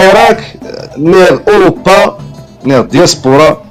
الحراك 0.00 0.56
نير 0.98 1.40
أوروبا 1.48 2.18
نير 2.64 2.82
دياسبورا. 2.82 3.62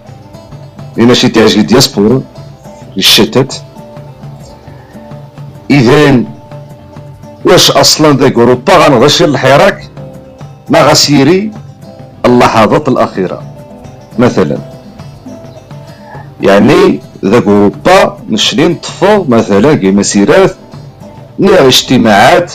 لأن 0.97 1.13
شي 1.13 1.29
تعجي 1.29 1.61
دياسبورا 1.61 2.21
الشتات 2.97 3.55
اذا 5.71 6.23
واش 7.45 7.71
أصلا 7.71 8.17
ذاك 8.17 8.33
أوروبا 8.33 8.73
غنغشي 8.73 9.25
الحراك؟ 9.25 9.89
ما 10.69 10.81
غسيري؟ 10.81 11.51
اللحظات 12.25 12.87
الأخيرة. 12.87 13.43
مثلا. 14.19 14.57
يعني 16.41 16.99
ذاك 17.25 17.47
أوروبا 17.47 18.17
نشري 18.29 18.67
نطفو 18.67 19.23
مثلا 19.23 19.75
كي 19.75 19.91
مسيرات 19.91 20.55
نير 21.39 21.67
اجتماعات 21.67 22.53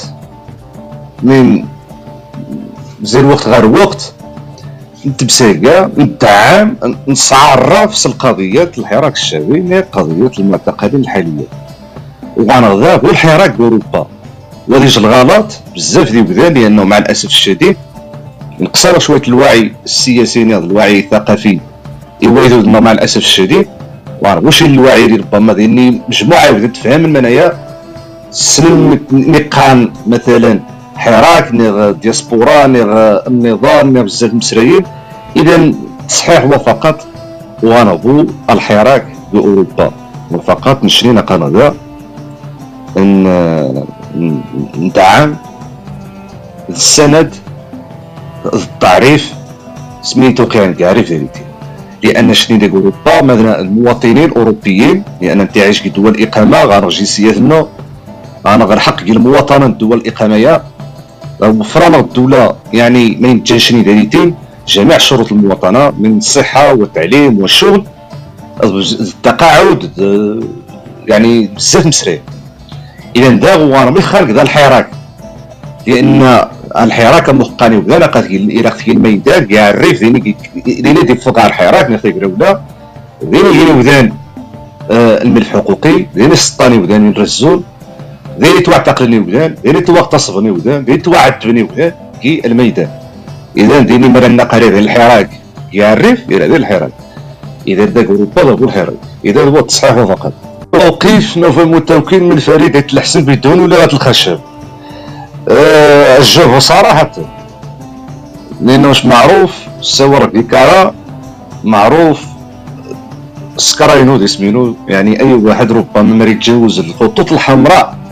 من 1.23 1.65
زي 3.05 3.21
الوقت 3.21 3.49
غير 3.49 3.67
وقت 3.67 4.13
نتبساقا 5.07 5.91
ندعم 5.99 6.77
نصعرف 7.09 8.07
القضيات 8.07 8.79
الحراك 8.79 9.13
الشعبي 9.13 9.75
هي 9.75 9.81
قضية 9.81 10.31
المعتقلين 10.39 11.05
وغنغدا 12.37 12.95
هو 12.95 13.11
الحراك 13.11 13.51
باوروبا 13.51 14.07
وهذه 14.69 14.97
الغلط 14.97 15.47
بزاف 15.75 16.11
ديال 16.11 16.25
بدا 16.25 16.49
لأنه 16.49 16.85
مع 16.85 16.99
الأسف 16.99 17.25
الشديد 17.25 17.77
نقصر 18.61 18.99
شوية 18.99 19.23
الوعي 19.29 19.73
السياسي 19.85 20.43
الوعي 20.43 20.99
الثقافي. 20.99 21.61
يويدو 22.23 22.71
مع 22.71 22.93
الأسف 22.93 23.17
الشديد 23.17 23.69
واش 24.23 24.63
الوعي 24.63 25.05
اللي 25.05 25.17
ربما 25.17 25.53
ديالني 25.53 26.01
مجموعة 26.09 26.51
بدات 26.51 26.77
تفهم 26.77 27.01
من 27.01 27.13
منايا 27.13 27.53
سلم 28.31 29.01
نقان 29.13 29.93
مثلا. 30.07 30.61
حراك 31.05 31.55
نيغ 31.55 31.91
دياسبورا 31.91 32.67
نيغ 32.67 32.91
النظام 33.29 33.93
نيغ 33.93 34.03
بزاف 34.03 34.31
المسريين 34.31 34.85
اذا 35.37 35.57
التصحيح 35.57 36.41
هو 36.45 36.59
فقط 36.59 37.07
ونضو 37.63 38.27
الحراك 38.51 39.05
بأوروبا. 39.33 39.91
وفقط 40.31 40.85
نشرينا 40.85 41.21
كندا 41.21 41.75
إن 42.97 43.85
ندعم 44.77 45.37
السند 46.69 47.35
التعريف 48.55 49.33
سميتو 50.03 50.49
كان 50.49 50.75
كاع 50.75 50.93
فيريتي. 50.93 51.45
لأن 52.03 52.35
شنو 52.35 52.59
ديك 52.59 52.73
أوروبا؟ 52.73 53.23
مثلا 53.23 53.61
المواطنين 53.61 54.25
الأوروبيين 54.25 55.05
لأن 55.23 55.41
أنت 55.41 55.59
عايش 55.59 55.79
في 55.79 55.89
دول 55.89 56.15
الاقامه 56.15 56.65
غنرجي 56.65 57.05
سياسنا 57.05 57.67
أنا 58.47 58.81
حق 58.81 59.01
المواطنه 59.01 59.67
دول 59.67 59.99
الاقامه 59.99 60.37
وفرنا 61.41 61.99
الدولة 62.01 62.55
يعني 62.73 63.17
ما 63.21 63.29
يمكنش 63.29 63.73
دايرتين 63.73 64.35
جميع 64.69 64.99
شروط 64.99 65.33
المواطنة 65.33 65.93
من 65.99 66.19
الصحة 66.19 66.75
والتعليم 66.75 67.39
والشغل 67.39 67.85
التقاعد 68.65 69.91
يعني 71.09 71.47
بزاف 71.47 71.87
مسري. 71.87 72.21
إذا 73.17 73.29
دا 73.29 73.55
هو 73.55 73.77
أنا 73.77 74.01
خارج 74.01 74.31
ذا 74.31 74.43
الحراك 74.43 74.91
لأن 75.87 76.45
الحراك 76.77 77.31
مخقاني 77.31 77.77
وكذا 77.77 78.07
قد 78.07 78.25
إلى 78.25 78.69
أختي 78.69 78.91
الميدان 78.91 79.47
كاع 79.47 79.71
الريف 79.71 80.01
ديني 80.01 80.37
ديني 80.67 81.03
دي 81.03 81.15
فوق 81.15 81.39
الحراك 81.45 81.91
نخي 81.91 82.13
كرودا 82.13 82.63
ديني 83.23 83.51
هنا 83.51 83.75
وذان 83.75 84.13
آه، 84.91 85.23
الملح 85.23 85.47
الحقوقي 85.55 86.07
ديني 86.15 86.33
السطاني 86.33 86.79
وذان 86.79 87.09
الرزول 87.09 87.63
ذي 88.41 88.61
تعتقلني 88.61 89.19
وذان 89.19 89.55
ذي 89.67 89.81
تغتصبني 89.81 90.51
وذان 90.51 90.85
ذي 90.85 90.97
تعذبني 90.97 91.63
وذان 91.63 91.93
كي 92.23 92.43
الميدان. 92.47 92.89
إذا 93.57 93.79
ديني 93.81 94.09
مرنا 94.09 94.45
قريب 94.45 94.77
الحراك 94.77 95.31
يعرف 95.73 96.19
إلى 96.31 96.47
ذي 96.47 96.57
الحراك. 96.57 96.93
إذا 97.69 97.85
ذاك 97.87 98.07
اوروبا 98.07 98.43
ذاك 98.43 98.63
الحراك 98.63 99.01
إذا 99.25 99.45
هو 99.45 99.59
التصحيح 99.59 99.95
فقط. 99.95 100.33
وكيف 100.75 101.39
نفهم 101.39 101.75
التوكيل 101.75 102.25
من 102.25 102.39
فريدة 102.39 102.87
الحسن 102.93 103.25
بدون 103.25 103.61
ولا 103.61 103.85
الخشب. 103.85 104.39
أه 105.49 106.19
الجواب 106.19 106.59
صراحة. 106.59 107.13
لأنه 108.61 108.95
معروف 109.05 109.53
الصور 109.81 110.27
بكارا 110.27 110.95
معروف 111.65 112.21
سكراينو 113.57 114.25
اسمينو 114.25 114.77
يعني 114.89 115.21
أي 115.21 115.35
واحد 115.35 115.73
ربما 115.73 116.03
ما 116.03 116.25
يتجاوز 116.25 116.79
الخطوط 116.79 117.33
الحمراء. 117.33 118.04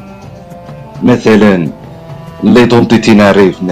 مثلا 1.02 1.68
ليدونتيتي 2.42 3.14
نعرف 3.14 3.62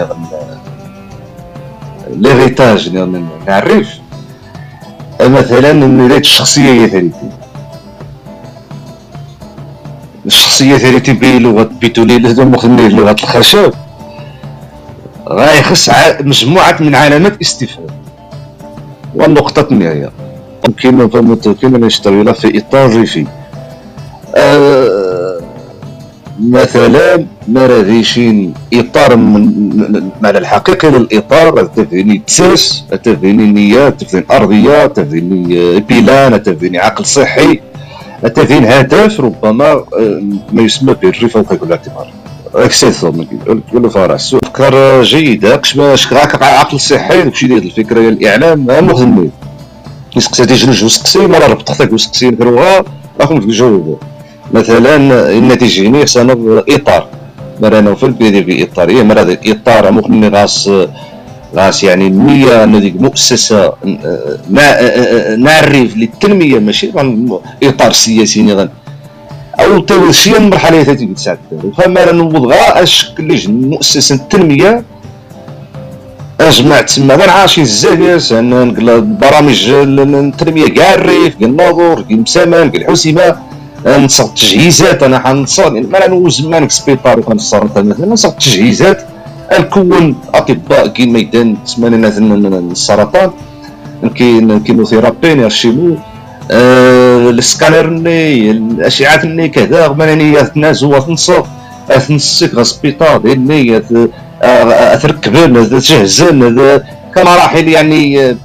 ليغيتاج 2.11 2.97
نعرف 3.47 3.89
مثلا 5.21 5.73
نريد 5.73 6.13
الشخصية 6.13 6.87
ثالثة 6.87 7.31
الشخصية 10.27 10.77
ثالثة 10.77 11.13
بلغة 11.13 11.71
بيتولي 11.81 12.45
مخني 12.45 12.89
لغة 12.89 13.17
الخشب 13.23 13.73
غايخص 15.29 15.91
مجموعة 16.21 16.77
من 16.81 16.95
علامات 16.95 17.41
استفهام. 17.41 17.87
والنقطة 19.15 19.67
النهاية. 19.73 20.11
يمكن 20.69 21.09
كما 21.09 21.79
نشتغل 21.79 22.35
في 22.35 22.59
إطار 22.59 22.97
ريفي. 22.97 23.27
أه 24.37 25.10
مثلا 26.41 27.27
ما 27.49 27.67
راهيشين 27.67 28.55
اطار 28.75 29.13
المعنى 29.13 30.39
الحقيقي 30.39 30.91
للإطار 30.91 31.65
تفيني 31.67 32.23
تساس 32.27 32.85
تفيني 33.05 33.47
نيات 33.53 34.05
تفيني 34.05 34.25
ارضيه 34.31 34.87
تفيني 34.87 35.81
بلان 35.81 36.43
تفيني 36.43 36.79
عقل 36.79 37.05
صحي 37.07 37.61
تفين 38.35 38.65
هدف 38.65 39.21
ربما 39.21 39.71
آه، 39.73 39.85
ما 40.53 40.63
يسمى 40.63 40.95
بالرفا 40.95 41.41
وكيقول 41.41 41.69
الاعتبار 41.69 42.13
اكسيسو 42.55 43.13
كل 43.73 43.91
فرس 43.91 44.37
افكار 44.45 45.03
جيده 45.03 45.57
كش 45.57 45.79
راك 46.13 46.43
عقل 46.43 46.81
صحي 46.81 47.23
داكشي 47.23 47.47
ديال 47.47 47.63
الفكرة 47.65 48.01
ديال 48.01 48.13
الإعلام 48.13 48.67
مهم. 48.67 49.31
يسقسي 50.17 50.47
تيجي 50.47 50.67
نجو 50.67 50.89
سقسي 50.89 51.19
مرة 51.19 51.47
ربطتك 51.47 51.93
وسقسي 51.93 52.29
نكروها 52.31 52.85
راكم 53.21 53.41
تجاوبوا 53.41 53.97
مثلا 54.55 54.97
النتيجة 55.39 55.89
هنا 55.89 56.07
سنض 56.07 56.65
إطار. 56.69 57.07
مرة 57.63 57.95
في 57.95 58.07
البيدي 58.07 58.45
في 58.45 58.63
اطارية 58.63 59.03
مرة 59.03 59.23
الاطار 59.23 59.91
ممكن 59.91 60.35
غاس 60.35 60.71
غاس 61.57 61.85
يعني 61.85 62.07
النية 62.07 62.65
هذيك 62.65 62.97
مؤسسة 63.01 63.73
نعرف 65.39 65.97
للتنمية 65.97 66.59
ماشي 66.59 66.91
إطار 67.63 67.93
سياسي 67.93 68.43
نظام. 68.43 68.71
أو 69.61 69.79
توشيه 69.79 70.37
المرحله 70.37 70.81
التي 70.81 71.07
تساعد. 71.07 71.39
فما 71.79 72.13
نوض 72.13 72.47
غا 72.47 72.83
اش 72.83 73.13
لجنه 73.19 73.69
مؤسسة 73.69 74.15
التنمية 74.15 74.85
اجمع 76.41 76.81
تسمى 76.81 77.15
غير 77.15 77.31
عاشين 77.31 77.65
الزاكيس 77.65 78.33
برامج 79.23 79.69
التنمية 79.69 80.69
كاع 80.69 80.95
الريف 80.95 81.35
كاع 81.35 81.49
الناظور 81.49 82.01
كاع 82.03 82.17
مسامان 82.17 82.71
كاع 82.71 82.81
الحسيمه 82.81 83.50
نصغ 83.87 84.29
تجهيزات. 84.35 85.03
أنا 85.03 85.19
حنصغ 85.19 85.71
ما 85.71 86.09
نوز 86.09 86.47
ما 86.47 86.69
سبيطار 86.69 87.19
وكنصغر 87.21 87.65
مثلا. 87.75 88.07
نصغ 88.07 88.31
تجهيزات. 88.31 88.99
نكون 89.59 90.17
أطباء 90.35 90.87
كاين 90.87 91.13
ميدان 91.13 91.57
تسمى 91.65 91.89
السرطان. 91.89 93.31
كاين 94.15 94.61
كيموثيرابي 94.61 95.35
نيرشيمو 95.35 95.97
آه 96.51 97.31
السكانر 97.31 97.87
ني 97.91 98.51
الأشعة 98.51 99.27
ني 99.27 99.49
كذا. 99.49 99.89
ماني 99.89 100.43
تنازو 100.43 100.99
تنصغ 100.99 101.47
تنسك 102.09 102.63
سبيطار 102.63 103.19
ديال 103.19 103.47
ني 103.47 103.83
تركبن 105.03 105.71
تجهزن 105.71 106.81
كمراحل 107.15 107.69
يعني 107.69 108.37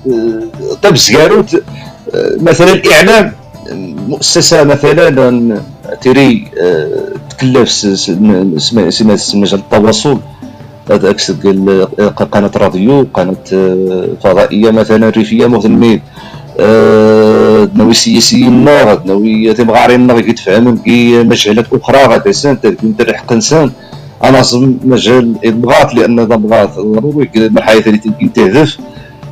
طب 0.82 0.98
سكاروت 0.98 1.64
مثلا 2.42 2.74
الإعلام. 2.74 3.34
مؤسسة 4.08 4.64
مثلا 4.64 5.10
آه، 6.62 7.10
تكلف 7.30 7.70
مجال 9.36 9.60
التواصل. 9.60 10.18
قال 10.90 11.00
قناة 12.32 12.52
راديو 12.58 13.08
قناة 13.14 13.36
آه، 13.54 14.08
فضائية 14.24 14.72
مثلا 14.72 15.10
ريفية 15.10 15.48
مثلا 15.48 16.00
آه، 16.60 17.70
نوي 17.76 17.94
سياسيين 17.94 18.66
نوي 19.06 19.54
تبغارين 19.54 20.12
غادي 20.12 20.34
تفهم 20.34 20.78
كي 20.78 21.24
مجالات 21.24 21.66
أخرى 21.74 22.06
غادي 22.06 22.34
سان 22.34 22.62
تدير 22.62 23.14
حق 23.14 23.32
انسان 23.34 23.72
أنا 24.24 24.42
مجال 24.84 25.34
بغات 25.44 25.96
لأن 25.96 26.26
بغات 26.26 26.74
ضروري 26.80 27.30
المرحله 27.36 27.78
الثالثه 27.78 28.28
تهدف 28.36 28.78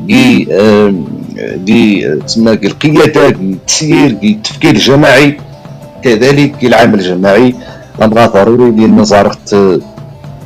كي 0.08 0.48
دي 1.66 2.16
تسمى 2.16 2.52
القيادة 2.52 3.28
التسيير 3.28 4.18
التفكير 4.24 4.72
الجماعي. 4.72 5.38
كذلك 6.04 6.64
العمل 6.64 7.00
الجماعي. 7.00 7.56
غنبغى 8.02 8.26
ضروري 8.28 8.72
ديال 8.72 8.96
نظاره 8.96 9.38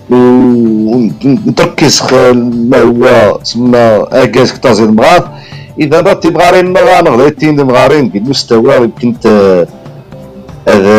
ونتركز 0.10 1.96
ما 2.44 2.80
هو 2.82 3.04
تسمى 3.44 3.84
آكاز 4.12 4.52
كتازي 4.52 4.84
المغار 4.84 5.24
إذا 5.80 6.02
بغيتي 6.02 6.30
مغارين 6.30 6.74
مغار 6.74 7.10
غديتين 7.10 7.56
مغارين 7.56 8.10
بالمستوى 8.10 8.76
يمكن 8.76 9.16
هذا 10.68 10.96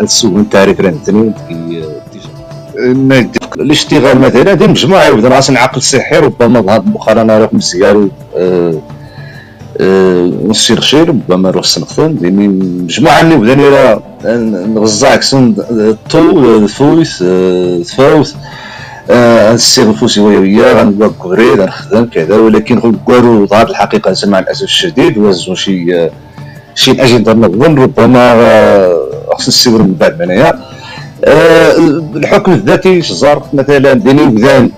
السوق 0.00 0.32
نتاع 0.32 0.64
ريفرنتني 0.64 1.32
الاشتغال 2.76 4.18
مثلا 4.18 4.52
هذه 4.52 4.66
مجموعة 4.66 5.04
يبدا 5.04 5.28
راس 5.28 5.50
عقل 5.50 5.82
صحي 5.82 6.16
ربما 6.18 6.60
ظهر 6.60 6.82
مؤخرا 6.82 7.22
رقم 7.38 7.56
مزيان 7.56 8.10
نصير 10.48 10.80
خير 10.80 11.08
ربما 11.08 11.48
نروح 11.50 11.64
سنقطن 11.64 12.16
لاني 12.20 12.48
مجموعة 12.48 13.20
اللي 13.20 13.36
بدا 13.36 14.00
نغزع 14.74 15.16
كسون 15.16 15.56
طو 16.10 16.56
الفويس 16.58 17.18
تفاوت 17.88 18.34
السيغ 19.10 19.90
الفوسي 19.90 20.20
ويا 20.20 20.72
غنبقى 20.82 21.10
كوري 21.18 21.50
غنخدم 21.54 22.04
كذا 22.04 22.36
ولكن 22.36 22.78
غنقولوا 22.78 23.46
ظهر 23.46 23.68
الحقيقة 23.70 24.14
مع 24.24 24.38
الأسف 24.38 24.62
الشديد 24.64 25.18
وزو 25.18 25.54
شي 25.54 26.08
شي 26.74 26.90
أجندة 27.02 27.32
نظن 27.32 27.74
ربما 27.78 28.34
خصنا 29.32 29.48
نسير 29.48 29.72
من 29.82 29.94
بعد 30.00 30.22
هنايا 30.22 30.73
الحكم 31.26 32.52
الذاتي 32.52 33.02
شزار 33.02 33.42
مثلا 33.52 33.92
ديني 33.92 34.22
وذان 34.22 34.70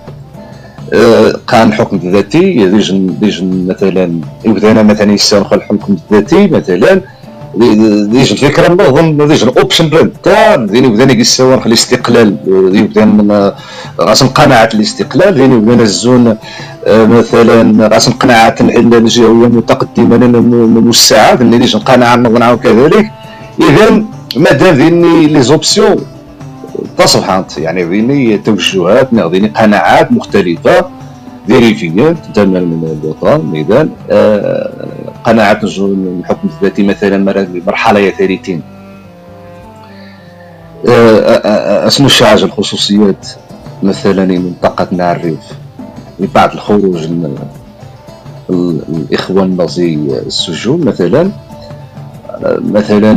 قان 1.46 1.68
الحكم 1.68 1.96
الذاتي 1.96 2.68
ديجن 2.68 3.14
ديجن 3.20 3.66
مثلا 3.68 4.20
وذانا 4.46 4.82
مثلا 4.82 5.12
يستنخ 5.12 5.52
الحكم 5.52 5.96
الذاتي 6.10 6.46
مثلا. 6.46 7.00
ديجن 7.56 8.32
الفكرة 8.36 8.72
نظن 8.72 9.28
ديجن 9.28 9.48
اوبشن 9.48 9.88
بلان. 9.88 10.10
تاع 10.22 10.56
ديني 10.56 10.86
وذانا 10.86 11.12
يساوي 11.12 11.54
الاستقلال 11.54 12.36
يبدا 12.74 13.04
غاس 14.00 14.22
قناعه 14.22 14.70
الاستقلال. 14.74 15.34
ديني 15.34 15.54
وذانا 15.54 15.82
الزون 15.82 16.36
مثلا 16.86 17.88
غاس 17.92 18.08
قناعه 18.08 18.56
الجهويه 18.60 19.48
متقدمه 19.48 20.18
موسعه 20.86 21.34
ديني 21.34 21.58
ديجن 21.58 21.78
قناعة 21.78 22.16
نظن 22.16 22.56
كذلك. 22.56 23.06
اذا 23.60 24.02
مادام 24.36 24.74
ذيني 24.74 25.26
لي 25.26 25.42
زوبسيون 25.42 25.96
تصلحات 26.98 27.58
يعني 27.58 27.84
ذيني 27.84 28.38
توجهات 28.38 29.12
ذيني 29.12 29.48
قناعات 29.48 30.12
مختلفة 30.12 30.84
فيريفيات 31.46 32.16
تماما 32.34 32.60
من 32.60 33.00
الوطن 33.02 33.54
اذا 33.54 33.88
آه 34.10 34.86
قناعات 35.24 35.64
الحكم 35.64 36.48
الذاتي 36.48 36.82
مثلا 36.82 37.24
آه، 40.88 41.18
آه، 41.18 41.84
آه، 41.84 41.86
اسمو 41.86 42.06
الشعاج 42.06 42.42
الخصوصيات 42.42 43.28
مثلا 43.82 44.24
منطقة 44.24 44.88
الريف 45.12 45.38
بعد 46.34 46.52
الخروج 46.52 47.08
الإخوان 48.50 49.44
النازي 49.44 49.94
السجون 50.26 50.84
مثلا. 50.84 51.30
مثلا 52.60 53.12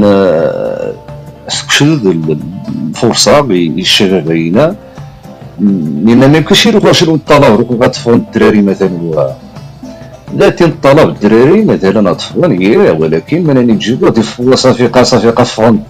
شد 1.80 2.06
الفرصة 2.90 3.42
للشباب 3.42 4.26
بينا 4.28 4.76
لأن 6.06 6.32
ما 6.32 6.38
يمكنش 6.38 6.66
يروحوا 6.66 6.90
يشرو 6.90 7.16
الطلب 7.16 7.44
يروحوا 7.54 7.78
غطفون 7.82 8.14
الدراري 8.14 8.62
مثلا. 8.62 9.36
لكن 10.38 10.66
الطلب 10.66 11.10
الدراري 11.10 11.66
مثلا 11.66 12.12
اطفال 12.12 12.52
هي 12.62 12.78
ولكن 12.78 13.44
من 13.44 13.58
نجيبو 13.68 14.10
دي 14.10 14.24
صافي 14.56 15.04
صافي 15.04 15.30
قفون 15.30 15.84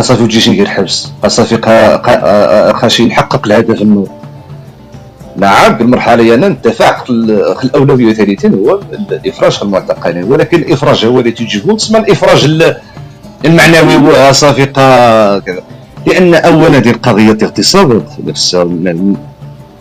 صافي 0.00 0.22
وتجي 0.22 0.50
غير 0.58 0.68
حبس. 0.68 1.08
صافي 1.26 1.56
خاشي 2.74 3.06
يحقق 3.06 3.46
الهدف 3.46 3.82
إنه. 3.82 4.06
نعم 5.36 5.72
بالمرحلة 5.72 6.34
أنا 6.34 6.48
نتفع 6.48 7.02
الأولوية 7.64 8.12
ثالثا 8.12 8.48
هو 8.48 8.80
الإفراج 9.10 9.58
المعتقلين. 9.62 10.24
ولكن 10.24 10.58
الإفراج 10.58 11.06
هو 11.06 11.18
اللي 11.20 11.30
تجيبو. 11.30 11.76
تسمى 11.76 11.98
الافراج 11.98 12.44
المعنوي 13.44 14.32
صافي 14.32 14.66
كذا. 15.46 15.62
لأن 16.06 16.34
اولا 16.34 16.76
هذه 16.78 16.90
القضية 16.90 17.38
اغتصاب 17.42 18.02
نفسها 18.26 18.64
من 18.64 19.16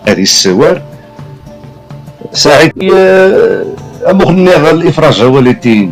هذه 0.08 0.22
السوار. 0.22 0.82
ساعد 2.34 2.72
مغني 4.08 4.56
الإفراج 4.72 5.22
هو 5.22 5.40
اللي 5.40 5.90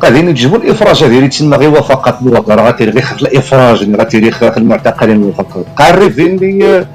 قاعدين 0.00 0.28
يجيبوا 0.28 0.58
الإفراج 0.58 1.04
هذه 1.04 1.16
اللي 1.18 1.28
تسمى 1.28 1.56
غير 1.56 1.70
وفقة 1.70 2.18
الوطن 2.22 2.52
راه 2.52 2.70
غير 2.70 3.00
خاف 3.00 3.22
الافراج 3.22 3.82
تيري 4.04 4.30
خاف 4.30 4.58
المعتقلين 4.58 5.32
فقط 5.32 5.66
قارف 5.76 6.18
اللي 6.18 6.86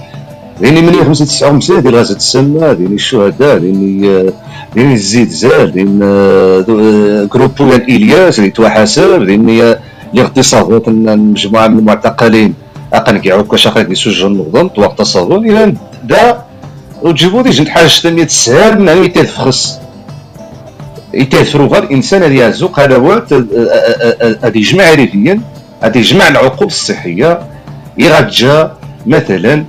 يعني 0.61 0.81
من 0.81 0.93
95 1.05 1.81
ديال 1.81 1.95
غزه 1.95 2.15
السماء 2.15 2.73
ديال 2.73 2.93
الشهداء 2.93 3.57
ديال 3.57 4.33
ديال 4.75 4.91
الزلزال 4.91 5.71
ديال 5.71 7.29
جروبو 7.29 7.73
إلياس 7.73 8.39
اللي 8.39 8.49
توحاسب 8.51 9.23
ديال 9.23 9.79
الاغتصابات 10.13 10.89
مجموعه 10.89 11.67
من 11.67 11.79
المعتقلين 11.79 12.53
أقل 12.93 13.17
كيعاود 13.17 13.47
كاش 13.47 13.67
اخر 13.67 13.91
يسجل 13.91 14.27
النظام 14.27 14.69
واغتصابوا 14.77 15.37
إلى 15.37 15.73
دا 16.03 16.41
وتجيبوا 17.01 17.41
دي 17.41 17.49
جنت 17.49 17.69
حاجة 17.69 17.87
ثانية 17.87 18.23
تسهل 18.23 18.79
من 18.81 19.03
يتفخص 19.03 19.79
يتاثروا 21.13 21.67
غير 21.67 21.83
الإنسان 21.83 22.23
هذه 22.23 22.39
يعزو 22.39 22.67
قنوات 22.67 23.33
هذه 24.43 24.57
يجمع 24.57 24.83
عرفيا 24.83 25.41
هذه 25.81 25.97
يجمع 25.97 26.27
العقول 26.27 26.67
الصحية. 26.67 27.39
يرجع 27.97 28.67
مثلا 29.05 29.63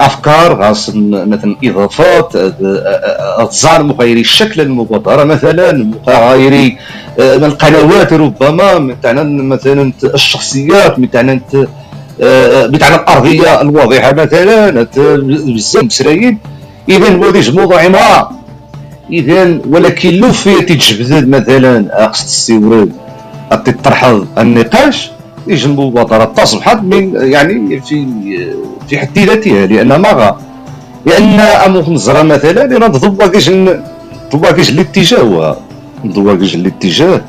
أفكار 0.00 0.54
غاس 0.54 0.90
مثلا 1.04 1.56
إضافات 1.64 2.32
اظهار 3.38 3.82
مغايري 3.82 4.20
الشكل 4.20 4.60
المبادره 4.60 5.24
مثلا 5.24 5.90
مغايري 6.06 6.78
آه، 7.20 7.36
القنوات 7.36 8.12
ربما 8.12 8.78
مثلا 8.78 9.42
مثلا 9.42 9.92
الشخصيات 10.04 10.98
مثلا 10.98 11.40
مثلا 12.74 12.94
الأرضية 12.94 13.60
الواضحة 13.60 14.12
مثلا 14.12 14.86
بزاف 15.54 15.84
مسرايين 15.84 16.38
اذا 16.88 17.08
هذه 17.08 17.50
موضوع 17.50 17.86
امراه 17.86 18.30
اذا 19.12 19.58
ولكن 19.70 20.10
لو 20.10 20.32
في 20.32 20.62
تجبد 20.62 21.28
مثلا 21.28 22.08
خص 22.12 22.24
تستورد 22.24 22.92
تطرح 23.64 24.04
النقاش. 24.38 25.10
يجي 25.46 25.66
المبادره 25.66 26.24
تصبح 26.24 26.82
من 26.82 27.14
يعني 27.14 27.80
في 27.80 28.06
في 28.88 28.98
حد 28.98 29.18
ذاتها 29.18 29.66
لأن 29.66 29.88
ما 29.96 30.36
لأن 31.06 31.40
امور 31.40 31.82
النظره 31.82 32.22
مثلا 32.22 32.66
لأن 32.66 32.92
ضواكيش 32.92 33.50
ضواكيش 34.32 34.70
الاتجاه. 34.70 35.20
هو 35.20 35.56
ضواكيش 36.06 36.54
الاتجاه. 36.54 37.20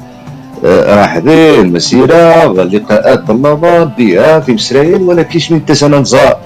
راح 0.99 1.17
ذي 1.17 1.59
المسيرة 1.59 2.45
اللقاءات 2.45 3.23
بالنظر 3.23 3.83
بها 3.97 4.39
في 4.39 4.53
مسرايل 4.53 5.01
ولكن 5.01 5.39
من 5.49 5.65
تسنى 5.65 5.97
نزار 5.97 6.37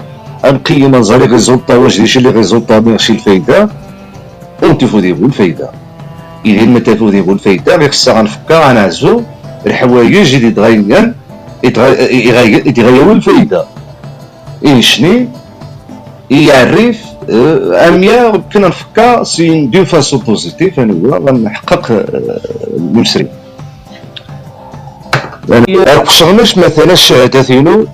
نقيم 0.44 0.96
نزار 0.96 1.26
لي 1.26 1.76
واش 1.76 2.00
ديشي 2.00 2.20
لي 2.20 2.30
ريزولتا 2.30 2.80
ماشي 2.80 3.12
الفايدة 3.12 3.68
ونتفوديبو 4.62 5.26
الفايدة. 5.26 5.70
إذا 6.46 6.64
ما 6.64 6.78
تفوديبو 6.78 7.32
الفايدة 7.32 7.76
غير 7.76 7.90
خصها 7.90 8.14
غنفكر 8.14 8.54
غنعزو 8.54 9.22
الحوايج 9.66 10.34
اللي 10.34 10.50
تغير 10.50 11.12
يتغيروا 11.66 13.12
الفايدة. 13.12 13.64
ينشني 14.62 15.28
يعرف 16.30 16.98
اميا 17.88 18.42
كنا 18.52 18.68
نفكر 18.68 19.24
سي 19.24 19.66
دو 19.66 19.84
فاسو 19.84 20.18
بوزيتيف 20.18 20.80
أنا 20.80 20.92
هو 20.92 21.26
غنحقق 21.26 22.06
المسري 22.76 23.26
يعني 25.48 25.78
قشرناش 25.78 26.58
مثلا 26.58 26.92
الشهادتين 26.92 27.86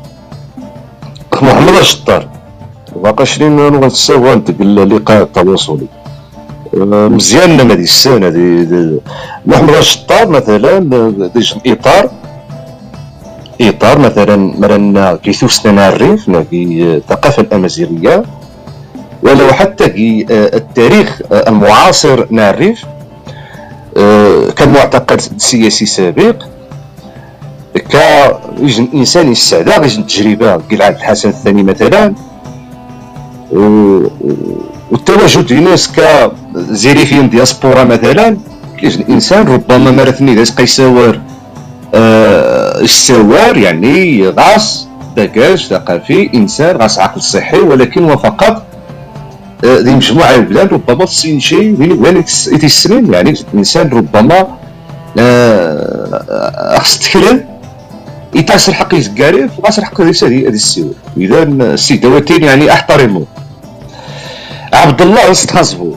محمد 1.42 1.76
الشطار. 1.80 2.28
باقا 2.96 3.24
شرين 3.24 3.60
غنتساوى 3.60 4.34
نتقل 4.34 4.78
اللقاء 4.78 5.22
التواصلي 5.22 5.86
مزيان 7.14 7.60
هذه 7.70 7.72
السنة 7.72 8.28
محمد 9.46 9.74
الشطار 9.74 10.28
مثلا 10.28 10.78
ديجن 11.34 11.60
إطار. 11.66 12.10
إطار 13.68 13.98
مثلا 13.98 14.36
مرنا 14.36 15.14
كيثوسنا 15.22 15.88
الريف 15.88 16.30
في 16.30 16.82
الثقافة 16.82 17.42
الأمازيغية 17.42 18.24
ولو 19.22 19.52
حتى 19.52 19.90
في 19.90 20.26
آه، 20.30 20.56
التاريخ 20.56 21.22
آه، 21.32 21.48
المعاصر 21.48 22.26
الريف 22.32 22.84
آه، 23.96 24.50
كمعتقد 24.56 25.20
سياسي 25.36 25.86
سابق 25.86 26.36
كإنسان 27.90 29.32
يستعدى 29.32 29.70
غيجن 29.70 30.00
التجربة 30.00 30.56
كي 30.56 30.74
العهد 30.74 30.94
الحسن 30.94 31.28
الثاني 31.28 31.62
مثلا 31.62 32.14
والتواجد 34.90 35.46
في 35.46 35.54
ناس 35.54 35.92
كزيريفيين 35.92 37.30
دياسبورا 37.30 37.84
مثلا 37.84 38.36
كيجن 38.80 39.00
الانسان 39.00 39.48
ربما 39.48 39.90
مرثني 39.90 40.34
داس 40.34 40.50
قيساور 40.50 41.20
السوار 41.94 43.56
يعني 43.56 44.28
غاص 44.28 44.88
باكاج 45.16 45.66
ثقافي 45.66 46.30
إنسان 46.34 46.76
غاس 46.76 46.98
عقل 46.98 47.22
صحي 47.22 47.58
ولكن 47.58 48.10
هو 48.10 48.16
فقط 48.16 48.66
ذي 49.64 49.90
آه، 49.90 49.94
مجموعه 49.94 50.34
البلاد 50.34 50.72
ربما 50.72 51.04
تسين 51.04 51.40
شيء 51.40 51.96
وين 52.00 52.16
يتسنين 52.52 53.12
يعني 53.12 53.34
الانسان 53.52 53.88
ربما 53.88 54.46
آه، 55.18 56.78
خص 56.78 56.98
تكلم 56.98 57.44
يتاس 58.34 58.68
الحق 58.68 58.94
يزكاريف 58.94 59.58
وغاس 59.58 59.78
الحق 59.78 60.00
هذه 60.00 60.10
هذه 60.22 60.48
السيور. 60.48 60.94
اذا 61.16 61.42
السيدواتين 61.42 62.44
يعني 62.44 62.72
احترموا 62.72 63.24
عبد 64.72 65.02
الله 65.02 65.30
استحسبوا 65.30 65.96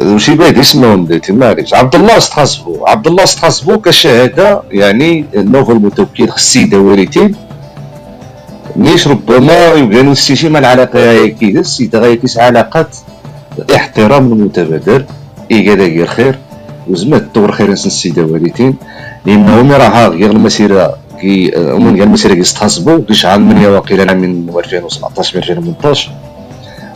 وشي 0.00 0.34
بعيد 0.34 0.58
اسمهم 0.58 1.06
ديتي 1.06 1.32
معليش 1.32 1.74
عبد 1.74 1.94
الله 1.94 2.16
استحسبوا 2.16 2.88
عبد 2.88 3.06
الله 3.06 3.24
استحسبوا 3.24 3.76
كشهادة 3.76 4.62
يعني 4.70 5.24
نوفل 5.34 5.74
متوكل 5.74 6.24
السيده 6.24 6.78
وريتين 6.78 7.34
مش 8.76 9.08
ربما 9.08 9.72
يبقى 9.72 10.02
مع 10.44 10.58
العلاقة 10.58 11.26
كيدا 11.26 11.60
السيده 11.60 11.98
غاية 11.98 12.14
كيس 12.14 12.38
علاقه 12.38 12.86
احترام 13.76 14.32
المتبادل 14.32 15.04
إيجادا 15.50 15.84
غير 15.84 16.06
خير. 16.06 16.38
وزمات 16.90 17.22
الدور 17.22 17.52
خير 17.52 17.70
نسن 17.70 17.86
السيده 17.86 18.22
والدين 18.22 18.74
لانهم 19.26 19.72
راه 19.72 20.08
غير 20.08 20.30
المسيرة 20.30 20.94
كي 21.20 21.52
هما 21.56 21.96
كاع 21.96 22.04
المسيرة 22.04 22.34
كيستحسبوا 22.34 23.04
كيش 23.08 23.26
عام 23.26 23.48
من 23.48 23.66
واقيلا 23.66 24.14
من 24.14 24.48
2017 24.58 25.38
2018 25.38 26.10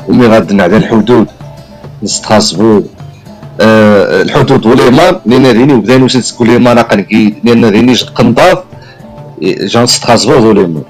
ومي 0.08 0.26
غاد 0.26 0.52
نعدى 0.52 0.76
الحدود 0.76 1.26
نستحسبوا 2.02 2.80
آه 3.60 4.22
الحدود 4.22 4.66
والإيمان. 4.66 5.14
لأن 5.26 5.46
ذيني 5.46 5.72
وبدا 5.72 5.98
نوسد 5.98 6.36
كل 6.38 6.50
ايمان 6.50 6.78
قنقيد 6.78 7.34
لأن 7.44 7.64
ذيني 7.64 7.94
قنضاف. 7.94 8.58
جان 9.72 9.86
ستراسبورغ 9.86 10.46
والايمان 10.46 10.82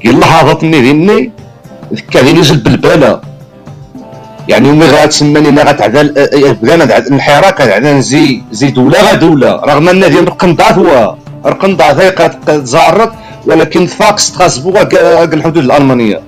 كي 0.00 0.10
اللحظات 0.10 0.64
ني 0.64 0.80
ذيني 0.80 1.32
ذكا 1.94 2.20
ذيني 2.22 2.40
جلب 2.40 2.66
البلا 2.66 3.20
يعني 4.48 4.72
ملي 4.72 4.86
غاتسماني 4.86 5.48
أنا 5.48 5.62
غتعدل 5.68 6.06
بغينا 6.62 6.84
الحراك 6.98 7.60
غتعدل 7.60 8.00
زي 8.00 8.42
زي 8.52 8.70
دولة 8.70 8.98
غا 9.02 9.14
دولة. 9.14 9.50
رغم 9.68 9.88
أن 9.88 10.00
ديال 10.00 10.28
القنطات 10.28 10.78
هو. 10.78 11.14
القنطات 11.46 11.96
هي 12.00 12.10
قد 12.10 12.64
زعرت 12.64 13.12
ولكن 13.46 13.86
فاكس 13.86 14.32
تخاسبوا 14.32 14.82
الحدود 15.24 15.64
الألمانية. 15.64 16.20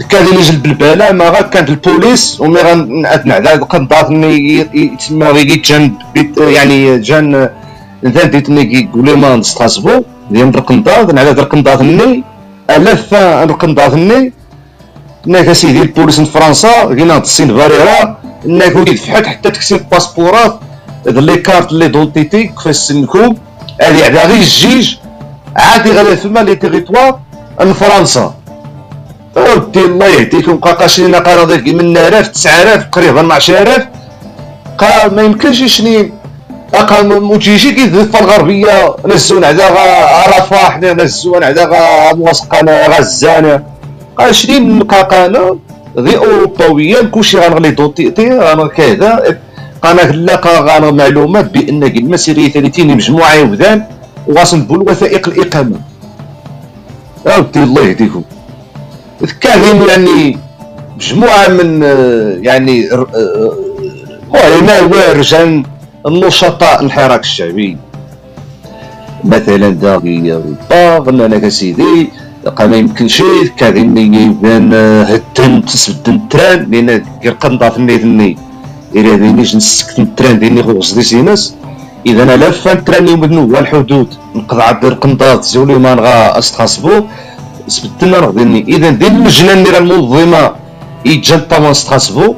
كان 0.00 0.26
اللي 0.26 0.42
جلب 0.42 0.82
ما 1.12 1.28
غا 1.28 1.40
كانت 1.40 1.68
البوليس 1.70 2.40
ومي 2.40 2.60
غنعدل 2.60 3.48
القنطات 3.48 4.06
تسمى 4.98 5.26
غي 5.26 5.44
جان 5.44 5.92
يعني 6.38 6.98
جان 6.98 7.50
انسان 8.06 8.30
ديت 8.30 8.50
ني 8.50 8.62
يقول 8.74 9.04
لي 9.04 9.14
ما 9.14 9.36
نستخاسبوا 9.36 10.02
ديال 10.30 10.48
القنطات 10.48 11.14
نعدل 11.14 11.40
القنطات 11.40 11.80
ني 11.82 12.24
الاف 12.70 13.14
القنطات 13.14 13.94
ني 13.94 14.32
انك 15.26 15.48
اسيدي 15.48 15.82
البوليس 15.82 16.18
من 16.18 16.24
فرنسا 16.24 16.68
هاد 16.68 17.20
السين 17.22 17.56
فاريرا 17.56 18.18
انك 18.46 18.76
وليد 18.76 18.96
فحت 18.96 19.26
حتى 19.26 19.50
تكسب 19.50 19.80
باسبورات 19.90 20.60
هاد 21.06 21.18
لي 21.18 21.36
كارت 21.36 21.72
لي 21.72 21.88
دونتيتي 21.88 22.42
كيفاش 22.44 22.76
سنكم 22.76 23.34
هادي 23.82 24.04
عدا 24.04 24.26
غير 24.26 24.36
الجيج 24.36 24.96
عادي 25.56 25.92
غادي 25.92 26.16
ثما 26.16 26.40
لي 26.40 26.54
تيريتوار 26.54 27.20
من 27.60 27.72
فرنسا. 27.72 28.34
ودي 29.36 29.84
الله 29.84 30.06
يهديكم 30.06 30.56
قال 30.56 30.76
ذاك 31.48 31.66
من 31.68 31.94
9000 31.94 32.28
9000 32.28 32.84
تقريبا 32.84 33.34
10000 33.34 33.86
قال 34.78 35.14
ما 35.14 35.22
يمكنش 35.22 35.60
يشني 35.60 36.12
قال 36.72 37.22
موتيجي 37.22 37.72
كيف 37.72 38.16
الغربية 38.16 38.96
نزون 39.06 39.44
عدا 39.44 39.68
رفح 40.28 40.78
نزون 40.80 41.44
عدا 41.44 41.64
موسقنا 42.14 42.86
غزانه 42.86 43.62
عشرين 44.18 44.82
قاقانة 44.82 45.58
ذي 45.98 46.16
أوروباويا 46.16 47.02
كلشي 47.02 47.38
غنغلي 47.38 47.70
دوتيتي 47.70 48.38
غانا 48.38 48.66
كذا. 48.66 49.38
قانا 49.82 50.00
لاقا 50.00 50.60
غانا 50.60 50.90
معلومات 50.90 51.46
بأن 51.54 51.82
المسيرية 51.82 52.48
ثلاثين 52.50 52.96
مجموعة 52.96 53.34
يبدان 53.34 53.84
وغاسنبو 54.28 54.74
الوثائق 54.74 55.28
الإقامة. 55.28 55.78
أودي 57.26 57.62
الله 57.62 57.82
يهديكم. 57.82 58.22
كاين 59.30 59.82
يعني 59.88 60.38
مجموعة 60.96 61.48
من 61.48 61.82
يعني 62.42 62.88
علماء 64.34 64.84
ورجال 64.84 65.62
النشطاء 66.06 66.82
الحراك 66.82 67.20
الشعبي. 67.20 67.76
مثلا 69.24 69.68
داغي 69.70 70.42
باغ 70.70 71.08
أنا 71.08 71.48
سيدي 71.48 72.08
قال 72.56 72.70
ما 72.70 72.76
يمكنش 72.76 73.22
كاين 73.56 73.96
يبان 74.14 74.74
هدن 75.10 75.64
تسبد 75.64 76.08
التران 76.08 76.70
لأن 76.70 77.04
قنطات 77.40 77.76
الني 77.76 78.36
إلى 78.96 79.16
دينيش 79.16 79.56
نسكت 79.56 79.98
التران 79.98 80.38
ديني 80.38 80.60
غوص 80.60 80.94
دي 80.94 81.02
سيناس. 81.02 81.54
إذا 82.06 82.22
أنا 82.22 82.36
لافا 82.36 82.72
التران 82.72 83.08
يمدنو 83.08 83.58
الحدود؟ 83.58 84.14
نقطع 84.34 84.70
القنطات 84.82 85.44
زولي 85.44 85.78
ما 85.78 85.94
نغا 85.94 86.38
أستخاصبو. 86.38 87.02
سبدلنا 87.68 88.18
راه 88.18 88.30
ديني. 88.30 88.64
إذا 88.68 88.90
دين 88.90 89.16
اللجنه 89.16 89.52
اللي 89.52 89.78
المنظمه 89.78 90.52
يجا 91.04 91.36
طبعا 91.36 91.70
استخاصبو 91.70 92.34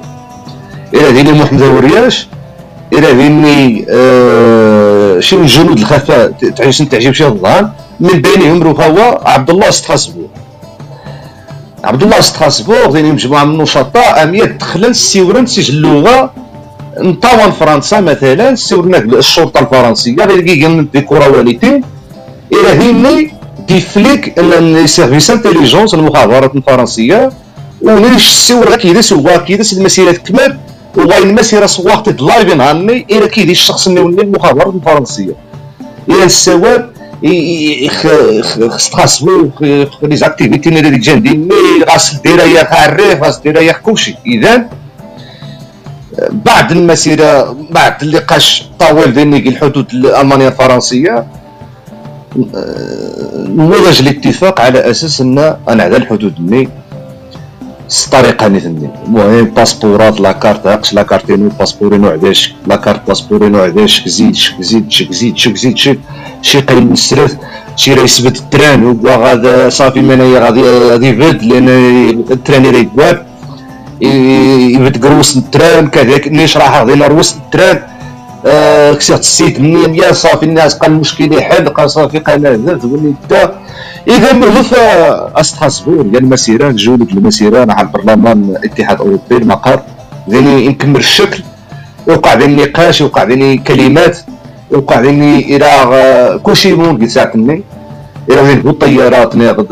إلى 0.95 1.13
ديني 1.13 1.33
محمد 1.33 1.63
ورياش 1.63 2.29
إلى 2.93 3.15
ديني 3.15 3.87
آه 3.91 5.21
شي 5.21 5.37
من 5.37 5.47
جنود 5.47 5.79
الخفاء 5.79 6.33
تعيش 6.57 6.79
تعجب 6.79 7.13
شي 7.13 7.27
الظهر. 7.27 7.71
من 8.01 8.23
بينهم 8.23 8.63
هو 8.63 9.21
عبد 9.25 9.51
الله 9.51 9.69
استخاسبور 9.69 10.29
عبد 11.85 12.03
الله 12.03 12.19
استخاسبور 12.19 12.77
غادي 12.77 13.13
مجموعة 13.13 13.45
من 13.45 13.55
النشطاء 13.55 14.23
امية 14.23 14.45
دخلن 14.45 14.93
سيورن 14.93 15.47
سجل 15.47 15.75
اللغة. 15.75 16.31
نطاون 16.99 17.51
فرنسا 17.51 18.01
مثلا 18.01 18.55
سيورنا 18.55 18.99
الشرطة 18.99 19.61
الفرنسية. 19.61 20.17
غير 20.17 20.41
كي 20.41 20.89
ديكورا 20.93 21.27
والدين 21.27 21.83
إلى 22.53 22.71
هيني 22.81 23.35
دي 23.69 23.81
فليك 23.81 24.39
لي 24.39 24.87
سيرفيس 24.87 25.31
انتيليجونس 25.31 25.95
المخابرات 25.95 26.57
الفرنسية 26.57 27.33
ونريش 27.83 28.27
السور 28.27 28.77
كيدا 28.77 29.01
سوا 29.01 29.37
كيدا 29.37 29.65
المسيرة 29.73 30.13
تكمل 30.13 30.59
وغاين 30.97 31.29
المسيرة 31.29 31.67
سواقت 31.67 32.23
لايفين 32.23 32.61
هاني 32.61 33.07
إلى 33.11 33.29
كيدي 33.29 33.53
الشخص 33.53 33.87
اللي 33.89 34.01
المخابرات 34.01 34.75
الفرنسية. 34.75 35.35
إلى 36.11 36.25
السواد 36.25 36.91
خاصو 38.93 39.49
لي 40.03 40.17
زاكتيفيتي 40.17 40.69
اللي 40.69 40.99
جاندين 40.99 41.49
غاس 41.91 42.15
دير 42.25 42.39
يا 42.39 42.87
الريف 42.87 43.23
غاس 43.23 43.39
دير 43.39 43.63
يا 43.63 43.73
كلشي. 43.73 44.15
إذا 44.27 44.69
بعد 46.31 46.73
المسيرة 46.73 47.57
بعد 47.71 48.03
اللقاش 48.03 48.65
طويل 48.79 49.11
بين 49.13 49.35
الحدود 49.35 49.87
الألمانية 49.95 50.49
الفرنسية 50.49 51.27
نموذج 53.57 54.01
الاتفاق 54.01 54.61
على 54.61 54.91
أساس 54.91 55.21
أن 55.21 55.57
على 55.69 55.97
الحدود 55.97 56.35
ني 56.41 56.69
طريقة 58.13 58.49
نثني 58.49 58.91
المهم 59.07 59.45
باسبورات 59.45 60.21
لاكارت 60.21 60.67
هاكش 60.67 60.95
لاكارتينو 60.95 61.49
باسبورينو 61.59 62.09
عداش 62.09 62.55
لاكارت 62.67 63.09
باسبورينو 63.09 63.59
عداش 63.59 64.09
زيد 64.09 64.35
شك 64.35 64.61
زيد 64.61 64.91
شك 64.91 65.13
زيد 65.13 65.37
شك 65.37 65.57
زيد 65.57 65.77
شك. 65.77 65.99
شي 66.43 66.61
قيم 66.61 66.93
السرث 66.93 67.37
شي 67.77 67.95
راه 67.95 68.03
يثبت 68.03 68.37
التران 68.37 68.85
هو 68.87 69.09
غادا 69.25 69.69
صافي 69.69 70.01
من 70.01 70.21
هي 70.21 70.39
غادي 70.39 70.63
غادي 70.63 71.09
يبد 71.09 71.43
لأن 71.43 71.69
التران 72.31 72.67
راه 72.67 72.79
يكواب 72.79 73.27
يبد 74.77 75.05
قروس 75.05 75.37
التران 75.37 75.89
كذلك 75.89 76.29
نيش 76.29 76.57
راه 76.57 76.85
غادي 76.85 76.95
روس 77.07 77.37
التران. 77.37 77.94
آه 78.47 78.93
كسيت 78.93 79.21
السيت 79.21 79.61
منين؟ 79.61 79.95
يا 79.95 80.13
صافي 80.13 80.43
الناس 80.47 80.75
قال 80.75 80.91
المشكل 80.93 81.33
يحل 81.33 81.69
قال 81.69 81.91
صافي 81.91 82.19
قال 82.19 82.47
هذا 82.47 82.79
تقول 82.79 82.99
انت. 83.31 83.51
إذا 84.09 84.33
مغلف 84.33 84.75
استحسبوا 85.37 86.03
ديال 86.03 86.23
المسيره 86.23 86.71
جولك 86.71 87.13
المسيره 87.13 87.65
مع 87.65 87.81
البرلمان 87.81 88.57
الاتحاد 88.59 88.97
الأوروبي 89.01 89.37
المقر 89.37 89.81
ذاني 90.31 90.69
نكمل 90.69 90.97
الشكل 90.97 91.43
وقع 92.09 92.35
ذاني 92.35 92.65
نقاش 92.65 93.01
وقع 93.01 93.23
ذاني 93.23 93.57
كلمات 93.59 94.19
وقع 94.71 95.01
ذاني 95.01 95.57
إلى 95.57 96.41
كلشي 96.43 96.73
ممكن 96.75 97.09
ساعتني 97.09 97.63
إلى 98.31 98.41
غير 98.41 98.57
الطيارات 98.71 99.37
ناخذ 99.37 99.67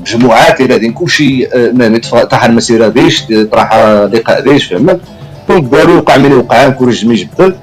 مجموعات 0.00 0.60
إلى 0.60 0.78
دين 0.78 0.92
كلشي 0.92 1.44
تاع 2.30 2.46
المسيرة 2.46 2.88
ديش 2.88 3.22
طرح 3.52 3.74
لقاء 4.12 4.40
ديش 4.40 4.64
فهمت؟ 4.66 5.00
دونك 5.52 5.64
داروا 5.72 5.96
وقع 5.96 6.16
من 6.16 6.32
وقع 6.32 6.68
كل 6.68 6.90
جميع 6.90 7.16
جبدل 7.16 7.54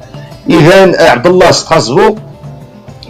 اذا 0.49 0.79
عبد 1.11 1.27
الله 1.27 1.49
استحسبوا 1.49 2.15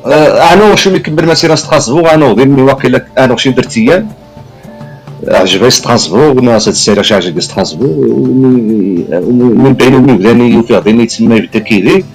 آه، 0.05 0.53
أنا 0.53 0.63
واش 0.63 0.87
يكمل 0.87 1.25
مسيرة 1.25 1.55
ستراسبورغ 1.55 2.13
أنا 2.13 2.33
ظن 2.33 2.59
واقيلا 2.59 3.05
أنا 3.17 3.31
واش 3.31 3.47
درت 3.47 3.77
أيام 3.77 4.07
عجبني 5.27 5.69
ستراسبورغ 5.69 6.41
ناس 6.41 6.67
هاد 6.67 6.73
السيرة 6.73 7.01
شي 7.01 7.15
عجبني 7.15 7.41
ستراسبورغ 7.41 7.91
من 9.63 9.73
بين 9.79 9.93
من 9.95 10.17
بداني 10.17 10.49
يوفي 10.49 10.73
غادي 10.75 11.05
تسمى 11.05 11.35
يبدا 11.35 11.59
كيدي. 11.59 12.05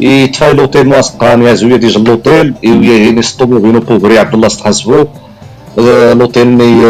يتفاي 0.00 0.52
لوتيل 0.54 0.86
مواسقان 0.88 1.42
يا 1.42 1.54
زويا 1.54 1.76
ديجا 1.76 2.00
لوتيل 2.00 2.54
ويا 2.64 3.20
سطوبو 3.20 3.58
بينو 3.58 3.80
بوغري 3.80 4.18
عبد 4.18 4.34
الله 4.34 4.48
ستحاسبو 4.48 5.04
لوتيل 5.78 6.48
ني 6.48 6.80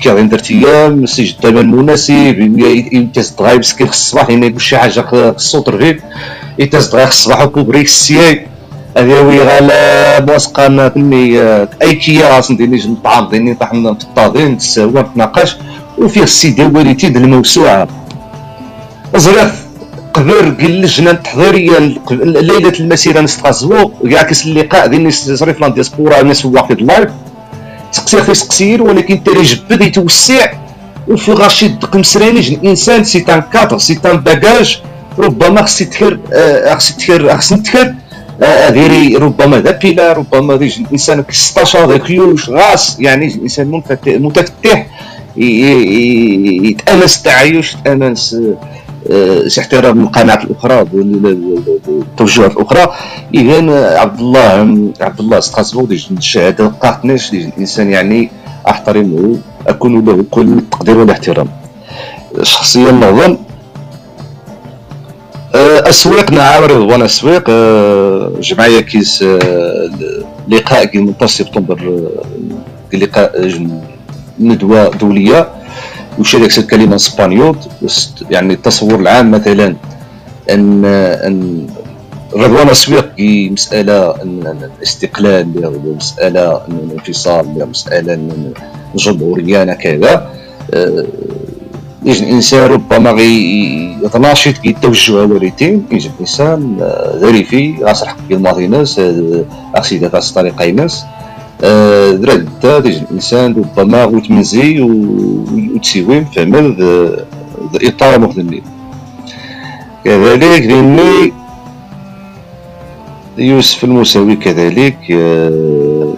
كي 0.00 0.10
غادي 0.10 0.22
درت 0.22 0.50
أيام 0.50 1.06
سجل 1.06 1.34
الثمن 1.38 1.70
مناسب 1.70 2.38
يمتاز 2.92 3.30
دغايب 3.30 3.64
سكي 3.64 3.86
خص 3.86 3.92
الصباح 3.92 4.30
يعني 4.30 4.58
شي 4.58 4.78
حاجة 4.78 5.00
خصو 5.36 5.60
ترفيد 5.60 6.00
يمتاز 6.58 6.86
دغايب 6.86 7.08
خص 7.08 7.16
الصباح 7.16 7.42
وكوبري 7.42 7.80
السياي 7.80 8.46
هذه 8.96 9.20
وي 9.22 9.38
غالا 9.38 10.20
مواسقان 10.24 10.90
فهمني 10.90 11.40
اي 11.82 11.94
كياس 11.94 12.50
ندير 12.50 12.74
الطعام 12.74 13.28
ديني 13.28 13.54
طحنا 13.54 13.94
في 13.94 14.04
الطاغين 14.04 14.58
تساوى 14.58 15.00
نتناقش. 15.00 15.56
وفيه 15.98 16.22
السيدي 16.22 16.62
والدي 16.62 17.06
الموسوعة. 17.06 17.88
زرات 19.16 19.52
قبل 20.14 20.32
قال 20.32 20.60
اللجنه 20.60 21.10
التحضيريه 21.10 21.78
ليلة 22.10 22.72
المسيرة 22.80 23.20
نستغزو 23.20 23.90
كاس 24.22 24.46
اللقاء 24.46 24.86
ديال 24.86 25.00
الناس 25.00 25.42
لا 25.60 25.68
ديسبورا 25.68 26.20
الناس 26.20 26.44
واحد 26.44 26.78
اللايف 26.78 27.10
تقصير 27.92 28.22
في 28.22 28.32
تقصير 28.32 28.82
ولكن 28.82 29.24
تري 29.24 29.42
جبد 29.42 29.80
يتوسع. 29.82 30.52
وفي 31.08 31.32
رشيد 31.32 31.84
قمسراني 31.84 32.40
الإنسان 32.40 33.04
سي 33.04 33.20
تان 33.20 33.42
كادر 33.52 33.78
سي 33.78 33.94
تان 33.94 34.16
باجاج 34.16 34.80
ربما 35.18 35.62
خص 35.62 35.80
يتكر 35.80 36.18
آه، 36.32 36.74
خص 36.74 36.90
يتكر 36.90 37.36
خص 37.36 37.52
نتكر 37.52 37.94
ديري 38.70 39.16
ربما 39.16 39.60
ذا 39.60 39.70
بيلا 39.70 40.12
ربما 40.12 40.56
ديج 40.56 40.78
الإنسان 40.80 41.22
كستاشا 41.22 41.96
كيوش 41.96 42.50
غاس. 42.50 42.96
يعني 43.00 43.26
الإنسان 43.26 43.82
متفتح 44.06 44.86
يتأنس 45.36 47.16
التعايش 47.18 47.74
يتأنس 47.74 48.36
شي 49.46 49.60
احترام 49.60 50.00
القناعات 50.00 50.44
الأخرى 50.44 50.86
التوجهات 51.88 52.52
الاخرى 52.56 52.92
اذا 53.34 53.58
عبد 53.98 54.20
الله 54.20 54.42
عبد 55.00 55.20
الله 55.20 55.40
سقاسبو 55.40 55.86
ديج 55.86 56.06
الشهاده 56.10 56.66
قاطنيش 56.66 57.30
ديج 57.30 57.44
الإنسان 57.46 57.90
يعني 57.90 58.30
أحترمه 58.68 59.38
أكون 59.66 60.04
له 60.04 60.24
كل 60.30 60.48
التقدير 60.48 60.98
والاحترام. 60.98 61.48
شخصيا 62.42 62.92
نظن 62.92 63.38
أسواق 65.90 66.30
نعم 66.30 66.62
رضوان 66.62 67.02
أسواق 67.02 67.44
أه، 67.48 68.32
جمعية 68.40 68.80
كيس 68.80 69.24
لقاء 70.48 70.86
18 70.86 71.26
سبتمبر 71.26 72.08
لقاء 72.94 73.50
ندوة 74.40 74.88
دولية. 74.88 75.59
وشارك 76.20 76.58
الكلمة 76.58 76.96
إسبانيول؟ 76.96 77.56
يعني 78.30 78.54
التصور 78.54 79.00
العام 79.00 79.30
مثلا 79.30 79.74
ان 80.50 80.84
أن 80.84 81.66
رضوان 82.36 82.68
اسواق 82.68 83.14
مسألة 83.50 84.14
الاستقلال 84.78 85.46
مساله 85.96 86.60
الانفصال 86.68 87.68
مساله 87.70 88.18
جمهوريه 88.96 89.64
كذا 89.64 90.30
يجي 92.04 92.24
الإنسان 92.24 92.70
ربما 92.70 93.10
غي 93.10 93.34
يتناشط 94.04 94.58
كي 94.58 94.72
توجه 94.82 95.12
وريتين 95.12 95.86
يجي 95.92 96.10
الإنسان 96.14 96.76
ذريفي 97.16 97.74
غاس 97.84 98.02
الحق 98.02 98.16
الماضي 98.30 98.66
ناس 98.66 99.00
اكسيدا 99.74 100.08
تاع 100.08 100.20
طريقه 100.20 100.70
ناس. 100.70 101.04
دراد 102.22 102.48
تيجي 102.62 102.98
الإنسان 102.98 103.54
ربما 103.54 104.04
ويتمنزي 104.04 104.80
وتسيويم 104.80 106.24
فهمل 106.24 106.76
ذا 107.72 107.88
إطار 107.88 108.32
كذلك 110.04 110.62
لأني 110.66 111.32
يوسف 113.38 113.84
الموسوي 113.84 114.36
كذلك 114.36 114.98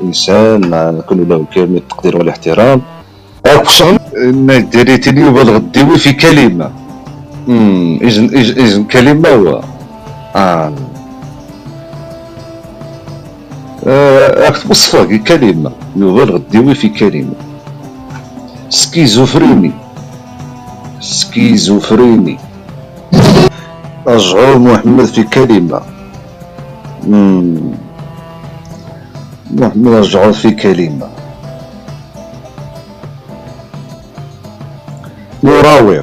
إنسان 0.03 0.61
نكون 0.99 1.29
له 1.29 1.45
كامل 1.55 1.77
التقدير 1.77 2.17
والاحترام. 2.17 2.83
شغل 3.67 3.99
انك 4.17 4.63
دريتني 4.77 5.25
وبالغديوي 5.29 5.99
في 5.99 6.13
كلمة. 6.13 6.71
امم 7.49 7.99
إذن 8.03 8.85
كلمة 8.85 9.29
هو. 9.29 9.61
آه. 10.37 10.73
راك 13.87 14.59
توصفها 14.59 15.17
كلمة. 15.17 15.73
يبالغ 15.97 16.37
الديوي 16.37 16.75
في 16.75 16.89
كلمة. 16.89 17.35
سكيزوفريني. 18.71 19.73
سكيزوفريني. 21.01 22.39
رجعوا 24.07 24.59
محمد 24.59 25.05
في 25.05 25.23
كلمة. 25.23 25.81
محمد 29.51 29.89
رجعوا 29.89 30.33
في 30.33 30.51
كلمة. 30.51 31.09
مراوغ. 35.43 36.03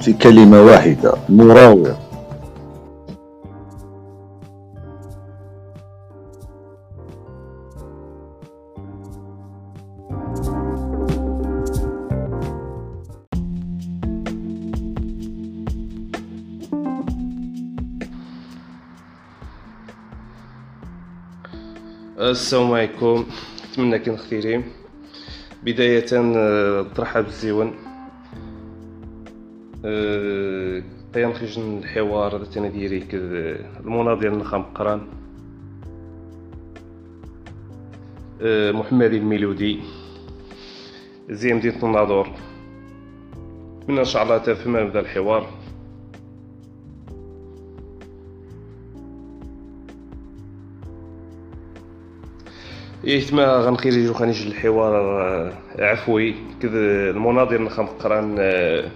في 0.00 0.12
كلمة 0.12 0.62
واحدة. 0.62 1.14
مراوغ. 1.28 1.90
السلام 22.32 22.72
عليكم. 22.72 23.26
نتمنى 23.72 23.98
كون 23.98 24.16
خيرين 24.16 24.64
بداية 25.62 26.06
آه، 26.12 26.82
ترحب 26.82 27.24
بالزيون 27.24 27.74
قيام 31.14 31.32
خيج 31.32 31.58
الحوار 31.58 32.36
هذا 32.36 32.44
تانا 32.44 32.68
ديري 32.68 33.04
المناضل 33.80 34.20
ديال 34.20 34.32
النخام 34.32 34.62
قران 34.62 35.00
أه، 38.42 38.72
محمد 38.72 39.12
الميلودي. 39.12 39.80
زي 41.30 41.52
مدينة 41.52 41.84
الناظور 41.84 42.28
من 43.88 43.98
إن 43.98 44.04
شاء 44.04 44.22
الله 44.22 44.38
تفهم 44.38 44.76
هذا 44.76 45.00
الحوار. 45.00 45.61
يتما 53.04 53.56
غنخرجو 53.56 54.14
خنيج 54.14 54.46
الحوار 54.46 55.20
أه، 55.20 55.52
عفوي. 55.78 56.34
كذا 56.62 57.10
المناضل 57.10 57.62
نخام 57.62 57.86
قران 57.86 58.36
أه، 58.38 58.90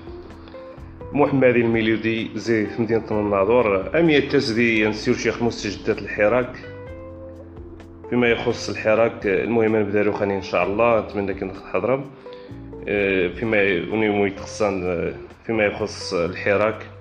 محمد 1.13 1.45
الميلودي 1.45 2.31
زي 2.35 2.67
في 2.67 2.83
مدينة 2.83 3.05
الناظور 3.11 3.99
أمية 4.01 4.19
التسدي 4.19 4.89
نسير 4.89 5.15
شيخ 5.15 5.43
مستجدات 5.43 5.99
الحراك. 5.99 6.57
فيما 8.11 8.29
يخص 8.29 8.69
الحراك 8.69 9.27
المهم 9.27 9.77
نبدا 9.77 10.13
خاني 10.13 10.37
إن 10.37 10.43
شاء 10.43 10.65
الله 10.67 11.01
نتمنى 11.01 11.35
كي 11.35 11.45
نحضر 11.45 12.05
آه، 12.89 13.29
فيما 13.29 13.57
آه، 14.85 15.15
فيما 15.47 15.65
يخص 15.65 16.15
الحراك. 16.15 16.96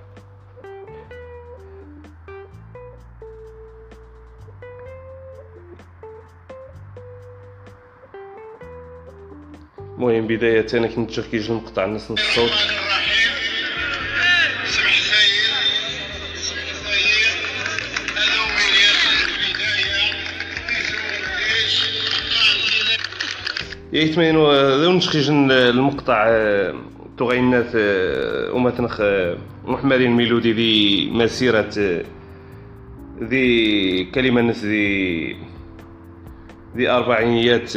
المهم 9.97 10.27
بداية 10.27 10.67
أنا 10.73 10.87
كنت 10.87 11.09
نشوف 11.09 11.27
كيجي 11.27 11.49
المقطع 11.51 11.85
الناس 11.85 12.11
الصوت. 12.11 12.51
يتمين 23.93 24.35
ذو 24.81 24.91
نشخيج 24.91 25.29
المقطع 25.29 26.27
تغينات 27.17 27.71
ومتنخ 28.55 29.01
محمد 29.65 30.01
الميلودي 30.01 30.51
ذي 30.53 31.09
مسيرة 31.09 32.03
ذي 33.23 34.03
كلمة 34.03 34.41
نس 34.41 34.63
ذي 34.63 35.35
ذي 36.77 36.89
أربعينيات 36.89 37.71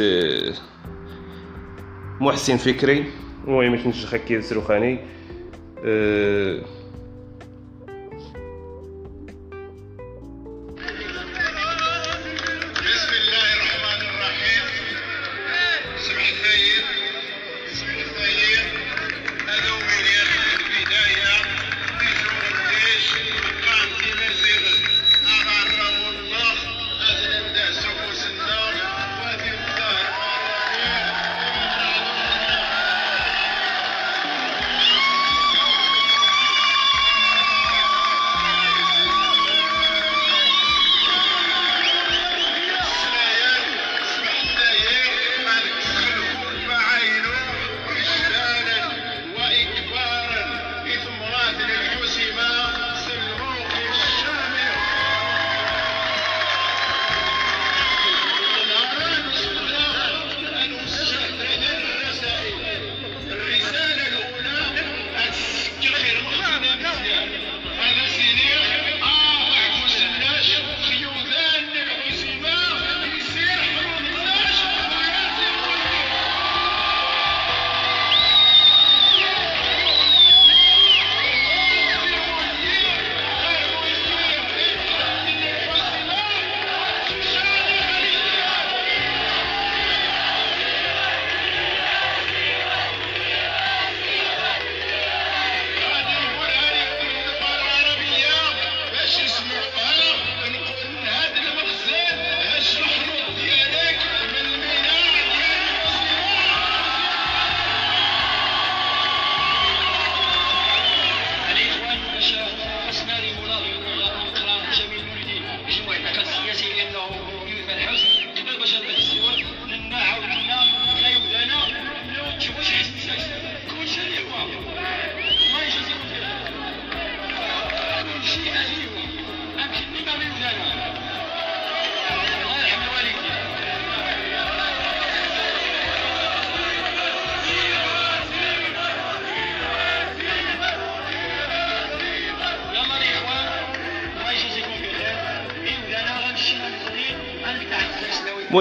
محسن 2.19 2.57
فكري. 2.57 3.05
المهم 3.47 3.75
نشخ 3.75 4.13
هكي 4.13 4.41
سروخاني 4.41 4.99
أه 5.85 6.61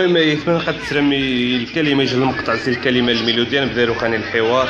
المهم 0.09 0.29
يتمنى 0.29 0.59
قد 0.59 0.79
تسرمي 0.79 1.57
الكلمة؟ 1.57 2.03
يجي 2.03 2.15
المقطع 2.15 2.57
سي 2.57 2.71
الكلمة 2.71 3.13
الميلوديه 3.13 3.61
نبدا 3.61 3.95
خاني 3.95 4.17
الحوار. 4.17 4.69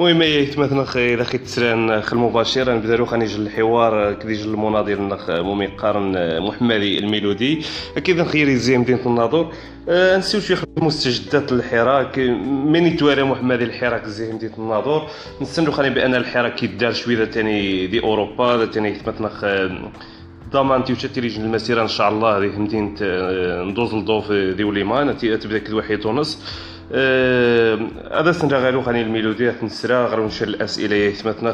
المهم 0.00 0.22
يتمثل 0.22 0.98
إذا 0.98 1.24
خي 1.24 1.38
تسران 1.38 2.00
خ 2.02 2.12
المباشر 2.12 2.74
نبداو 2.74 3.04
خاني 3.04 3.24
يجي 3.24 3.36
الحوار 3.36 4.12
كدي 4.12 4.32
يجي 4.32 4.44
المناضل 4.44 5.02
نخ 5.02 5.30
مومي 5.30 5.66
قارن 5.66 6.40
محمدي 6.40 6.98
الميلودي. 6.98 7.62
أكيد 7.96 8.16
نخيري 8.20 8.56
زي 8.56 8.78
مدينة 8.78 9.06
الناظور. 9.06 9.52
أه 9.88 10.16
نسيو 10.16 10.40
شي 10.40 10.54
مستجدات 10.76 11.52
الحراك 11.52 12.18
من 12.72 12.86
يتوالى 12.86 13.24
محمدي 13.24 13.64
الحراك 13.64 14.06
زي 14.06 14.32
مدينة 14.32 14.54
الناظور؟ 14.58 15.02
نستنوا 15.40 15.72
خاني 15.72 15.90
بان 15.90 16.14
الحراك 16.14 16.54
كيدار 16.54 16.92
شوية 16.92 17.24
ثاني 17.24 17.86
دي 17.86 18.02
أوروبا 18.02 18.66
ثاني 18.66 18.88
يتمثل 18.88 19.28
ضمان 20.52 20.84
تيوشا 20.84 21.08
تيريجن 21.08 21.44
المسيرة 21.44 21.82
إن 21.82 21.88
شاء 21.88 22.08
الله 22.08 22.38
هذه 22.38 22.58
مدينة 22.58 22.94
أه، 23.02 23.62
ندوز 23.64 23.94
لضوف 23.94 24.32
دي 24.32 24.64
وليمان. 24.64 25.16
تبدا 25.18 25.58
كد 25.58 25.72
واحد 25.72 26.06
آه، 26.06 26.24
هذا 26.92 28.32
سنرا 28.32 28.58
غيرو 28.58 28.82
خاني 28.82 29.02
الميلودي 29.02 29.52
نسرا 29.62 30.06
غير 30.06 30.26
نشر 30.26 30.48
الأسئلة. 30.48 30.96
يتمتنا 30.96 31.52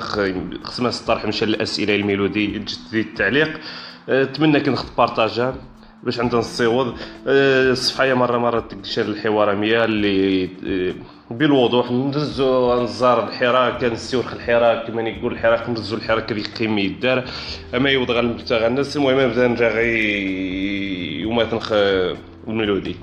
خصنا 0.65 0.89
الطرح 0.89 1.25
نشر 1.25 1.47
الأسئلة 1.47 1.97
الميلودي 1.97 2.47
جدي 2.47 3.01
التعليق. 3.01 3.61
نتمنى 4.09 4.61
كي 4.61 4.71
نخط 4.71 4.97
بارطاجا 4.99 5.55
باش 6.03 6.21
عندنا 6.21 6.41
الصيوض 6.41 6.95
آه، 7.27 7.71
الصفحة 7.71 8.15
مرة 8.15 8.39
مرة 8.39 8.61
تكشر 8.61 9.03
الحوار 9.03 9.57
ميا 9.57 9.85
اللي 9.85 10.45
آه، 10.67 10.95
بالوضوح 11.31 11.91
ندزو 11.93 12.81
انزار 12.81 13.29
الحراك 13.29 13.85
نسيو 13.85 14.21
الحراك 14.21 14.87
كما 14.87 15.03
يقول 15.03 15.33
الحراك 15.33 15.69
ندزو 15.69 15.97
الحراك 15.97 16.33
اللي 16.33 16.43
قيمي 16.43 16.83
يدار. 16.83 17.25
أما 17.75 17.91
يوضغ 17.91 18.21
المبتغى 18.21 18.67
الناس 18.67 18.97
المهم 18.97 19.21
نبدا 19.21 19.49
نرا 19.49 19.69
غي 19.69 21.21
يوم 21.21 21.43
تنخ 21.43 21.73
الميلودي. 22.49 22.97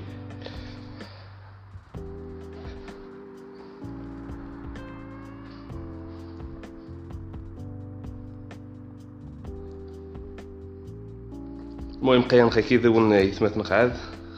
المهم 12.04 12.22
قيام 12.22 12.50
خي 12.50 12.76
ذون 12.76 13.12
يثمت 13.12 13.56
مقعد. 13.56 13.96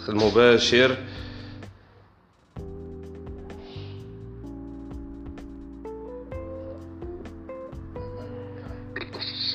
المباشر. 0.09 0.96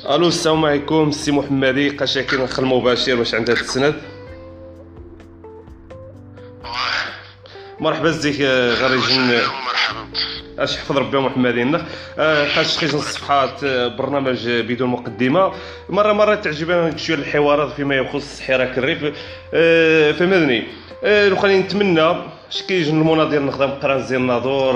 ألو 0.10 0.28
السلام 0.28 0.66
عليكم 0.66 1.12
سي 1.12 1.32
محمدي 1.32 1.90
قشاكين 1.90 2.48
خل 2.48 2.64
المباشر 2.64 3.20
واش 3.20 3.36
عندها 3.36 3.56
تسند 3.56 3.96
مرحبا 7.82 8.12
زيك 8.12 8.42
غير 8.42 9.00
اش 10.60 10.78
حفظ 10.78 10.98
ربي 10.98 11.18
محمدين 11.18 11.78
خاش 12.56 12.78
خيج 12.78 12.96
الصفحات 12.96 13.64
آه، 13.64 13.88
برنامج 13.88 14.50
بدون 14.50 14.90
مقدمة. 14.90 15.52
مرة 15.90 16.14
مرة 16.14 16.36
تعجبنا 16.36 16.98
شوية 16.98 17.18
الحوارات 17.18 17.74
فيما 17.74 17.96
يخص 17.96 18.42
حراك 18.42 18.78
الريف. 18.78 19.04
آه، 19.54 20.14
آه، 21.04 21.28
لو 21.28 21.36
خليني 21.36 21.60
نتمنى 21.60 22.16
شكيجن 22.50 23.02
المناضل 23.02 23.42
نخدم 23.46 23.70
قران 23.70 24.04
زين 24.04 24.22
الناظور 24.22 24.76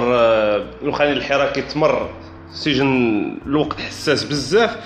لو 0.84 0.92
خليني 0.92 1.14
الحراك 1.18 1.58
يتمر 1.58 2.10
سيجن 2.54 3.38
الوقت 3.46 3.82
حساس 3.82 4.24
بزاف. 4.24 4.78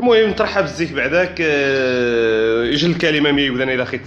المهم 0.00 0.30
نترحب 0.30 0.64
بزيك 0.64 0.92
بعداك 0.92 1.40
يجي 2.72 2.86
الكلمة 2.86 3.32
مي 3.32 3.42
يبدا 3.42 3.64
إلى 3.64 3.86
خيت 3.86 4.06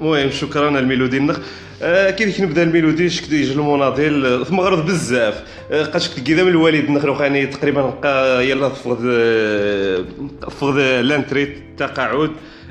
المهم 0.00 0.30
شكرا 0.30 0.78
الميلودي. 0.78 1.16
النخ 1.16 1.38
آه 1.82 2.10
كي 2.10 2.42
نبدأ 2.42 2.62
الميلودي؟ 2.62 3.10
شك 3.10 3.32
يجي 3.32 3.52
المناضل 3.52 4.46
ثم 4.46 4.60
غرض 4.60 4.86
بزاف. 4.86 5.42
آه 5.70 5.84
قاش 5.84 6.08
كذا 6.08 6.42
من 6.42 6.48
الوالد 6.48 6.90
نخ 6.90 7.18
خاني 7.18 7.46
تقريبا 7.46 7.98
يلا 8.40 8.68
فقد 8.68 8.98
آه 9.06 10.04
فقد 10.50 10.78
لانتري 10.78 11.62
تقاعد. 11.76 12.30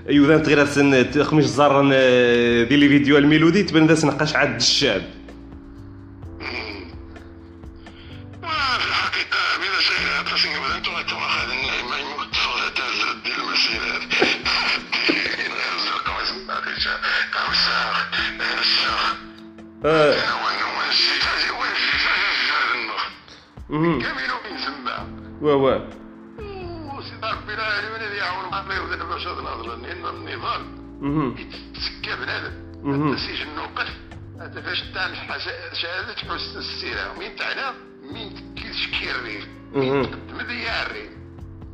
أيوه 0.09 0.37
تغير 0.37 0.65
سن 0.65 1.23
خمس 1.23 1.43
زار 1.43 1.91
آه، 1.93 2.63
دي 2.63 2.75
لي 2.75 2.89
فيديو 2.89 3.17
الميلودي 3.17 3.63
تبان 3.63 3.87
ذا 3.87 4.07
نقاش 4.07 4.35
عاد 4.35 4.61
من 23.69 24.01
كامل 24.01 24.31
ومن 24.31 24.57
سما 24.57 25.07
واه 25.41 25.87
وسيدي 26.97 27.27
ربي 27.33 27.53
العالمين 27.53 28.01
الذي 28.01 28.17
يعاون 28.17 28.45
الله 28.45 28.75
يهدينا 28.75 29.03
باش 29.03 29.27
هذا 29.27 29.39
الهضره 29.39 29.75
لأن 29.75 30.05
النضال 30.05 30.61
يتسكى 31.39 32.15
بنادم 32.15 32.53
حتى 32.83 33.17
سجن 33.27 33.59
وقف 33.59 33.93
هذا 34.39 34.61
فاش 34.61 34.81
تاع 34.93 35.07
شهاده 35.73 36.15
حسن 36.15 36.59
السيره 36.59 37.19
وين 37.19 37.35
تعلم 37.35 37.75
من 38.13 38.55
تشكي 38.55 39.11
الريف 39.11 39.47
من 39.73 40.11
تقدم 40.11 40.41
ذي 40.47 40.69
الريف 40.69 41.11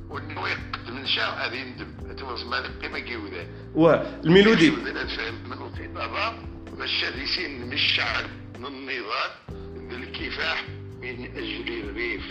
والنوي 0.10 0.50
يقدم 0.50 0.98
نشا 0.98 1.24
هذه 1.24 1.64
ندم 1.64 1.88
هذا 2.10 2.24
هو 2.24 2.36
القيمه 2.58 3.00
كيودان 3.00 3.48
واه 3.76 4.20
الميلودي 4.24 4.72
فاهم 4.72 5.36
من 5.50 5.62
وسط 5.62 6.53
يسين 6.84 7.62
من 7.66 7.74
الشعب 7.74 8.26
من 8.60 8.66
النضال 8.66 9.32
من 9.76 10.04
الكفاح 10.04 10.64
من 11.02 11.38
أجل 11.38 11.90
الريف. 11.90 12.24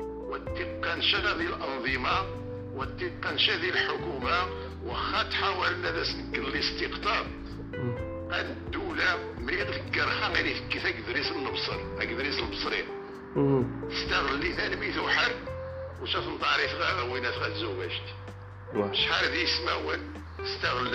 والتقنشة 0.00 1.18
هذه 1.18 1.46
الأنظمة 1.46 2.26
والتقنشة 2.74 3.54
هذه 3.54 3.68
الحكومة 3.68 4.46
واخا 4.84 5.22
تحاولنا 5.22 5.90
ذا 5.90 6.04
سنك 6.04 6.38
الاستقطاب. 6.38 7.26
الدولة 8.32 9.34
ملي 9.38 9.64
تذكرها 9.64 10.28
غير 10.28 10.46
يفكي 10.46 10.92
كدريس 10.92 11.32
النبصر 11.32 12.04
كدريس 12.04 12.38
البصري. 12.38 12.84
استغلي 13.92 14.52
تنمية 14.52 15.00
وحر 15.00 15.32
وشاف 16.02 16.24
غا 16.74 17.02
وين 17.02 17.22
تغزوجت 17.22 18.06
واه. 18.74 18.92
شحال 18.92 19.30
ذي 19.30 19.42
يسمعون 19.42 20.14
استغل 20.40 20.94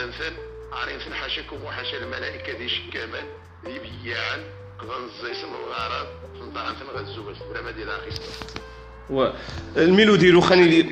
انسان 0.72 0.94
عارفين 0.94 1.14
حاشاكم 1.14 1.64
وحاشا 1.64 1.98
الملائكة 1.98 2.58
ذي 2.58 2.70
شكامان 2.70 3.26
ذي 3.66 3.80
بياعا 3.80 4.38
قضان 4.80 5.04
الزيسن 5.04 5.48
والغرض 5.48 6.08
فنطعن 6.40 6.74
تنغزو 6.80 7.24
باش 7.24 7.38
ما 7.64 7.72
دير 7.72 7.88
أخي 7.96 9.34
الميلودي 9.78 10.30
الدخاني 10.30 10.86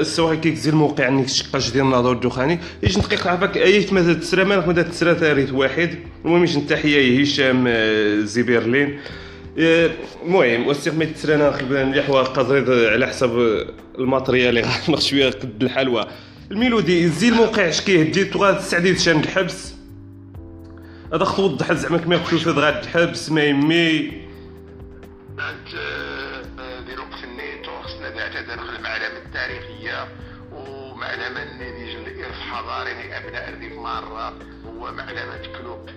السواء 0.00 0.34
كيكزي 0.34 0.70
الموقع 0.70 1.08
انك 1.08 1.26
تشقاش 1.26 1.70
ديال 1.70 1.84
الناظور 1.84 2.12
الدخاني 2.12 2.60
إيش 2.84 2.98
دقيقة 2.98 3.30
عفاك 3.30 3.56
ايت 3.56 3.92
ماذا 3.92 4.12
تسرى 4.14 4.44
مالك 4.44 4.68
ماذا 4.68 4.82
تسرى 4.82 5.14
تاريخ 5.14 5.54
واحد. 5.54 5.98
المهم 6.24 6.40
إيش 6.40 6.54
تحية 6.54 7.22
هشام 7.22 7.64
آه، 7.68 8.20
زي 8.20 8.42
برلين 8.42 9.00
آه، 9.58 9.90
المهم 10.24 10.66
وسيق 10.66 10.94
ما 10.94 11.04
تسرى 11.04 11.34
أنا 11.34 11.52
خبان 11.52 11.90
مليح 11.90 12.10
قزريد 12.10 12.70
على 12.70 13.06
حسب 13.06 13.64
الماتريال 13.98 14.48
اللي 14.58 14.60
غنخ 14.88 15.00
شوية 15.00 15.30
قد 15.30 15.62
الحلوى. 15.62 16.06
الميلودي 16.50 17.08
زي 17.08 17.28
الموقع 17.28 17.68
اش 17.68 17.80
كيهدي 17.80 18.24
تغاد 18.24 18.58
تسعدي 18.58 18.98
شان 18.98 19.20
الحبس 19.20 19.74
هذا 21.12 21.24
خط 21.24 21.38
وضح 21.38 21.72
زعما 21.72 21.98
كما 21.98 22.14
يقولوا 22.14 22.38
في 22.40 22.50
غاد 22.50 22.82
الحبس 22.82 23.30
ما 23.30 23.44
يمي. 23.44 24.24
أنت 25.38 25.68
ديال 26.86 27.00
وقت 27.00 27.24
النيتو 27.24 27.70
خصنا 27.82 28.10
نعتذر 28.10 28.62
المعلمة 28.76 29.18
التاريخية 29.26 30.08
ومعلمة 30.52 31.42
اللي 31.42 31.82
يجي 31.82 31.98
الارث 31.98 32.40
حضاري 32.40 32.92
لأبناء 32.92 33.48
الريف 33.48 33.72
مرة 33.72 34.34
هو 34.66 34.92
معلمة 34.92 35.42
كلوب. 35.58 35.88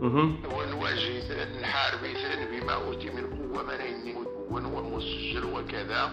ونواجه 0.00 1.60
نحارب 1.62 2.00
بما 2.52 2.72
أوتي 2.72 3.10
من 3.10 3.26
قوه 3.26 3.64
منين 3.64 4.16
ومسجل 4.50 5.44
وكذا. 5.44 6.10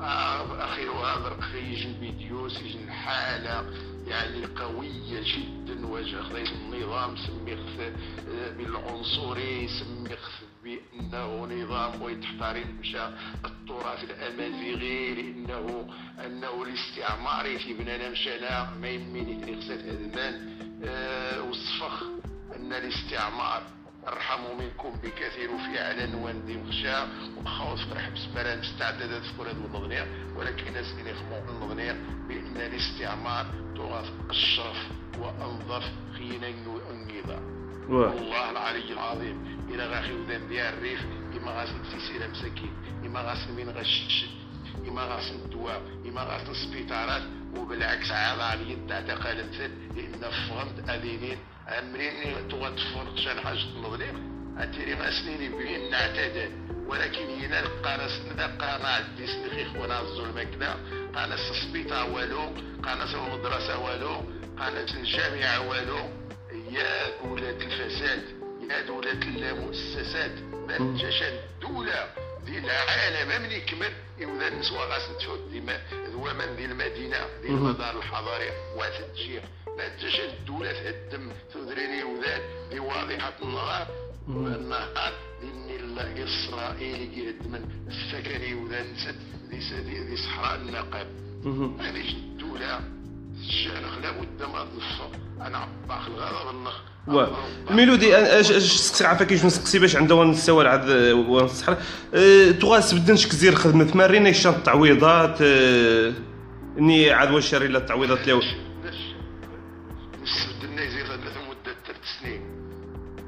آه، 0.00 0.64
اخرها 0.64 1.18
برقي 1.18 1.58
يجي 1.58 1.88
الفيديو 1.88 2.48
سجن 2.48 2.92
حالة 2.92 3.70
يعني 4.08 4.46
قوية 4.46 5.20
جدا 5.24 5.86
واجه 5.86 6.22
خذيت 6.22 6.52
النظام 6.52 7.16
سمي 7.16 7.56
خف 7.56 7.80
آه، 7.80 8.50
بالعنصري 8.50 9.68
سمي 9.68 10.16
خف 10.16 10.42
بأنه 10.64 11.46
نظام 11.46 12.02
ويتحترم 12.02 12.76
مشى 12.80 13.06
التراث 13.44 14.04
الأمازيغي 14.04 15.14
لأنه 15.14 15.86
أنه 16.26 16.62
الاستعماري 16.62 17.58
في 17.58 17.74
بنانا 17.74 18.10
مشانا 18.10 18.70
ما 18.80 18.88
يميني 18.88 19.40
تريخسات 19.44 19.78
هدمان 19.78 20.54
آه 20.84 21.42
وصفخ 21.42 22.02
أن 22.56 22.72
الاستعمار 22.72 23.62
أرحم 24.08 24.58
منكم 24.58 24.90
بكثير 25.02 25.48
في 25.58 25.78
علن 25.78 26.14
واندي 26.14 26.56
مخشى 26.56 26.96
وخوف 27.36 27.80
فرح 27.90 28.08
بسمران 28.08 28.58
مستعددة 28.58 29.18
تذكر 29.18 29.42
هذه 29.42 29.50
النظنية 29.50 30.06
ولكن 30.36 30.76
أسكن 30.76 31.06
يخمو 31.06 31.38
النظنية 31.48 31.92
بأن 32.28 32.56
الاستعمار 32.56 33.46
تغاث 33.76 34.10
أشرف 34.30 34.76
وأنظف 35.18 35.84
خينا 36.18 36.54
واه. 37.88 38.14
والله 38.14 38.50
العلي 38.50 38.92
العظيم 38.92 39.60
إلى 39.68 39.86
غاخي 39.86 40.12
وذن 40.12 40.48
ديال 40.48 40.74
الريف 40.74 41.00
إما 41.36 41.50
غاسل 41.50 41.82
تسيسير 41.82 42.30
مساكين 42.30 42.72
إما 43.06 43.20
غاسل 43.20 43.52
من 43.52 43.68
غش 43.68 44.26
إما 44.88 45.02
غاسل 45.02 45.34
الدواء 45.34 45.82
إما 46.06 46.22
غاسل 46.22 46.50
السبيطارات 46.50 47.22
وبالعكس 47.56 48.10
عاد 48.10 48.40
علي 48.40 48.76
تعتقل 48.88 49.48
مثل 49.48 49.70
لأن 49.96 50.30
فهمت 50.30 50.90
أذينين 51.68 52.26
أمرين 52.26 52.48
توتفرق 52.48 53.16
شان 53.16 53.40
حاجة 53.40 53.58
المغرب. 53.76 54.34
أتيري 54.58 54.94
ما 54.94 55.10
سنين 55.10 55.56
بين 55.58 55.90
نعتدل 55.90 56.50
ولكن 56.86 57.26
هنا 57.40 57.60
قانس 57.84 58.22
قانا 58.60 58.88
عدي 58.88 59.26
سنخيخ 59.26 59.76
ونا 59.76 60.00
الظلم 60.00 60.42
كذا 60.42 60.76
قانس 61.14 61.50
السبيطار 61.50 62.10
والو 62.10 62.52
قانس 62.82 63.14
المدرسة 63.14 63.78
والو 63.78 64.22
قانس 64.58 64.94
الجامعة 64.94 65.68
والو. 65.68 66.10
يا 66.70 67.24
دولة 67.24 67.50
الفساد 67.50 68.22
يا 68.70 68.86
دولة 68.86 69.12
المؤسسات 69.12 70.32
ما 70.68 70.98
جاش 70.98 71.22
الدولة. 71.22 72.23
دي 72.46 72.58
العالم 72.58 73.42
من 73.42 73.50
يكمل 73.50 73.92
يوذا 74.18 74.48
النسوة 74.48 74.84
غاس 74.86 75.02
تفوت 75.20 75.40
ديما 75.50 75.80
من 76.32 76.56
دي 76.56 76.64
المدينة 76.64 77.26
دي 77.42 77.48
المدار 77.48 77.98
الحضاري. 77.98 78.50
وتتجير 78.76 79.42
ما 79.78 79.96
جاش 80.02 80.20
الدولة 80.20 80.72
تهدم 80.72 81.32
تدريني 81.54 82.04
وذات 82.04 82.42
دي 82.70 82.78
واضحة 82.80 83.32
النهار 83.42 83.86
والنهار 84.28 85.12
لأن 85.42 85.70
الإسرائيلي 86.00 87.18
يهدم 87.18 87.54
السكني 87.88 88.54
وذا 88.54 88.82
نسد 88.82 89.16
دي 89.86 90.16
صحراء 90.16 90.54
النقب. 90.54 91.06
هذه 91.80 92.08
الدولة 92.10 92.80
الشارخ 93.40 93.98
لابد 94.02 94.42
ما 94.52 94.64
تنصر 94.64 95.08
أنا 95.46 95.58
عباق 95.58 96.06
الغضب 96.06 96.50
النخ. 96.56 96.74
و 97.08 97.26
ميلودي 97.74 98.12
أنا- 98.12 98.28
اش 98.32 98.50
اش 98.52 98.62
سقسي 98.76 99.04
عافاك 99.06 99.26
كيفاش 99.26 99.44
نسقسي 99.46 99.78
باش 99.78 99.96
عندها 99.96 100.24
نستوى 100.24 100.68
عاد 100.68 100.88
ونصحر 101.12 101.76
أه 102.14 102.50
تغاس 102.50 102.94
بدنش 102.94 103.26
كزير 103.26 103.54
خدمة 103.54 103.84
تمارين 103.84 104.26
إيش 104.26 104.46
التعويضات 104.46 105.38
أه 105.42 106.12
إني 106.78 107.10
عاد 107.10 107.30
واش 107.30 107.48
شاري 107.50 107.68
لا 107.68 107.78
التعويضات 107.78 108.28
اللي 108.28 108.40
نستبدلنا 110.22 110.82
يزيد 110.82 111.06
ثلاث 111.06 111.36
مدة 111.48 111.76
ثلاث 111.86 111.96
سنين. 112.20 112.40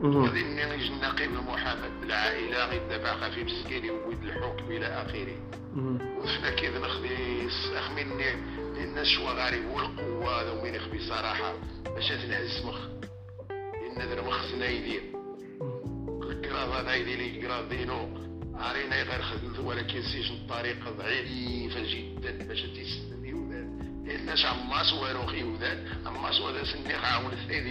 غادي 0.03 0.40
يجي 0.40 0.88
النقيب 0.88 1.31
المحامد. 1.31 1.90
بالعائلة 2.01 2.64
غيدافع 2.66 3.16
خفيف 3.21 3.45
مسكين 3.45 3.85
يويد 3.85 4.23
الحكم 4.23 4.64
إلى 4.71 4.87
آخره. 4.87 5.37
مهم. 5.77 5.99
وفنا 6.19 6.51
كذا 6.51 6.79
نخدي 6.79 7.49
أخمني 7.79 8.31
للناس 8.77 9.07
شوا 9.07 9.31
غاري 9.31 9.65
هو 9.67 9.79
القوة 9.81 10.43
هذا 10.43 10.62
وين 10.62 10.75
صراحة. 11.09 11.55
باش 11.85 12.09
تنهز 12.09 12.65
مخ 12.65 12.79
لأن 13.51 14.09
ذا 14.09 14.23
مخ 14.23 14.47
سنا 14.53 14.67
يدير 14.67 15.03
الكراض 16.23 16.69
هذا 16.71 16.95
يدير 16.95 17.21
الكراض 17.21 17.69
دينو 17.69 18.27
عارينا 18.55 19.03
غير 19.03 19.23
خدمت 19.23 19.59
ولكن 19.59 20.03
سيجن 20.03 20.47
بطريقة 20.47 20.91
ضعيفة 20.91 21.81
جدا. 21.83 22.49
باش 22.49 22.61
تيسلم 22.61 23.25
يودان 23.25 23.67
الناس 24.11 24.45
عماس 24.45 24.93
واروخ 24.93 25.35
يودان 25.35 25.87
عماس 26.07 26.41
وهذا 26.41 26.65
سني 26.65 26.95
عاون 26.95 27.33
اثنين 27.33 27.67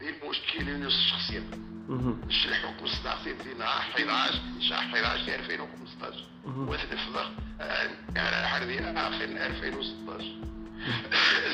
المشكلين 0.00 0.84
الشخصية. 0.86 1.42
مهم. 1.88 2.20
مش 2.28 2.46
الحكم 2.46 2.86
صداقتي 2.86 3.34
في 3.34 3.54
نهار 3.58 3.80
11 3.80 4.40
شهر 4.60 4.78
11 4.94 5.34
2015 5.34 6.26
وتنفض 6.46 7.16
على 8.16 8.48
حربي 8.48 8.78
آخر 8.80 9.24
2016 9.24 10.24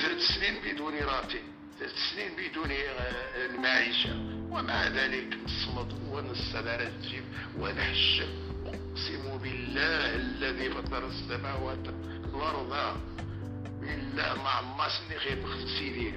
ثلاث 0.02 0.22
سنين 0.22 0.54
بدون 0.64 0.94
راتب 0.94 1.40
ثلاث 1.78 1.92
سنين 2.14 2.30
بدون 2.38 2.70
آه، 2.70 3.46
المعيشة. 3.46 4.14
ومع 4.50 4.88
ذلك 4.88 5.36
نصمد 5.44 5.92
ونستدار 6.10 6.80
الجيب 6.80 7.24
ونحشم 7.58 8.28
أقسم 8.66 9.38
بالله 9.42 10.14
الذي 10.14 10.70
فطر 10.70 11.06
السماوات 11.08 11.86
والأرض. 12.32 13.00
بالله 13.80 14.42
ما 14.42 14.48
عماسني 14.48 15.18
خير 15.18 15.38
بخسيدين 15.46 16.14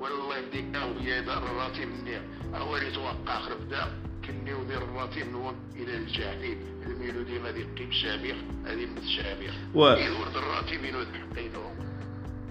والله 0.00 0.38
يديك 0.38 0.76
ويا 0.96 1.20
دار 1.20 1.38
الراتب 1.50 1.88
مني 1.88 2.20
أولي 2.58 2.90
توقع 2.90 3.40
خرب 3.40 3.68
دا 3.68 3.84
كني 4.26 4.54
ودير 4.54 4.82
الراتب 4.82 5.26
نون 5.32 5.54
إلى 5.76 5.96
الجحيم. 5.96 6.58
الميلودي 6.86 7.38
غادي 7.38 7.60
يقيم 7.60 7.92
شامخ 7.92 8.36
هذه 8.66 8.88
شامخ 9.16 9.54
و- 9.74 9.88
يدور 9.88 10.26
الراتب 10.36 10.84
ينود 10.84 11.06
حقيتهم 11.06 11.74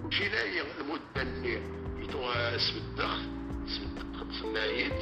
وشي 0.04 0.28
لا 0.28 0.42
المدة 0.80 1.48
يتوا 2.02 2.56
اسم 2.56 2.76
الدخل 2.76 3.22
اسم 3.66 3.82
الدخل 3.82 4.26
سنايد 4.42 4.92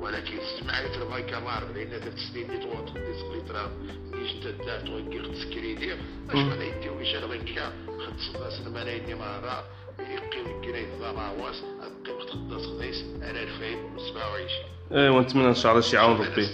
ولكن 0.00 0.38
سمعت 0.60 0.96
رباي 0.98 1.22
كمار 1.22 1.72
لأن 1.74 1.88
ثلاث 2.00 2.18
سنين 2.32 2.50
اللي 2.50 2.62
توقف 2.64 2.94
دي 2.94 3.14
سكريترا 3.20 3.70
يجي 4.14 4.40
تدا 4.40 4.80
توقف 4.82 5.26
تسكريدي 5.36 5.92
أش 5.94 6.34
ما 6.34 6.64
يديو 6.64 6.98
إيش 7.00 7.14
أنا 7.14 7.26
بنكا؟ 7.26 7.72
خد 7.86 8.18
صداس 8.20 8.60
الملايين 8.66 9.18
ضماواس 11.00 11.62
أقيم 11.80 12.20
خداس 12.20 12.66
خديس 12.66 13.04
على 13.22 13.42
2027 13.42 14.48
ايوا 14.92 15.20
نتمنى 15.20 15.48
إن 15.48 15.54
شاء 15.54 15.72
الله 15.72 15.82
شي 15.82 15.96
عاون 15.96 16.16
ربي. 16.16 16.48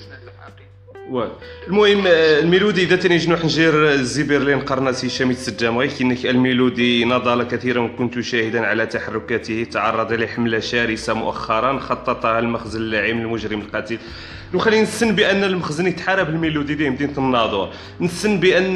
واه. 1.10 1.30
المهم 1.68 2.06
آه، 2.06 2.38
الميلودي 2.38 2.82
إذا 2.82 2.96
تاني 2.96 3.16
جنوح 3.16 3.44
نجير 3.44 3.92
الزبيرلين 3.92 4.60
قرناس 4.60 5.04
هشام 5.04 5.30
يتسجم 5.30 5.78
غير 5.78 5.90
كأنك 5.90 6.26
الميلودي 6.26 7.04
نضال 7.04 7.42
كثيرا 7.42 7.88
كنت 7.98 8.20
شاهدا 8.20 8.66
على 8.66 8.86
تحركاته 8.86 9.64
تعرض 9.64 10.12
لحملة 10.12 10.60
شرسة 10.60 11.14
مؤخرا 11.14 11.78
خططها 11.78 12.38
المخزن 12.38 12.80
اللاعب 12.80 13.16
المجرم 13.16 13.60
القاتل. 13.60 13.98
وخلينا 14.54 14.82
نسن 14.82 15.14
بأن 15.14 15.44
المخزن 15.44 15.86
يتحارب 15.86 16.28
الميلودي 16.28 16.74
ديال 16.74 16.92
مدينه 16.92 17.18
الناظور 17.18 17.68
نسن 18.00 18.40
بأن 18.40 18.74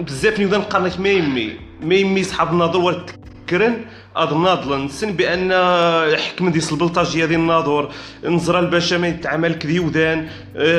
بزاف 0.00 0.38
نيوضا 0.38 0.58
نقارنك 0.58 1.00
ما 1.00 1.08
يمي 1.08 1.52
ما 1.82 1.94
يمي 1.94 2.22
صحاب 2.24 2.52
الناظور 2.52 2.82
ولا 2.82 3.06
كرن. 3.48 3.84
ناضل 4.16 4.84
نسن 4.84 5.12
بأن 5.12 5.52
حكم 6.16 6.50
ديس 6.50 6.72
البلطاجية 6.72 7.26
ديال 7.26 7.40
الناظور 7.40 7.92
نزرى 8.24 8.58
الباشا 8.58 8.94
ما 8.94 9.08
يتعامل 9.08 9.54
كذيودان 9.54 10.28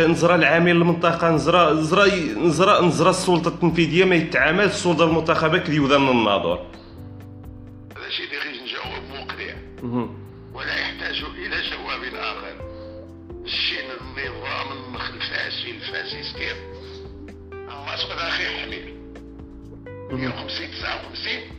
نزرى 0.10 0.36
العامل 0.36 0.72
المنطقة 0.72 1.30
نزرى 1.30 1.74
نزرى 1.74 2.34
نزرى 2.34 2.86
نزرى 2.86 3.10
السلطة 3.10 3.48
التنفيذية 3.48 4.06
ما 4.06 4.16
يتعامل 4.16 4.64
السلطة 4.64 5.04
المنتخبة 5.04 5.58
كذيودان 5.58 6.02
من 6.02 6.10
الناظور. 6.10 6.60
هذا 7.98 8.10
شيء 8.10 8.26
اللي 8.26 8.62
نجاوب 8.64 9.04
مقنع. 9.10 10.08
ولا 10.54 10.76
يحتاج 10.76 11.24
إلى 11.38 11.56
جواب 11.72 12.14
آخر. 12.16 12.70
الشين 13.46 13.86
النظام 14.02 14.68
الفاسي 14.96 15.72
الفاسيستي 15.72 16.52
الله 17.54 17.96
سبحانه 17.96 18.28
أخي 18.28 18.46
حمير 18.46 18.94
150 20.12 20.68
59 20.68 21.59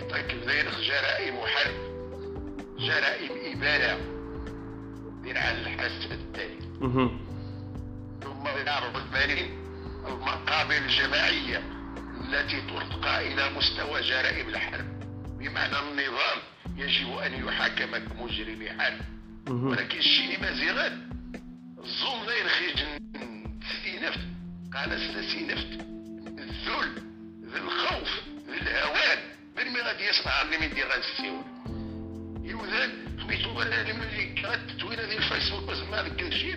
يطيق 0.00 0.34
بدايخ 0.34 0.80
جرائم 0.80 1.36
حرب 1.46 1.74
جرائم 2.78 3.30
إبادة 3.56 3.98
دير 5.22 5.38
على 5.38 5.60
الحسب 5.60 6.12
التالي. 6.12 6.58
مهم. 6.80 7.20
ثم 8.22 8.46
يعرض 8.66 8.96
البنين 8.96 9.50
المقابل 10.06 10.76
الجماعية 10.76 11.62
التي 12.20 12.60
ترتقى 12.60 13.32
إلى 13.32 13.50
مستوى 13.56 14.00
جرائم 14.00 14.48
الحرب. 14.48 15.00
بمعنى 15.38 15.78
النظام 15.78 16.38
يجب 16.76 17.18
أن 17.18 17.46
يحاكم 17.46 17.96
كمجرم 17.96 18.80
حرب. 18.80 19.00
ولكن 19.48 19.98
الشيء 19.98 20.40
ما 20.40 20.52
زيغان 20.52 21.10
الظلم 21.78 22.26
لا 22.26 22.36
ينخرج 22.36 22.84
سينفت 23.84 24.20
قال 24.74 25.00
سينفت 25.30 25.80
الذل 26.38 27.02
ذي 27.52 27.58
الخوف. 27.58 28.20
ذي 28.48 28.60
الهوان. 28.60 29.18
من 29.56 29.76
غادي 29.86 30.04
يصنع 30.10 30.42
اللي 30.42 30.58
من 30.58 30.74
دي 30.74 30.82
غنسيون 30.82 31.42
يوذان 32.44 32.90
سميتو 33.22 33.58
ولا 33.58 33.80
اللي 33.80 33.92
التتوينه 34.54 35.02
ديال 35.02 35.18
الفيسبوك 35.18 35.68
وزعما 35.68 36.00
هذاك 36.00 36.22
الشيء 36.22 36.56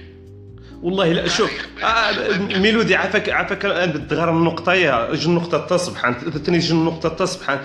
والله 0.82 1.12
لا 1.12 1.27
شوف 1.27 1.51
آه 1.84 2.38
ميلودي 2.38 2.95
عافاك 2.95 3.29
عافاك 3.29 3.65
الان 3.65 3.91
بالدغار 3.91 4.29
النقطة 4.29 4.73
يا 4.73 5.15
جن 5.15 5.36
نقطة 5.36 5.58
تصبحان 5.58 6.13
ثاني 6.13 6.60
جن 6.60 6.75
نقطة 6.75 7.10
تصبحان 7.10 7.60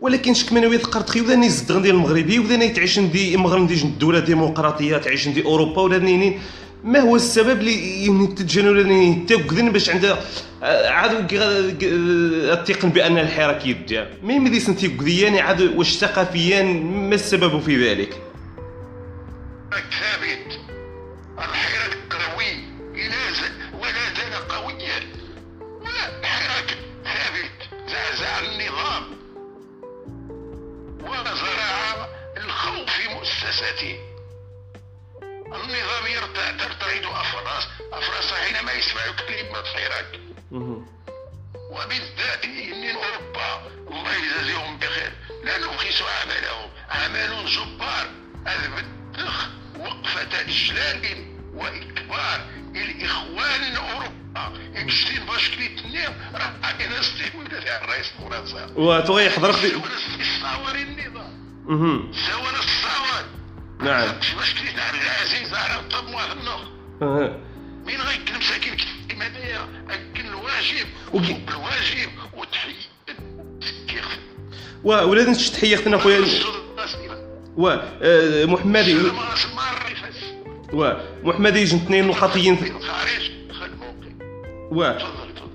ولكن 0.00 0.34
شك 0.34 0.52
من 0.52 0.66
ويد 0.66 0.86
قرط 0.86 1.10
خي 1.10 1.20
وذاني 1.20 1.48
زدغن 1.48 1.82
ديال 1.82 1.94
المغربي 1.94 2.38
وذاني 2.38 2.68
تعيش 2.68 2.98
ندي 2.98 3.36
مغرم 3.36 3.66
دي 3.66 3.82
الدولة 3.82 4.18
ديمقراطيه 4.18 4.96
تعيش 4.96 5.28
ندي 5.28 5.44
أوروبا 5.44 5.82
ولا 5.82 5.98
نينين. 5.98 6.40
ما 6.84 6.98
هو 7.00 7.16
السبب 7.16 7.60
اللي 7.60 8.82
نينين 8.82 9.26
تاكذن 9.26 9.72
باش 9.72 9.90
عندها 9.90 10.24
عاد 10.90 11.26
التيقن 12.52 12.88
بأن 12.88 13.18
الحراك 13.18 13.66
يدير 13.66 14.18
ما 14.22 14.32
يمدي 14.32 14.60
سنتي 14.60 14.88
كذيان 14.88 15.38
عاد 15.38 15.60
واش 15.60 15.96
ثقافيا 15.96 16.62
ما 16.62 17.14
السبب 17.14 17.60
في 17.60 17.88
ذلك؟ 17.90 18.22
ثابت. 19.72 20.58
الحراك 21.38 21.98
قوي 22.10 22.54
ز- 23.32 23.74
ولا 23.80 24.04
زال 24.16 24.48
قويا. 24.48 25.00
ولا 25.80 26.18
الحراك 26.20 26.76
ثابت. 27.04 27.88
زعزع 27.90 28.38
النظام. 28.40 29.02
وزرع 31.02 32.08
الخوف 32.44 32.90
في 32.90 33.14
مؤسساته 33.14 33.96
النظام 35.54 36.06
يرتع 36.06 36.50
ترتعد 36.50 37.04
أفراس 37.04 37.68
أفراس 37.92 38.32
حينما 38.32 38.72
يسمع 38.72 39.02
كلمة 39.02 39.62
حراك. 39.62 40.20
وبالذات 41.70 42.46
من 42.46 42.96
أوروبا. 42.96 43.62
الله 43.90 44.14
يجازيهم 44.14 44.78
بخير. 44.78 45.12
لا 45.44 45.58
نبخس 45.58 46.02
عملهم 46.02 46.70
عمل 46.90 47.46
جبار. 47.46 48.06
البدخ 48.46 49.48
وقفة 49.78 50.40
إجلال 50.40 51.26
وإكبار 51.54 52.40
الإخوان 52.76 53.76
أوروبا. 53.76 54.52
إكشتين 54.76 55.26
باش 55.26 55.50
كريتنيو 55.50 56.10
راه 56.34 56.52
عندنا 56.62 57.00
استيقظ 57.00 57.64
تاع 57.64 57.84
الرئيس 57.84 58.06
فرنسا 58.18 58.72
وتغي 58.76 59.26
يحضرك 59.26 59.54
في 59.54 59.66
الصور 60.20 60.74
النظام. 60.74 62.12
سوى 62.12 62.50
الصور. 62.50 63.37
نعم. 63.80 64.08
باش 64.38 64.54
كريت 64.54 64.78
على 64.78 64.98
العزيز 65.02 65.54
على 65.54 65.80
الطب 65.80 66.08
أها. 67.02 67.38
مين 67.86 68.00
غيكل 68.00 68.38
مساكين 68.38 68.76
كيما 69.08 69.26
هذايا 69.26 69.68
اكل 69.90 70.26
الواجب. 70.26 70.86
الواجب 71.48 72.10
وتحيد 72.36 72.76
كيف 73.88 74.04
و 74.84 74.90
ولازم 74.90 75.52
تحية 75.52 75.74
أختنا 75.74 75.98
خويا 75.98 76.24
و 77.56 77.68
آه، 78.02 78.44
محمدي 78.44 78.94
ما 78.94 79.34
اسمع 79.34 79.72
الرفاس 79.72 80.24
و 80.72 80.92
محمدي 81.22 81.64
جن 81.64 81.76
اثنين 81.76 82.06
نقطيين 82.06 82.58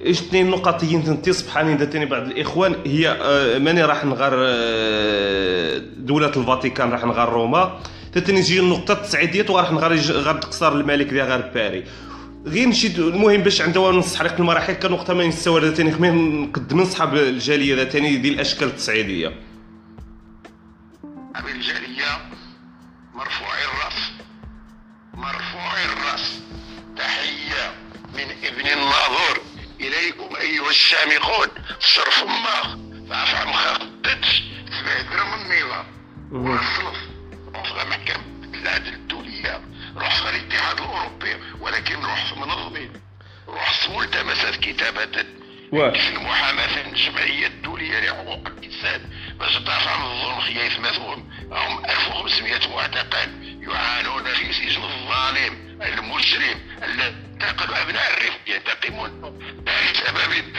اثنين 0.09 0.49
نقطيين 0.49 1.03
تنتي 1.03 1.33
سبحان 1.33 1.89
تاني 1.89 2.05
بعض 2.05 2.21
الإخوان؟ 2.21 2.75
هي 2.85 3.09
آه، 3.09 3.57
ماني 3.57 3.83
راح 3.83 4.05
نغار 4.05 4.33
آه، 4.35 5.81
دولة 5.97 6.31
الفاتيكان 6.37 6.89
راح 6.89 7.05
نغار 7.05 7.33
روما. 7.33 7.79
تاني 8.13 8.41
تجي 8.41 8.59
النقطة 8.59 8.91
التسعيدية 8.91 9.45
وراح 9.49 9.71
نغار 9.71 9.95
غار 10.11 10.35
تقصر 10.35 10.71
الملك 10.73 11.07
ديال 11.07 11.27
غار 11.27 11.41
باري. 11.41 11.83
غير 12.45 12.67
نشيد 12.67 12.99
المهم 12.99 13.41
باش 13.41 13.61
عندها 13.61 13.91
نص 13.91 14.15
حريق 14.15 14.33
المراحل 14.39 14.73
كنقطة 14.73 15.13
ما 15.13 15.27
نستوى 15.27 15.61
هذا 15.61 15.71
تاني 15.71 15.91
خمين 15.91 16.41
نقدم 16.41 16.79
نصحاب 16.81 17.15
الجالية 17.15 17.73
هذا 17.75 17.83
تاني 17.83 18.15
ديال 18.15 18.33
الأشكال 18.33 18.67
التصعيدية 18.67 19.27
أبي 21.35 21.51
الجالية 21.51 22.11
مرفوع 23.15 23.53
الرأس. 23.63 24.11
مرفوع 25.13 25.73
الرأس. 25.85 26.39
تحية 26.97 27.71
من 28.13 28.47
ابن 28.47 28.67
الناظور. 28.73 29.52
إليكم 29.87 30.35
أيها 30.35 30.69
الشامخون 30.69 31.47
صرف 31.79 32.23
ما. 32.23 32.83
فافع 33.09 33.45
مخططش 33.45 34.43
تبادر 34.67 35.23
من 35.23 35.51
النظام 35.51 35.85
والصلف 36.31 36.97
روح 37.55 37.85
محكمة 37.85 38.23
العدل 38.53 38.93
الدولية 38.93 39.61
روح 39.95 40.15
في 40.15 40.29
الاتحاد 40.29 40.79
الأوروبي. 40.79 41.35
ولكن 41.59 41.95
روح 41.95 42.33
في 42.33 42.39
منظمين. 42.39 42.93
روح 43.47 43.73
في 43.73 43.91
ملتمسات 43.91 44.55
كتابة 44.55 45.25
في 45.71 46.09
المحاماة 46.09 46.81
الجمعية 46.87 47.47
الدولية 47.47 47.99
لحقوق 47.99 48.47
الإنسان. 48.47 49.09
باش 49.39 49.55
تدافع 49.55 49.91
عن 49.91 50.11
الظلم 50.11 50.39
خيايف 50.39 50.79
مثوم 50.79 51.33
هم 51.51 51.85
1500 51.85 52.67
معتقل 52.75 53.29
يعانون 53.67 54.23
في 54.23 54.53
سجن 54.53 54.83
الظالم. 54.83 55.72
المجرم 55.83 56.59
الذي 56.83 57.15
أبناء 57.71 58.13
الرفق 58.13 58.39
ينتقمون. 58.47 59.39
لسبب. 59.67 60.55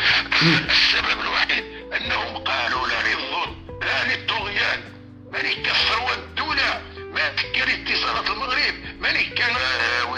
السبب 0.70 1.20
الوحيد 1.20 1.64
أنهم 1.92 2.36
قالوا 2.36 2.86
لا 2.86 3.02
للظلم 3.02 3.78
لا 3.82 4.14
للطغيان 4.14 4.80
من 5.32 5.44
يكفر 5.44 6.02
والدولة 6.02 6.82
ما 7.14 7.28
كان 7.54 7.68
اتصالات 7.68 8.30
المغرب. 8.30 8.74
من 9.00 9.34
كان 9.36 9.50
آه، 9.50 10.16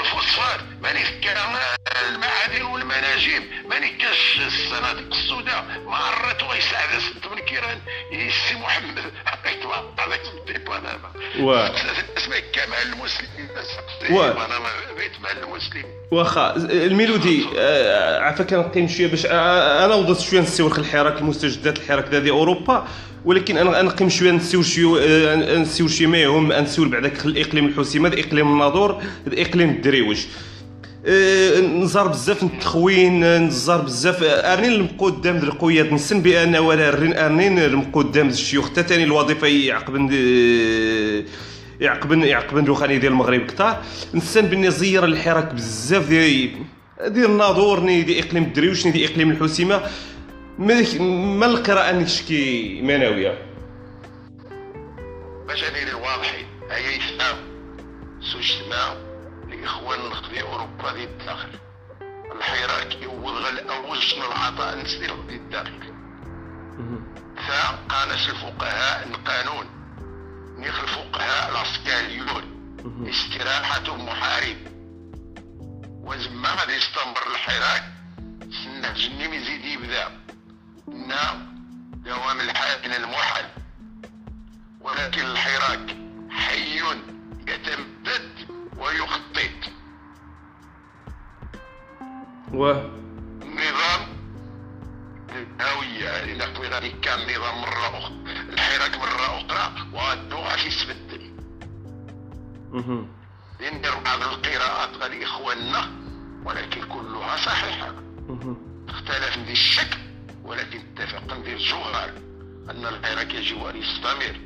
الفوسفات 0.00 0.60
من 0.82 1.20
كان 1.24 1.36
آه، 1.36 2.08
المعادن 2.08 2.62
والمناجم. 2.62 3.42
من 3.64 3.98
كان 3.98 4.12
الصناديق 4.46 5.14
السوداء. 5.14 5.64
ما 5.86 5.96
عرت 5.96 6.42
ويساعد 6.42 6.88
ست 6.98 7.26
من 7.32 7.38
كيران. 7.38 7.78
السي 8.12 8.54
محمد. 8.54 9.12
حقيت 9.26 9.66
هذاك 9.98 10.20
الديبان 10.38 10.86
هذا. 10.86 11.10
و- 11.40 11.50
اسمه 12.16 12.36
كمال 12.52 12.92
المسلمين. 12.92 13.48
و- 14.10 14.32
بيت 14.98 15.12
مال 15.22 15.42
المسلمين. 15.44 15.84
واخا 16.10 16.56
الميلودي 16.56 17.46
آه، 17.58 18.18
عافاك 18.20 18.52
نقيم 18.52 18.88
شوية 18.88 19.06
باش 19.06 19.26
آه، 19.26 19.84
أنا 19.84 19.94
وضعت 19.94 20.20
شوية 20.20 20.40
نسيور 20.40 20.78
الحراك 20.78 21.18
المستجدات 21.18 21.78
الحراك 21.78 22.04
ديال 22.04 22.28
أوروبا. 22.28 22.88
ولكن 23.24 23.56
أنا 23.56 23.82
نقيم 23.82 24.08
شوية 24.08 24.30
نسيور 24.30 24.62
شوية 24.62 25.02
آه، 25.04 25.58
نسيور 25.58 25.88
شوية 25.88 26.08
ما 26.08 26.18
يهم 26.18 26.52
نسيور 26.52 26.88
بعداك 26.88 27.26
الإقليم 27.26 27.66
الحسيمه 27.66 28.08
هذا 28.08 28.20
إقليم 28.20 28.52
الناظور 28.52 29.02
هذا 29.26 29.42
إقليم 29.42 29.70
الدريوج 29.70 30.18
آه، 31.06 31.60
نزار 31.60 32.08
بزاف 32.08 32.42
التخوين 32.42 33.36
نزار 33.46 33.80
بزاف. 33.80 34.22
أرنين 34.22 34.72
المقدام 34.72 35.38
د 35.38 35.42
القياد 35.44 35.92
نسن 35.92 36.20
بأن 36.20 36.56
ولا 36.56 36.88
أرنين 37.26 37.58
المقدام 37.58 38.28
د 38.28 38.32
الشيوخ. 38.32 38.70
حتى 38.70 38.82
ثاني 38.82 39.04
الوظيفة 39.04 39.46
يعقبن 39.46 40.08
يعقبن 41.80 42.22
يعقبن 42.22 42.64
دوخاني 42.64 42.98
ديال 42.98 43.12
المغرب 43.12 43.46
كثار 43.46 43.82
نسن 44.14 44.40
بني 44.46 44.70
زير 44.70 45.04
الحراك 45.04 45.54
بزاف 45.54 46.08
ديال 46.08 46.50
ديال 47.06 47.30
الناظور 47.30 47.78
دي 47.78 48.20
إقليم 48.20 48.42
الدريوش 48.42 48.86
دي 48.86 49.06
إقليم 49.06 49.30
الحسيمه 49.30 49.80
ما 50.58 51.46
القراءة 51.46 51.92
نشكي 51.92 52.82
مناويه 52.82 53.46
باش 55.48 55.64
اني 55.64 55.82
الواضحين 55.82 56.46
هيا 56.70 56.90
يفهم 56.90 57.36
سوش 58.20 58.52
سماع 58.52 58.96
الاخوان 59.48 60.00
في 60.30 60.42
اوروبا 60.42 60.88
ذي 60.94 61.04
الداخل 61.04 61.62
الحراك 62.36 63.02
يوض 63.02 63.46
الأول 63.46 64.02
شنو 64.02 64.26
العطاء 64.26 64.74
النسبي 64.74 65.06
ذي 65.28 65.36
الداخل. 65.36 65.92
ثا 67.46 67.78
قانش 67.88 68.28
الفقهاء 68.28 69.08
القانون. 69.08 69.66
نيخ 70.58 70.80
الفقهاء 70.80 71.50
العسكريون. 71.50 72.44
استراحة 73.08 73.96
محارب 73.96 74.56
وزما 76.04 76.48
غادي 76.48 76.72
يستمر 76.72 77.26
الحراك. 77.32 77.84
سنة 78.64 78.92
جني 78.92 79.28
مزيد 79.28 79.64
يبدأ. 79.64 80.21
نا 80.88 81.52
دوام 81.92 82.40
الحاكم 82.40 82.92
الموحد. 82.92 83.44
ولكن 84.80 85.20
الحراك 85.20 85.96
حي 86.30 86.80
يتمدد 87.48 88.48
ويخطط 88.78 89.72
و؟ 92.52 92.72
نظام 93.42 94.06
الهوية 95.28 96.04
يعني 96.04 96.34
نقوي 96.38 96.68
غادي 96.68 96.90
كان 96.90 97.18
نظام 97.18 97.60
مرة 97.60 97.98
أخرى 97.98 98.14
الحراك 98.48 98.96
مرة 98.96 99.36
أخرى 99.38 99.88
وغادو 99.92 100.36
غادي 100.36 100.66
يتبدل 100.66 101.32
ندير 103.60 103.94
بعض 104.04 104.22
القراءات 104.22 104.96
غادي 104.96 105.24
إخواننا 105.24 105.90
ولكن 106.44 106.82
كلها 106.82 107.36
صحيحة. 107.36 107.94
اختلف 108.88 109.38
ذي 109.38 109.52
الشكل. 109.52 110.11
ولكن 110.44 110.80
اتفق 110.80 111.34
ذي 111.44 111.52
الجوهر 111.52 112.10
أن 112.70 112.86
الحراك 112.86 113.34
يجب 113.34 113.64
أن 113.66 113.76
يستمر. 113.76 114.40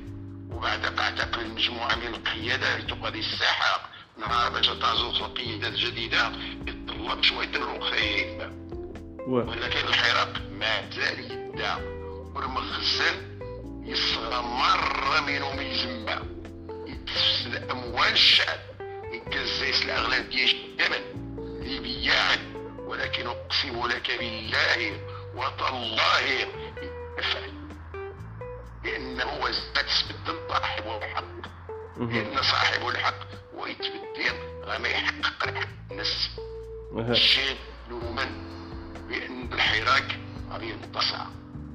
وبعد 0.51 0.99
اعتقل 0.99 1.41
المجموعة 1.41 1.95
من 1.95 2.07
القيادات 2.07 2.93
غادي 3.03 3.19
الساحة 3.21 3.89
نهار 4.19 4.53
باش 4.53 4.67
تعزو 4.67 5.11
القيادات 5.11 5.73
الجديدة 5.73 6.33
يتطلب 6.67 7.23
شوية 7.23 7.49
الرخيم. 7.57 8.39
ولكن 9.29 9.89
الحراك 9.89 10.43
ما 10.61 10.91
زال 10.91 11.21
يدعى 11.33 11.83
والمخزن 12.35 13.37
يصغى 13.85 14.43
مرة 14.43 15.21
منهم 15.21 15.61
يجمع 15.61 16.21
يتفسد 16.87 17.71
أموال 17.71 18.13
الشعب 18.13 18.59
يكزيس 19.13 19.83
الأغلب 19.85 20.31
ديال 20.31 20.51
اليمن 20.81 21.03
ليبيان 21.63 22.39
ولكن 22.79 23.27
أقسم 23.27 23.87
لك 23.87 24.11
بالله 24.19 25.01
وتالله 25.37 26.21
يفعل 27.19 27.53
لأنه 28.85 29.25
وزنت 29.43 29.87
سبد 30.01 30.37
صاحب 30.49 30.85
الحق. 31.03 31.25
لأن 31.99 32.43
صاحب 32.43 32.89
الحق 32.89 33.21
ويتبدل 33.59 34.37
غما 34.65 34.89
يحقق 34.89 35.49
الحق. 35.49 35.69
الناس 35.91 36.31
الشيء 37.09 37.57
لومن 37.91 38.31
بأن 39.09 39.53
الحراك 39.53 40.19
غادي 40.51 40.71
ينتصع 40.71 41.27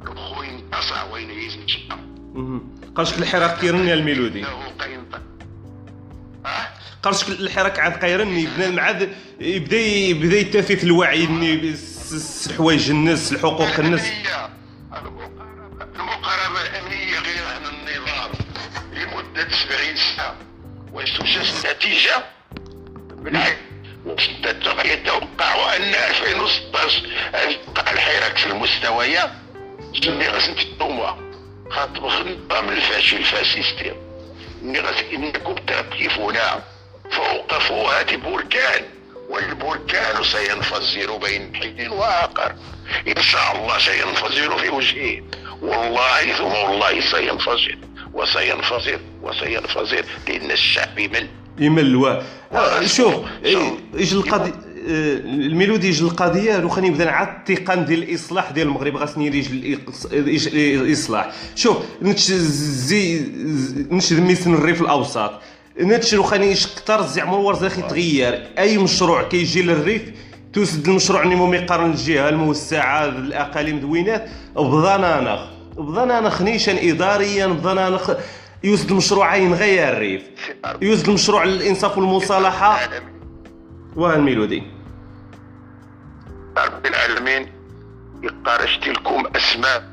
الخوي 0.02 0.48
ينتصع 0.48 1.04
وين 1.04 1.30
يزن 1.30 1.68
شقة 1.68 2.00
قالش 2.96 3.18
الحراك 3.18 3.60
كيرني 3.60 3.94
الميلودي. 3.94 4.46
قالش 7.04 7.30
الحراك 7.30 7.80
عاد 7.80 8.06
قيرني 8.06 8.80
عاد 8.80 9.16
يبدا 9.40 9.78
يبدأ 9.78 10.38
يتافي 10.38 10.76
في 10.76 10.84
الوعي 10.84 11.28
الحوايج 12.14 12.90
الناس 12.90 13.32
الحقوق 13.34 13.80
الناس. 13.80 14.12
المقاربة 15.96 16.62
الأمنية 16.62 17.20
غير 17.20 17.44
عن 17.56 17.62
النظام. 17.66 18.32
لمدة 18.94 19.48
70 19.50 19.96
سنة 19.96 20.36
وتوجد 20.94 21.46
نتيجة 21.76 22.24
بالعكس 23.12 23.58
يتوقع 24.86 25.76
أن 25.76 25.82
2016 25.82 27.06
يبقى 27.34 27.94
الحراك 27.94 28.38
في 28.38 28.46
المستويات 28.48 29.32
اللي 30.04 30.28
غاس 30.28 30.50
نتوما 30.50 31.18
خاطر 31.70 32.22
النظام 32.22 32.70
الفاشل 32.70 33.18
الفاسيستي 33.18 33.94
اللي 34.62 34.80
غاس 34.80 35.04
إنكم 35.14 35.56
تقفون 35.56 36.36
فوق 37.12 37.58
فوهة 37.60 38.16
بركان. 38.16 38.84
والبركان 39.32 40.24
سينفجر 40.24 41.18
بين 41.18 41.56
حين 41.56 41.90
وآخر. 41.90 42.56
إن 43.08 43.22
شاء 43.22 43.56
الله 43.56 43.78
سينفجر 43.78 44.58
في 44.58 44.70
وجهه. 44.70 45.22
والله 45.62 46.34
ثم 46.38 46.46
والله 46.46 47.02
سينفجر 47.02 47.78
وسينفجر 48.14 49.00
وسينفجر 49.22 50.06
لأن 50.28 50.52
الشعب 50.52 51.00
يمل 51.00 51.28
يمل 51.60 51.96
و 51.96 52.22
آه، 52.52 52.86
شوف 52.86 53.16
إيش 53.96 54.14
القضية 54.14 54.54
آه، 54.90 55.18
الميلودي 55.26 55.88
يجي 55.88 56.04
القضية؟ 56.04 56.58
لو 56.58 56.70
خلينا 56.70 56.94
نبدا 56.94 57.12
عاد 57.12 57.50
التقان 57.50 57.86
ديال 57.86 58.04
الإصلاح 58.04 58.52
ديال 58.52 58.68
المغرب. 58.68 58.98
خاصني 58.98 59.28
يجي 59.28 59.80
الإصلاح. 60.76 61.32
شوف 61.56 61.78
نتش 62.02 62.32
ميسن 64.12 64.54
الريف 64.54 64.82
الاوسط 64.82 65.32
نتش 65.82 66.14
لو 66.14 66.24
خليني 66.24 66.54
كثر 66.54 67.02
زعما 67.02 67.38
ورزاخ 67.38 67.80
يتغير 67.80 68.48
أي 68.58 68.78
مشروع 68.78 69.24
كيجي 69.24 69.62
للريف 69.62 70.02
توسد 70.54 70.88
المشروع 70.88 71.24
نيمو 71.24 71.54
يقارن 71.54 71.92
الجهة 71.92 72.30
الموسعة 72.30 73.06
الأقاليم 73.06 73.80
دوينات. 73.80 74.30
بضنانخ 74.56 75.42
بضنانخ 75.78 76.42
نيشان 76.42 76.78
اداريا 76.78 77.48
بضنانخ 77.48 78.12
يوسد 78.64 78.92
المشروعين 78.92 79.54
غير 79.54 79.90
الريف. 79.90 80.22
يوسد 80.82 81.08
المشروع 81.08 81.44
الإنصاف 81.44 81.98
والمصالحة. 81.98 82.90
والميلودي 83.96 84.64
رب 86.58 86.86
العالمين 86.86 87.52
يقارشت 88.24 88.88
لكم 88.88 89.24
أسماء 89.36 89.84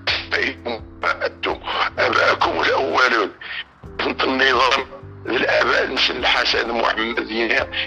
أنتم. 1.26 1.57
اباءكم 1.99 2.51
الأولون. 2.51 3.30
كنت 4.05 4.24
النظام. 4.24 4.97
الآباء 5.37 5.87
نسل 5.87 6.16
الحسن 6.16 6.72
محمد 6.72 7.31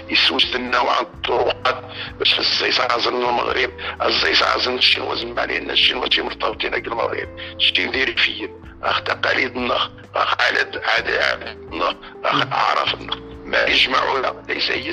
يسوس 0.08 0.56
لنا 0.56 0.78
عن 0.78 1.02
الطرقات 1.02 1.84
باش 2.18 2.38
الزيس 2.38 2.80
عازن 2.80 3.14
المغرب 3.14 3.70
الزيس 4.02 4.42
عازن 4.42 4.74
الشنوا 4.74 5.14
زعما 5.14 5.46
لأن 5.46 5.70
الشنوا 5.70 6.06
مرتبطين 6.18 6.74
المغرب. 6.74 7.28
شتي 7.58 7.86
ندير 7.86 8.16
فيا. 8.16 8.50
أخ 8.82 9.02
تقاليدنا 9.02 9.90
أخ 10.14 10.40
عادات 10.40 10.84
عاداتنا 10.84 11.96
أخ 12.24 12.46
اعرافنا 12.52 13.16
ما 13.44 13.64
يجمعنا 13.64 14.42
ليس 14.48 14.70
هي 14.70 14.92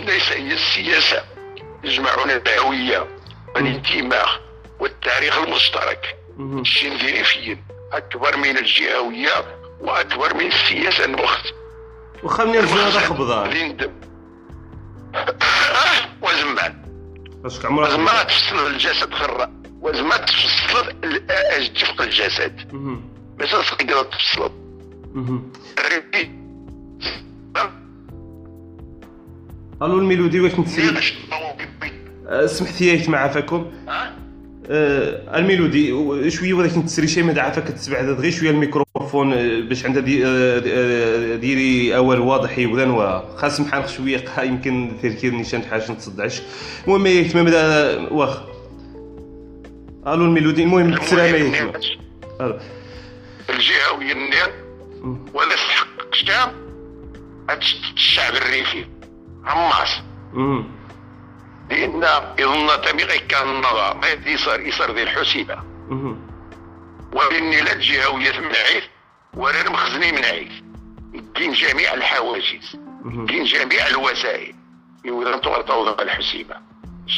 ليس 0.00 0.32
هي 0.32 0.52
السياسة. 0.52 1.24
يجمعنا 1.84 2.36
الهويه 2.36 3.06
والانتماء 3.54 4.28
والتاريخ 4.80 5.38
المشترك. 5.38 6.16
الشيء 6.38 6.94
ندير 6.94 7.24
فيا. 7.24 7.58
أكبر 7.92 8.36
من 8.36 8.58
الجهوية 8.58 9.57
وأكبر 9.80 10.34
من 10.34 10.46
السياسة 10.46 11.04
الوقت 11.04 11.54
وخلني 12.22 12.52
نرجع 12.52 12.74
هذا 12.74 13.00
خبضان 13.00 13.68
ندم 13.68 13.92
وزمان. 16.22 16.74
عمرك 17.64 17.88
وزمان 17.88 18.26
تفصل 18.26 18.66
الجسد 18.66 19.14
خرا. 19.14 19.52
وزمان 19.80 20.24
تفصل 20.26 20.92
جفق 21.74 22.02
الجسد. 22.02 22.72
باش 23.38 23.50
تقدر 23.50 24.02
تفصل. 24.02 24.50
ألو 29.82 29.98
الميلودي 29.98 30.40
واش 30.40 30.52
نتسري 30.54 31.02
سمحتي 32.46 33.10
مع 33.10 33.18
عفاكم 33.18 33.70
آه 34.70 35.38
الميلودي 35.38 36.30
شوية 36.30 36.54
ولكن 36.54 36.80
نتسري 36.80 37.06
شي 37.06 37.22
ما 37.22 37.42
عافاك 37.42 37.68
تسمع 37.68 38.00
غير 38.00 38.30
شوية 38.30 38.50
الميكروفون 38.50 39.32
آه، 39.32 39.60
باش 39.60 39.86
عندها 39.86 40.02
دي 40.02 40.26
آه، 40.26 40.62
آه، 40.66 41.36
ديري 41.36 41.96
أول 41.96 42.18
واضح 42.18 42.58
يبدا 42.58 43.22
خاص 43.36 43.60
محانخ 43.60 43.88
شوية 43.88 44.24
يمكن 44.38 44.92
تركير 45.02 45.34
نيشان 45.34 45.62
حاجة 45.62 45.92
نتصدعش. 45.92 46.42
المهم 46.84 47.06
يتم 47.06 47.44
بدا 47.44 47.98
واخ. 48.12 48.40
ألو 50.06 50.24
الميلودي 50.24 50.62
المهم 50.62 50.94
تسرى 50.94 51.32
ما 51.32 51.38
يتم 51.38 51.72
الجهوي 53.50 54.12
النير 54.12 54.52
ولا 55.34 55.54
تحقق 55.54 56.08
الشعب 56.12 56.52
الشعب 57.96 58.34
الريفي 58.34 58.84
عماس. 59.44 59.88
لأن 61.70 62.34
يظن 62.38 62.80
تميغي 62.80 63.18
كان 63.18 63.48
النظر 63.48 63.96
ما 63.96 64.08
يصير 64.26 64.60
يصير 64.60 64.94
ذي 64.94 65.02
الحسيبة. 65.02 65.62
وإني 67.12 67.60
لا 67.60 67.72
الجهويه 67.72 68.40
من 68.40 68.54
عيد 68.56 68.82
ولا 69.34 69.60
المخزني 69.60 70.12
من 70.12 70.24
عيد 70.24 70.52
كاين 71.34 71.52
جميع 71.52 71.94
الحواجز. 71.94 72.76
كاين 73.28 73.44
جميع 73.44 73.86
الوسائل. 73.86 74.54
يوضا 75.04 75.36
تعطوا 75.36 76.02
الحسيمه 76.02 76.56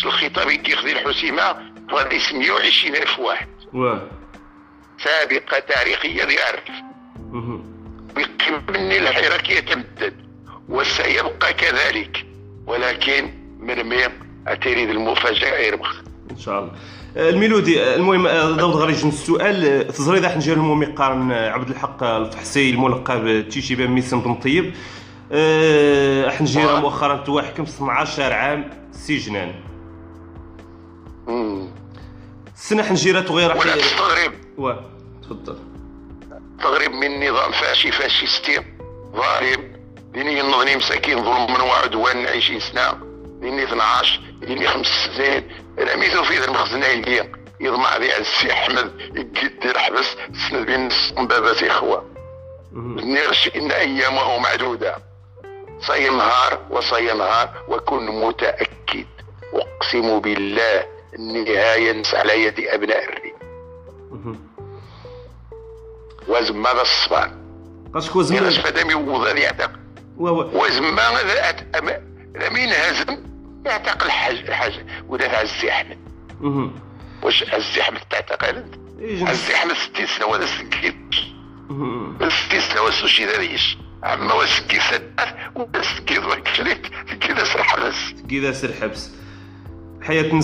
الخطاب 0.05 0.51
كيخذي 0.51 0.93
الحسيمه 0.93 1.57
غادي 1.93 2.19
120 2.33 2.97
ألف 2.97 3.19
واحد. 3.19 3.49
واه. 3.73 4.11
سابقة 5.05 5.59
تاريخية 5.59 6.25
مهم. 7.33 7.65
بقمن 8.17 8.93
الحراك 8.93 9.51
يتمدد 9.51 10.27
وسيبقى 10.69 11.53
كذلك. 11.53 12.27
ولكن 12.67 13.31
من 13.61 13.81
ميم 14.51 14.59
أتريد 14.59 14.91
المفاجأة 14.91 15.59
يربخ 15.59 16.03
إن 16.31 16.39
شاء 16.39 16.61
الله. 16.61 16.73
آه، 17.17 17.31
الميلودي 17.31 17.83
آه، 17.83 17.97
المهم 17.97 18.27
آه، 18.27 18.51
ضوض 18.51 18.77
غير 18.77 18.91
يجن 18.91 19.09
السؤال. 19.09 19.87
تزريد 19.87 20.25
راح 20.25 20.37
نجي 20.37 20.53
المومي 20.53 20.87
قارن 20.87 21.33
آه، 21.33 21.51
عبد 21.51 21.71
الحق 21.71 22.03
الفحسي 22.03 22.71
الملقب 22.71 23.49
تيشيبا 23.49 23.87
ميسن 23.87 24.21
بن 24.21 24.35
طيب. 24.35 24.75
راح 26.25 26.43
نجي. 26.43 26.63
مؤخرا 26.63 27.17
توحكم 27.17 27.63
12 27.63 28.33
عام 28.33 28.71
سجنا. 28.93 29.55
مم. 31.27 31.69
السنة 32.55 32.83
حنجيرات 32.83 33.31
غير 33.31 33.51
راح 33.51 33.57
ولا 33.57 33.77
تستغرب 33.77 34.33
واه 34.59 34.85
تفضل. 35.23 35.57
تستغرب 36.59 36.91
من 36.91 37.29
نظام 37.29 37.53
فاشي 37.53 37.93
فاشيستي. 37.93 38.61
ظالم. 39.17 39.73
ديني 40.13 40.39
ينظني 40.39 40.77
مساكين 40.77 41.25
ظلم 41.25 41.69
وعدوان 41.69 42.27
20 42.27 42.61
سنة. 42.61 42.93
ديني 43.41 43.65
12 43.65 44.30
ديني 44.41 44.69
خمس 44.69 44.87
سنين. 44.87 45.49
أنا 45.79 45.97
ميزو 45.97 46.23
في 46.23 46.39
ذا 46.39 46.45
المخزنين 46.45 47.03
ليا. 47.03 47.33
يضمع 47.61 47.97
ذي 47.97 48.13
على 48.13 48.21
السي 48.21 48.53
أحمد 48.53 49.01
يقدر 49.15 49.79
حبس 49.79 50.17
سند 50.51 50.67
بين 50.67 50.89
بابات 51.17 51.63
اخوه 51.63 52.05
مهم. 52.73 52.99
نرش 53.01 53.51
إن 53.57 53.71
أيامه 53.71 54.39
معدودة. 54.39 54.97
سينهار 55.81 56.67
وسينهار 56.71 57.65
وكن 57.69 58.07
متأكد. 58.07 59.07
أقسم 59.55 60.21
بالله 60.21 60.85
النهاية 61.15 62.03
على 62.15 62.45
يد 62.45 62.61
أبناء 62.61 63.05
الريف 63.05 63.35
مهم. 64.11 64.41
وزما 66.29 66.73
بالصبر 66.73 67.31
قاسكو 67.95 68.23
زمان 68.23 68.45
يرش 68.45 68.59
فدامي 68.59 68.95
يعتق 69.39 69.71
واه 70.19 70.33
وزما 70.33 71.11
لمين 72.35 72.69
هزم 72.69 73.19
يعتقل 73.67 74.11
حاجة 74.11 74.53
حاجة 74.53 74.87
ودافع 75.09 75.41
مهم. 76.41 76.73
واش 77.23 77.45
أحمد 77.81 78.01
تعتقل؟ 78.11 78.65
عزي 79.03 79.55
أحمد 79.55 79.75
ستين 79.75 80.07
سنة 80.07 80.27
ولا 80.27 80.47
سكيت 80.47 80.95
مهم. 81.71 82.17
ستين 82.31 82.61
سنة 82.61 82.83
ولا 82.83 82.93
سوشي 82.93 83.27
داريش 83.27 83.79
عما 84.03 84.35
وسكي 84.35 84.81
سدات 84.81 85.35
ولا 85.57 85.83
سكي 85.83 86.19
وكليت 86.19 86.87
كذا 87.21 87.45
سرح 87.45 87.77
بس 87.81 87.95
كذا 88.31 88.53
سر 88.53 88.73
حبس. 88.83 89.11
حياة 90.03 90.35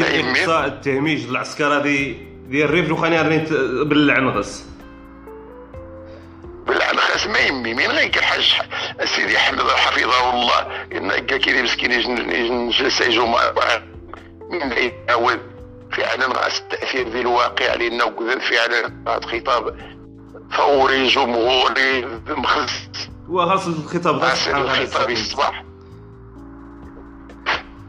ما 0.00 0.06
يهمك. 0.06 0.38
إقصاء 0.38 0.66
التهميش 0.66 1.24
العسكرة 1.24 1.78
دي 1.82 2.16
ديال 2.48 2.64
الريف 2.68 2.88
لو 2.88 2.96
خاني 2.96 3.20
رنيت 3.20 3.52
بالعنغس 3.52 4.66
بالعكس 6.68 6.98
خاص 6.98 7.26
ما 7.26 7.38
يمي 7.38 7.74
مين 7.74 7.90
غيك 7.90 8.18
الحاج 8.18 8.60
سيدي 9.04 9.36
احمد 9.36 9.60
حفظه 9.60 10.30
الله 10.30 10.60
ان 10.92 11.10
هكا 11.10 11.36
كيدير 11.36 11.62
مسكين 11.62 12.70
جلسه 12.70 13.04
يجوا 13.04 13.26
من 14.50 14.72
يعاود 15.08 15.40
فعلا 15.92 16.26
غاس 16.26 16.60
التأثير 16.60 17.08
ذي 17.08 17.20
الواقع 17.20 17.74
لأنه 17.74 18.04
كذا 18.10 18.38
فعلا 18.38 18.92
خطاب 19.20 19.76
فوري 20.50 21.06
جمهوري 21.06 22.04
مخص 22.28 22.88
وخاص 23.28 23.66
الخطاب 23.66 24.14
غاس 24.16 24.48
الخطاب 24.48 25.10
الصباح. 25.10 25.64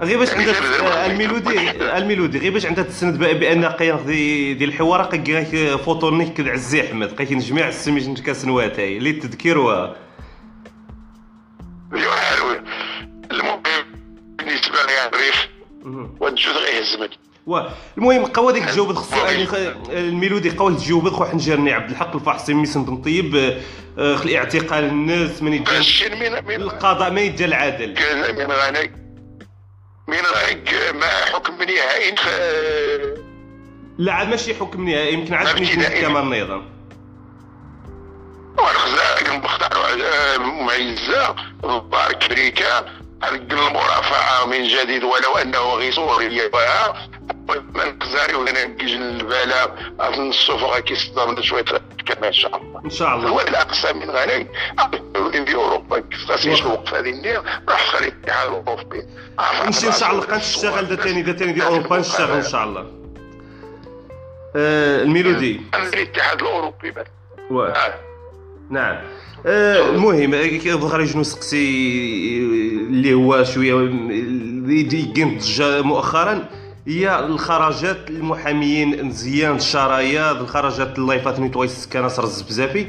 غير 0.02 0.20
باش 0.20 0.30
يعني 0.30 0.44
عندها 0.44 1.06
الميلودي 1.06 1.72
الميلودي 1.98 2.40
غير 2.40 2.54
باش 2.54 2.66
عندها 2.66 2.84
تسند 2.84 3.18
بأن 3.18 3.66
قيان 3.66 4.06
دي 4.06 4.54
ديال 4.54 4.70
الحوار 4.70 5.02
قي 5.02 5.78
فوتونيك 5.78 6.34
كد 6.34 6.48
عزي 6.48 6.82
أحمد 6.82 7.12
قيت 7.12 7.34
جميع 7.34 7.68
السميج 7.68 8.22
كاسنواتاي 8.22 8.98
اللي 8.98 9.10
التذكير 9.10 9.58
و 9.58 9.96
المهم 13.32 13.62
بالنسبة 14.38 14.78
لي 14.88 15.08
الريف 15.08 15.50
والجزء 16.20 16.60
غيهزمني 16.60 17.18
و 17.48 17.62
المهم 17.98 18.26
قوا 18.26 18.52
ديك 18.52 18.66
تجاوب 18.66 18.94
خصو 18.94 19.16
الميلودي 19.90 20.50
قوا 20.50 20.72
تجاوب 20.72 21.10
خو 21.10 21.26
حنجرني 21.26 21.74
عبد 21.74 21.90
الحق 21.90 22.16
الفحصي 22.16 22.54
ميسن 22.54 22.86
بن 22.86 22.98
طيب 22.98 23.60
آه، 23.98 24.16
خلي 24.16 24.38
اعتقال 24.38 24.84
الناس 24.84 25.44
من 25.44 25.54
يجي 25.54 26.56
القضاء 26.56 27.12
ما 27.12 27.22
يجي 27.22 27.46
العدل 27.46 27.96
من 30.10 30.26
غيك 30.46 30.74
ما 30.96 31.08
حكم 31.08 31.54
نهائي؟ 31.64 32.16
ف- 32.16 33.20
لا 33.98 34.14
عاد 34.14 34.28
ماشي 34.30 34.56
حكم 34.56 34.90
نهائي. 34.90 35.14
يمكن 35.14 35.34
عاد. 35.34 35.48
كما 36.02 36.20
النظام 36.20 36.70
والخزائن 38.58 39.40
مختار 39.42 39.98
معزة 40.40 41.36
ضبار 41.62 42.14
كريكا 42.14 42.86
رجل 43.24 43.58
المرافعة 43.68 44.46
من 44.46 44.68
جديد 44.68 45.04
ولو 45.04 45.38
أنه 45.42 45.60
غي 45.74 45.92
سوريا 45.92 46.30
من 46.30 46.50
خزاري 46.54 47.10
ولا 47.50 47.90
كيصدر 50.80 51.42
شوية 51.42 51.66
كما 52.06 52.28
إن 52.28 52.34
شاء 52.34 52.58
الله. 52.58 52.82
إن 52.86 52.90
شاء 52.90 53.16
الله. 53.16 53.30
هو 53.30 53.42
الأقصى 53.42 53.94
من 53.94 54.10
غني 54.10 54.48
في 55.46 55.56
أوروبا 55.56 56.00
كيف 56.00 56.46
الوقف 56.46 56.94
هذه 56.94 57.10
النير 57.10 57.42
راح 57.70 57.86
خلي 57.86 58.08
الاتحاد 58.08 58.50
الأوروبي. 58.50 59.04
نمشي 59.66 59.88
إن 59.88 59.92
شاء 59.92 60.12
الله. 60.12 60.38
نشتغل 60.38 60.88
دا 60.88 60.96
تاني 60.96 61.22
دا 61.22 61.32
تاني 61.32 61.52
ديال 61.52 61.66
أوروبا 61.66 61.98
نشتغل 61.98 62.38
إن 62.38 62.44
شاء 62.44 62.64
الله. 62.64 62.86
آه، 64.56 65.02
الميلودي. 65.02 65.62
الاتحاد 65.76 66.42
الأوروبي 66.42 66.92
بس. 66.92 67.06
و... 67.52 67.62
آه. 67.62 67.94
نعم. 68.70 68.98
آه، 69.46 69.90
المهم 69.90 70.32
بغا 70.32 71.02
يجي 71.02 71.20
نسقسي 71.20 71.68
اللي 72.90 73.14
هو 73.14 73.44
شوية 73.44 73.74
اللي 73.74 74.84
ضجه 74.84 75.82
مؤخرا. 75.82 76.50
هي 76.88 77.20
الخرجات 77.20 78.10
المحاميين 78.10 79.06
مزيان 79.06 79.56
الشرايا 79.56 80.32
الخرجات 80.32 80.98
اللايفات 80.98 81.40
نيتواي 81.40 81.68
السكانه 81.68 82.08
صرز 82.08 82.42
بزافي 82.42 82.88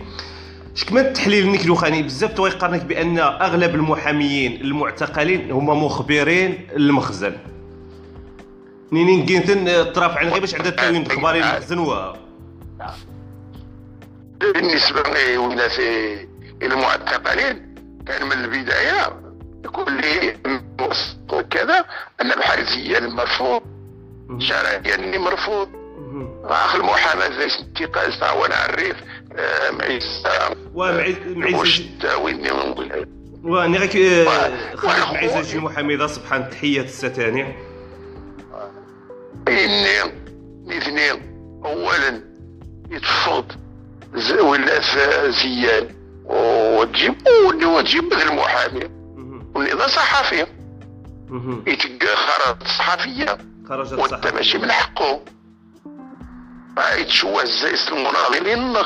شكما 0.75 1.01
التحليل 1.01 1.49
نيك 1.51 1.67
لوخاني 1.67 2.03
بزاف 2.03 2.33
تويقرنك 2.35 2.83
بأن 2.83 3.19
أغلب 3.19 3.75
المحاميين 3.75 4.61
المعتقلين 4.61 5.51
هما 5.51 5.75
مخبرين 5.75 6.69
المخزن. 6.77 7.37
نينين 8.93 9.27
كينتن 9.27 9.93
طرف 9.93 10.17
عن 10.17 10.29
غير 10.29 10.41
باش 10.41 10.55
عندها 10.55 10.71
التاوين 10.71 11.03
الإخباري 11.03 11.41
المخزن 11.41 11.79
و 11.79 12.13
بالنسبة 14.41 15.03
للناس 15.03 15.81
المعتقلين 16.63 17.75
كان 18.07 18.27
من 18.27 18.33
البداية 18.33 19.21
يقول 19.65 19.93
لي 19.93 20.37
وكذا 21.33 21.85
أن 22.21 22.29
بحال 22.29 22.67
مرفوض 24.31 24.43
شرعيا 24.43 25.19
مرفوض. 25.19 25.69
آخر 26.45 26.81
المحاماه 26.81 27.29
زي 27.31 27.49
انتقال 27.61 28.13
تعاون 28.21 28.53
على 28.53 28.71
الريف 28.75 28.97
آه، 29.37 29.71
معيز 29.71 30.23
وشتا 31.55 32.15
وين 32.15 32.43
نقول 32.43 33.07
واني 33.45 33.79
غيك 33.79 33.95
و- 34.27 35.13
معيز 35.15 35.51
شي 35.51 35.59
محمد 35.59 36.07
سبحان 36.07 36.51
تحيات 36.51 36.85
الستاني 36.85 37.55
اني 39.49 40.03
الاثنين 40.67 41.23
اولا 41.65 42.23
يتفض 42.91 43.45
ولا 44.41 44.81
زيان 45.31 45.89
وتجيب 46.25 47.15
وتجيب 47.65 48.05
مثل 48.05 48.29
المحامي. 48.31 48.85
والنظام 49.55 49.89
صحفي 49.89 50.47
يتلقى 51.67 52.17
خرائط 52.17 52.63
صحفيه 52.63 53.39
خرجت 53.71 53.93
وانت 53.93 54.27
ماشي 54.27 54.59
من 54.59 54.73
حقه. 54.73 55.21
يتشوه 56.99 57.43
الزيس 57.43 57.89
المناضلين. 57.89 58.77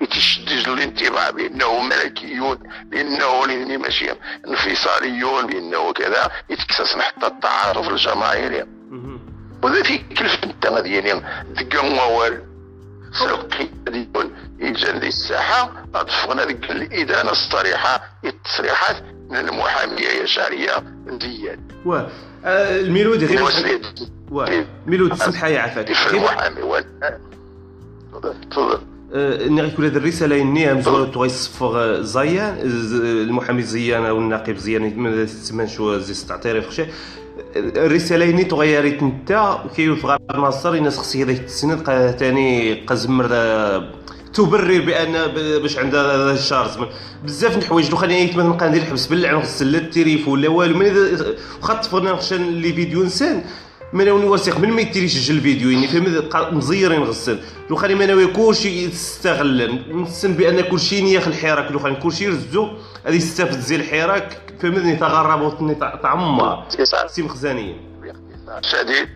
يتشدد 0.00 0.68
الانطباع 0.68 1.30
بانه 1.30 1.80
ملكيون 1.82 2.58
بانه 2.84 3.46
ماشي 3.78 4.10
انفصاليون 4.48 5.46
بانه 5.46 5.92
كذا 5.92 6.30
يتكسس 6.50 6.96
حتى 6.96 7.26
التعاطف 7.26 7.88
الجماهيري 7.88 8.64
وذا 9.62 9.82
في 9.82 9.98
كلف 9.98 10.44
انت 10.44 10.66
ديالي 10.66 11.44
دقا 11.50 11.82
موال. 11.82 12.44
سلقي 13.12 13.68
ذي 14.98 15.08
الساحة. 15.08 15.84
أطفقنا 15.94 16.44
ذيك 16.44 16.70
الإدانة 16.70 17.30
الصريحة. 17.30 18.00
التصريحات 18.24 19.02
من 19.30 19.48
مزيان 21.06 21.68
واه. 21.84 21.98
آه، 21.98 22.27
الميلودي 22.44 23.26
غير 23.26 23.42
واه 24.30 24.64
الميلودي 24.86 25.16
سمح 25.16 25.44
لي 25.44 25.58
عافاك. 25.58 25.92
في 25.92 26.08
غير 26.08 26.16
المحامي 26.20 26.62
وال- 26.62 26.84
تفضل. 28.12 28.34
تفضل 28.50 28.78
آه، 29.14 29.46
إني 29.46 29.60
غيكون 29.62 29.84
هذه 29.84 29.96
الرسالة 29.96 30.40
إني 30.42 30.74
مزوره 30.74 31.10
غيصفغ 31.18 32.00
زيان 32.02 32.58
ز- 32.68 32.94
المحامي 33.00 33.62
زيان 33.62 34.04
أو 34.04 34.18
الناقب 34.18 34.56
زيان 34.56 34.96
ما 34.98 35.24
تسمى 35.24 35.68
شو 35.68 35.98
زي 35.98 36.26
تعترف 36.28 36.68
خشي. 36.68 36.84
الرسالة 37.56 38.24
إني 38.30 38.44
تغيرت 38.44 39.02
انت 39.02 39.56
في 39.76 39.90
غار 39.90 40.18
ناصر 40.34 40.74
الناس 40.74 40.98
خصها 40.98 41.22
هذاك 41.24 41.44
السنة 41.44 41.74
قا 41.76 42.10
ثاني 42.10 42.74
قزمر 42.86 43.26
تبرر 44.38 44.80
بأن 44.80 45.12
باش 45.62 45.78
عندها 45.78 46.34
زمان 46.34 46.88
بزاف 47.24 47.54
د 47.56 47.58
الحوايج. 47.62 47.90
لو 47.90 47.96
خليني 47.96 48.30
مثلا 48.32 48.42
نبقى 48.42 48.68
ندير 48.68 48.82
الحبس 48.82 49.06
بالله 49.06 49.32
نغسل 49.32 49.72
لا 49.72 49.78
التليف 49.78 50.28
ولا 50.28 50.48
والو. 50.48 50.78
واخا 51.62 51.74
طفلنا 51.74 52.12
نخشى 52.12 52.38
لي 52.38 52.72
فيديو 52.72 53.02
إنسان 53.02 53.44
ما 53.92 54.04
ناوي 54.04 54.24
واثق 54.24 54.58
من 54.58 54.70
ما 54.70 54.80
يتيريش 54.80 55.16
يسجل 55.16 55.36
الفيديو 55.36 55.70
يعني 55.70 55.88
فهم 55.88 56.30
قا- 56.30 56.52
مزيرين 56.52 57.02
غسل. 57.02 57.38
لو 57.70 57.76
ما 57.76 58.06
ناوي 58.06 58.26
كلشي 58.26 58.84
يستغل 58.84 59.82
نسن 59.90 60.32
بأن 60.32 60.60
كلشي 60.60 61.00
نياخ 61.00 61.26
الحراك. 61.26 61.72
لو 61.72 61.96
كلشي 62.02 62.24
يرزو 62.24 62.68
هذه 63.06 63.16
يستفز 63.16 63.72
الحراك. 63.72 64.28
فهمتني 64.60 64.96
تغربوا 64.96 65.74
تعمر. 66.02 66.64
سي 67.08 67.22
مخزانيين 67.22 67.76
شديد 68.62 69.08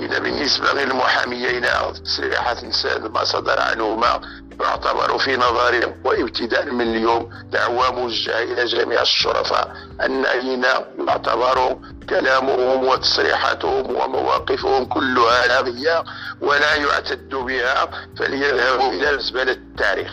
إذا 0.00 0.18
بالنسبة 0.18 0.72
للمحاميين 0.72 1.64
تصريحات 2.04 2.64
نساء 2.64 3.08
ما 3.08 3.24
صدر 3.24 3.60
عنهما. 3.60 4.20
يعتبر 4.62 5.18
في 5.18 5.36
نظرهم 5.36 5.94
وابتداء 6.04 6.70
من 6.70 6.80
اليوم 6.80 7.30
دعوة 7.44 7.90
موجهة 7.90 8.42
إلى 8.42 8.64
جميع 8.64 9.02
الشرفاء 9.02 9.76
الذين 10.02 10.64
يعتبر 11.08 11.76
كلامهم 12.10 12.84
وتصريحاتهم 12.84 13.96
ومواقفهم 13.96 14.84
كلها 14.84 15.46
لاغية 15.46 16.04
ولا 16.40 16.74
يعتد 16.74 17.34
بها 17.34 17.90
فليذهبوا 18.18 18.92
إلى 18.92 19.18
زبالة 19.18 19.52
التاريخ. 19.52 20.12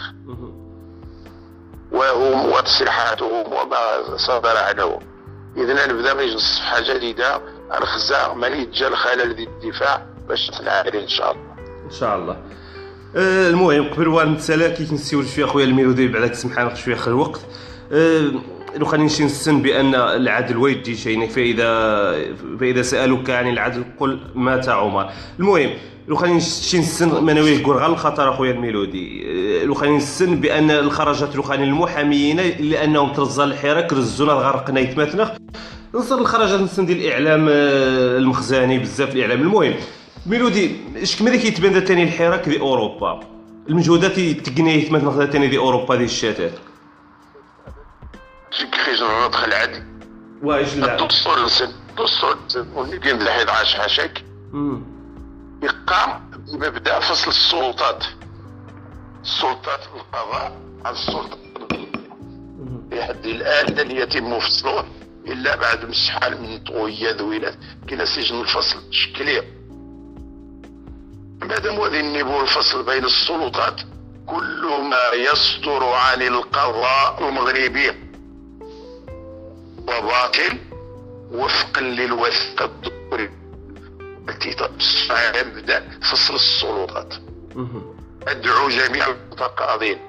وهم 1.91 2.51
وتصريحاتهم 2.51 3.53
وما 3.53 4.17
صدر 4.17 4.57
عنهم. 4.57 4.99
إذا 5.57 5.85
نبدأ 5.87 6.13
من 6.13 6.37
صفحة 6.37 6.79
جديدة. 6.79 7.41
الخزاع 7.77 8.33
من 8.33 8.53
يتجا 8.61 8.87
الخلل 8.87 9.21
الدفاع 9.21 10.05
باش 10.27 10.47
تنعري 10.47 11.03
إن 11.03 11.07
شاء 11.07 11.31
الله. 11.31 11.55
إن 11.85 11.91
شاء 11.91 12.15
الله. 12.15 12.37
آه، 13.15 13.49
المهم 13.49 13.83
قبل 13.83 14.07
وان 14.07 14.31
نتسالى 14.33 14.69
كي 14.69 14.87
نسيو 14.93 15.23
شوية 15.23 15.45
خويا 15.45 15.65
الميلودي 15.65 16.07
بعدك 16.07 16.33
سمح 16.33 16.59
لنا 16.59 16.75
شوية 16.75 16.95
خير 16.95 17.13
الوقت. 17.13 17.41
آه، 17.91 18.31
لو 18.77 18.95
نمشي 18.95 19.23
نسن 19.23 19.61
بأن 19.61 19.95
العدل 19.95 20.57
ويجي 20.57 20.95
شيء 20.95 21.27
فاذا 21.27 22.11
فإذا 22.59 22.81
سألوك 22.81 23.29
عن 23.29 23.49
العدل 23.49 23.83
قل 23.99 24.19
مات 24.35 24.69
عمر. 24.69 25.09
المهم 25.39 25.69
لو 26.07 26.15
خلينا 26.15 26.33
نمشي 26.33 26.79
نسن 26.79 27.21
ما 27.23 27.33
ناوي 27.33 27.57
نقول 27.57 27.77
غير 27.77 27.85
الخطر 27.85 28.29
اخويا 28.29 28.51
الميلودي 28.51 29.23
آه، 29.61 29.65
لو 29.65 29.73
خلينا 29.73 29.97
نسن 29.97 30.35
بأن 30.35 30.71
الخرجات 30.71 31.35
لو 31.35 31.41
خلينا 31.41 31.63
المحاميين 31.63 32.37
لأنهم 32.59 33.13
ترزا 33.13 33.43
الحراك 33.43 33.93
رزونا 33.93 34.33
الغرق 34.33 34.69
يتماتنخ 34.69 35.29
نصر 35.95 36.17
الخرجات 36.17 36.59
نسن 36.59 36.85
ديال 36.85 36.97
الإعلام 36.97 37.47
آه، 37.49 38.17
المخزاني 38.17 38.79
بزاف 38.79 39.15
الإعلام. 39.15 39.41
المهم 39.41 39.73
ميلودي 40.27 40.75
اش 40.95 41.19
كما 41.19 41.35
كيتبان 41.35 41.79
ثاني 41.79 42.03
الحراك 42.03 42.49
دي 42.49 42.59
أوروبا؟ 42.59 43.19
المجهودات 43.69 44.17
التقنيه 44.17 44.91
مثلا 44.91 45.11
خذا 45.11 45.25
ثاني 45.25 45.47
دي 45.47 45.57
أوروبا 45.57 45.95
دي 45.95 46.03
الشتات. 46.03 46.51
كيفاش 48.71 49.01
ندخل 49.27 49.53
عادي 49.53 49.83
واش 50.43 50.75
لا. 50.75 51.01
الدستور 51.01 51.45
السن 51.45 51.71
الدستور 51.89 52.37
والدين 52.75 53.21
الحيد 53.21 53.49
عاش 53.49 53.75
حاشاك. 53.75 54.23
يقام 55.63 56.31
بمبدا 56.53 56.99
فصل 56.99 57.29
السلطات 57.29 58.03
السلطات 59.23 59.79
القضاء 59.95 60.57
السلطات 60.85 61.39
القضائية. 61.55 61.87
لحد 62.91 63.25
الان 63.25 63.65
لن 63.65 63.91
يتم 63.91 64.39
فصله 64.39 64.85
الا 65.27 65.55
بعد 65.55 65.91
شحال 65.91 66.41
من 66.41 66.57
طويه 66.63 67.11
ذويلات 67.11 67.55
كاين 67.87 68.05
سجن 68.05 68.41
الفصل 68.41 68.79
شكليه 68.91 69.56
مادام 71.41 71.79
غادي 71.79 72.01
نبوا 72.01 72.41
الفصل 72.41 72.85
بين 72.85 73.05
السلطات 73.05 73.81
كل 74.25 74.89
ما 74.89 75.15
يصدر 75.31 75.83
عن 75.83 76.21
القضاء 76.21 77.29
المغربي. 77.29 77.91
وباطل 79.87 80.57
وفقا 81.31 81.81
للوثيقه 81.81 82.65
الدستوريه 82.65 83.31
التي 84.29 84.55
مبدا 85.45 85.99
فصل 86.11 86.35
السلطات. 86.35 87.13
أدعو 88.27 88.69
جميع 88.69 89.07
المتقاضين 89.07 89.99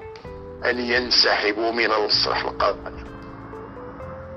أن 0.65 0.79
ينسحبوا 0.79 1.71
من 1.71 1.91
المسرح 1.91 2.41
القضائي. 2.45 3.03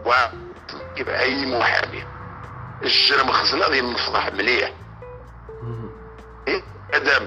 ويجب 0.06 1.08
أي 1.08 1.46
محامي. 1.46 2.04
الجرم 2.82 3.32
خزنة 3.32 3.66
غادي 3.66 3.80
نفضح 3.80 4.32
مليح. 4.32 4.72
إيه؟ 6.48 6.62
أدم 6.94 7.26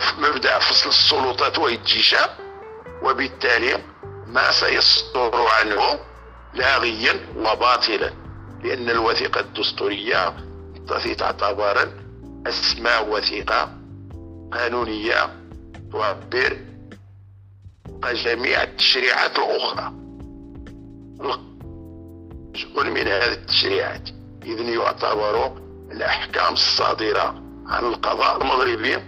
في 0.00 0.20
مبدأ 0.20 0.58
فصل 0.58 0.88
السلطات 0.88 1.58
ويتجيشا 1.58 2.36
وبالتالي 3.02 3.78
ما 4.26 4.50
سيصدر 4.50 5.46
عنه 5.60 6.00
لاغيا 6.54 7.20
وباطلا 7.36 8.12
لأن 8.64 8.90
الوثيقة 8.90 9.40
الدستورية 9.40 10.28
التي 10.76 11.14
تعتبر 11.14 11.88
اسمى 12.46 12.96
وثيقة 13.08 13.72
قانونية 14.52 15.36
تعبر 15.92 16.56
جميع 18.04 18.62
التشريعات 18.62 19.38
الأخرى. 19.38 19.92
جزء 22.54 22.84
من 22.90 23.06
هذه 23.08 23.32
التشريعات 23.32 24.08
إذن 24.42 24.68
يعتبر 24.68 25.56
الأحكام 25.92 26.52
الصادرة 26.52 27.49
عن 27.70 27.84
القضاء 27.84 28.42
المغربي. 28.42 28.98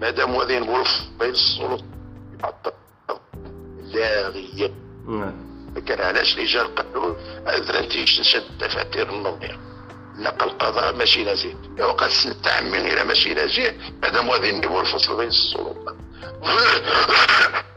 مادام 0.00 0.34
وذين 0.34 0.64
بولف 0.66 0.88
بين 1.20 1.30
السلطات 1.30 1.84
يعتبر 2.40 2.72
لاغيا 3.94 4.74
نعم. 5.08 5.32
لكن 5.76 6.00
علاش 6.00 6.38
رجال 6.38 6.74
قالوا 6.74 7.14
هذا 7.46 7.80
نتيجة 7.80 8.20
نشد 8.20 8.58
دفاتر 8.58 9.08
النظير. 9.10 9.58
نقل 10.18 10.46
القضاء 10.46 10.96
ماشي 10.96 11.24
نزيه 11.24 11.54
وقد 11.80 12.10
نتعمل 12.26 12.74
إلى 12.78 13.04
ماشي 13.04 13.34
نزيه 13.34 13.76
مادام 14.02 14.30
غادي 14.30 14.52
نديروا 14.52 14.80
الفصل 14.80 15.16
بين 15.16 15.28
السلطات 15.28 15.96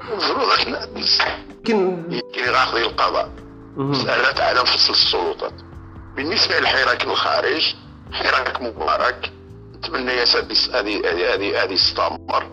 المفروض 0.09 0.49
إحنا 0.49 0.87
نصح 0.95 1.37
كن 1.67 2.03
يمكن 2.13 2.51
غاخذين 2.51 2.83
القضاء. 2.83 3.29
مسألة 3.75 4.43
على 4.43 4.59
فصل 4.65 4.93
السلطات 4.93 5.53
بالنسبة 6.15 6.59
للحراك 6.59 7.03
الخارج 7.03 7.75
حراك 8.11 8.61
مبارك 8.61 9.31
نتمنى 9.81 10.11
يا 10.11 10.25
سادي 10.25 10.53
هذه 10.53 11.11
هذه 11.11 11.33
هذه 11.33 11.63
هذه 11.63 11.75
تستمر. 11.75 12.45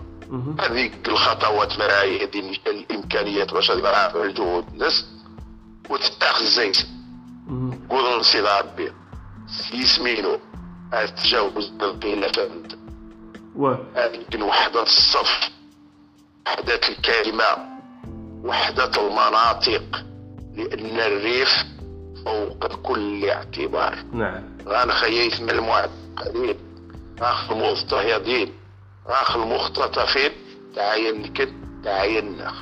هذيك 0.61 1.09
الخطوات 1.09 1.79
مراعي 1.79 2.25
هذه 2.25 2.57
الإمكانيات 2.67 3.55
باش 3.55 3.67
تبقى 3.67 4.25
الجهود 4.25 4.65
الناس 4.73 5.05
وتتاخذ 5.91 6.45
زيت. 6.45 6.87
قول 7.91 8.25
سيدي 8.25 8.49
ربي 8.61 8.93
يسمينو 9.75 10.39
تجاوز 11.17 11.73
الخلافات 11.83 12.73
و 13.57 13.75
يمكن 14.15 14.43
وحدة 14.43 14.83
الصف 14.83 15.51
وحدة 16.47 16.81
الكلمة 16.89 17.45
وحدة 18.45 18.91
المناطق 19.07 20.05
لأن 20.57 21.01
الريف 21.01 21.49
فوق 22.25 22.67
كل 22.67 23.25
اعتبار. 23.31 24.05
نعم. 24.13 24.43
غان 24.67 24.93
خييت 24.93 25.41
من 25.41 25.51
المعقدين. 25.51 26.68
غاخ 27.21 27.51
المضطهدين 27.51 28.49
غاخ 29.09 29.37
المختطفين 29.37 30.31
تعاين 30.77 31.23
لكن 31.23 31.49
تعاين 31.85 32.37
نخ 32.39 32.55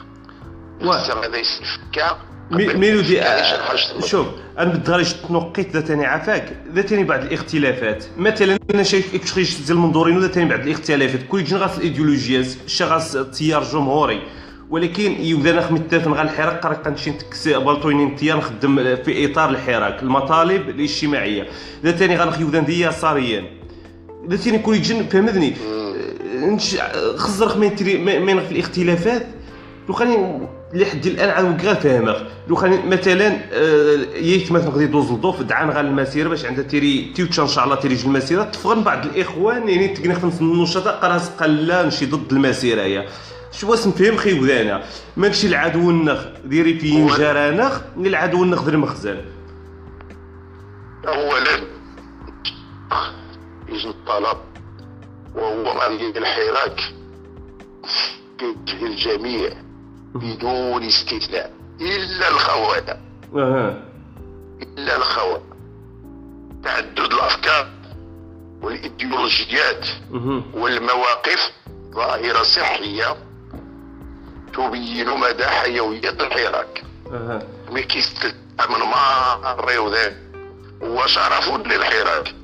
و- 0.82 0.92
هذا 0.92 1.36
يسفكا 1.36 2.18
ميلودي 2.50 3.22
آه، 3.22 3.76
شوف 4.00 4.26
أنا 4.58 4.70
بدغاليش 4.72 5.12
تنقيت 5.12 5.70
ذا 5.72 5.80
تاني 5.80 6.06
عفاك. 6.06 6.56
ذا 6.72 6.82
تاني 6.82 7.04
بعض 7.04 7.22
الاختلافات. 7.22 8.04
مثلا 8.16 8.58
أنا 8.74 8.82
شايف 8.82 9.14
اكشخيش 9.14 9.58
ديال 9.60 9.70
المنظورين 9.76 10.16
وذا 10.16 10.28
تاني 10.28 10.48
بعض 10.50 10.60
الاختلافات. 10.60 11.20
كل 11.28 11.44
جن 11.44 11.56
غاس 11.56 11.78
الايديولوجيات 11.78 12.46
شا 12.66 12.84
غاس 12.84 13.18
تيار 13.38 13.62
جمهوري. 13.64 14.22
ولكن 14.70 15.12
يبدا 15.12 15.52
نخ 15.52 15.70
متفق 15.72 16.08
غا 16.12 16.22
الحراك 16.22 16.60
قرا 16.66 16.74
كنمشي 16.74 17.10
نتكس 17.10 17.48
بالطوينين 17.48 18.16
تيار 18.16 18.36
نخدم 18.38 18.96
في 18.96 19.32
إطار 19.32 19.50
الحراك. 19.50 20.02
المطالب 20.02 20.68
الاجتماعية. 20.68 21.46
ذا 21.84 21.90
تاني 21.90 22.16
غنخ 22.16 22.40
يبدا 22.40 22.60
ندير 22.60 22.88
يساريا 22.88 23.44
ذا 24.28 24.36
تاني 24.36 24.58
كل 24.58 24.82
جن 24.82 25.06
فهمتني؟ 25.08 25.54
آه، 26.80 27.16
خزرخ 27.16 27.56
من 27.56 27.76
تري 27.76 27.98
من 27.98 28.40
في 28.40 28.52
الاختلافات. 28.52 29.26
لو 29.88 29.94
خليني 29.94 30.48
لحد 30.74 31.06
الآن 31.06 31.28
عاد 31.28 31.66
غير 31.66 31.74
فاهمك. 31.74 32.26
لو 32.48 32.56
كان 32.56 32.88
مثلا 32.88 33.38
آه، 33.52 33.98
ييت 34.14 34.52
مثلا 34.52 34.70
غادي 34.70 34.84
يدوز 34.84 35.10
للضوف 35.10 35.42
دعان 35.42 35.70
غير 35.70 35.80
المسيرة 35.80 36.28
باش 36.28 36.44
عندها 36.44 36.64
تيري 36.64 37.12
تيوتشا 37.14 37.42
إن 37.42 37.48
شاء 37.48 37.64
الله 37.64 37.76
تيري 37.76 37.98
المسيرة. 38.04 38.42
تفغن 38.42 38.82
بعض 38.82 39.06
الإخوان 39.06 39.68
يعني 39.68 39.88
تقنا 39.88 40.14
خمس 40.14 40.40
النشطاء 40.40 40.94
قراص 41.00 41.28
قلا 41.28 41.86
نشي 41.86 42.06
ضد 42.06 42.32
المسيرة 42.32 42.82
هي. 42.82 43.06
شو 43.52 43.70
واش 43.70 43.86
نفهم 43.86 44.16
خي 44.16 44.40
ودانا 44.40 44.82
ماشي 45.16 45.46
العدو 45.46 45.90
النخ 45.90 46.24
ديري 46.44 46.78
في 46.78 47.06
جرانخ 47.06 47.80
العدو 47.96 48.44
النخ 48.44 48.64
دير 48.64 48.74
المخزن 48.74 49.16
اولا 51.06 51.66
يجي 53.68 53.88
الطلب 53.88 54.38
وهو 55.34 55.72
الحراك 56.16 56.80
الجميع 58.82 59.50
بدون 60.14 60.84
استثناء 60.84 61.52
إلا 61.80 62.28
الخونه 62.28 62.96
أها. 63.34 63.82
إلا 64.62 64.96
الخونه 64.96 65.40
تعدد 66.64 67.12
الأفكار 67.12 67.68
والإيديولوجيات. 68.62 69.86
والمواقف 70.54 71.52
ظاهرة 71.94 72.42
صحية 72.42 73.16
تبين 74.54 75.08
مدى 75.20 75.44
حيوية 75.46 76.10
الحراك. 76.10 76.84
أها. 77.12 77.42
مي 77.70 77.82
كيستمر 77.82 78.34
ماري 78.68 79.78
وذاك. 79.78 80.25
هو 80.82 81.06
شرف 81.06 81.66
للحراك. 81.66 82.34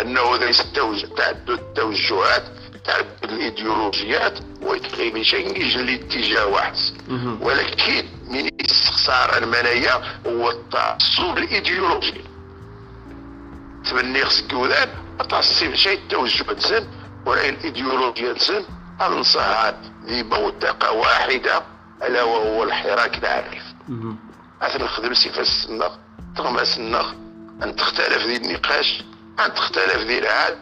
أنه 0.00 0.36
ذا 0.36 0.48
يستوجب 0.48 1.14
تعدد 1.14 1.50
التوجهات 1.50 2.42
تعدد 2.84 3.24
الإيديولوجيات 3.24 4.38
ويتغي 4.62 5.12
من 5.12 5.24
شيء 5.24 5.56
يجي 5.56 5.82
لاتجاه 5.82 6.46
واحد. 6.46 6.74
ولكن 7.40 8.04
من 8.28 8.50
استخسار 8.60 9.38
المنايا 9.38 9.94
هو 10.26 10.50
التعصب 10.50 11.38
الإيديولوجي. 11.38 12.24
تبني 13.90 14.24
خصك 14.24 14.54
ما 15.18 15.24
تعصب 15.24 15.74
شيء 15.74 15.98
التوجه 15.98 16.52
تسن 16.52 16.86
ولا 17.26 17.48
الايديولوجيا 17.48 18.32
تسن. 18.32 18.64
انصهار 19.00 19.74
ذي 20.06 20.22
بوتقة 20.22 20.92
واحدة 20.92 21.62
ألا 22.02 22.22
وهو 22.22 22.64
الحراك 22.64 23.18
العارف. 23.18 23.62
مهم. 23.88 24.18
مثلا 24.62 24.84
نخدم 24.84 25.14
صفة 25.14 25.40
السنة 25.40 25.90
تغمس 26.36 26.78
النخ 26.78 27.06
أن 27.62 27.76
تختلف 27.76 28.26
ذي 28.26 28.36
النقاش 28.36 29.04
أن 29.40 29.54
تختلف 29.54 29.96
ذي 30.06 30.18
العاد 30.18 30.56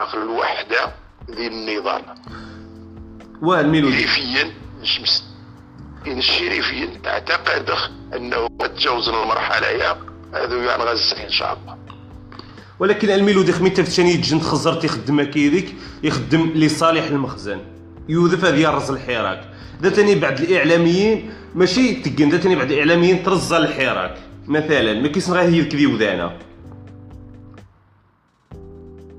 عقل 0.00 0.22
الوحدة 0.22 0.94
ذي 1.30 1.46
النظام. 1.46 2.02
والميلودي. 3.42 3.96
شريفيا 3.96 4.50
شمس 4.82 5.24
إن 6.06 6.18
الشريفيا 6.18 7.00
تعتقد 7.04 7.70
أنه 8.16 8.48
تجاوز 8.58 9.08
المرحلة 9.08 9.66
يا 9.66 9.96
هذو 10.34 10.56
يعني 10.56 10.82
غزة 10.82 11.24
إن 11.24 11.30
شاء 11.30 11.52
الله. 11.52 11.76
ولكن 12.78 13.10
الميلودي 13.10 13.52
خميت 13.52 13.80
تفتاني 13.80 14.10
يتجن 14.10 14.40
تخزر 14.40 14.74
تيخدم 14.74 15.22
كيديك 15.22 15.74
يخدم 16.02 16.52
لصالح 16.54 17.04
المخزن. 17.04 17.60
يوظف 18.08 18.44
هذه 18.44 18.68
الرز 18.68 18.90
الحراك. 18.90 19.50
دا 19.80 19.90
تاني 19.90 20.14
بعد 20.14 20.40
الإعلاميين 20.40 21.32
ماشي 21.54 21.94
تقن 21.94 22.28
دا 22.28 22.36
تاني 22.36 22.56
بعد 22.56 22.70
الإعلاميين 22.70 23.22
ترزا 23.22 23.56
الحراك. 23.56 24.18
مثلا 24.48 24.94
ما 24.94 25.08
كيسن 25.08 25.32
غير 25.32 25.48
هي 25.48 25.64
كذي 25.64 25.86
وذانا 25.86 26.38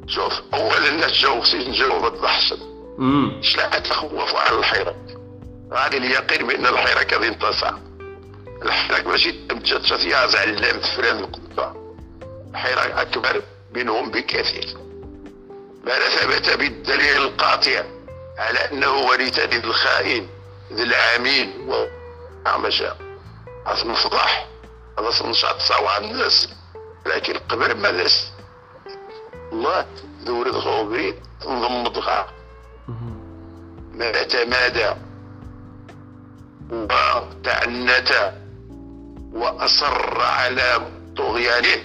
شوف 0.07 0.33
الناس 0.89 1.11
جاو 1.11 1.41
خصيش 1.41 1.67
نجاوب 1.67 2.05
امم 2.99 3.41
شلا 3.41 3.79
تخوفوا 3.79 4.39
على 4.39 4.59
الحراك 4.59 4.95
غادي 5.73 5.97
اليقين 5.97 6.47
بأن 6.47 6.65
الحراك 6.65 7.13
غادي 7.13 7.23
ينتصر. 7.23 7.73
الحراك 8.61 9.07
ماشي 9.07 9.31
تمجد 9.31 9.81
فيها 9.81 10.27
زعلام 10.27 10.79
فران 10.79 11.19
القبة 11.19 11.73
الحراك 12.51 12.91
أكبر 12.91 13.41
منهم 13.75 14.11
بكثير. 14.11 14.77
ما 15.85 15.93
ثبت 15.93 16.57
بالدليل 16.59 17.17
القاطع 17.17 17.83
على 18.37 18.59
أنه 18.59 18.91
ولتد 18.91 19.53
الخائن 19.53 20.27
ذي 20.73 20.83
العميل 20.83 21.53
وما 21.67 22.69
شاء 22.69 22.97
مفضح. 23.85 24.47
هذا 24.99 25.29
نشاط 25.29 25.59
صواب 25.59 26.03
الناس 26.03 26.49
لكن 27.05 27.33
قبل 27.33 27.77
ما 27.77 27.91
ناس 27.91 28.31
الله 29.51 29.85
وبريد 30.67 31.15
نضم 31.47 31.83
ضغط 31.83 32.25
ما 33.93 34.23
تمادى 34.23 34.93
وتعنت. 36.71 38.33
وأصر 39.33 40.21
على 40.21 40.87
طغيانه. 41.17 41.83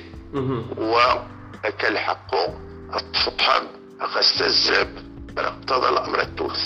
ولك 0.79 1.85
الحق 1.85 2.35
الفطحا 2.95 3.63
أستزب 4.01 4.89
اقتضى 5.39 5.89
الأمر 5.89 6.21
الثلث 6.21 6.61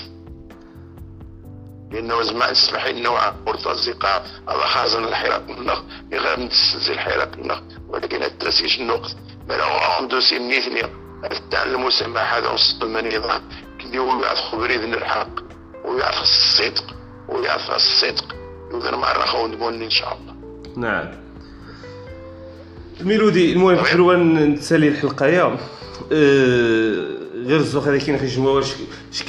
لأنه 1.96 2.22
زمان 2.22 2.50
أسمح 2.50 2.84
النوع 2.84 3.32
مرتزقة 3.46 4.22
هذا 4.48 4.66
خازن 4.66 5.04
الحراك 5.04 5.42
النخ 5.50 5.80
يغير 6.12 6.40
نتسلسل 6.40 6.92
الحراك 6.92 7.34
النخ 7.34 7.60
ولكن 7.88 8.22
التسيش 8.22 8.80
النقط 8.80 9.16
ما 9.48 9.54
لو 9.54 9.64
عنده 9.64 10.20
سنيتني 10.20 10.82
تعلم 11.50 11.90
سماحة 11.90 12.38
هذا 12.38 12.48
وسط 12.48 12.84
من 12.84 13.16
نظام 13.16 13.42
كدي 13.78 13.98
هو 13.98 14.22
يعرف 14.22 14.38
خبريد 14.38 14.80
الحق 14.80 15.40
ويعرف 15.84 16.22
الصدق 16.22 16.84
ويعرف 17.28 17.70
الصدق. 17.70 18.34
يقدر 18.70 18.96
ما 18.96 19.12
رخون 19.12 19.50
نقول 19.50 19.82
إن 19.82 19.90
شاء 19.90 20.18
الله. 20.18 20.34
نعم. 20.76 21.08
الميلودي 23.00 23.52
المهم. 23.52 23.84
حلوة 23.84 24.16
نتسالي 24.16 24.88
الحلقة 24.88 25.26
يا. 25.26 25.58
أه 26.12 27.25
غير 27.46 27.60
الزوخ 27.60 27.88
هذا 27.88 27.98
كاين 27.98 28.18
خي 28.18 28.26
جمهور 28.26 28.64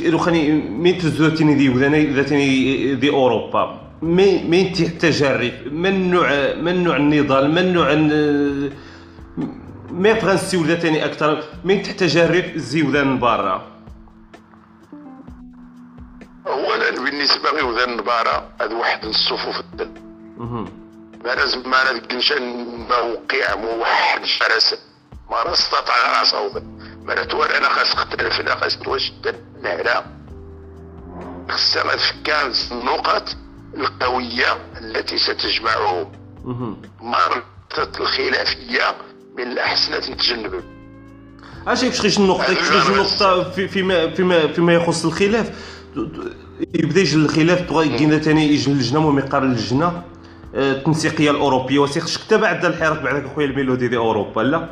لو 0.01 0.17
خاني 0.17 0.51
مين 0.51 0.97
تزوتيني 0.97 1.55
دي 1.55 1.69
وذاني 1.69 2.05
ذاتني 2.05 2.95
دي 2.95 3.09
أوروبا. 3.09 3.81
مي 4.01 4.43
مين 4.43 4.73
تجرب 4.73 5.53
من 5.71 6.11
نوع 6.11 6.53
من 6.55 6.83
نوع 6.83 6.95
النضال؟ 6.95 7.51
من 7.51 7.73
نوع 7.73 7.93
ما 9.91 10.13
بغا 10.13 10.33
نسيو 10.33 10.63
ذاتني 10.63 11.05
أكثر؟ 11.05 11.43
مين 11.65 11.83
تجرب 11.83 12.45
الزيودان 12.55 13.07
من 13.07 13.19
برا. 13.19 13.67
أولا 16.47 16.89
بالنسبة 16.91 17.49
لي 17.51 17.83
النبارة 17.83 18.49
هذا 18.61 18.75
واحد 18.75 19.05
الصفوف 19.05 19.59
الدم. 19.59 19.91
ما 21.25 21.35
لازم 21.35 21.69
ما 21.69 21.93
نقنشان 21.93 22.43
موقع 22.89 23.55
موحد 23.55 24.25
شرس. 24.25 24.75
ما 25.31 25.53
استطاع 25.53 26.19
راسه. 26.19 26.63
نتوالى 27.15 27.57
أنا 27.57 27.69
خاص 27.69 27.91
اختلف 27.93 28.39
أنا 28.39 28.55
خاص 28.55 28.77
توجد 28.77 29.35
نهلا 29.63 30.03
خاصها 31.49 31.83
غتفكر 31.83 32.51
النقط 32.71 33.35
القوية 33.77 34.57
التي 34.81 35.17
ستجمعهم. 35.17 36.11
مرة 37.01 37.43
الخلافية 37.99 38.95
من 39.37 39.43
الأحسن 39.43 39.93
نتجنبها 39.97 40.61
اش 41.67 41.81
كيفاش 41.81 42.17
النقطة؟ 42.17 42.47
كيفاش 42.53 42.89
النقطة 42.89 43.51
في 43.51 43.67
فيما 43.67 44.09
فيما 44.13 44.47
فيما 44.47 44.73
يخص 44.73 45.05
الخلاف. 45.05 45.51
يبدأ 46.73 47.01
يجي 47.01 47.15
الخلاف 47.15 47.61
بغا 47.71 47.83
يجينا 47.83 48.17
ثاني 48.17 48.53
يجي 48.53 48.71
اللجنه 48.71 48.99
المهم 48.99 49.19
يقارن 49.19 49.51
اللجنه 49.51 50.03
آه، 50.55 50.71
التنسيقية 50.71 51.31
الأوروبية 51.31 51.79
وسيخ 51.79 52.07
شكتا 52.07 52.37
بعد 52.37 52.65
الحراك 52.65 53.01
بعدك 53.01 53.25
أخويا 53.25 53.45
الميلودي 53.45 53.87
دي 53.87 53.97
أوروبا 53.97 54.41
لا؟ 54.41 54.69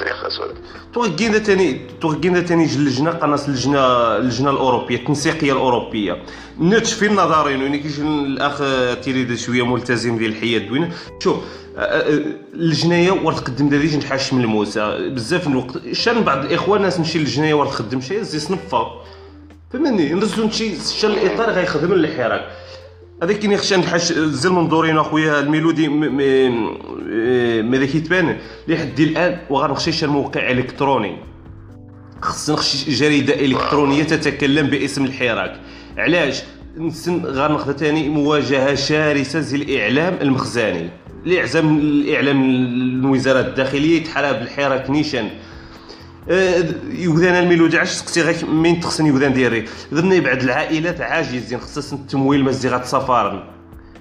فريق 0.00 0.24
اسود 0.24 0.54
توغينا 0.94 1.38
ثاني 1.38 1.80
توغينا 2.00 2.40
ثاني 2.40 2.64
اللجنه 2.64 3.10
قناص 3.10 3.46
اللجنه 3.46 3.80
اللجنه 4.16 4.50
الأوروبية 4.50 4.96
التنسيقية 4.96 5.52
الأوروبية. 5.52 6.22
نوتش 6.58 6.92
في 6.92 7.06
النظرين 7.06 7.62
يعني 7.62 7.78
كيجي 7.78 8.02
الأخ 8.02 8.58
تيريد 9.04 9.34
شوية 9.34 9.66
ملتزم 9.66 10.18
ديال 10.18 10.30
الحياة 10.30 10.58
الدوينه 10.58 10.90
شوف 11.22 11.36
اللجنية 12.54 13.12
ورد 13.12 13.36
تقدم 13.36 13.68
داري 13.68 13.96
نحاش 13.96 14.32
من 14.32 14.40
الموسى. 14.40 15.10
بزاف 15.10 15.46
من 15.46 15.52
الوقت 15.52 15.92
شان 15.92 16.20
بعض 16.20 16.44
الاخوان 16.44 16.82
ناس 16.82 16.98
نمشي 16.98 17.18
للجنية 17.18 17.54
ورد 17.54 17.70
تخدم 17.70 18.00
شي 18.00 18.24
زي 18.24 18.38
صنفه 18.38 18.86
فهمني 19.72 20.12
نرسلو 20.12 20.50
شي 20.50 20.74
شان 21.00 21.10
الإطار 21.10 21.50
غيخدم 21.50 21.92
الحراك. 21.92 22.48
هذاك 23.22 23.38
كاين 23.38 23.52
يخشى 23.52 23.76
نحاش 23.76 24.12
زي 24.12 24.48
المنظورين 24.48 24.98
اخويا 24.98 25.40
الميلودي 25.40 25.88
ماذا 27.62 27.86
كيتبان؟ 27.86 28.36
لحد 28.68 29.00
الان 29.00 29.38
وغنخشي 29.50 29.92
شي 29.92 30.06
موقع 30.06 30.50
إلكتروني. 30.50 31.16
خص 32.22 32.50
نخشي 32.50 32.90
جريدة 32.90 33.34
إلكترونية 33.34 34.02
تتكلم 34.02 34.66
باسم 34.66 35.04
الحراك. 35.04 35.60
علاش؟ 35.98 36.42
نسن 36.76 37.26
غناخذ 37.26 37.72
ثاني 37.72 38.08
مواجهة 38.08 38.74
شرسة 38.74 39.40
زي 39.40 39.56
الإعلام 39.56 40.18
المخزاني. 40.22 40.90
الاعزام 41.26 41.78
الإعلام 41.78 42.44
الوزارة 42.44 43.40
الداخلية 43.40 43.96
يتحارب 43.96 44.42
الحراك 44.42 44.90
نيشان؟ 44.90 45.30
يوذان 46.28 47.34
الميلودي 47.34 47.78
علاش 47.78 47.88
سقسي 47.88 48.22
غير 48.22 48.46
من 48.46 48.80
تخصني 48.80 49.08
يوذان 49.08 49.32
ديالي 49.32 49.64
ذرني 49.94 50.20
بعد 50.20 50.42
العائلات 50.42 51.00
عاجزين 51.00 51.60
خصص 51.60 51.92
التمويل 51.92 52.44
مزيغات 52.44 52.84
سفارن 52.84 53.44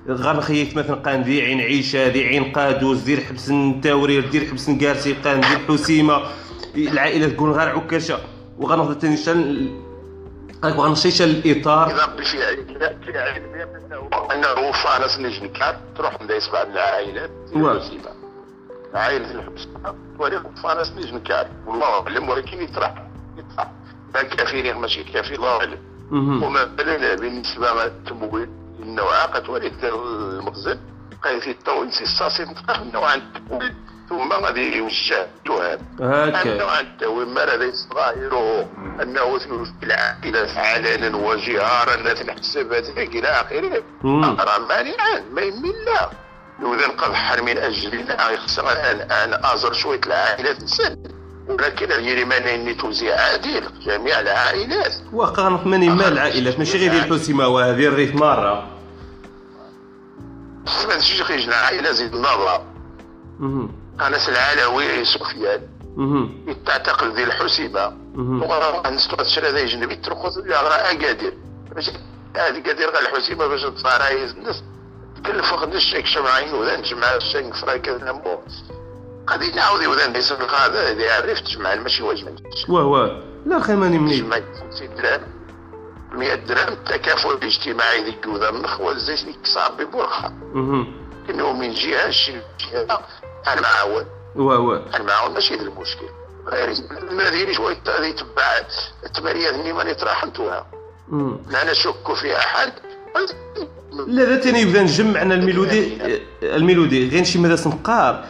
غنخيك 0.09 0.75
مثلا 0.75 0.95
قان 0.95 1.21
ذي 1.21 1.41
عين 1.41 1.59
عيشه 1.59 2.07
ذي 2.07 2.27
عين 2.27 2.43
قادوس 2.43 2.97
دير 2.97 3.19
حبس 3.19 3.49
التاورير 3.49 4.29
دير 4.29 4.45
حبس 4.45 4.69
كارسي 4.69 5.13
قان 5.13 5.41
دير 5.41 5.77
حسيمه 5.77 6.21
العائله 6.75 7.27
تكون 7.27 7.51
غير 7.51 7.69
عكاشه 7.69 8.17
وغنهضر 8.57 8.93
ثاني 8.93 9.17
شان 9.17 9.69
غنمشي 10.65 11.23
الاطار 11.23 11.87
اذا 11.91 12.23
في 12.23 12.43
عائله 12.43 12.97
في 13.05 13.17
عائله 13.17 13.45
انه 14.33 14.71
فارس 14.71 15.19
نجنكات 15.19 15.75
تروح 15.97 16.21
ندايس 16.21 16.49
بعض 16.49 16.67
العائلات 16.67 17.31
عائله 18.93 19.31
الحبس 19.31 19.67
ولكن 20.19 20.55
فارس 20.63 20.91
نجنكات 20.91 21.47
والله 21.65 22.01
اعلم 22.01 22.29
ولكن 22.29 22.61
يطرح. 22.61 22.93
يطرح. 23.37 23.71
كافي 24.23 24.73
ماشي 24.73 25.03
كافي 25.03 25.35
الله 25.35 25.57
اعلم 25.57 25.77
وما 26.43 26.63
بالنسبة 27.15 27.73
للتمويل 27.73 28.49
النوع 28.79 29.25
قد 29.25 29.49
المخزن 29.83 30.79
قيث 31.23 31.47
التونسي 31.47 32.03
الصاصي 32.03 32.45
متقاف 32.45 32.81
النوع 32.81 33.13
التمويل 33.13 33.73
ثم 34.09 34.33
غادي 34.33 34.77
يوجه 34.77 35.27
تهم 35.45 35.79
النوع 36.51 36.79
التوي 36.79 37.25
ما 37.25 37.45
لدي 37.45 37.71
صغيره 37.71 38.69
أنه 39.01 39.37
في 39.79 39.85
العائلة 39.85 40.59
علنا 40.59 41.17
وجهارا 41.17 41.95
لا 41.95 42.13
تنحسب 42.13 42.73
إلى 42.97 43.27
آخره. 43.27 43.83
راه 44.39 44.59
مانعا 44.59 45.19
ما 45.31 45.41
يمين 45.41 45.75
لا 45.85 46.09
اذا 46.59 46.87
قد 46.87 47.41
من 47.41 47.57
أجل 47.57 47.93
الله 47.93 48.31
يخسر 48.31 48.71
الآن. 48.71 49.45
أزر 49.45 49.73
شوية 49.73 50.01
العائلات 50.05 50.63
السن. 50.63 50.97
ولكن 51.47 51.91
اليرماني 51.91 52.73
توزيع 52.73 53.15
عادل 53.21 53.63
جميع 53.85 54.19
العائلات. 54.19 54.93
وقع 55.13 55.49
من 55.49 55.89
ما 55.89 56.07
العائلات. 56.07 56.59
ماشي 56.59 56.89
غير 56.89 57.03
الحسيمة 57.03 57.47
وهذه 57.47 57.87
الريف 57.87 58.15
مرة. 58.15 58.67
ما 60.87 60.95
تجي 60.95 61.23
خيجنا 61.23 61.55
عائلة 61.55 61.91
زيد 61.91 62.15
النظر 62.15 62.61
انس 64.01 64.29
العلوي 64.29 65.05
سفيان. 65.05 65.61
تعتقل 66.65 67.15
ذي 67.15 67.23
الحسيمة. 67.23 67.97
ونستوى 68.17 69.25
تشرى 69.25 69.51
ذي 69.51 69.65
جنبي 69.65 69.95
ترخص 69.95 70.37
اللي 70.37 70.55
غرا 70.55 70.91
أكادير. 70.91 71.33
باش 71.75 71.89
هذه 72.35 72.59
كادير 72.59 72.89
غير 72.89 73.01
الحسيمة 73.01 73.47
باش 73.47 73.61
تصارايز 73.61 74.31
الناس 74.31 74.63
خدش 75.31 75.83
شيك 75.83 76.05
شمعين 76.05 76.53
وذا 76.53 76.77
نجمع 76.77 77.15
الشنك 77.15 77.53
فرايك 77.53 77.89
نمو 77.89 78.41
غادي 79.29 79.51
نعاود 79.51 79.85
وذا 79.85 80.07
ندير 80.07 80.23
هذا 80.23 80.91
إذا 80.91 81.15
عرفت 81.15 81.45
تجمع 81.45 81.75
ماشي 81.75 82.03
واجب 82.03 82.39
واه 82.69 82.85
واه 82.85 83.23
لا 83.45 83.59
خي 83.59 83.75
ماني 83.75 83.97
مني 83.97 84.43
50 84.71 84.95
درهم. 84.95 85.21
100 86.11 86.35
درهم 86.35 86.73
التكافل 86.73 87.29
الاجتماعي 87.29 88.03
ذيك 88.03 88.25
وذا 88.27 88.49
النخ 88.49 88.81
والزيت 88.81 89.25
ديك 89.25 89.39
صعب 89.43 89.81
بورخة. 89.81 90.27
إنه 91.29 91.53
من 91.53 91.73
جهة 91.73 92.09
شي 92.09 92.31
جهة 92.31 93.01
أنا 93.47 93.61
معاون. 93.61 94.05
واه 94.35 94.59
واه. 94.59 94.85
أنا 94.95 95.03
معاون 95.03 95.33
ماشي 95.33 95.55
هذا 95.55 95.61
المشكل. 95.61 96.09
ما 97.11 97.29
ديري 97.29 97.53
شوية 97.53 97.77
هذه 97.87 98.11
تبع 98.11 98.61
التماريات 99.03 99.53
اللي 99.53 99.73
ماني 99.73 99.93
طرحنتوها 99.93 100.67
لا 101.49 101.61
أنا 101.61 101.73
شك 101.73 102.13
في 102.13 102.37
أحد. 102.37 102.73
لا 104.07 104.25
ذا 104.25 104.35
تاني 104.35 104.61
يبدأ 104.61 104.83
نجمعنا 104.83 105.35
الميلودي 105.35 105.97
الميلودي. 106.43 107.09
غير 107.09 107.23
شي 107.23 107.39
مدرسه 107.39 107.69
نقار 107.69 108.25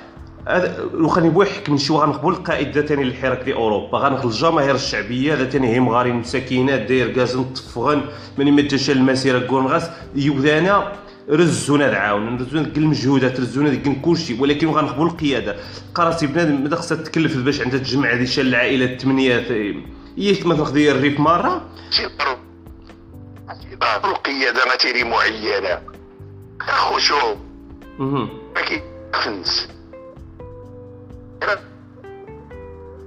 لو 0.93 1.07
خليني 1.07 1.29
بو 1.29 1.41
يحكم 1.41 1.77
شي 1.77 1.93
غنقبل 1.93 2.29
القائد 2.29 2.71
ذا 2.77 2.81
تاني 2.81 3.03
للحراك 3.03 3.43
دي 3.43 3.53
أوروبا. 3.53 3.97
غنخل 3.97 4.27
الجماهير 4.27 4.75
الشعبية 4.75 5.33
ذا 5.33 5.43
تاني 5.43 5.75
هي 5.75 5.79
مغارين 5.79 6.15
مساكينات 6.15 6.81
داير 6.81 7.07
كازن 7.13 7.43
طفغن 7.43 8.01
ماني 8.37 8.51
ما 8.51 8.61
تشال 8.61 8.97
المسيرة 8.97 9.39
كون 9.39 9.67
غاس 9.67 9.89
يبدانا 10.15 10.91
رزونا 11.29 11.89
العاون 11.89 12.37
رزونا 12.37 12.63
ديك 12.63 12.77
المجهودات 12.77 13.39
رزونا 13.39 13.69
ديك 13.69 14.01
كلشي. 14.01 14.41
ولكن 14.41 14.67
غنقبل 14.67 15.05
القيادة. 15.05 15.55
قراتي 15.95 16.27
بنادم 16.27 16.63
ماذا 16.63 16.75
خصها 16.75 16.97
تكلف 16.97 17.37
باش 17.37 17.61
عندها 17.61 17.79
تجمع 17.79 18.13
هذه 18.13 18.27
العائله 18.37 18.85
الثمانيه 18.85 19.37
هي 20.17 20.35
ما 20.45 20.55
تاخذي 20.55 20.91
الريف 20.91 21.19
مرة. 21.19 21.61
القياده 23.83 24.65
ماتيري 24.65 25.03
معينة. 25.03 25.81
شو؟ 26.97 27.35
كي 28.55 28.81
خنس. 29.13 29.67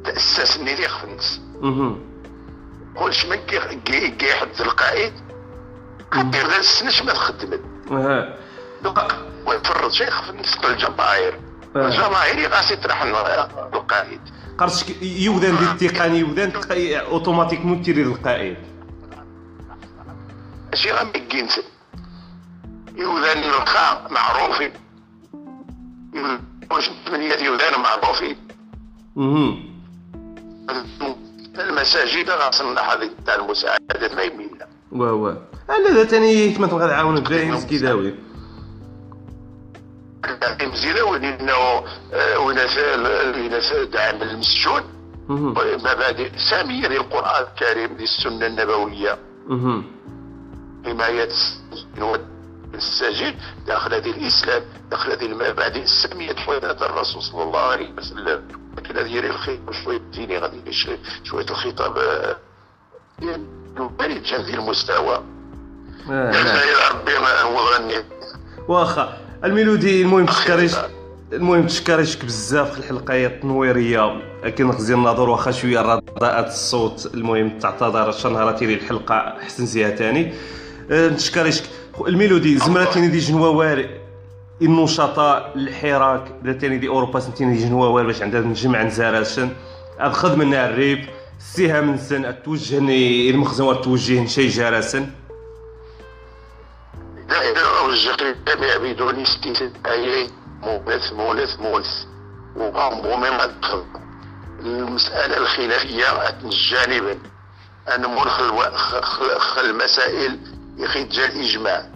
تأسسني 0.05 0.75
لي 0.75 0.89
خنس. 0.89 1.41
كلش 2.95 3.27
ما 3.27 3.37
كي 3.37 3.61
حد 3.61 4.61
القائد؟ 4.61 5.13
كدير 6.13 6.47
ذا 6.47 6.59
السنش 6.59 7.03
ما 7.03 7.13
تخدمت 7.13 7.61
ويفرض 9.47 9.91
شيخ 9.91 10.23
في 10.23 10.33
نسق 10.33 10.67
الجماهير 10.67 11.41
الجماهير 11.77 12.51
غاسي 12.51 12.77
تروح 12.77 13.03
القائد. 13.03 14.21
قرص 14.59 14.85
يوذان 15.03 15.57
دي 15.57 15.87
التقني 15.87 16.19
يوذان 16.19 16.53
اوتوماتيكمون 16.71 17.83
تيري 17.83 18.05
للقائد. 18.05 18.57
ماشي 20.71 20.91
غير 20.91 21.07
مكينس 21.07 21.61
يوذان 22.97 23.39
الرخاء 23.39 24.13
معروفين 24.13 24.73
واش 26.71 26.91
ثمانية 27.07 27.35
يوذان 27.45 27.81
معروفين 27.81 28.37
المساجد 31.59 32.31
غاصلنا 32.31 32.81
هذيك 32.81 33.13
تاع 33.27 33.35
المساعدات 33.35 34.15
ما 34.15 34.23
يمينا 34.23 34.67
واه 34.93 35.13
واه. 35.13 35.43
أنا 35.71 35.89
ذا 35.95 36.05
تاني 36.05 36.53
كما 36.53 36.67
تبغى 36.67 36.89
تعاون 36.89 37.21
باين 37.21 37.57
زكيداوي 37.57 38.15
مزيداوي 40.63 41.19
لأنه 41.19 41.85
ونسى 42.39 43.85
دعم 43.93 44.23
المسجون. 44.23 44.83
مبادئ 45.29 46.31
سامية 46.51 46.89
للقرآن 46.89 47.45
الكريم 47.45 47.97
للسنة 47.97 48.47
النبويه 50.91 51.29
حمايه 51.97 52.19
السجن 52.75 53.35
داخل 53.67 53.95
هذه 53.95 54.11
الإسلام 54.11 54.63
داخل 54.91 55.11
هذه 55.11 55.27
المبادئ 55.27 55.83
الساميه 55.83 56.35
حوالي 56.35 56.71
الرسول 56.71 57.23
صلى 57.23 57.43
الله 57.43 57.61
عليه 57.61 57.91
وسلم. 57.99 58.43
لكن 58.79 58.97
هذه 58.97 59.19
الخطاب 59.19 59.73
شوية 59.85 60.01
ديني 60.13 60.39
غادي 60.39 60.73
شوية 61.25 61.47
الخطاب 61.51 61.97
يبرد 63.23 64.27
هذه 64.33 64.55
المستوى. 64.55 65.23
ربي 66.91 67.19
ما 67.19 67.41
هو 67.41 67.59
غني؟ 67.59 68.05
واخا 68.69 69.19
الميلودي 69.45 70.03
المهم 70.03 70.27
تشكريش 70.27 70.73
المهم 71.33 71.67
تشكريشك 71.67 72.25
بزاف 72.25 72.73
في 72.73 72.79
الحلقة 72.79 73.27
التنويرية. 73.27 74.23
كي 74.57 74.65
غزي 74.65 74.95
النظر 74.95 75.29
واخا 75.29 75.51
شوية 75.51 75.81
رداءات 75.81 76.47
الصوت 76.47 77.15
المهم 77.15 77.59
تعتذر 77.59 78.13
شنهرتي 78.13 78.67
لي 78.67 78.75
الحلقة 78.75 79.37
حسن 79.41 79.67
زيها 79.67 79.91
ثاني 79.91 80.35
نتشكريشك 80.91 81.65
الميلودي 82.07 82.59
زمرتيني 82.59 83.09
دي 83.09 83.19
جنووار 83.19 83.89
النشطاء 84.63 85.53
الحراك 85.57 86.35
ثاني 86.61 86.79
دي 86.79 86.89
أوروبا 86.89 87.21
سنتيني 87.21 87.57
دي 87.57 87.65
جنووار 87.65 88.07
باش 88.07 88.23
عندها 88.23 88.41
نجمع 88.41 88.83
نزاراشن. 88.83 89.51
اخذ 89.99 90.37
منها 90.37 90.69
الريب 90.71 91.07
سيها 91.39 91.97
سن 91.97 92.43
توجهني 92.43 93.31
المخزن 93.31 93.81
توجه 93.83 94.27
شي 94.27 94.49
دائما 97.29 97.61
أوجه 97.81 98.17
للجميع 98.21 98.77
بدون 98.77 99.23
استثناء 99.23 100.29
مونس 100.63 101.13
مونس 101.13 101.59
مونس 101.61 102.07
وغامبو 102.57 103.17
مما 103.17 103.47
دخل 103.47 103.85
المسألة 104.61 105.37
الخلافية 105.37 106.39
جانبا 106.71 107.19
أن 107.95 108.05
خل 109.39 109.75
المسائل 110.79 111.07
يخرج 111.07 111.19
الإجماع 111.19 111.87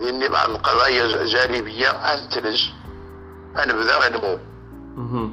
لأن 0.00 0.28
بعض 0.28 0.50
القضايا 0.50 1.24
جانبية 1.24 1.90
أنتج 1.90 2.62
أنا 3.56 3.72
بدا 3.72 3.98
غنمو. 3.98 4.38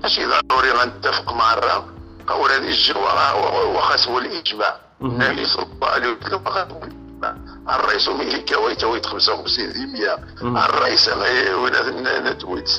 ماشي 0.03 0.25
ضروري 0.25 0.71
غنتفق 0.71 1.33
مع 1.33 1.53
الرأي 1.53 1.81
قول 2.27 2.51
هذه 2.51 2.67
الجوارة 2.67 3.75
وخسو 3.77 4.19
الإجماع. 4.19 4.75
النبي 5.01 5.45
صلى 5.45 5.63
الله 5.63 5.87
عليه 5.87 6.07
وسلم 6.07 6.41
الرئيس 7.69 8.09
ملي 8.09 8.39
كويت 8.39 8.83
ويت 8.83 9.05
55% 9.05 9.09
الرئيس 10.43 11.09
ولا 11.09 12.33
تويت 12.33 12.69
60% 12.69 12.71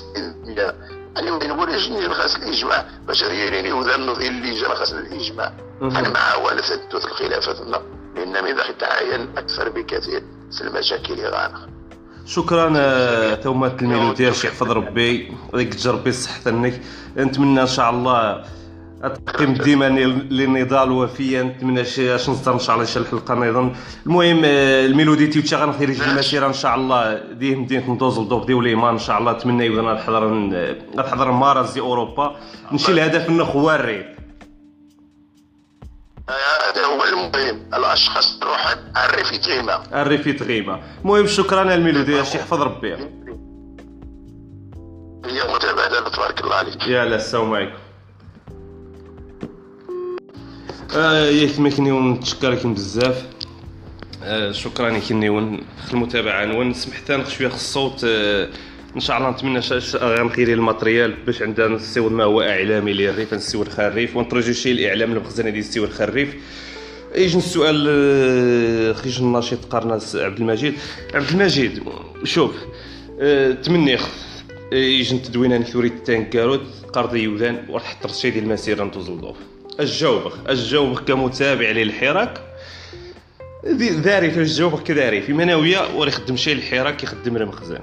يعني 1.17 1.31
وين 1.31 1.49
نقول 1.49 1.81
شنو 1.81 2.01
نخاس 2.01 2.37
الإجماع؟ 2.37 2.87
باش 3.07 3.23
يعني 3.23 3.73
وذا 3.73 3.95
النظير 3.95 4.31
اللي 4.31 4.61
جا 4.61 4.69
خاص 4.69 4.93
الإجماع. 4.93 5.53
أنا 5.83 6.09
مع 6.09 6.35
ولا 6.37 6.61
تثبت 6.61 6.95
الخلافات 8.13 8.17
لأن 8.17 8.45
من 8.45 8.57
ذاك 8.57 8.77
تعاين 8.81 9.29
أكثر 9.37 9.69
بكثير 9.69 10.23
في 10.53 10.61
المشاكل 10.61 11.15
غانا 11.15 11.69
شكرا 12.27 12.73
آه، 12.77 13.35
تومات 13.35 13.83
الميلودير 13.83 14.33
شي 14.33 14.47
يحفظ 14.47 14.71
ربي. 14.71 15.33
ويك 15.53 15.75
تجربي 15.75 16.13
صحتنك 16.13 16.81
نتمنى 17.17 17.63
إن 17.63 17.67
شاء 17.67 17.91
الله 17.91 18.45
التقييم 19.05 19.53
ديما 19.53 19.89
للنضال 20.31 20.93
وفيا 20.93 21.43
نتمنى 21.43 21.81
اش 21.81 22.29
نصدر 22.31 22.55
إن 22.55 22.59
شاء 22.59 22.75
الله 22.75 22.87
شي 22.87 22.99
الحلقة 22.99 23.35
نظن. 23.35 23.73
المهم 24.07 24.43
آه، 24.45 24.87
الميلودي 24.87 25.27
تيوتشا 25.27 25.57
غنخرج 25.57 26.01
المسيرة 26.01 26.47
إن 26.47 26.53
شاء 26.53 26.75
الله. 26.75 27.23
ديه 27.33 27.57
مدينه 27.57 27.91
ندوز 27.91 28.19
لدوب 28.19 28.47
ديال 28.47 28.63
ليمان 28.63 28.93
إن 28.93 28.99
شاء 28.99 29.19
الله. 29.19 29.33
نتمنى 29.33 29.67
يبدأ 29.67 29.83
نحضر 29.83 30.29
نحضر 30.97 31.31
ماراز 31.31 31.73
دي 31.73 31.81
أوروبا. 31.81 32.37
نمشي 32.73 32.93
هو 33.43 33.71
الريف 33.71 34.22
هذا 36.29 36.85
هو 36.87 37.05
المهم. 37.05 37.63
الأشخاص 37.75 38.39
تروح 38.39 38.77
الريف 39.05 39.33
يتغيما 39.33 40.03
الريف 40.03 40.27
يتغيما 40.27 40.81
المهم 41.01 41.27
شكرا 41.27 41.75
الميلودي 41.75 42.21
اش 42.21 42.35
يحفظ 42.35 42.63
ربي. 42.63 42.95
هي 45.25 45.55
متبادله 45.55 46.09
تبارك 46.09 46.41
الله 46.41 46.55
عليك. 46.55 46.87
يلا 46.87 47.17
السلام 47.17 47.53
عليكم. 47.53 47.79
آه 50.97 51.27
ياك 51.27 51.61
ما 51.61 51.71
كنيون 51.71 52.13
نتشكركم 52.13 52.75
بزاف. 52.75 53.27
آه 54.23 54.53
شكرا 54.53 54.89
يا 54.89 55.01
كنيون 55.09 55.61
في 55.87 55.95
المتابعه 55.95 56.45
نون 56.45 56.75
سمحت 56.75 57.11
أنا 57.11 57.25
شوية 57.25 57.49
خص 57.49 57.55
الصوت 57.55 58.05
آه 58.05 58.49
إن 58.97 59.01
شاء 59.01 59.19
الله 59.19 59.31
نتمنى 59.31 59.61
غنخيري 59.97 60.55
الماتريال 60.55 61.15
باش 61.27 61.43
عندنا 61.43 61.69
نسيو 61.69 62.09
ما 62.09 62.25
هو 62.25 62.43
إعلامي 62.43 62.93
للريف 62.93 63.55
الخريف. 63.63 64.17
ونترجي 64.17 64.55
شي 64.55 64.73
الاعلام 64.73 65.13
المخزنه 65.13 65.51
ديال 65.51 65.61
نسيو 65.61 65.85
الخريف. 65.85 66.35
يجي 67.15 67.39
السؤال 67.39 67.87
آه، 67.89 68.93
خريج 68.93 69.21
الناشط 69.21 69.65
قرناس 69.65 70.17
عبد 70.17 70.39
المجيد. 70.39 70.75
عبد 71.15 71.31
المجيد 71.31 71.83
شوف 72.25 72.55
آه، 73.21 73.53
تمنيخ 73.53 74.09
آه، 74.73 74.77
يجي 74.77 75.17
التدوين 75.17 75.53
أنا 75.53 75.65
ثوري 75.65 75.89
تانكاروت 75.89 76.63
قرضي 76.93 77.23
يوذان 77.23 77.67
وراح 77.69 77.85
حط 77.85 78.11
شي 78.11 78.31
ديال 78.31 78.45
المسيره 78.45 78.85
نتوزلدوف 78.85 79.37
الجوبخ 79.81 80.39
الجوبخ 80.49 81.01
كمتابع 81.01 81.71
للحراك. 81.71 82.53
ذاري 83.81 84.31
في 84.31 84.41
الجوبخ 84.41 84.83
كذاري 84.83 85.23
في 85.23 85.33
مناوية 85.33 85.97
ورا 85.97 86.09
يخدم 86.09 86.37
شي 86.37 86.53
الحراك 86.53 87.03
يخدم 87.03 87.37
المخزن 87.37 87.79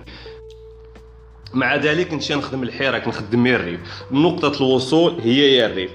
مع 1.53 1.75
ذلك 1.75 2.13
نمشي 2.13 2.35
نخدم 2.35 2.63
الحراك 2.63 3.07
نخدم 3.07 3.47
الريف 3.47 3.79
نقطة 4.11 4.57
الوصول 4.57 5.19
هي 5.21 5.55
يا 5.55 5.65
الريف 5.65 5.91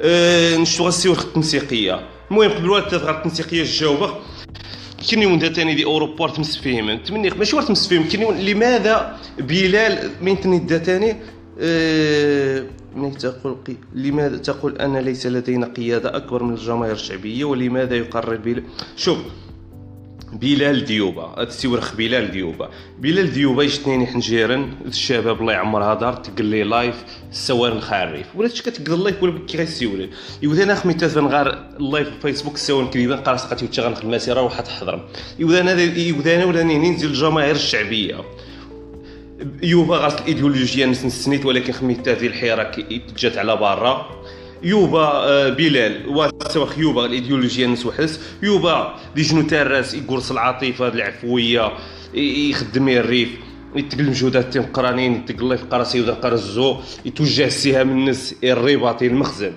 أه 0.00 0.56
نشتغل 0.56 0.88
السيور 0.88 1.18
التنسيقية. 1.18 2.00
المهم 2.30 2.50
قبل 2.50 2.66
ما 2.68 2.80
تظهر 2.80 3.16
التنسيقية 3.18 3.62
الجوبة 3.62 4.14
كني 5.10 5.26
وندا 5.26 5.48
تاني 5.48 5.74
دي 5.74 5.84
اوروبا 5.84 6.28
تمس 6.28 6.56
فيهم 6.56 6.98
تمني 6.98 7.30
ماشي 7.30 7.56
ورا 7.56 7.64
تمس 7.64 7.88
فيهم 7.88 8.08
كني 8.08 8.52
لماذا 8.52 9.18
بلال 9.38 10.10
من 10.22 10.40
تني 10.40 10.58
دا 10.58 10.78
تاني 10.78 11.16
أه 11.60 12.64
تقول 13.20 13.56
لماذا 13.94 14.36
تقول 14.36 14.78
أن 14.78 14.96
ليس 14.96 15.26
لدينا 15.26 15.66
قيادة 15.66 16.16
أكبر 16.16 16.42
من 16.42 16.54
الجماهير 16.54 16.94
الشعبية؟ 16.94 17.44
ولماذا 17.44 17.96
يقرر 17.96 18.36
بلال 18.36 18.62
شوف 18.96 19.18
بلال 20.34 20.84
ديوبا 20.84 21.44
تسيورخ 21.44 21.94
بلال 21.94 22.30
ديوبا 22.30 22.70
بلال 22.98 23.32
ديوبا 23.32 23.62
يشتنيني 23.62 24.06
حنجيرن. 24.06 24.72
الشباب 24.86 25.40
الله 25.40 25.52
يعمرها 25.52 25.94
دار 25.94 26.12
تقول 26.12 26.46
لي 26.46 26.62
لايف 26.62 27.04
سوار 27.30 27.72
الخريف 27.72 28.26
ولا 28.36 28.48
تشكا 28.48 28.70
تقول 28.70 28.98
اللايف 28.98 29.22
ولا 29.22 29.46
كي 29.46 29.58
غيسيوري 29.58 30.10
يوذا 30.42 30.74
خمي 30.74 30.94
تفن 30.94 31.26
غار 31.26 31.48
اللايف 31.80 32.08
في 32.08 32.20
فيسبوك 32.22 32.56
سوان 32.56 32.86
كريبان 32.86 33.18
قارس 33.18 33.44
قاتي 33.44 33.64
وتشغل 33.64 33.94
المسيره 34.02 34.40
روح 34.40 34.60
تحضر 34.60 35.08
يوذا 35.38 35.60
أنا 35.60 35.82
يوذا 35.82 36.34
أنا 36.34 36.44
ولا 36.44 36.62
ننزل 36.62 37.08
الجماهير 37.08 37.54
الشعبية. 37.54 38.24
يوبا 39.62 39.96
غاس 39.96 40.14
الايديولوجيا 40.14 40.86
نسنيت 40.86 41.46
ولكن 41.46 41.72
خميت 41.72 42.08
هذه 42.08 42.26
الحراك 42.26 42.86
جات 43.18 43.38
على 43.38 43.56
برا. 43.56 44.24
يوبا 44.64 45.08
آه، 45.12 45.48
بلال. 45.48 46.08
وسواخ 46.08 46.78
يوبا 46.78 47.06
الايديولوجيا 47.06 47.66
نس 47.66 47.86
وحس. 47.86 48.20
يوبا 48.42 48.94
دي 49.16 49.22
جنو 49.22 49.42
تارس 49.42 49.94
يقرص 49.94 50.30
العاطفة 50.30 50.88
العفوية 50.88 51.72
يخدم 52.14 52.88
الريف 52.88 53.28
يتقل 53.76 54.08
مجهودات 54.10 54.52
تيم 54.52 54.62
قرانين 54.62 55.14
يتقل 55.14 55.58
في 55.58 55.64
قراسي 55.64 56.00
وذا 56.00 56.12
قرزو 56.12 56.76
يتوجه 57.04 57.46
السهام 57.46 57.90
الناس 57.90 58.34
الرباطي 58.44 59.06
المخزن. 59.06 59.52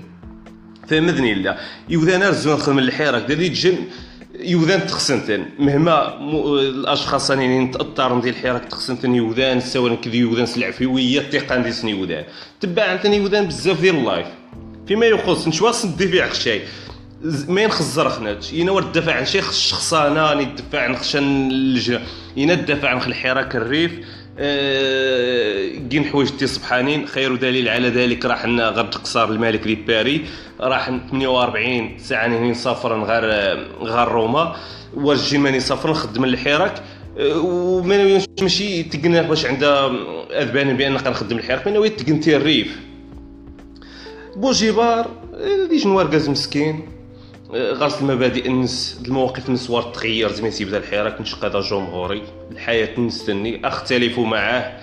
فهمتني 0.88 1.34
لا 1.34 1.58
يوذا 1.89 2.18
نرزو 2.18 2.53
نخدم 2.53 2.80
الحراك 2.80 3.32
دي 3.32 3.49
تجن 3.49 3.78
يوذان 4.39 4.88
تخسنتن. 4.88 5.45
مهما 5.60 6.20
الأشخاص 6.60 7.32
راني 7.32 7.68
تاثر 7.68 8.20
ديال 8.20 8.36
الحراك 8.36 8.66
تخسنتن 8.66 9.16
يوذان 9.16 9.60
سواء 9.60 9.95
كذي 9.95 10.18
يوذان 10.18 10.45
سلعفويه 10.45 11.20
الثقة 11.20 11.58
دي 11.58 11.72
سن 11.72 11.88
يوذان 11.88 12.24
تبع 12.62 12.84
عندنا 12.84 13.16
يوذان 13.16 13.45
بزاف 13.45 13.82
ديال 13.82 13.95
اللايف. 13.95 14.28
فيما 14.88 15.05
يخص 15.05 15.47
نشوا 15.47 15.71
صدي 15.71 16.07
في 16.07 16.21
عقشاي 16.21 16.61
ما 17.47 17.61
ينخزر 17.61 18.38
ينا 18.53 18.81
دافع 18.81 19.13
عن 19.13 19.25
شي 19.25 19.41
شخصانه 19.41 20.33
ندفع 20.33 20.81
عن 20.81 20.95
خشن 20.95 21.23
اللجنه 21.51 22.01
ينا 22.38 22.53
دافع 22.53 22.89
عن 22.89 22.97
الحراك 22.97 23.55
الريف. 23.55 23.91
كين 25.89 26.05
حوايج 26.05 26.29
تي 26.29 26.47
صبحانين. 26.47 27.07
خير 27.07 27.35
دليل 27.35 27.69
على 27.69 27.89
ذلك 27.89 28.25
راح 28.25 28.45
غرد 28.45 28.95
قصار 28.95 29.31
الملك 29.31 29.63
دي 29.63 29.75
باري. 29.75 30.25
راح 30.59 30.91
48 31.11 31.97
ساعة 31.99 32.27
نهني 32.27 32.51
نسافر 32.51 33.03
غير 33.03 33.23
غير 33.81 34.07
روما. 34.07 34.55
ورجي 34.93 35.38
ماني 35.38 35.59
سافر 35.59 35.91
نخدم 35.91 36.23
الحراك. 36.23 36.83
وما 37.19 38.21
ماشي؟ 38.41 38.83
تقنا 38.83 39.21
باش 39.21 39.45
عندها 39.45 39.91
أذبان 40.31 40.77
بأن 40.77 40.97
كنخدم 40.97 41.38
الحراك. 41.38 41.67
ما 41.67 41.88
تقنتي 41.88 42.35
الريف؟ 42.35 42.86
بوجيبار 44.38 45.07
ديج 45.69 45.88
نواركاز 45.88 46.29
مسكين؟ 46.29 46.89
غرس 47.53 48.01
المبادئ 48.01 48.47
النس 48.47 49.01
المواقف 49.05 49.49
النسوار 49.49 49.83
تغير 49.83 50.31
زي 50.31 50.41
ما 50.41 50.51
يبدا 50.59 50.77
الحراك 50.77 51.21
هذا 51.43 51.59
جمهوري. 51.59 52.23
الحياة 52.51 52.99
نستني 52.99 53.67
أختلف 53.67 54.19
معاه 54.19 54.79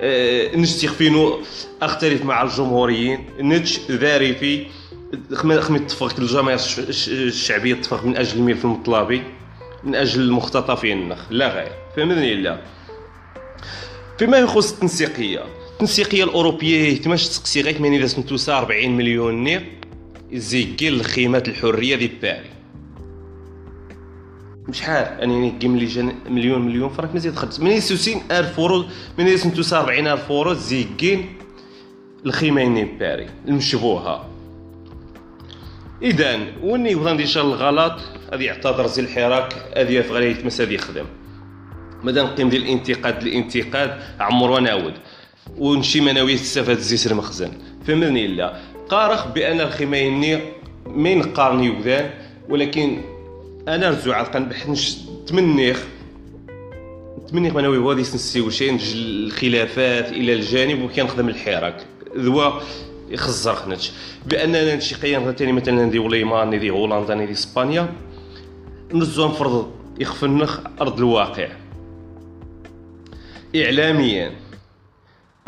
أه 0.00 0.56
نستخفينو 0.56 1.38
أختلف 1.82 2.24
مع 2.24 2.42
الجمهوريين. 2.42 3.24
نتش 3.40 3.80
ذارفي 3.90 4.66
خمي 5.34 5.56
اتفق 5.76 6.14
الجماهير 6.18 6.60
الشعبية 7.08 7.74
اتفق 7.74 8.04
من 8.04 8.16
أجل 8.16 8.38
الميل 8.38 8.56
في 8.56 8.64
المطلبي 8.64 9.22
من 9.84 9.94
أجل 9.94 10.20
المختطفين 10.20 11.16
لا 11.30 11.54
غير. 11.54 11.72
فهمتني 11.96 12.34
لا؟ 12.34 12.60
فيما 14.18 14.38
يخص 14.38 14.72
التنسيقية. 14.72 15.42
التنسيقية 15.76 16.24
الأوروبية 16.24 16.96
تماش 17.00 17.28
تسقسي 17.28 17.60
غير 17.60 17.82
من 17.82 17.94
إذا 17.94 18.06
سنتوسا 18.06 18.58
40 18.58 18.90
مليون 18.90 19.44
نير 19.44 19.66
زيكي 20.32 20.88
الخيمات 20.88 21.48
الحرية 21.48 21.96
دي 21.96 22.10
باري 22.22 22.50
شحال؟ 24.72 25.18
يعني 25.18 25.54
قيم 25.62 25.76
لي 25.76 25.84
جن 25.84 26.14
مليون 26.28 26.62
مليون 26.62 26.88
فرانك 26.88 27.14
مزيد 27.14 27.34
خدت 27.34 27.60
من 27.60 27.70
يسوسين 27.70 28.22
ألف 28.30 28.60
أورو 28.60 28.84
من 29.18 29.28
يسنتوسا 29.28 29.78
40 29.78 30.06
ألف 30.06 30.30
أورو 30.30 30.52
زيكين 30.52 31.32
الخيمين 32.26 32.98
باري 32.98 33.26
المشبوهه 33.48 34.28
إذا 36.02 36.38
وني 36.62 36.94
بغا 36.94 37.12
ندير 37.12 37.26
الغلط 37.36 38.00
غادي 38.30 38.44
يعتذر 38.44 38.86
زي 38.86 39.02
الحراك 39.02 39.54
هذه 39.76 39.92
يفغالي 39.92 40.30
يتمس 40.30 40.60
هذه 40.60 40.72
يخدم. 40.72 41.04
مادام 42.02 42.26
قيم 42.26 42.48
ديال 42.48 42.62
الانتقاد 42.62 43.22
الانتقاد 43.22 44.00
عمر 44.20 44.50
ونعود. 44.50 44.94
ونشي 45.58 46.00
مناوي 46.00 46.34
تستفاد 46.34 46.78
زيت 46.78 47.06
المخزن 47.06 47.52
فهمني 47.86 48.26
لا 48.26 48.60
قارخ 48.88 49.26
بأن 49.28 49.60
الخميني 49.60 50.38
من 50.86 51.22
قارن 51.22 51.64
يوذان 51.64 52.10
ولكن 52.48 53.00
أنا 53.68 53.90
رجع 53.90 54.16
عاد 54.16 54.52
نش 54.68 54.96
تمنيخ 55.26 55.86
تمنيخ 57.28 57.54
مناوي 57.54 57.78
هو 57.78 57.88
غادي 57.88 58.00
نسيو 58.00 58.50
شي 58.50 58.70
الخلافات 58.94 60.08
إلى 60.08 60.32
الجانب 60.32 60.82
وكنخدم 60.82 61.28
الحراك. 61.28 61.86
ذوا 62.16 62.60
يخزر 63.10 63.54
خنتش 63.54 63.92
بأننا 64.26 64.74
نشي 64.74 64.94
قيام 64.94 65.32
ثاني 65.32 65.52
مثلا 65.52 65.84
ندي 65.84 65.98
وليمان 65.98 66.50
ندي 66.50 66.70
هولندا 66.70 67.14
ندي 67.14 67.32
إسبانيا. 67.32 67.88
نزو 68.92 69.28
نفرض 69.28 69.70
يخفنخ 70.00 70.60
أرض 70.80 70.98
الواقع. 70.98 71.48
اعلاميا. 73.56 74.32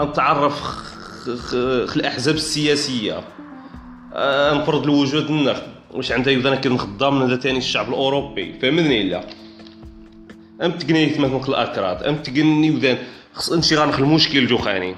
نتعرف 0.01 0.61
خ 0.61 1.55
الأحزاب 1.96 2.34
السياسية. 2.34 3.20
نفرض 4.53 4.82
الوجود 4.82 5.30
النخ 5.30 5.59
واش 5.90 6.12
عندها 6.12 6.32
يبدا 6.32 6.76
خدام 6.78 7.20
من 7.20 7.40
ثاني 7.40 7.59
الشعب 7.59 7.88
الأوروبي. 7.88 8.55
فهمتني 8.62 9.03
لا 9.03 9.24
أم 10.62 10.72
تقني 10.72 11.07
مثلا 11.07 11.49
الأكراد. 11.49 12.03
أم 12.03 12.16
تقني 12.16 12.70
وذان 12.70 12.99
خص 13.34 13.53
نمشي 13.53 13.76
غنخ 13.76 13.99
المشكل 13.99 14.46
جوخاني. 14.46 14.94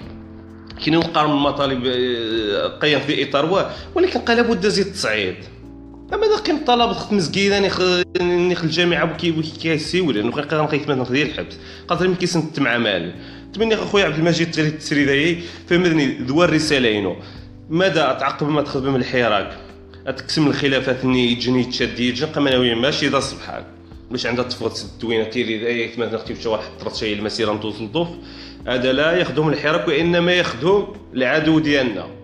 كاين 0.85 0.97
نقارن 0.99 1.31
المطالب 1.31 1.87
آه، 1.87 2.79
قيم 2.79 3.01
في 3.01 3.31
إطار 3.31 3.71
ولكن 3.95 4.21
قال 4.21 4.37
لابد 4.37 4.67
زيد 4.69 4.87
التصعيد. 4.87 5.37
أما 6.15 6.27
ذا 6.27 6.37
قيم 6.37 6.57
الطلبه 6.57 6.93
خط 6.93 7.13
مسكينه 7.13 7.59
نخ 7.59 8.65
الجامعة 8.65 9.13
وكي 9.13 9.33
كيسيول 9.63 10.19
انه 10.19 10.31
قال 10.31 10.65
نخيت 10.65 10.89
مثلا 10.89 11.05
ديال 11.05 11.29
الحبس. 11.29 11.59
قادر 11.89 12.05
يمكن 12.05 12.27
سنت 12.27 12.61
مع 12.61 12.79
مال 12.79 13.15
تمني 13.55 13.75
اخويا 13.75 14.05
عبد 14.05 14.19
المجيد 14.19 14.59
التسريداي 14.59 15.39
فهمني 15.67 16.07
ذو 16.07 16.45
الرساله 16.45 17.17
ماذا 17.71 18.13
تعقب 18.13 18.49
ما 18.49 18.63
تخدم 18.63 18.97
الحراك؟ 18.97 19.59
تقسم 20.07 20.47
الخلافات 20.47 21.05
ني 21.05 21.33
يجني 21.33 21.65
تشدي 21.65 22.09
يجن 22.09 22.27
قمناوي 22.27 22.75
ماشي 22.75 23.09
ذا 23.09 23.21
سبحان 23.21 23.65
باش 24.11 24.27
عندها 24.27 24.45
تفرط 24.45 24.81
الدوينه 24.85 25.25
تيري 25.25 25.67
اي 25.67 25.91
مثلا 25.97 26.15
نختي 26.15 26.43
شي 26.43 26.49
واحد 26.49 26.71
طرت 26.81 26.97
شي 26.97 27.13
المسيرة 27.13 27.53
ندوز 27.53 27.83
للضوف. 27.83 28.09
هذا 28.67 28.93
لا 28.93 29.13
يخدم 29.13 29.49
الحراك 29.49 29.89
وإنما 29.89 30.33
يخدم 30.33 30.87
العدو 31.15 31.59
ديالنا. 31.59 32.20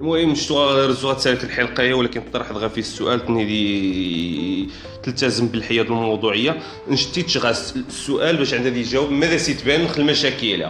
المهم 0.00 0.34
شتو 0.34 0.86
رزوها 0.86 1.14
تسالك 1.14 1.44
الحلقة 1.44 1.94
ولكن 1.94 2.22
طرحت 2.32 2.52
غير 2.52 2.68
في 2.68 2.80
السؤال 2.80 3.26
تني 3.26 3.44
دي 3.44 4.68
تلتزم 5.02 5.48
بالحياد 5.48 5.86
الموضوعية. 5.86 6.58
نشتي 6.88 7.22
تشغاس 7.22 7.76
السؤال 7.76 8.36
باش 8.36 8.54
عندها 8.54 8.70
دي 8.70 8.82
جاوب 8.82 9.10
ماذا 9.10 9.36
سيتبان 9.36 9.88
خل 9.88 10.00
المشاكل 10.00 10.66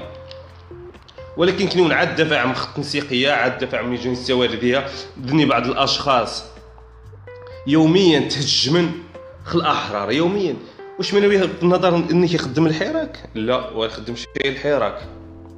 ولكن 1.37 1.69
كنون 1.69 1.93
عاد 1.93 2.17
دفع 2.21 2.39
عن 2.41 2.55
خط 2.55 2.77
تنسيقية 2.77 3.31
عاد 3.31 3.59
دفع 3.59 3.79
عن 3.79 3.95
جنس 3.95 4.19
السوارديه 4.19 4.87
ذني 5.27 5.45
بعض 5.45 5.67
الأشخاص 5.67 6.45
يوميا 7.67 8.21
تهجمن 8.21 8.91
خل 9.45 9.59
الاحرار 9.59 10.13
يوميا. 10.13 10.57
واش 10.99 11.15
من 11.15 11.49
النظر 11.63 11.97
اني 11.97 12.29
كيخدم 12.29 12.67
الحراك؟ 12.67 13.31
لا 13.35 13.71
ولا 13.71 13.87
يخدم 13.87 14.17
شي 14.17 14.27
الحراك. 14.45 14.99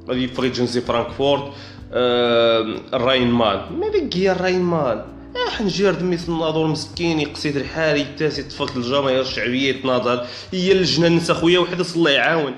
غادي 0.09 0.27
فريجنسي 0.27 0.81
فرانكفورت. 0.81 1.43
آه 1.43 1.53
الراين 1.93 3.31
مان 3.31 3.61
مالك 3.79 4.17
هي 4.17 4.31
الراين 4.31 4.61
مان 4.61 4.97
آه 5.35 5.49
حنجير 5.49 5.93
دمي 5.93 6.17
الناظور 6.27 6.67
مسكين 6.67 7.19
يقصيد 7.19 7.57
الحاري 7.57 8.05
تاسي 8.17 8.43
تفك 8.43 8.75
الجماهير 8.75 9.21
الشعبية 9.21 9.69
يتناضل 9.69 10.21
هي 10.53 10.71
اللجنة 10.71 11.07
نسا 11.07 11.33
خويا 11.33 11.59
وحده 11.59 11.85
الله 11.95 12.11
يعاون. 12.11 12.53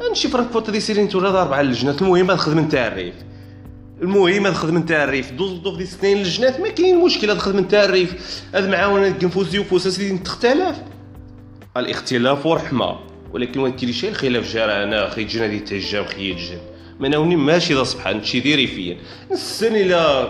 نمشي 0.00 0.28
فرانكفورت 0.28 0.70
دي 0.70 0.80
سيرين 0.80 1.08
تورا 1.08 1.42
اربعه 1.42 1.60
اللجنات 1.60 2.02
المهم 2.02 2.30
هاد 2.30 2.30
الخدمه 2.30 2.60
نتاع 2.62 2.86
الريف. 2.86 3.14
المهم 4.02 4.46
هاد 4.46 4.52
الخدمه 4.52 4.80
نتاع 4.80 5.04
الريف. 5.04 5.30
دوز 5.30 5.52
دوف 5.52 5.78
دي 5.78 5.86
سنين 5.86 6.16
اللجنات 6.16 6.60
ما 6.60 6.68
كاين 6.68 7.04
مشكل 7.04 7.28
هاد 7.28 7.36
الخدمه 7.36 7.60
نتاع 7.60 7.84
الريف. 7.84 8.42
هاد 8.54 8.68
معاونة 8.68 9.10
كنفوسي 9.10 9.58
وفوس 9.58 9.88
سيدي 9.88 10.18
تختلف. 10.18 10.76
الاختلاف 11.76 12.46
ورحمه 12.46 12.98
ولكن 13.32 13.60
وين 13.60 13.72
كاين 13.72 13.94
الخلاف 14.04 14.54
جرى 14.54 14.82
أنا 14.82 15.08
أخي 15.08 15.24
تجينا 15.24 15.46
دي 15.46 15.58
تهجم 15.58 16.04
خي 16.04 16.30
يتجن 16.30 16.58
ما 17.00 17.08
ناوني 17.08 17.36
ماشي 17.36 17.74
ذا 17.74 17.82
صبحان 17.82 18.16
نمشي 18.16 18.40
دي 18.40 18.54
ريفيا 18.54 18.96
نسن 19.32 19.76
إلى 19.76 20.28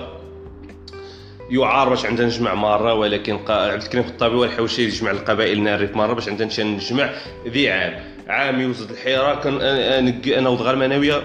يعار 1.50 1.88
باش 1.88 2.06
عندنا 2.06 2.26
نجمع 2.26 2.54
مرة 2.54 2.94
ولكن 2.94 3.38
عبد 3.48 3.82
الكريم 3.82 4.04
الطابي 4.04 4.36
والحوشي 4.36 4.84
يجمع 4.84 5.10
القبائل 5.10 5.62
ناريف 5.62 5.96
مرة 5.96 6.12
باش 6.12 6.28
عندنا 6.28 6.64
نجمع 6.64 7.10
ذي 7.48 7.70
عام. 7.70 8.04
عام 8.28 8.60
يوزد 8.60 8.90
الحيرة 8.90 9.34
كان 9.34 9.60
أنا 10.38 10.48
وضغ 10.48 10.70
المناويه 10.70 11.22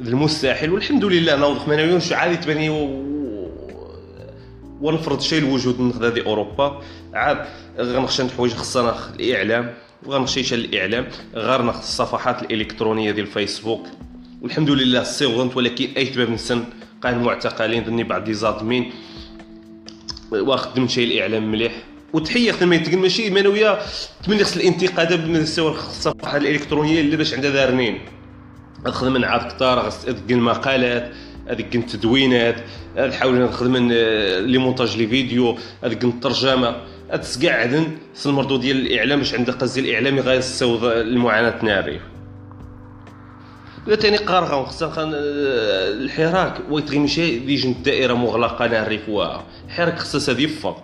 المستحيل 0.00 0.72
والحمد 0.72 1.04
لله 1.04 1.34
أنا 1.34 1.46
وضغ 1.46 1.70
مناوية 1.70 1.94
وش 1.94 2.12
عادي 2.12 2.36
تبني 2.36 2.70
و... 2.70 3.10
ونفرض 4.80 5.20
شيء 5.20 5.38
الوجود 5.38 5.80
نخذ 5.80 6.04
هذه 6.04 6.26
أوروبا. 6.26 6.82
عاد 7.14 7.46
غنخشى 7.78 8.28
حوايج 8.36 8.52
خصنا 8.52 8.94
الإعلام 9.14 9.74
وغنخشى 10.06 10.54
الإعلام. 10.54 11.06
غير 11.34 11.62
ناخذ 11.62 11.78
الصفحات 11.78 12.42
الإلكترونية 12.42 13.10
ديال 13.10 13.26
الفيسبوك. 13.26 13.86
والحمد 14.40 14.70
لله 14.70 15.02
صيغنت 15.02 15.56
ولكن 15.56 15.88
أي 15.96 16.06
تباب 16.06 16.30
نسن 16.30 16.64
قال 17.02 17.14
المعتقلين 17.14 17.84
ظني 17.84 18.04
بعد 18.04 18.28
لي 18.28 18.34
زادمين 18.34 18.92
واخدم 20.30 20.88
شيء 20.88 21.06
الإعلام 21.12 21.50
مليح. 21.52 21.72
وتحية 22.12 22.52
خدمه 22.52 22.76
يتقل 22.76 22.98
ماشي 22.98 23.30
منويه 23.30 23.78
تمني 24.24 24.44
خص 24.44 24.56
الانتقادات 24.56 25.20
بالنسبة 25.20 25.70
الصفحه 25.70 26.36
الإلكترونية 26.36 27.00
اللي 27.00 27.16
باش 27.16 27.34
عندها 27.34 27.50
دارنين. 27.50 27.98
الخدمه 28.86 29.18
نعاد 29.18 29.52
كثار 29.52 29.88
هذيك 30.08 30.30
المقالات 30.30 31.12
هذيك 31.48 31.76
التدوينات 31.76 32.56
نحاول 32.98 33.40
نخدم 33.40 33.88
لي 34.46 34.58
مونتاج 34.58 34.96
لي 34.96 35.06
فيديو 35.06 35.58
هذيك 35.84 36.04
الترجمة. 36.04 36.76
تسقعدن 37.22 37.86
المردود 38.26 38.60
ديال 38.60 38.86
الإعلام 38.86 39.18
باش 39.18 39.34
عندها 39.34 39.54
قصدي 39.54 39.80
الإعلامي 39.80 40.20
غيصوض 40.20 40.84
المعاناة 40.84 41.64
ناري 41.64 42.00
ولا 43.90 43.98
تاني 43.98 44.16
قارغه 44.16 44.64
خصها 44.64 45.10
الحراك. 45.12 46.60
ويتغي 46.70 46.98
مشي 46.98 47.38
ديجن 47.38 47.70
الدائره 47.70 48.14
مغلقة 48.14 48.66
نعرف 48.66 49.10
حراك 49.68 49.98
خصها 49.98 50.34
هذه 50.34 50.42
يفض. 50.42 50.74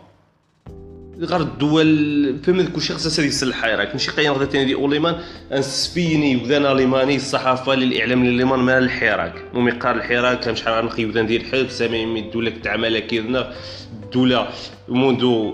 غير 1.18 1.40
الدول 1.40 2.38
فهم 2.42 2.66
كلشي 2.66 2.94
خصها 2.94 3.24
يسلح 3.24 3.64
راك 3.64 3.92
ماشي 3.92 4.10
قاين 4.10 4.30
غدا 4.30 4.44
تاني 4.44 4.64
دي 4.64 4.74
اوليمان 4.74 5.16
انسفيني 5.52 6.36
وذان 6.36 6.66
اليماني 6.66 7.16
الصحافة 7.16 7.74
للإعلام 7.74 8.22
الاليمان 8.22 8.58
مال 8.58 8.82
الحراك. 8.82 9.44
نومي 9.54 9.70
قال 9.70 9.96
الحراك 9.96 10.40
كان 10.40 10.56
شحال 10.56 10.74
غنقي 10.74 11.04
وذان 11.04 11.26
ديال 11.26 11.40
الحرب 11.40 11.68
سامي 11.68 12.20
الدولة 12.20 12.50
كتعمل 12.50 12.98
كيدنا 12.98 13.52
الدولة 14.02 14.48
منذ 14.88 15.50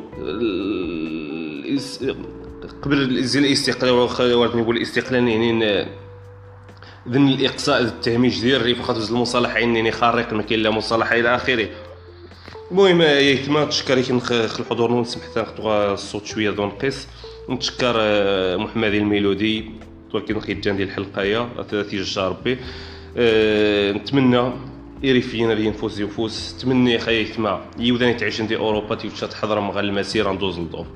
قبل 2.82 2.98
الاستقلال 3.36 3.92
وردني 3.92 4.62
نقول 4.62 4.76
الاستقلال 4.76 5.28
يعني 5.28 6.01
ذن 7.08 7.28
الإقصاء 7.28 7.80
التهميش 7.80 8.40
ديال 8.40 8.60
الريف 8.60 8.82
خاطر 8.82 9.10
المصالحه 9.14 9.58
يعني 9.58 9.92
خارق 9.92 10.32
ما 10.32 10.42
كاين 10.42 10.60
لا 10.60 10.70
مصالحة 10.70 11.16
إلى 11.16 11.34
آخره. 11.34 11.68
المهم 12.70 13.02
يتما 13.02 13.64
تشكر 13.64 13.98
الحضور 13.98 15.00
نسمح 15.00 15.22
ناخذ 15.36 15.66
الصوت 15.66 16.26
شوية 16.26 16.50
دون 16.50 16.70
قيس 16.70 17.08
نتشكر 17.50 17.94
آه، 17.96 18.56
محمد 18.56 18.94
الميلودي 18.94 19.70
ولكن 20.14 20.36
الختام 20.36 20.76
ديال 20.76 20.88
الحلقة 20.88 21.22
يا 21.22 21.48
تيجي 21.90 22.20
ربي. 22.20 22.58
أه 23.16 23.92
نتمنى 23.92 24.52
يري 25.02 25.20
فينا 25.20 25.52
اللي 25.52 25.66
ينفوز 25.66 26.00
يفوز. 26.00 26.56
تمني 26.60 26.98
خايف 26.98 27.38
ما 27.38 27.64
يوداني 27.78 28.14
تعيش 28.14 28.40
عندي 28.40 28.56
أوروبا 28.56 28.94
تيوتشا 28.94 29.26
تحضر 29.26 29.60
مغا 29.60 29.80
المسيرة 29.80 30.32
ندوز 30.32 30.58
للضوف 30.58 30.86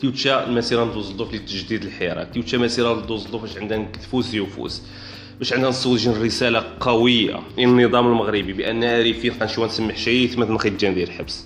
تيوتشا 0.00 0.46
المسيرة 0.46 0.84
ندوز 0.84 1.10
للضوف 1.10 1.34
لتجديد 1.34 1.84
الحراك 1.84 2.32
تيوتشا 2.32 2.56
مسيرة 2.56 2.94
ندوز 2.94 3.24
للضوف 3.24 3.42
باش 3.42 3.56
عندنا 3.56 3.84
تفوز 3.84 4.34
يفوز. 4.34 4.82
باش 5.38 5.52
عندنا 5.52 5.68
نسوج 5.68 6.08
رسالة 6.08 6.64
قوية. 6.80 7.40
للنظام 7.58 8.06
المغربي 8.06 8.52
بأن 8.52 8.84
ريفين 8.84 9.32
غنشوف 9.40 9.64
نسمح 9.64 9.96
شي 9.96 10.28
ثم 10.28 10.42
نخي 10.42 10.70
ندير 10.70 11.08
الحبس. 11.08 11.44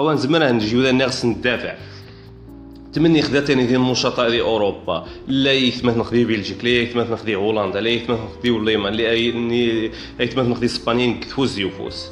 هو 0.00 0.14
زمان 0.14 0.54
نجي 0.54 0.76
ولا 0.76 0.92
ناقص 0.92 1.24
ندافع. 1.24 1.74
تمني 2.92 3.22
خدا 3.22 3.40
تاني 3.40 3.66
ديال 3.66 3.80
النشطاء 3.80 4.30
ديال 4.30 4.40
أوروبا. 4.40 5.06
لا 5.28 5.52
يثمت 5.52 5.96
نخدي 5.96 6.24
بلجيك 6.24 6.64
لا 6.64 6.70
يثمت 6.70 7.10
نخدي 7.10 7.34
هولندا 7.34 7.80
لا 7.80 7.90
يثمت 7.90 8.18
نخدي 8.20 8.50
وليمان 8.50 8.92
لا 8.92 9.12
يثمت 10.18 10.38
نخدي 10.38 10.66
اسبانيين 10.66 11.20
كتفوز 11.20 11.58
يفوز. 11.58 12.06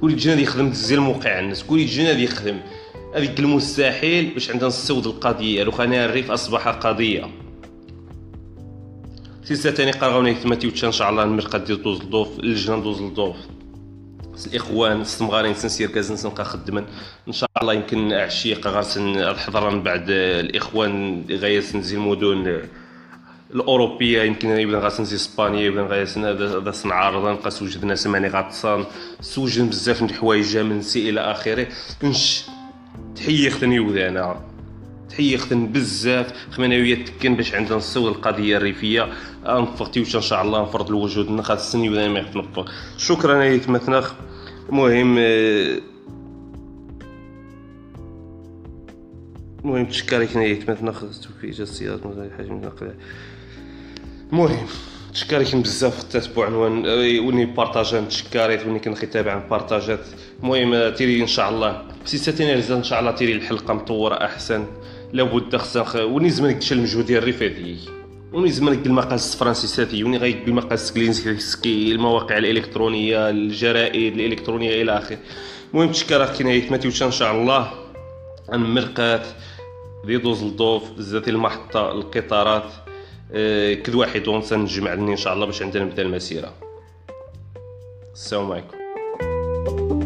كل 0.00 0.16
جنا 0.16 0.40
يخدم 0.40 0.70
تزيل 0.70 1.00
موقع 1.00 1.40
الناس 1.40 1.64
كل 1.64 1.86
جنا 1.86 2.10
يخدم. 2.10 2.60
هذيك 3.14 3.40
المستحيل 3.40 4.30
باش 4.34 4.50
عندنا 4.50 4.66
نصوت 4.66 5.06
القضية. 5.06 5.62
لو 5.62 5.70
خانها 5.70 6.04
الريف 6.04 6.30
أصبح 6.30 6.68
قضية. 6.68 7.30
سلسله 9.44 9.72
تاني 9.72 9.90
قرغوني 9.90 10.34
ثماتي 10.34 10.86
إن 10.86 10.92
شاء 10.92 11.10
الله 11.10 11.22
المرقه 11.22 11.58
ديال 11.58 11.82
دوز 11.82 12.00
الضوف 12.00 12.38
اللجنة 12.38 12.80
دوز 12.82 13.00
الضوف 13.00 13.36
الاخوان 14.46 15.00
السمغارين 15.00 15.54
سنسير 15.54 15.88
كازن 15.90 16.16
سنقا 16.16 16.44
خدما. 16.44 16.84
إن 17.28 17.32
شاء 17.32 17.50
الله 17.60 17.74
يمكن 17.74 18.12
عشيه 18.12 18.56
غارسن 18.64 19.16
الحضران 19.16 19.82
بعد 19.82 20.04
الإخوان 20.10 21.24
غاية 21.30 21.60
سنزي 21.60 21.96
المدن 21.96 22.62
الأوروبية. 23.54 24.22
يمكن 24.22 24.48
يبدا 24.48 24.78
غاسنزي 24.78 25.16
إسبانيا 25.16 25.60
يبدا 25.60 25.82
غاسن 25.82 26.24
هذا 26.24 26.70
سنعارض 26.70 27.28
نبقى 27.28 27.50
سوجد 27.50 27.84
ناس 27.84 28.06
ماني 28.06 28.28
غاتصان 28.28 28.84
سوجد 29.20 29.70
بزاف 29.70 30.02
من 30.02 30.10
الحوايج 30.10 30.58
من 30.58 30.82
سي 30.82 31.10
إلى 31.10 31.20
اخره 31.20 31.66
نش 32.02 32.44
تحيه 33.16 33.50
ختني 33.50 33.80
وذانا 33.80 34.53
تحيه 35.14 35.36
ختن 35.36 35.66
بزاف. 35.66 36.32
خمانويه 36.50 37.04
تكن 37.04 37.36
باش 37.36 37.54
عندنا 37.54 37.76
نصور 37.76 38.10
القضية 38.10 38.56
الريفية. 38.56 39.08
نفقتي 39.46 40.00
إن 40.00 40.04
شاء 40.04 40.42
الله 40.42 40.62
نفرض 40.62 40.88
الوجود 40.88 41.30
نخاف 41.30 41.58
السني 41.58 41.88
ولا 41.88 42.08
ما 42.08 42.18
يتنفق 42.18 42.70
شكرا 42.96 43.44
لك 43.44 43.68
مثنخ 43.68 44.12
المهم 44.68 45.18
المهم 49.64 49.86
تشكرك 49.86 50.36
نيت 50.36 50.70
مثنخ 50.70 51.04
في 51.40 51.50
جسيات 51.50 52.00
حجم 52.38 52.52
النقل 52.52 52.94
المهم 54.32 54.66
تشكرك 55.12 55.56
بزاف 55.56 56.02
التتبع 56.02 56.46
عنوان 56.46 56.86
وني 57.18 57.44
بارطاجا 57.44 58.00
تشكريت 58.00 58.66
وني 58.66 58.78
كنخي 58.78 59.06
تابع 59.06 59.38
بارطاجات. 59.50 60.06
المهم 60.42 60.94
تيري 60.94 61.22
إن 61.22 61.26
شاء 61.26 61.50
الله. 61.50 61.82
سيستين 62.04 62.48
إن 62.48 62.82
شاء 62.82 63.00
الله 63.00 63.10
تيري 63.10 63.32
الحلقة 63.32 63.74
مطورة 63.74 64.14
أحسن. 64.14 64.66
لابد 65.14 65.56
خصنا 65.56 66.02
وني 66.02 66.30
زمان 66.30 66.54
كتشال 66.54 66.78
المجهود 66.78 67.06
ديال 67.06 67.18
الريفاتي 67.18 67.76
وني 68.32 68.50
زمان 68.50 68.82
المقاس 68.86 69.34
الفرنسيساتي 69.34 70.04
وني 70.04 70.18
غايك 70.18 70.44
بالمقاس 70.44 70.92
كلينسكي 70.92 71.92
المواقع 71.92 72.38
الإلكترونية 72.38 73.30
الجرائد 73.30 74.14
الإلكترونية 74.14 74.82
إلى 74.82 74.98
آخره. 74.98 75.18
المهم 75.74 75.92
تشكر 75.92 76.26
كاين 76.26 76.70
ماتيوش 76.70 77.02
إن 77.02 77.10
شاء 77.10 77.32
الله. 77.32 77.70
عن 78.48 78.74
مرقات 78.74 79.26
دي 80.06 80.16
دوز 80.18 80.42
الضوف 80.42 80.90
بزاف 80.90 81.28
المحطة 81.28 81.92
القطارات. 81.92 82.72
أه 83.32 83.74
كل 83.74 83.94
واحد 83.94 84.28
ونسى 84.28 84.56
نجمع 84.56 84.92
إن 84.92 85.16
شاء 85.16 85.34
الله 85.34 85.46
باش 85.46 85.62
عندنا 85.62 85.84
نبدا 85.84 86.02
المسيره 86.02 86.54
السلام 88.14 88.52
عليكم. 88.52 90.03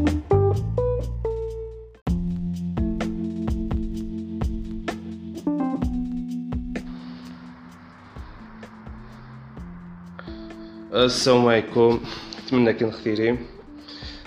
السلام 10.98 11.46
عليكم. 11.46 12.00
نتمنى 12.44 12.72
كون 12.72 12.90
خيرين 12.90 13.38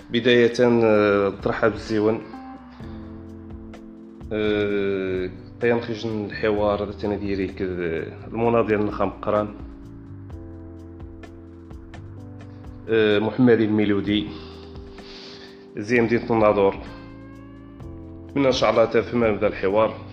بداية 0.10 0.54
آه، 0.60 1.30
ترحب 1.44 1.72
بالزيون. 1.72 2.22
أه... 4.32 5.30
نخرج 5.64 6.08
الحوار 6.08 6.84
هذا 6.84 6.94
أنا 7.04 7.16
ديالي 7.16 7.52
المناضل 8.28 8.68
ديال 8.68 8.80
النخام 8.80 9.10
قران. 9.10 9.48
أه... 12.90 13.20
محمد 13.20 13.60
الميلودي. 13.60 14.28
زي 15.78 16.02
مدينة 16.02 16.32
الناظور 16.32 16.78
نتمنى 18.30 18.48
إن 18.48 18.52
شاء 18.52 18.70
الله 18.70 18.86
تفهم 18.86 19.24
هذا 19.24 19.48
الحوار. 19.48 20.11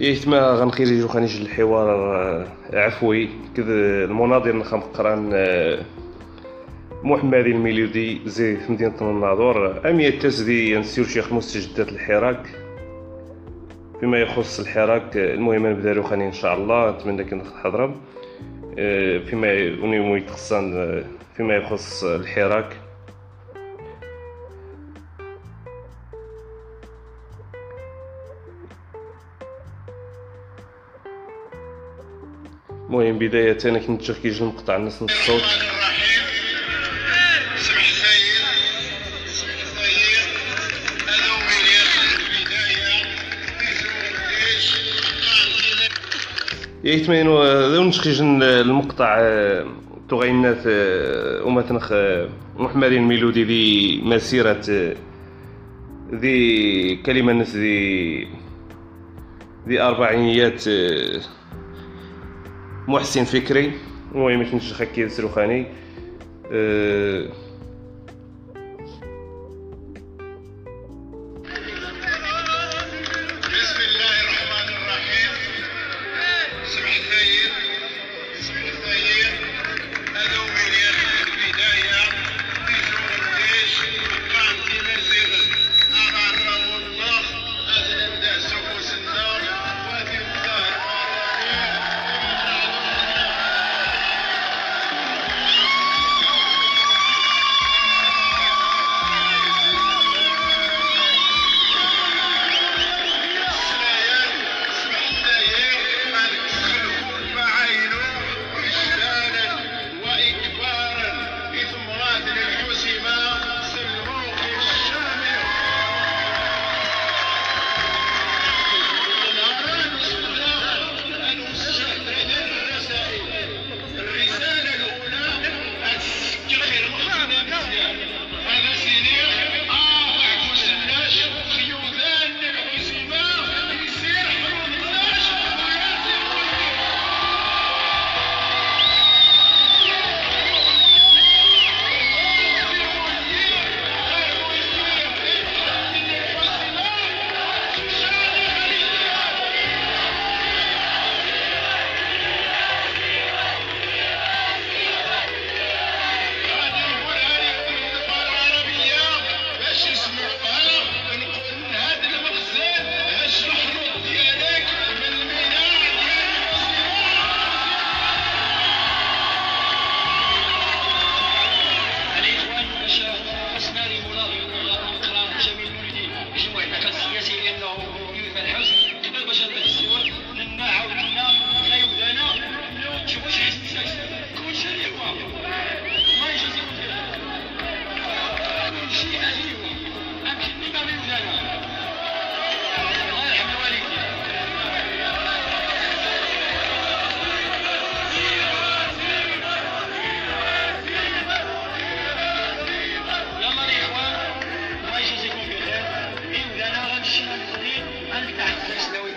إيه 0.00 0.28
ما 0.28 0.50
غنخرج 0.50 1.06
خنيج 1.06 1.40
الحوار 1.40 2.16
آه، 2.16 2.46
عفوي. 2.72 3.28
كذا 3.56 3.74
المناضل 4.04 4.56
نخام 4.56 4.80
قران 4.80 5.30
أه... 5.34 5.78
محمد 7.02 7.34
الميلودي 7.34 8.20
زي 8.26 8.56
في 8.56 8.72
مدينة 8.72 8.94
الناظور 9.00 9.88
أم 9.90 10.00
يتسدي 10.00 10.78
نسير 10.78 11.04
شيخ 11.04 11.32
مستجدات 11.32 11.88
الحراك. 11.88 12.46
فيما 14.00 14.18
يخص 14.18 14.60
الحراك 14.60 15.16
المهم 15.16 15.66
نبدا 15.66 16.02
خاني 16.02 16.26
إن 16.26 16.32
شاء 16.32 16.54
الله. 16.54 16.90
نتمنى 16.90 17.24
كي 17.24 17.34
نحضر 17.34 17.94
آه، 18.78 19.18
فيما 19.18 19.48
آه، 20.74 21.04
فيما 21.36 21.54
يخص 21.56 22.04
الحراك. 22.04 22.76
المهم 32.88 33.18
بداية 33.18 33.58
أنا 33.64 33.78
كنت 33.78 34.00
نشوف 34.00 34.18
كيجي 34.18 34.42
المقطع 34.44 34.76
الناس 34.76 35.02
الصوت 35.02 35.42
يتمين 46.84 47.26
ذو 47.26 47.84
نشخيج 47.84 48.20
المقطع 48.20 49.16
آه، 49.20 49.66
تغينات 50.08 50.62
آه، 50.66 51.44
ومتنخ 51.44 51.92
آه، 51.92 52.28
محمد 52.56 52.92
الميلودي 52.92 53.44
ذي 53.44 54.00
مسيرة 54.04 54.94
ذي 56.14 56.96
كلمة 56.96 57.32
نس 57.32 57.56
ذي 57.56 58.28
ذي 59.68 59.80
أربعينيات 59.80 60.64
محسن 62.88 63.24
فكري. 63.24 63.72
المهم 64.14 64.40
مش 64.40 64.54
نشخ 64.54 64.82
كي 64.82 65.08
سروخاني 65.08 65.66
أه 66.52 67.28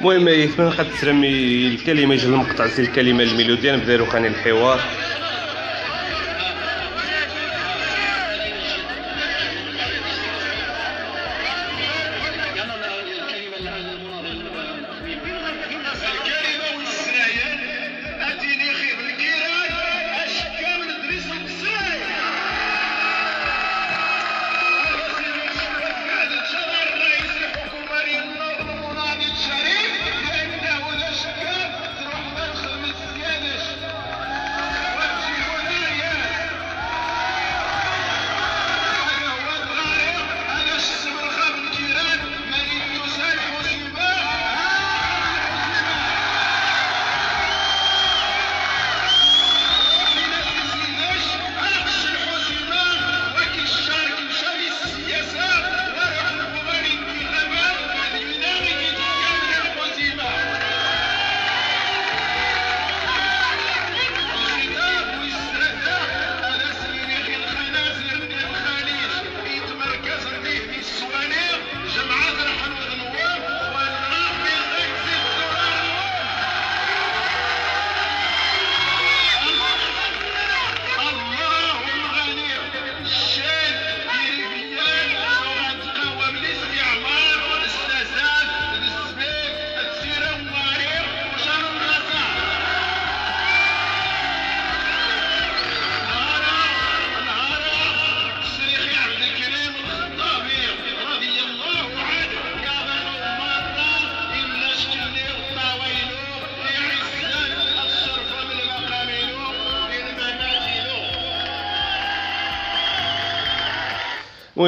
المهم 0.01 0.27
يثمن 0.27 0.69
قد 0.69 0.89
تسرمي 0.89 1.67
الكلمة 1.67 2.13
يجي 2.13 2.25
المقطع 2.25 2.67
سي 2.67 2.81
الكلمة 2.81 3.23
الميلودية 3.23 3.75
نبدأ 3.75 4.05
خاني 4.05 4.27
الحوار. 4.27 4.79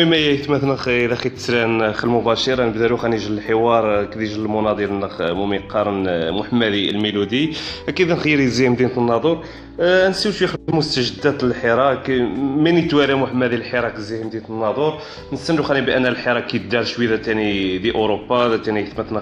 المهم 0.04 0.20
يتمثل 0.20 0.90
إذا 0.90 1.16
خي 1.16 1.30
تسران 1.30 1.94
خ 1.94 2.04
المباشر 2.04 2.66
نبداو 2.66 2.98
خاني 2.98 3.18
جل 3.18 3.34
الحوار 3.34 4.06
كدي 4.06 4.26
جل 4.26 4.46
المناضل 4.46 4.94
نخ 4.94 5.22
مومي 5.22 5.58
قارن 5.58 6.32
محمدي 6.32 6.90
الميلودي. 6.90 7.54
أكيد 7.88 8.14
خيري 8.16 8.48
زي 8.48 8.70
مدينة 8.70 8.98
الناظور. 8.98 9.46
أه 9.80 10.10
نسيو 10.10 10.32
شوية 10.32 10.50
مستجدات 10.68 11.44
الحراك. 11.44 12.10
من 12.40 12.78
يتوالى 12.78 13.16
محمدي 13.16 13.56
الحراك 13.56 13.98
زي 13.98 14.24
مدينة 14.24 14.46
الناظور. 14.50 14.94
نستنوا 15.34 15.64
خاني 15.64 15.82
بأن 15.82 16.06
الحراك 16.06 16.48
كيدار 16.48 16.84
شوية 16.84 17.16
ثاني 17.16 17.78
دي 17.78 17.96
أوروبا 17.96 18.58
ثاني 18.58 18.80
يتمثل 18.80 19.22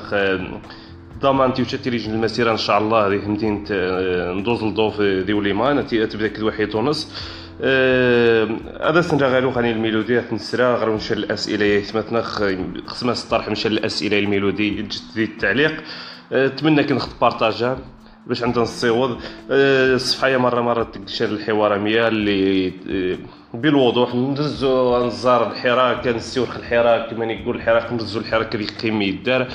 ضمان 1.22 1.54
تيوشا 1.54 1.78
تيليجن 1.78 2.14
المسيرة 2.14 2.52
إن 2.52 2.58
شاء 2.58 2.78
الله 2.80 3.08
هذه 3.08 3.28
مدينة 3.28 3.66
أه، 3.72 4.34
ندوز 4.34 4.64
لدوف 4.64 5.02
دي 5.02 5.34
وليمان 5.34 5.88
تبدا 5.88 6.28
كد 6.28 6.42
واحد 6.42 6.76
أه، 6.76 6.96
هذا 7.62 9.02
سنرا 9.02 9.28
غالو 9.28 9.52
خاني 9.52 9.72
الميلودي 9.72 10.22
نسرا 10.32 10.76
غير 10.76 10.96
نشر 10.96 11.18
الأسئلة. 11.18 11.66
يتمتنا 11.66 12.22
خصنا 12.88 13.12
الطرح 13.12 13.50
نشر 13.50 13.72
الاسئله 13.72 14.20
الميلودي 14.20 14.70
جدي 14.70 15.24
التعليق. 15.24 15.84
نتمنى 16.34 16.82
أه، 16.82 16.86
كي 16.86 16.94
نخط 16.94 17.22
بارطاجا 17.22 17.78
باش 18.28 18.44
عندنا 18.44 18.64
الصيوض 18.64 19.22
الصفحة 19.50 20.38
مرة 20.38 20.62
مرة 20.62 20.84
تنشر 20.84 21.26
الحوار 21.26 21.80
ميا 21.80 22.08
اللي 22.08 22.74
بالوضوح 23.54 24.16
ندزو 24.16 25.06
نزار 25.08 25.52
الحراك 25.52 26.08
نسيوخ 26.08 26.58
الحراك 26.58 27.10
كما 27.10 27.26
يقول 27.26 27.56
الحراك 27.56 27.94
ندزو 27.94 28.20
الحراك 28.20 28.56
اللي 28.56 28.68
قيم 28.68 29.02
يدار. 29.02 29.48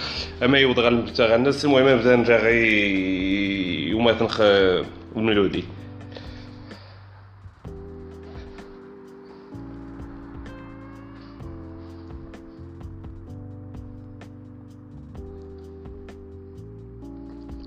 أما 0.42 0.58
يوض 0.58 0.78
غا 0.80 0.88
المبتغى 0.88 1.34
الناس 1.34 1.64
المهم 1.64 1.88
نبدا 1.88 2.16
نرجع 2.16 2.36
غي 2.36 3.90
يوم 3.90 4.10
تنخ 4.10 4.40
الميلودي. 5.16 5.64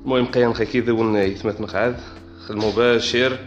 المهم 0.10 0.32
قيان 0.32 0.54
خي 0.54 0.82
ون 0.92 1.16
يثمت 1.16 1.62
نقعد 1.62 2.00
المباشر. 2.50 3.40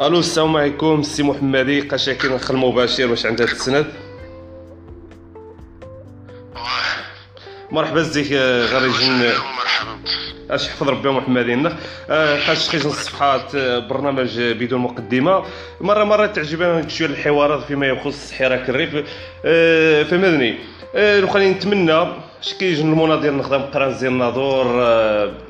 ألو 0.00 0.18
السلام 0.18 0.56
عليكم. 0.56 1.02
سي 1.02 1.22
محمدي 1.22 1.80
قاشاكي 1.80 2.28
نخ 2.28 2.50
المباشر 2.50 3.10
واش 3.10 3.26
عندها 3.26 3.46
تسند 3.46 3.86
مرحبا 7.70 8.02
زيك 8.02 8.32
غير 8.32 8.90
اش 10.50 10.68
حفظ 10.68 10.88
ربي 10.88 11.10
محمدي 11.10 11.54
نخ 11.54 11.72
قاش 12.46 12.68
خيج 12.68 12.86
الصفحات 12.86 13.56
برنامج 13.56 14.40
بدون 14.40 14.80
مقدمة. 14.80 15.44
مرة 15.80 16.04
مرة 16.04 16.26
تعجبنا 16.26 16.88
شوية 16.88 17.08
الحوارات 17.08 17.64
فيما 17.64 17.86
يخص 17.86 18.32
حراك 18.32 18.70
الريف. 18.70 18.94
فمدني 20.10 20.58
أه، 20.94 21.20
لو 21.20 21.26
خليني 21.26 21.54
نتمنى 21.54 22.06
شكيج 22.40 22.80
المناضل 22.80 23.32
نخدم 23.36 23.62
قران 23.62 23.94
زي 23.94 24.08
الناظور 24.08 24.66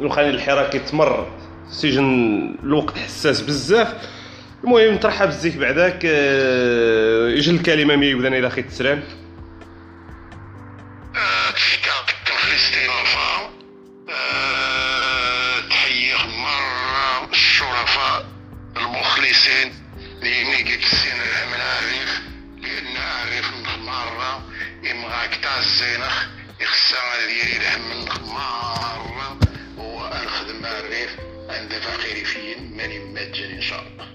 لو 0.00 0.08
خليني 0.08 0.30
الحراك 0.30 0.74
يتمر 0.74 1.26
سجن 1.70 2.56
الوقت 2.62 2.98
حساس 2.98 3.40
بزاف. 3.40 3.94
المهم 4.64 4.94
نترحب 4.94 5.28
بزيك 5.28 5.56
بعداك. 5.56 6.04
يجي 6.04 7.50
آه، 7.50 7.54
الكلمة 7.54 7.96
مي 7.96 8.06
يبدا 8.06 8.28
إلى 8.28 8.50
خي 8.50 8.62
تسران 8.62 9.02
المخلصين 19.14 19.72
لأني 20.22 20.56
قلت 20.56 20.82
السين 20.82 21.12
من 21.52 21.60
عارف 21.60 22.20
لأن 22.62 22.96
عارف 22.96 23.52
مرة 23.86 24.42
إمغاك 24.92 25.38
تاع 25.42 25.58
الزينخ 25.58 26.26
يخسر 26.60 26.96
ديالي 27.28 27.58
لهم 27.64 28.04
مرة 28.34 29.38
وأنخدم 29.78 30.66
عارف 30.66 31.16
عند 31.48 31.72
فقيري 31.72 32.24
فين؟ 32.24 32.76
ماني 32.76 32.98
مجاني 32.98 33.56
إن 33.56 33.60
شاء 33.60 33.78
الله. 33.80 34.06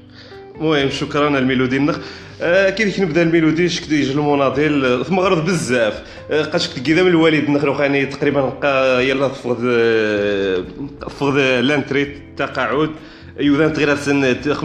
المهم 0.56 0.90
شكرا 0.90 1.40
الميلودي 1.40 1.78
النخ. 1.78 1.98
آه 2.42 2.70
كي 2.70 3.02
نبدأ 3.02 3.22
الميلودي؟ 3.22 3.70
شك 3.70 3.92
يجي 3.92 4.12
المناضل. 4.12 5.06
في 5.06 5.14
مغرب 5.14 5.46
بزاف. 5.46 6.04
آه 6.32 6.44
قاش 6.44 6.70
كذا 6.70 7.04
من 7.04 7.10
الوالد 7.10 7.44
النخ 7.44 7.78
خاني 7.78 8.06
تقريبا 8.06 8.42
نلقى 8.42 9.08
يلا 9.10 9.28
فقد 9.28 9.58
آه، 9.66 10.66
فقد 11.10 11.34
لانتري 11.38 12.02
التقاعد 12.02 12.92
ايوا 13.40 13.68
تغير 13.68 13.92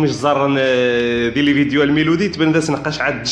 زار 0.06 0.56
آه، 0.58 1.28
ديال 1.28 1.44
لي 1.44 1.54
فيديو 1.54 1.82
الميلودي 1.82 2.28
تبان 2.28 2.52
ذا 2.52 2.72
نقاش 2.72 3.00
عاد 3.00 3.26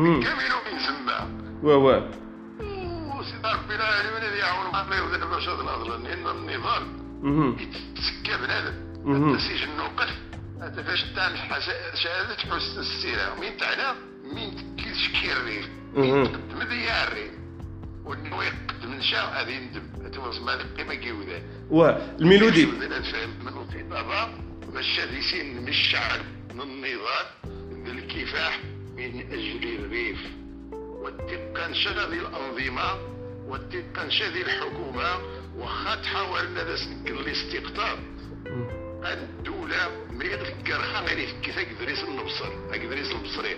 من 0.00 0.20
تما 0.82 1.26
وا 1.62 2.19
باش 5.30 5.48
هذا 5.48 5.62
الهضره 5.62 5.96
لأن 5.96 6.26
النضال 6.26 6.82
يتسكى 7.60 8.36
بنادم. 8.42 8.74
نوقف 9.76 10.10
هذا 10.60 10.82
فاش 10.82 11.02
تاع 11.02 11.28
شهادة 11.94 12.36
حسن 12.36 12.80
السيرة. 12.80 13.34
مين 14.34 14.76
كيشكي 14.76 15.32
الريف 15.32 15.68
مين 15.94 16.24
تقدم 16.24 16.62
ذي 16.62 16.90
الريف 17.08 17.32
وإنه 18.04 18.44
يقدم 18.44 18.94
نشا 18.94 19.18
هذه 19.18 19.70
هذا 20.04 20.30
اسمها 20.30 20.54
القيمه 20.54 20.94
والميلودي 21.70 22.66
من 22.66 22.92
الخطابه 23.48 24.28
باش 24.74 25.00
من 25.44 25.68
الشعب 25.68 26.20
من 26.54 26.60
النضال 26.60 27.26
من 27.70 27.98
الكفاح 27.98 28.60
من 28.96 29.20
أجل 29.32 29.84
الريف. 29.84 30.18
والتقنشة 30.72 31.90
هذه 31.90 32.18
الأنظمة. 32.28 33.19
والتقنشة 33.50 34.26
هذه 34.26 34.42
الحكومة 34.42 35.18
وخا 35.56 35.94
تحاول 35.94 36.46
باش 36.46 36.88
نكن 36.88 37.16
الاستقطاب. 37.16 37.98
الدولة 39.04 39.90
ما 40.10 40.24
يذكر 40.24 40.80
غير 41.06 41.18
يفكي 41.18 41.52
ثاك 41.52 41.68
دريس 41.80 42.04
النبصر 42.04 42.70
ثاك 42.70 42.80
دريس 42.80 43.10
البصري. 43.12 43.56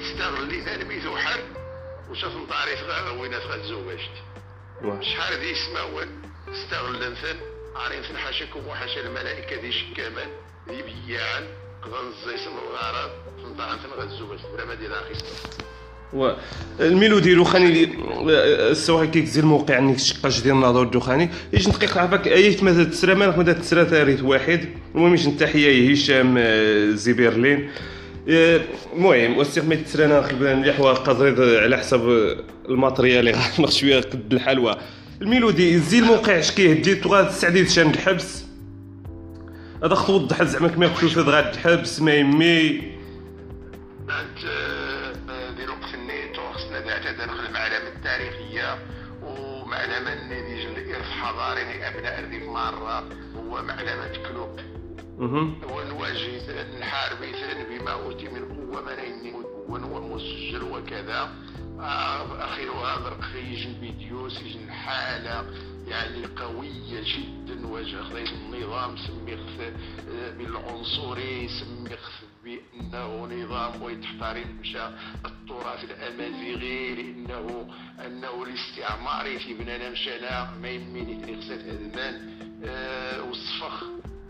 استغلي 0.00 0.60
ثاني 0.60 1.08
وحال 1.08 1.40
وشاف 2.10 2.32
تعريف 2.48 2.82
غا 2.82 3.10
وين 3.10 3.30
تغزوجت 3.30 4.10
شحال 5.00 5.40
ذي 5.40 5.54
سماوان 5.54 6.08
استغل 6.48 7.16
ثان 7.16 7.36
عارف 7.76 8.16
حاشاكم 8.16 8.66
وحاشا 8.66 9.00
الملائكة 9.00 9.60
ذي 9.60 9.72
شكامان 9.72 10.28
ذي 10.68 10.82
بياعا 10.82 11.46
قضان 11.82 12.06
الزيسن 12.06 12.50
الغرض 12.58 13.10
غزو 13.96 14.26
باش 14.26 14.40
بلا 14.40 14.64
ما 14.64 14.74
دير 14.74 14.92
و 16.12 16.32
الميلو 16.80 17.18
ديالو 17.18 17.44
خاني 17.44 17.88
السواحل 18.70 19.06
كيكزي 19.06 19.40
الموقع 19.40 19.78
نيك 19.78 19.98
شقاش 19.98 20.42
ديال 20.42 20.54
الناظور 20.54 20.82
الدخاني. 20.82 21.30
يجي 21.52 21.70
دقيقه 21.70 22.00
عفاك 22.00 22.28
أي 22.28 22.56
مثلا 22.62 22.84
تسرى 22.84 23.14
مالك 23.14 23.38
مثلا 23.38 23.52
تسرى 23.52 23.84
تاريخ 23.84 24.24
واحد. 24.24 24.68
المهم 24.94 25.14
يجي 25.14 25.30
تحيه 25.30 25.92
هشام 25.92 26.34
آه، 26.38 26.90
زي 26.90 27.12
برلين 27.12 27.70
المهم 28.28 29.38
وسيق 29.38 29.64
ما 29.64 29.74
تسرى 29.74 30.04
انا 30.04 30.22
خلينا 30.22 30.54
مليح 30.54 30.80
قزريد 30.80 31.40
على 31.40 31.76
حسب 31.76 32.34
الماتريال 32.68 33.28
اللي 33.28 33.70
شوية 33.70 34.00
قد 34.00 34.32
الحلوى. 34.32 34.76
الميلودي 35.22 35.78
زي 35.78 35.98
الموقع 35.98 36.38
اش 36.38 36.50
كيهدي؟ 36.50 36.94
تغاد 36.94 37.28
تسعدي 37.28 37.68
شان 37.68 37.90
الحبس. 37.90 38.44
هذا 39.84 39.94
خط 39.94 40.10
وضح 40.10 40.42
زعما 40.42 40.68
كما 40.68 40.86
يقولوا 40.86 41.10
في 41.10 41.20
غاد 41.20 41.54
الحبس 41.54 42.00
ما 42.00 42.14
يمي. 42.14 42.82
ومعلمة 49.86 50.12
النيجي 50.12 50.68
الإرث 50.68 51.10
حضاري 51.10 51.64
لأبناء 51.64 52.20
الريف 52.20 52.48
مرة 52.48 53.04
هو 53.36 53.62
معلمة 53.62 54.16
كلوب. 54.28 54.60
ونواجه 55.72 56.78
نحارب 56.80 57.22
بما 57.70 57.90
أوتي 57.92 58.28
من 58.28 58.44
قوة 58.44 58.82
منين 58.82 59.34
ومسجل 59.68 60.62
وكذا. 60.62 61.30
اخرها 61.78 62.98
درك 62.98 63.34
يجي 63.34 63.68
الفيديو 63.68 64.28
سجن 64.28 64.70
حالة 64.70 65.44
يعني 65.88 66.26
قوية 66.26 67.00
جدا 67.04 67.66
وجه 67.66 68.00
النظام 68.18 68.96
سميخ 68.96 69.40
بالعنصري 70.38 71.48
سميخ 71.48 72.10
بانه 72.92 73.26
نظام 73.44 73.82
ويتحترم 73.82 74.56
مشى 74.60 74.86
التراث 75.24 75.84
الأمازيغي 75.84 76.94
لأنه 76.94 77.68
أنه 78.06 78.42
الاستعمار 78.42 79.26
يتبنى 79.26 79.90
مشانا 79.90 80.50
ما 80.62 80.68
يمين 80.68 81.28
يخسر 81.28 81.54
هدمان 81.54 82.36
آه 82.64 83.22
وصفخ 83.22 83.84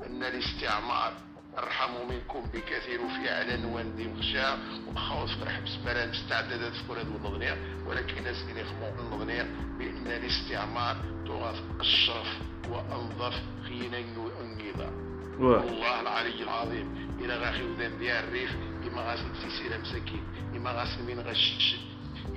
أن 0.07 0.23
الاستعمار 0.23 1.13
ارحموا 1.59 2.05
منكم 2.05 2.41
بكثير 2.55 3.01
وفي 3.01 3.29
على 3.29 3.57
نوان 3.57 3.97
دي 3.97 4.09
مخشى 4.09 4.47
وخوف 4.89 5.31
فرح 5.41 5.61
بسمران 5.61 6.11
مستعددة 6.11 6.69
تذكر 6.71 7.01
هذه 7.01 7.03
النظنية 7.03 7.57
ولكن 7.87 8.19
الناس 8.19 8.37
اللي 8.49 8.61
يفهموا 8.61 9.01
النظنية 9.01 9.43
بأن 9.79 10.07
الاستعمار 10.07 10.97
تراث 11.27 11.57
أشرف 11.81 12.27
وأنظف 12.69 13.35
خينا 13.69 13.99
والنظام 14.19 15.07
والله 15.41 16.01
العلي 16.01 16.43
العظيم. 16.43 17.06
إلى 17.27 17.37
غاخي 17.37 17.63
وذان 17.63 17.99
ديال 17.99 18.25
الريف 18.25 18.51
اما 18.87 19.03
غاسل 19.03 19.25
سلسله 19.43 19.79
مساكين 19.79 20.25
اما 20.57 20.71
غاسل 20.71 21.03
من 21.03 21.21
غش 21.21 21.77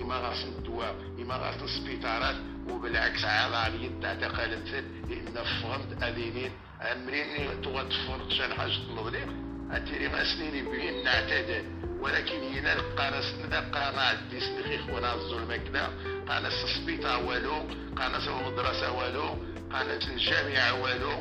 اما 0.02 0.16
غاسل 0.16 0.48
الدواء 0.48 0.96
اما 1.20 1.36
غاسل 1.36 1.64
السبيطارات 1.64 2.36
وبالعكس 2.70 3.26
عاد 3.26 3.54
علي 3.54 3.90
تعتقل 4.02 4.62
مثل 4.62 4.84
لأن 5.10 5.44
فهمت 5.44 6.04
اذينين 6.04 6.52
عمرين 6.82 7.62
تغتفرق 7.62 8.30
شان 8.30 8.54
حاجة 8.54 8.78
المظلم 8.90 9.30
اتيري 9.72 10.08
ما 10.08 10.24
سنين 10.24 10.72
بين 10.72 11.04
نعتدل 11.04 11.64
ولكن 12.00 12.40
هنا 12.54 12.74
قانس 12.98 13.26
قانا 13.74 14.02
عدي 14.02 14.40
سنخي 14.40 14.78
خونا 14.78 15.14
الظلمة 15.14 15.58
كدا 15.58 15.90
قانس 16.28 16.64
السبيطار 16.64 17.24
والو 17.24 17.58
قانس 17.98 18.28
المدرسة 18.28 18.92
والو 18.92 19.38
قانس 19.74 20.10
الجامعة 20.10 20.82
والو 20.82 21.12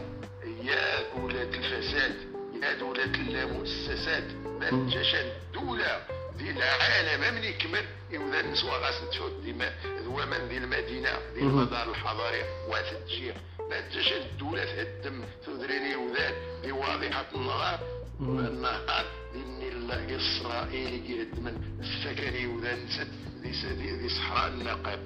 يا 0.65 1.15
ولاد 1.17 1.55
الفساد 1.55 2.28
دولة 2.61 3.05
المؤسسات 3.05 4.25
ما 4.61 4.71
نجاش 4.71 5.15
الدولة 5.15 6.07
دي 6.39 6.51
العالم. 6.51 7.35
من 7.35 7.45
يكمل 7.45 7.85
يودا 8.11 8.43
نسوا 8.43 8.71
غاس 8.71 8.95
تفوت 9.13 9.33
ديما 9.45 9.73
ذوامن 10.05 10.49
دي 10.49 10.59
المدينة 10.59 11.11
دي 11.35 11.41
المدار 11.41 11.91
الحضاري 11.91 12.43
وتتجير 12.69 13.35
ما 13.71 13.89
نجاش 13.89 14.13
الدولة 14.13 14.65
تهدم 14.65 15.25
تدريني 15.47 15.97
وذات 15.97 16.35
دي 16.63 16.73
واضحة 16.73 17.27
النهار 17.35 17.79
النهار 18.21 19.05
دين 19.33 19.63
الإسرائيلي 19.73 21.11
يهدم 21.11 21.47
السكني 21.81 22.47
وذا 22.47 22.75
نسد 22.75 23.09
دي, 23.43 23.97
دي 23.97 24.09
صحراء 24.09 24.49
النقب. 24.49 24.99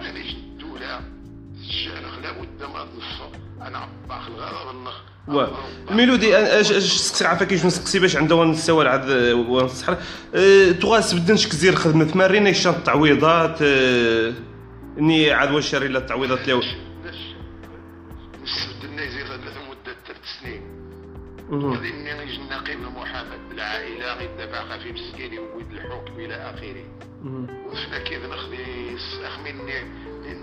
هذه 0.00 0.30
الدولة 0.30 1.00
الشارخ 1.60 2.18
لابد 2.22 2.62
ما 2.62 2.84
تنصر 2.84 3.28
أنا 3.62 3.78
عباق 3.78 4.26
الغضب 4.26 4.70
النخ 4.70 4.96
ميلودي 5.90 6.36
اش 6.36 6.72
اش 6.72 7.22
عافاك 7.22 7.48
كيفاش 7.48 7.66
نسقسي 7.66 7.98
باش 7.98 8.16
عندها 8.16 8.36
ونسوا 8.36 8.82
العاد 8.82 9.10
ونصحر 9.32 9.96
أه 10.34 10.72
تغاس 10.72 11.14
بدنش 11.14 11.46
كزير 11.46 11.74
خدمة 11.74 12.12
مارينا 12.14 12.52
شان 12.52 12.72
التعويضات؟ 12.72 13.58
أه 13.62 14.32
إني 14.98 15.30
عاد 15.32 15.52
واش 15.52 15.70
شاري 15.70 15.88
لا 15.88 15.98
التعويضات 15.98 16.48
اللي 16.48 16.62
نستبدلنا 18.42 19.04
يزيد 19.04 19.26
ثلاث 19.26 19.56
مدة 19.70 19.96
ثلاث 20.06 20.24
سنين. 20.40 20.62
غادي 21.50 21.92
نجي 21.92 22.38
نقيب 22.50 22.80
المحاماة 22.80 23.38
بالعائلة 23.50 24.14
غير 24.14 24.30
دفع 24.38 24.64
خفيف 24.64 24.96
مسكين 24.96 25.38
ويد 25.38 25.72
الحكم 25.72 26.20
إلى 26.20 26.34
آخره. 26.34 26.84
وفنا 27.66 27.98
كيف 27.98 28.24
نخدي 28.24 28.96
اخمني 29.24 29.50
الناس 29.50 29.86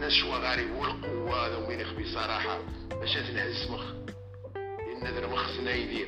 شوا 0.09 0.37
غاري 0.37 0.71
هو 0.71 0.85
القوة 0.85 1.47
هذا 1.47 1.57
وين 1.67 1.79
يخفي 1.79 2.05
صراحة. 2.13 2.59
باش 2.89 3.13
تنهز 3.13 3.71
مخ. 3.71 3.83
لأن 4.55 5.13
ذا 5.13 5.27
مخ 5.27 5.57
سنايدين 5.57 6.07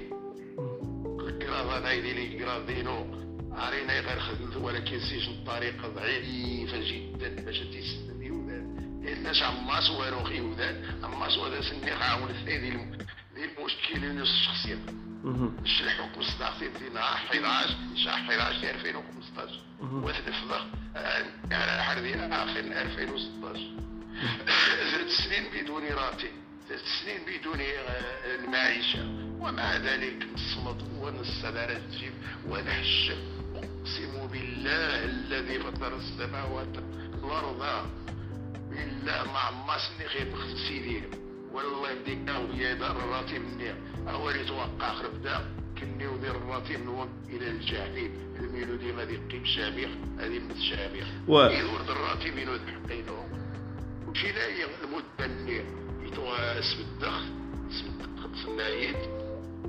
الكراض 1.20 1.84
نايدي 1.84 2.14
لي 2.14 2.40
كراض 2.40 2.66
دينو 2.66 3.26
عارينا 3.52 4.00
غير 4.00 4.20
خدمت 4.20 4.56
ولكن 4.56 5.00
سيش 5.00 5.28
الطريقة 5.28 5.88
ضعيفة 5.88 6.80
جدا. 6.80 7.46
باش 7.46 7.60
تيسلم 7.60 8.24
يودان 8.24 8.66
الناس 9.08 9.42
عما 9.42 9.82
سوارو 9.82 10.24
خي 10.24 10.38
يودان 10.38 11.00
عما 11.04 11.30
سوارو 11.30 11.62
سني 11.62 11.92
عاون 11.92 12.34
ثاني 12.46 12.70
ذي 13.36 13.46
المشكلين 13.46 14.24
الشخصية 15.26 15.62
مش 15.64 15.82
الحكم 15.82 16.20
الصداقي 16.20 16.70
في 16.80 16.90
نهار 16.94 17.14
11 17.14 17.76
شهر 17.96 18.32
11 18.32 18.70
2015 18.70 19.60
وتنفض 19.82 20.52
على 21.52 21.84
حرب 21.84 22.06
اخر 22.32 22.60
2016 22.60 23.60
ثلاث 24.92 25.12
سنين 25.12 25.44
بدون 25.64 25.84
راتب 25.88 26.30
ثلاث 26.70 26.82
سنين 27.04 27.20
بدون 27.28 27.60
المعيشة 28.40 29.04
ومع 29.40 29.78
ذلك 29.78 30.28
نصمت 30.34 30.84
ونستدار 31.00 31.70
الجيب 31.70 32.14
ونحش 32.50 33.12
أقسم 33.56 34.28
بالله 34.32 35.04
الذي 35.06 35.60
فطر 35.60 35.96
السماوات 35.96 36.78
والأرض 37.24 37.90
بالله 38.70 39.24
ما 39.68 39.78
سني 39.78 40.08
خير 40.08 40.28
بخسيدين 41.56 41.74
والله 41.74 41.92
يدينا 41.92 42.38
ويا 42.38 42.74
دار 42.74 42.92
الراتب 42.92 43.42
مني 43.42 43.74
أولي 44.10 44.46
توقع 44.46 44.94
خربدا 44.94 45.46
كني 45.80 46.08
ودير 46.08 46.36
الراتب 46.36 46.86
نوم 46.86 47.10
إلى 47.30 47.48
الجحيم 47.48 48.12
الميلودي 48.40 48.92
غادي 48.92 49.18
قيم 49.32 49.46
شامخ 49.46 49.90
هذه 50.20 50.40
مثل 50.40 50.62
شامخ 50.62 51.08
و 51.28 51.40
يورد 51.40 51.90
الراتب 51.90 52.38
ينود 52.38 52.62
حقينو 52.68 53.26
وشي 54.08 54.32
لا 54.32 54.48
المدة 54.84 55.62
يتواس 56.04 56.74
بالدخل 56.74 57.26
اسم 57.70 58.48
النايد 58.48 58.96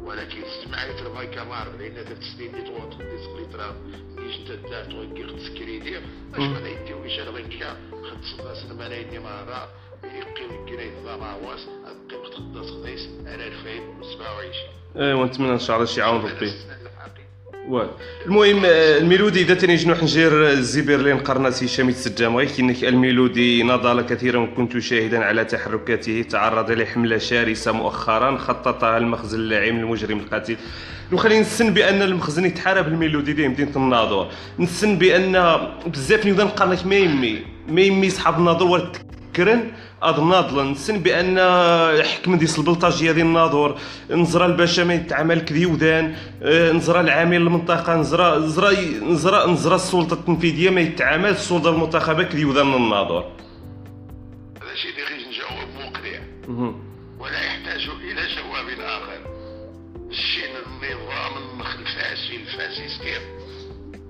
ولكن 0.01 0.43
سمعت 0.65 1.03
رباي 1.03 1.27
كمار 1.27 1.77
لأن 1.79 2.05
ثلاث 2.05 2.23
سنين 2.37 2.55
اللي 2.55 2.67
توقف 2.67 2.99
دي 2.99 3.19
سكريترا 3.25 3.77
نيش 4.19 4.37
تدا 4.37 4.85
توقي 4.85 5.27
خد 5.27 5.39
سكريدير 5.39 6.03
اش 6.35 6.47
بدا 6.49 6.69
يديو 6.69 7.05
إيش 7.05 7.21
أنا 7.21 7.31
بنكا 7.31 7.77
خد 7.93 8.25
صدا 8.25 8.55
سنما 8.55 8.89
نايدني 8.89 9.19
مارا 9.19 9.69
يقيم 10.15 10.67
كريت 10.69 10.93
ضرع 11.05 11.35
واس 11.35 11.69
قيم 12.11 12.23
تخدس 12.31 12.71
خديس 12.71 13.09
على 13.27 13.47
2027 13.47 14.53
ايوا 14.97 15.27
نتمنى 15.27 15.53
إن 15.53 15.59
شاء 15.59 15.77
الله 15.77 15.87
شي 15.87 16.03
عاون 16.03 16.21
ربي. 16.21 16.53
المهم 18.27 18.65
الميلودي 18.65 19.43
إذا 19.43 19.55
تاني 19.55 19.77
جنوح 19.77 20.03
نجير 20.03 20.51
الزبيرلين 20.51 21.19
قرناس 21.19 21.63
هشام 21.63 21.89
يتسجم 21.89 22.43
كأنك 22.43 22.85
الميلودي 22.85 23.63
نضال 23.63 24.01
كثيرا 24.07 24.39
وكنت 24.39 24.79
شاهدا 24.79 25.25
على 25.25 25.45
تحركاته 25.45 26.23
تعرض 26.23 26.71
لحملة 26.71 27.19
شرسة 27.19 27.73
مؤخرا 27.73 28.37
خططها 28.39 28.99
المخزن 28.99 29.39
اللاعب 29.39 29.75
المجرم 29.75 30.19
القاتل. 30.19 30.57
وخلينا 31.13 31.41
نسن 31.41 31.75
بأن 31.75 32.03
المخزن 32.03 32.45
يتحارب 32.45 32.89
الميلودي 32.89 33.33
ديال 33.33 33.51
مدينه 33.51 33.77
الناظور 33.77 34.29
نسن 34.59 34.99
بأن 34.99 35.33
بزاف 35.87 36.27
نيوضا 36.27 36.45
قال 36.45 36.79
ما 36.85 36.95
يمي. 36.95 37.43
ما 37.69 37.81
يمي 37.81 38.11
صحاب 38.11 38.39
الناظور 38.39 38.93
كرن 39.37 39.73
هذا 40.03 40.21
ناضل 40.21 40.71
نسن 40.71 40.99
بأن 40.99 41.39
حكم 42.03 42.39
ديس 42.39 42.59
البلطاجية 42.59 43.13
ديال 43.13 43.27
الناظور 43.27 43.79
نزرى 44.11 44.47
الباشا 44.47 44.83
ما 44.83 44.95
يتعامل 44.95 45.41
كذيودان 45.41 46.15
آه، 46.43 46.73
نزرى 46.73 47.01
العامل 47.01 47.37
المنطقة 47.37 47.95
نزرى 47.97 48.39
نزرى 48.39 48.77
نزرى 49.01 49.53
نزرى 49.53 49.75
السلطة 49.75 50.15
التنفيذية 50.15 50.71
ما 50.71 50.81
يتعامل 50.81 51.31
السلطة 51.31 51.71
المنتخبة 51.71 52.23
كذيودان 52.23 52.75
الناظور. 52.75 53.25
هذا 54.63 54.75
شيء 54.75 54.91
اللي 54.91 55.03
غير 55.03 55.29
نجاوب 55.29 55.69
مقنع. 55.79 56.73
ولا 57.19 57.41
يحتاج 57.45 57.89
إلى 58.11 58.23
جواب 58.37 58.81
آخر. 58.81 59.37
الشيء 60.11 60.45
النظام 60.67 61.57
الفاسي 61.87 62.37
الفاسيستي 62.37 63.17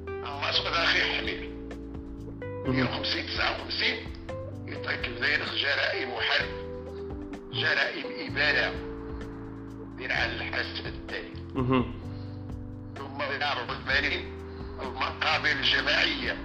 أما 0.08 0.52
سؤال 0.52 0.74
أخي 0.74 1.00
حميد 1.00 1.40
150 2.66 3.26
59 3.26 4.15
يتركب 4.68 5.12
ذلك 5.12 5.48
جرائم 5.54 6.10
حرب 6.10 6.48
جرائم 7.52 8.30
إبادة 8.30 8.72
دير 9.96 10.12
على 10.12 10.32
الحسب 10.36 10.86
التالي 10.86 11.32
ثم 12.96 13.22
يعرض 13.40 13.70
المالين 13.70 14.36
المقابل 14.82 15.50
الجماعية 15.50 16.36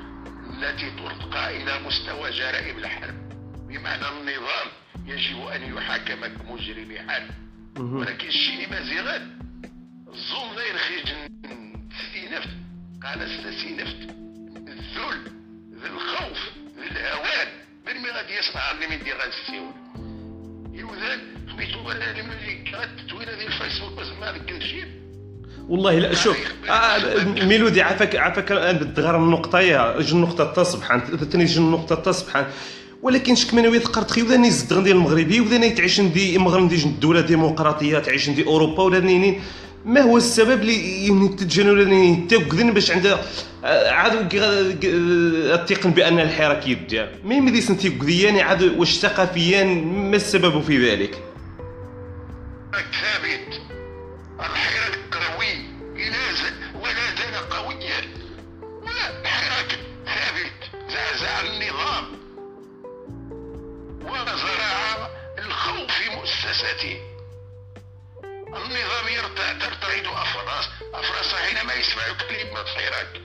التي 0.49 0.91
ترتقى 0.91 1.63
إلى 1.63 1.79
مستوى 1.87 2.31
جرائم 2.31 2.77
الحرب. 2.77 3.15
بمعنى 3.67 4.05
النظام 4.09 4.67
يجب 5.05 5.47
أن 5.47 5.77
يحاكم 5.77 6.25
كمجرم 6.25 7.09
حرب. 7.09 7.29
ولكن 7.79 8.27
الشيء 8.27 8.69
ما 8.71 8.83
زيغات 8.83 9.21
الظلم 10.07 10.55
لا 10.55 10.65
ينخرج 10.65 11.13
نفت 12.31 12.49
قال 13.03 13.21
استسينفت 13.21 14.09
الذل 14.67 15.31
ذي 15.81 15.87
الخوف 15.87 16.39
ذي 16.77 16.87
الهوان 16.91 17.47
من 17.85 18.05
غادي 18.15 18.33
يصنع 18.39 18.71
اللي 18.71 18.87
من 18.87 19.03
دي 19.03 19.11
غنسيون 19.13 19.73
يوذان 20.73 21.19
خميتو 21.51 21.83
من 21.83 22.31
التتوينه 22.83 23.31
ديال 23.31 23.47
الفيسبوك 23.47 23.93
باش 23.93 24.07
ما 24.07 24.57
الشيء 24.57 24.85
والله 25.69 25.99
لا 25.99 26.13
شوف 26.13 26.37
آه 26.69 27.23
ميلودي 27.23 27.81
عافاك 27.81 28.15
عافاك 28.15 28.51
بالدغار 28.51 29.15
النقطة 29.15 29.59
يا 29.59 30.01
جن 30.01 30.17
النقطه 30.17 30.53
تصبحان 30.53 30.99
ثاني 30.99 31.45
جن 31.45 31.61
النقطه 31.63 31.95
تصبحان 31.95 32.45
ولكن 33.01 33.35
شك 33.35 33.53
من 33.53 33.75
ذكرت 33.75 34.11
خي 34.11 34.21
وذاني 34.21 34.51
زدغن 34.51 34.83
ديال 34.83 34.95
المغربي 34.95 35.41
وذاني 35.41 35.69
تعيش 35.69 36.01
ندي 36.01 36.37
مغرب 36.37 36.69
دي 36.69 36.83
الدولة 36.85 37.21
ديمقراطيه 37.21 37.99
تعيش 37.99 38.29
ندي 38.29 38.45
أوروبا 38.45 38.83
ولا 38.83 38.99
نينين 38.99 39.41
ما 39.85 40.01
هو 40.01 40.17
السبب 40.17 40.61
اللي 40.61 41.07
يتجنن 41.07 42.27
تاكدن 42.27 42.73
باش 42.73 42.91
عندها 42.91 43.25
عاد 43.91 44.29
التقن 44.83 45.91
بأن 45.91 46.19
الحراك 46.19 46.67
يدير 46.67 47.19
مي 47.23 47.41
مدي 47.41 47.61
سنتي 47.61 47.89
قدياني 47.89 48.41
عاد 48.41 48.63
واش 48.63 48.99
ثقافيا 48.99 49.63
ما 49.63 50.15
السبب 50.15 50.61
في 50.61 50.91
ذلك؟ 50.91 51.23
ثابت. 52.71 53.61
الحراك 54.39 54.99
قوي 55.11 55.53
ينازل 55.95 56.53
ولا 56.75 57.05
زال 57.17 57.49
قويا. 57.49 58.01
ولا 58.81 59.21
الحراك 59.21 59.79
ثابت. 60.05 60.89
زعزع 60.89 61.41
النظام. 61.41 62.05
وزرع 64.01 65.09
الخوف 65.45 65.91
في 65.91 66.15
مؤسساته 66.15 67.10
النظام 68.55 69.07
يرتع 69.07 69.53
ترتعد 69.53 70.05
أفراس. 70.05 70.69
أفراس 70.93 71.35
حينما 71.35 71.73
يسمع 71.73 72.03
كلمة 72.03 72.63
خيرك 72.63 73.21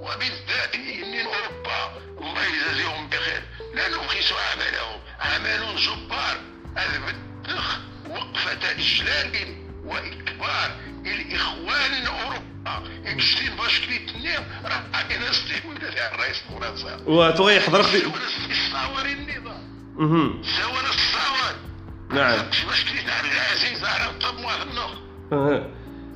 وبالذات 0.00 0.76
من 0.76 1.26
أوروبا 1.26 2.02
الله 2.20 2.44
يجازيهم 2.44 3.08
بخير. 3.08 3.42
لا 3.74 3.88
نبخس 3.88 4.32
عملهم 4.32 5.00
عمل 5.20 5.76
جبار. 5.76 6.40
البدخ 6.70 7.78
وقفة 8.08 8.70
إجلال 8.70 9.56
وإكبار 9.84 10.70
الإخوان 11.06 11.92
الأوروبا 12.02 12.90
يمشتين 13.04 13.56
باش 13.56 13.80
كليتنيهم 13.80 14.44
راه 14.64 14.84
أنا 14.94 15.30
استهونا 15.30 15.90
تاع 15.90 16.14
الرئيس 16.14 16.36
فرنسا 16.48 17.04
وتغي 17.06 17.56
يحضرك 17.56 17.86
سوى 17.86 18.12
الصور 18.50 19.06
النظام. 19.06 20.42
الصور. 20.84 21.69
نعم. 22.14 22.38
باش 22.68 22.84
كليت 22.84 23.08
على 23.10 23.28
العزيز 23.32 23.84
على 23.84 24.12
طب 24.20 24.38
النخ 24.62 24.90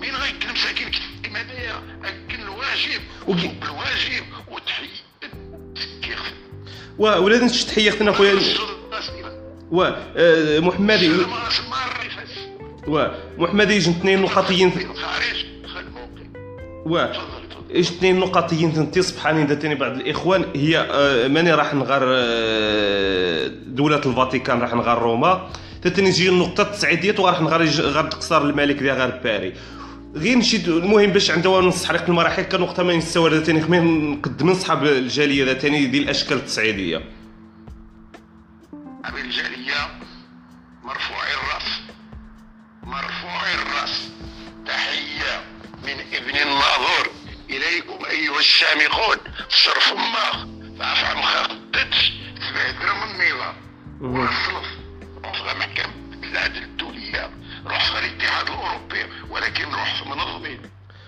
مين 0.01 0.15
غيكلم 0.15 0.57
ساكن 0.57 0.91
كيما 1.23 1.41
هذايا 1.41 1.75
أكل 2.05 2.43
الواجب 2.43 3.01
وكي- 3.29 3.55
الواجب 3.63 4.25
وتحية 4.49 4.89
كيف 6.03 6.21
ولازم 6.99 7.67
تحية 7.67 7.89
أختنا 7.91 8.13
خويا 8.13 8.35
و 9.71 9.83
آه، 10.17 10.61
محمدي 10.61 11.09
ما 11.09 11.49
اسمع 11.49 11.77
الرفاس 11.87 12.39
و 12.89 13.07
محمدي 13.39 13.77
اثنين 13.79 14.23
نقطيين 14.23 14.71
في 14.71 14.85
الخارج 14.85 15.47
خل 15.75 15.85
موقع 15.91 16.23
و 16.87 17.13
تفضل 17.13 17.49
تفضل. 17.51 17.75
إيش 17.75 17.91
اثنين 17.91 18.21
نقطيين 18.21 18.73
تنتي 18.75 19.03
سبحان 19.03 19.59
تاني 19.59 19.75
بعض 19.75 19.93
الإخوان. 19.93 20.45
هي 20.57 20.79
آه، 20.91 21.29
ماني 21.29 21.53
راح 21.55 21.75
نغار 21.75 22.03
آه، 22.07 23.47
دولة 23.67 23.97
الفاتيكان 24.07 24.61
راح 24.61 24.75
نغار 24.75 24.99
روما. 25.03 25.51
تتني 25.85 26.13
تجي 26.13 26.29
النقطة 26.29 26.63
التسعيدية 26.63 27.15
وراح 27.19 27.41
نغار 27.41 27.63
يج- 27.67 27.81
غار 27.81 28.05
تقصر 28.11 28.43
الملك 28.43 28.77
ديال 28.77 28.97
غار 28.99 29.11
باري. 29.25 29.55
غير 30.17 30.39
نشيد 30.39 30.69
المهم 30.69 31.11
باش 31.11 31.31
عندها 31.31 31.61
نستحرق 31.61 32.05
المراحل 32.09 32.43
كنقطة 32.43 32.83
ما 32.83 32.93
هذا 33.33 33.41
تاني 33.45 33.63
خمين 33.63 34.11
نقدم 34.11 34.51
نصحاب 34.51 34.85
الجالية 34.87 35.45
ذا 35.45 35.53
تاني 35.53 35.87
ديال 35.87 36.03
الأشكال 36.03 36.37
التصعيدية 36.37 36.97
أبي 39.05 39.21
الجالية 39.21 40.01
مرفوع 40.85 41.19
الرأس. 41.37 41.69
مرفوع 42.83 43.43
الرأس. 43.55 44.09
تحية 44.67 45.45
من 45.83 46.01
ابن 46.17 46.37
الناظور 46.43 47.07
إليكم 47.51 48.05
أيها 48.11 48.39
الشامخون 48.39 49.17
صرف 49.49 49.93
ما 49.97 50.47
فافع 50.79 51.15
مخططش 51.19 52.13
تبادر 52.37 52.95
من 52.95 53.21
النظام 53.21 53.55
والصنف 55.25 55.43
روح 55.43 55.57
محكمة 55.57 55.93
العدل 56.23 56.63
الدولية 56.63 57.31
روح 57.67 57.85
في 57.85 57.99
الاتحاد 57.99 58.47
الأوروبي 58.49 59.05
ولكن 59.31 59.65
روح 59.65 60.07
منظمين 60.07 60.61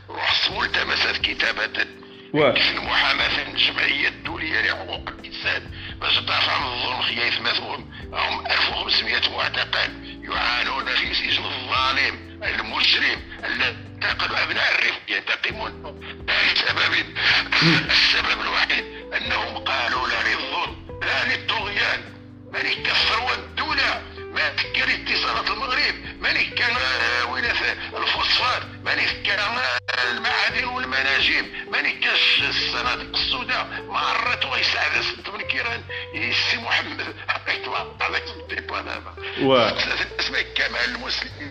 روح 0.08 0.50
ملتمسات 0.50 1.16
كتابة 1.16 1.86
واه. 2.34 2.52
في 2.52 2.70
المحاماة 2.70 3.42
الجمعية 3.42 4.08
الدولية 4.08 4.60
لحقوق 4.60 5.08
الإنسان 5.08 5.70
باش 6.00 6.16
تدافع 6.16 6.52
عن 6.52 6.62
الظلم 6.62 7.02
خيا 7.02 7.24
يثمثون 7.26 7.92
هم 8.12 8.46
1500 8.46 9.36
معتقل 9.36 9.90
يعانون 10.24 10.86
في 10.86 11.14
سجن 11.14 11.44
الظالم 11.44 12.40
المجرم 12.42 13.22
الذي 13.44 13.76
يعتقل 14.02 14.36
أبناء 14.36 14.74
الرفق 14.74 15.00
ينتقمون. 15.08 16.00
لسبب 16.28 17.16
السبب 17.90 18.40
الوحيد 18.40 18.84
أنهم 19.16 19.56
قالوا 19.58 20.08
لا 20.08 20.22
للظلم 20.22 21.00
لا 21.02 21.34
للطغيان. 21.36 22.15
من 22.56 22.66
يكفر 22.66 23.22
والدولة 23.22 24.02
ما 24.34 24.48
كان 24.74 24.88
اتصالات 24.90 25.50
المغرب 25.50 25.94
من 26.20 26.54
كان 26.56 26.76
آه، 26.76 27.32
وين 27.32 27.44
الفوسفات 27.44 28.62
من 28.84 29.22
كان 29.26 29.38
آه، 29.38 30.10
المعادن 30.10 30.64
والمناجم 30.64 31.44
من 31.66 32.00
كان 32.00 32.14
الصناديق 32.48 33.16
السوداء 33.16 33.66
ما 33.88 33.98
عرت 33.98 34.44
ويساعد 34.44 35.02
ست 35.02 35.30
من 35.34 35.40
كيران 35.40 35.80
السي 36.14 36.56
محمد 36.56 37.06
يطلع 37.48 37.86
هذاك 38.00 38.22
الديبان 38.40 38.88
هذا 38.88 39.14
واه. 39.42 39.72
اسمه 40.20 40.38
كمال 40.54 40.94
المسلمين 40.94 41.50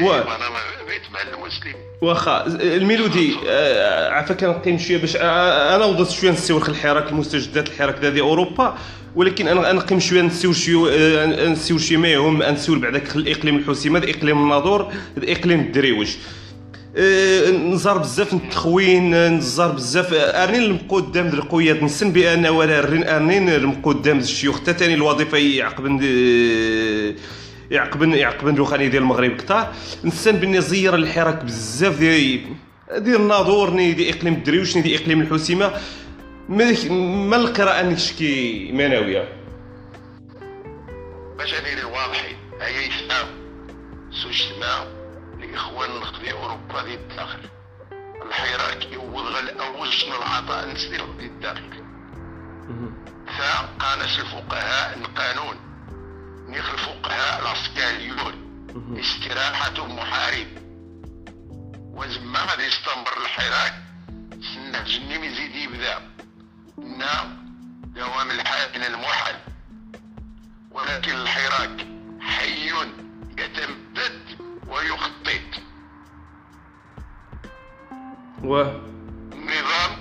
واه. 0.00 0.36
أنا 0.36 0.48
ما 0.48 0.58
بيت 0.88 1.02
مال 1.12 1.34
المسلمين 1.34 1.76
واخا 2.00 2.46
الميلودي 2.46 3.36
آه، 3.48 4.10
عافاك 4.10 4.36
كنقيم 4.36 4.78
شوية 4.78 4.98
باش 4.98 5.16
آه، 5.16 5.76
أنا 5.76 5.84
وضعت 5.84 6.10
شوية 6.10 6.30
نسيو 6.30 6.58
الحراك 6.58 7.08
المستجدات 7.08 7.68
الحراك 7.68 7.98
ذا 7.98 8.20
أوروبا 8.20 8.78
ولكن 9.16 9.48
أنا 9.48 9.72
نقيم 9.72 10.00
شوية 10.00 10.22
نسيو 10.22 10.52
شوية 10.52 10.92
آه، 10.92 11.48
نسيو 11.48 11.78
شي 11.78 11.96
ما 11.96 12.08
يهم 12.08 12.42
نسيو 12.42 12.78
بعداك 12.78 13.16
الإقليم 13.16 13.56
الحسيمه 13.56 13.98
ذا 13.98 14.10
إقليم 14.10 14.42
الناظور؟ 14.42 14.92
ذا 15.18 15.32
إقليم 15.32 15.60
الدريوج 15.60 16.10
آه، 16.96 17.50
نزار 17.50 17.98
بزاف 17.98 18.32
التخوين 18.34 19.14
آه، 19.14 19.28
نزار 19.28 19.72
بزاف. 19.72 20.08
ارنين 20.12 20.62
المقدام 20.62 21.28
د 21.28 21.34
القويات. 21.34 21.82
نسن 21.82 22.10
بأن 22.12 22.46
ولا 22.46 22.78
ارنين 23.16 23.48
المقدام 23.48 24.18
د 24.18 24.22
الشيوخ. 24.22 24.60
حتى 24.60 24.72
تاني 24.72 24.94
الوظيفة 24.94 25.38
يعقبن 25.38 26.00
آه، 26.02 27.14
يعقبن 27.70 28.12
يعقبن 28.12 28.54
دوخاني 28.54 28.88
ديال 28.88 29.02
المغرب 29.02 29.36
كثار 29.36 29.72
نسان 30.04 30.36
بني 30.36 30.60
زير 30.60 30.94
الحراك 30.94 31.44
بزاف 31.44 31.98
ديال 31.98 32.40
ديال 32.98 33.16
الناظور 33.16 33.70
دي 33.70 34.10
إقليم 34.10 34.34
الدريوش 34.34 34.78
دي 34.78 34.96
إقليم 34.96 35.20
الحسيمه 35.20 35.70
ما 36.48 37.36
القراءة 37.36 37.82
نشكي 37.82 38.72
مناويه 38.72 39.28
باش 41.38 41.54
ندير 41.54 41.78
الواضحين 41.78 42.36
هيا 42.60 42.80
يسمعوا 42.80 43.44
سجتنا 44.10 44.86
لإخوان 45.40 45.90
في 46.20 46.32
أوروبا 46.32 46.78
ذي 46.86 46.94
الداخل. 46.94 47.38
الحراك 48.26 48.92
يوض 48.92 49.26
غل 49.26 49.48
أول 49.60 49.92
شنو 49.92 50.16
العطاء 50.16 50.68
نسير 50.68 51.04
ذي 51.18 51.26
الداخل. 51.26 51.84
فقانش 53.26 54.20
الفقهاء 54.20 54.98
القانون. 54.98 55.56
نيخ 56.48 56.70
الفقهاء 56.70 57.42
العسكريون. 57.42 58.34
استراحة 59.00 59.86
محارب. 59.86 60.46
وزما 61.94 62.38
غادي 62.38 62.62
يستمر 62.62 63.22
الحراك. 63.22 63.74
سنة 64.54 64.82
جني 64.82 65.26
يزيد 65.26 65.54
يبدأ. 65.54 66.13
نا 66.78 67.36
دوام 67.84 68.30
الحال 68.30 68.84
المحال 68.84 69.36
ولكن 70.70 71.12
الحراك 71.12 71.86
حي 72.20 72.70
يتمدد 73.38 74.20
ويخطط 74.68 75.62
و؟ 78.44 78.62
النظام 79.32 79.96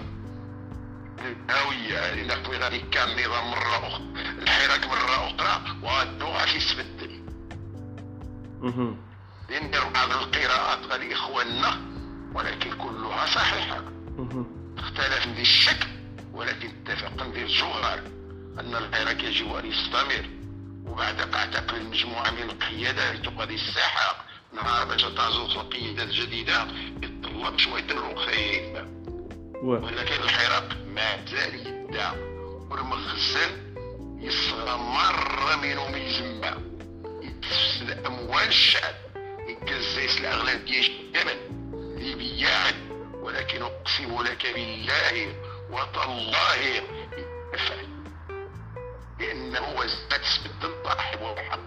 الهوية 1.19 1.97
يعني 1.97 2.21
كان 2.79 3.09
نظام 3.25 3.51
مرة 3.51 3.87
أخرى 3.87 4.03
الحراك 4.41 4.85
مرة 4.87 5.27
أخرى 5.27 5.77
وغادو 5.83 6.25
غادي 6.25 6.55
يتبدل. 6.55 7.23
لأن 9.49 9.71
بعض 9.93 10.11
القراءات 10.11 10.85
غادي 10.91 11.13
إخواننا 11.13 11.81
ولكن 12.33 12.73
كلها 12.77 13.25
صحيحة. 13.25 13.83
اختلف 14.77 15.27
في 15.35 15.41
الشكل. 15.41 16.02
ولكن 16.33 16.69
اتفق 16.69 17.31
في 17.31 17.41
الجوهر 17.43 17.99
أن 18.59 18.75
الحراك 18.75 19.23
يجب 19.23 19.55
أن 19.55 19.65
يستمر 19.65 20.25
وبعد 20.85 21.33
اعتقل 21.35 21.77
المجموعة 21.77 22.31
من 22.31 22.41
القيادات 22.49 23.25
تقضي 23.25 23.55
الساحة 23.55 24.25
نهار 24.53 24.85
باش 24.87 25.01
تعزز 25.01 25.55
القيادات 25.57 26.07
الجديدة 26.07 26.67
يتطلب 27.03 27.57
شوية 27.57 27.83
الرخيم. 27.91 28.73
و 29.63 29.67
ولكن 29.69 30.23
الحراك 30.23 30.77
ما 30.87 31.25
زال 31.25 31.67
يدعى 31.67 32.17
والمخزن 32.71 33.73
يصغى 34.21 34.77
مرة 34.77 35.55
منهم 35.55 35.95
يجمع 35.95 36.57
يتفسد 37.21 38.05
أموال 38.05 38.47
الشعب 38.47 38.93
يتجزيس 39.47 40.17
الأغلبية 40.19 40.79
الشمال 40.79 41.37
ليبيان 41.99 42.73
ولكن 43.13 43.61
أقسم 43.61 44.23
لك 44.23 44.47
بالله 44.55 45.33
وتالله 45.71 46.55
يفعل 47.53 47.87
لأنه 49.19 49.79
وزنت 49.79 50.11
تثبت 50.11 50.71
صاحب 50.85 51.19
الحق. 51.37 51.59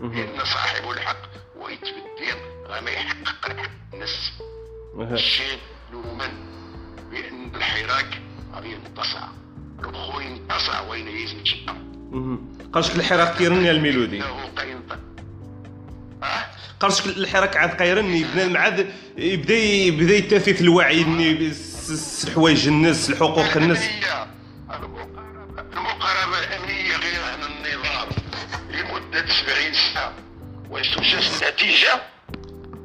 لأن 0.00 0.44
صاحب 0.44 0.90
الحق 0.90 1.22
ويتبدل 1.60 2.38
راه 2.66 2.80
ما 2.80 2.90
يحقق 2.90 3.56
الناس 3.94 4.32
أها. 4.98 5.14
الشيء 5.14 5.58
نؤمن 5.92 6.32
بأن 7.10 7.54
الحراك 7.54 8.20
غادي 8.54 8.72
ينتصع 8.72 9.28
الخو 9.84 10.20
ينتصع 10.20 10.80
وين 10.80 11.08
يزيد 11.08 11.70
مهم. 12.10 12.58
قالش 12.72 12.90
الحراك 12.90 13.36
كيرني 13.36 13.70
الميلودي. 13.70 14.22
قالش 16.80 17.06
الحراك 17.06 17.56
عاد 17.56 17.82
قيرني 17.82 18.24
بنادم 18.24 18.56
عاد 18.56 18.92
يبدا 19.18 19.54
يبدأ 19.54 20.14
يتافي 20.16 20.54
في 20.54 20.60
الوعي 20.60 21.04
الحوايج 21.90 22.68
الناس 22.68 23.10
الحقوق 23.10 23.56
الناس. 23.56 23.88
المقاربة 25.72 26.38
الأمنية 26.38 26.96
غير 26.96 27.20
عن 27.24 27.42
النظام 27.42 28.08
لمدة 28.70 29.26
70 29.26 29.74
سنة. 29.94 30.12
واش 30.70 30.88
توجد 30.88 31.18
النتيجة 31.42 32.00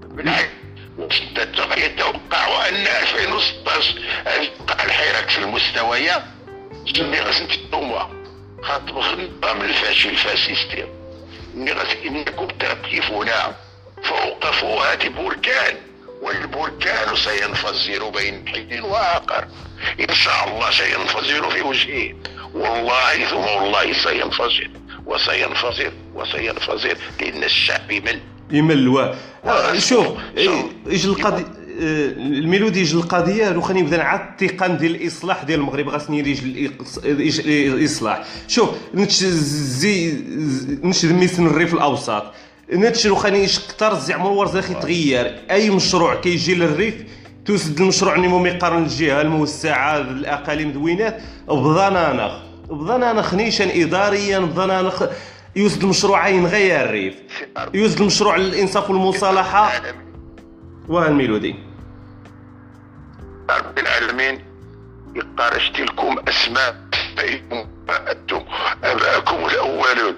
بالعكس 0.04 0.50
واش 0.98 1.20
تتوقع 1.36 1.78
يتوقع 1.78 2.70
أن 2.70 2.74
2016 2.76 4.00
يبقى 4.28 4.86
الحراك 4.86 5.30
في 5.30 5.38
المستويات 5.40 6.24
اللي 6.98 7.20
غاس 7.20 7.42
نتوما 7.42 8.26
خاطر 8.64 9.14
النظام 9.14 9.62
الفاشل 9.62 10.10
الفاسيستي 10.10 10.86
اللي 11.54 11.72
غاس 11.72 11.96
إنكم 12.06 12.48
تقفون 12.48 13.28
فوق 14.04 14.52
فوهة 14.52 15.10
بركان. 15.10 15.76
والبركان 16.26 17.16
سينفجر 17.16 18.10
بين 18.10 18.48
حين 18.48 18.82
وآخر 18.82 19.48
إن 20.10 20.16
شاء 20.16 20.48
الله 20.48 20.72
سينفجر 20.72 21.50
في 21.50 21.62
وجهه. 21.62 22.16
والله 22.54 23.26
ثم 23.30 23.38
والله 23.38 23.94
سينفجر 23.94 24.70
وسينفجر 25.06 25.92
وسينفجر 26.16 26.98
لأن 27.22 27.44
الشعب 27.44 27.92
من 27.92 28.20
يمل. 28.52 28.88
واه 28.88 29.16
آه، 29.46 29.78
شوف. 29.78 30.08
إيه، 30.38 30.50
يجي 30.88 31.08
القضية 31.08 31.46
الميلودي 32.18 32.80
يجي 32.80 32.96
القضية 32.96 33.50
لو 33.50 33.62
خلينا 33.62 33.82
نبدا 33.88 34.04
عاد 34.04 34.42
التقان 34.42 34.78
ديال 34.78 34.96
الإصلاح 34.96 35.44
ديال 35.44 35.60
المغرب. 35.60 35.90
خاصني 35.90 36.20
يجي 36.20 36.72
الإصلاح. 37.68 38.24
شوف 38.48 38.70
نتش 38.96 39.24
ميسن 41.06 41.48
الريف 41.48 41.74
الاوسط 41.74 42.24
نتش 42.74 43.08
لو 43.08 43.16
خليني 43.16 43.46
كثر 43.46 44.00
زي 44.00 44.14
عمر 44.14 44.32
ورزاخي 44.32 44.74
تغير. 44.74 45.40
أي 45.52 45.70
مشروع 45.70 46.16
كيجي 46.16 46.56
للريف 46.56 46.96
تسد 47.46 47.82
المشروع 47.82 48.16
نيمو 48.18 48.40
ميقارن 48.40 48.84
الجهة 48.84 49.22
الموسعة 49.22 49.98
الأقاليم 49.98 50.72
دوينات. 50.72 51.22
بضنانخ 51.48 52.34
بضنانخ 52.70 53.34
نيشان 53.34 53.70
اداريا 53.82 54.40
بضنانخ 54.40 55.04
يوسد 55.56 55.84
المشروعين 55.84 56.46
غير 56.46 56.86
الريف. 56.86 57.16
يوسد 57.74 58.02
المشروع 58.02 58.36
للانصاف 58.36 58.90
والمصالحة. 58.90 59.82
وها 60.88 61.08
الميلودي 61.08 61.56
رب 63.50 63.80
العالمين 63.80 64.44
يقارشت 65.16 65.80
لكم 65.80 66.16
أسماء 66.28 66.76
ابائكم 67.18 67.66
ابائكم 68.84 69.46
الأولون. 69.46 70.16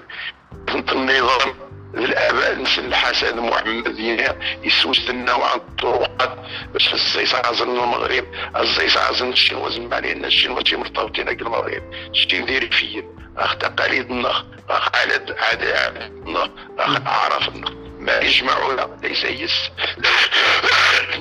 كنت 0.72 0.92
النظام 0.92 1.67
الآباء 2.04 2.60
مثل 2.60 2.84
الحسن 2.84 3.40
محمد 3.40 3.96
دينار 3.96 4.36
يسوسناو 4.62 5.42
عن 5.42 5.56
الطرقات 5.56 6.38
باش 6.72 6.94
الزيزازن 6.94 7.70
المغرب. 7.70 8.24
الزيزازن 8.56 9.28
الشنوا 9.28 9.70
زعما 9.70 9.96
علينا 9.96 10.26
الشنوا 10.26 10.62
تي 10.62 10.76
مرتبطين 10.76 11.28
هاك 11.28 11.40
المغرب. 11.40 11.82
شتي 12.12 12.38
ندير 12.38 12.70
فيا 12.72 13.04
أخ 13.36 13.56
تقاليد 13.56 14.10
النخ 14.10 14.42
أخ 14.70 14.88
عادات 14.96 15.38
عادات 15.38 15.96
النخ 15.96 16.48
أخ 16.78 17.06
أعراف 17.06 17.48
النخ. 17.48 17.70
ما 17.98 18.20
يجمعنا 18.20 18.98
ليس 19.02 19.24
هي 19.24 19.46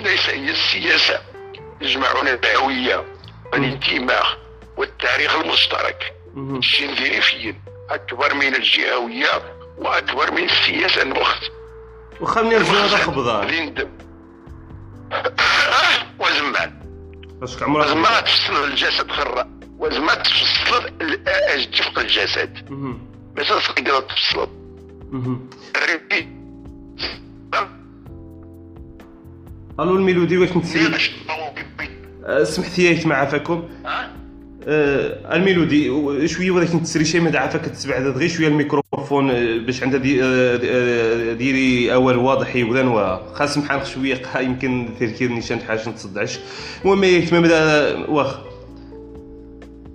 ليس 0.05 0.29
هي 0.29 0.51
السياسة. 0.51 1.19
يجمعنا 1.81 2.33
الهويه 2.33 3.05
والانتماء 3.53 4.25
والتاريخ 4.77 5.35
المشترك. 5.35 6.13
الشيء 6.37 6.91
ندير 6.91 7.21
فيا 7.21 7.55
أكبر 7.89 8.33
من 8.33 8.55
الجهوية 8.55 9.56
وأكبر 9.77 10.31
من 10.31 10.43
السياسة 10.43 11.01
الوقت 11.01 11.51
وخلني 12.21 12.55
نرجع 12.55 12.97
خبضان 12.97 13.45
غادي 13.45 13.65
ندم 13.65 13.89
وزمان. 16.19 16.71
باش 17.41 17.63
عمرك 17.63 17.85
وزمان 17.85 18.23
تفصل 18.23 18.63
الجسد 18.63 19.11
خرا. 19.11 19.49
وزمان 19.79 20.23
تفصل 20.23 20.85
ال- 21.01 21.71
جفق 21.71 21.99
الجسد. 21.99 22.69
باش 23.35 23.47
تقدر 23.47 23.99
تفصل. 24.01 24.49
ألو 29.79 29.95
الميلودي 29.95 30.37
واش 30.37 30.49
نتسري 30.57 30.97
أه، 32.25 32.43
سمحت 32.43 32.79
لي 32.79 33.05
مع 33.05 33.15
عفاكم 33.15 33.69
أه، 34.67 35.35
الميلودي 35.35 36.27
شوية 36.27 36.51
ولكن 36.51 36.77
نتسري 36.77 37.05
شي 37.05 37.19
ما 37.19 37.45
تسمع 37.45 37.97
هذا 37.97 38.09
غير 38.09 38.29
شوية 38.29 38.47
الميكروفون 38.47 39.29
أه، 39.29 39.57
باش 39.57 39.83
عندها 39.83 39.99
دي 39.99 40.23
أه، 40.23 40.59
أه، 40.63 41.33
ديري 41.33 41.93
أول 41.93 42.15
واضح 42.15 42.55
يبدا 42.55 42.89
و 42.89 43.19
خاص 43.33 43.57
محنخ 43.57 43.85
شوية 43.85 44.21
يمكن 44.35 44.89
تركيز 44.99 45.31
نيشان 45.31 45.59
حاجة 45.59 45.89
نتصدعش 45.89 46.39
المهم 46.81 47.03
يتم 47.03 47.41
بدأ 47.41 47.95
واخ. 48.09 48.37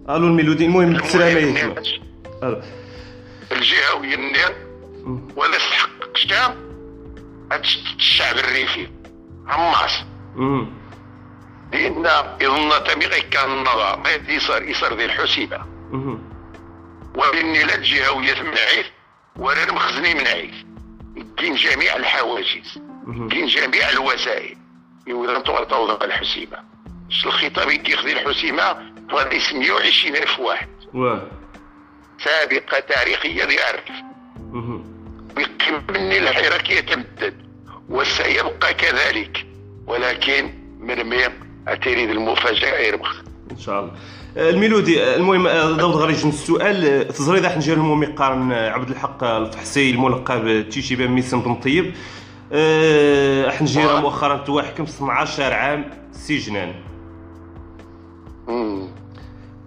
ألو 0.08 0.26
الميلودي 0.26 0.66
المهم 0.66 0.96
تسرى 0.96 1.34
ما 1.34 1.40
يتم 1.40 1.74
ألو. 2.42 2.60
الجهويه 3.52 4.14
النير 4.14 4.56
ولا 5.36 5.56
تحقق 5.56 6.16
شتاء 6.16 6.56
الشعب 7.98 8.36
الريفي 8.38 8.86
عماس. 9.46 10.04
لأن 11.72 12.06
يظن 12.40 12.84
تميغي 12.84 13.20
كان 13.20 13.52
النظام 13.52 14.06
هذه 14.06 14.38
صار 14.38 14.62
يصير 14.62 14.96
ذي 14.96 15.04
الحسيبة. 15.04 15.58
مهم. 15.90 16.32
وباني 17.14 17.62
لا 17.62 17.74
الجهويه 17.74 18.42
من 18.42 18.58
عيث 18.58 18.86
ولا 19.36 19.64
المخزني 19.64 20.14
من 20.14 20.26
عيث. 20.26 20.54
كاين 21.36 21.54
جميع 21.54 21.96
الحواجز. 21.96 22.78
كاين 23.30 23.46
جميع 23.46 23.90
الوسائل. 23.90 24.56
توضع 25.44 26.04
الحسيمه 26.04 26.58
اش 27.10 27.26
الخطاب 27.26 27.70
يكيخ 27.70 28.04
ذي 28.04 28.12
الحسيمه 28.12 28.92
غادي 29.12 29.38
120 29.52 30.16
الف 30.16 30.38
واحد. 30.38 30.68
واه. 30.94 31.30
سابقة 32.24 32.80
تاريخية 32.80 33.44
ذي 33.44 33.62
عرف 33.62 33.90
مهم. 34.52 34.84
بقيم 35.36 35.86
مني 35.88 36.18
الحراك 36.18 36.70
يتمدد. 36.70 37.46
وسيبقى 37.88 38.74
كذلك. 38.74 39.46
ولكن 39.86 40.54
مرمي 40.80 41.41
اتريد 41.68 42.10
المفاجأة 42.10 42.78
يرمخ 42.78 43.20
إن 43.51 43.59
شاء 43.59 43.80
الله. 43.80 43.93
آه، 44.36 44.51
الميلودي 44.51 45.02
آه، 45.02 45.16
المهم 45.16 45.47
آه، 45.47 45.70
ضوض 45.70 45.97
غريج 45.97 46.26
السؤال. 46.26 46.84
آه، 46.84 47.02
تزريد 47.02 47.44
راح 47.44 47.56
نجي 47.56 47.74
لهم 47.74 48.01
مقارن 48.01 48.52
آه، 48.52 48.70
عبد 48.70 48.90
الحق 48.90 49.24
الفحسي 49.24 49.90
الملقب 49.90 50.68
تيشي 50.68 50.97
بن 50.97 51.06
ميسن 51.09 51.40
بن 51.40 51.55
طيب 51.55 51.94
آه، 52.52 53.44
راح 53.47 53.62
نجي 53.62 53.82
آه. 53.84 54.01
مؤخرا 54.01 54.36
تواحكم 54.36 54.82
12 54.82 55.52
عام 55.52 55.90
سجنا. 56.12 56.74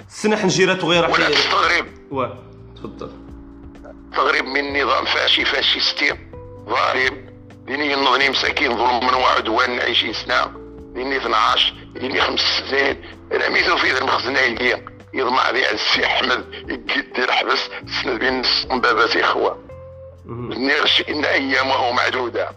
السنة 0.09 0.35
حنجيرات 0.35 0.83
وغير 0.83 1.03
راح 1.03 1.09
ولا 1.11 1.29
تستغرب 1.29 1.85
واه 2.11 2.37
تفضل. 2.75 3.11
تغرب 4.15 4.45
من 4.45 4.81
نظام 4.83 5.05
فاشي 5.05 5.45
فاشيستي. 5.45 6.11
ظالم. 6.69 7.25
ديني 7.67 7.91
ينظني 7.91 8.29
مساكين 8.29 8.71
ظلما 8.77 9.15
وعدوان 9.15 9.79
20 9.79 10.13
سنة. 10.13 10.45
ديني 10.93 11.17
12 11.17 11.73
ديني 11.95 12.21
خمس 12.21 12.39
سنين. 12.39 13.01
رميتو 13.33 13.77
في 13.77 13.91
ليا 14.55 14.85
يضمع 15.13 15.49
ذي 15.49 15.71
السي 15.71 16.05
أحمد 16.05 16.45
يدير 16.69 17.31
حبس 17.31 17.69
سند 18.03 18.19
بين 18.19 18.41
بابات 18.69 19.17
إخوة. 19.17 19.63
نرش 20.25 21.03
إن 21.09 21.25
أيامه 21.25 21.91
معدودة. 21.91 22.49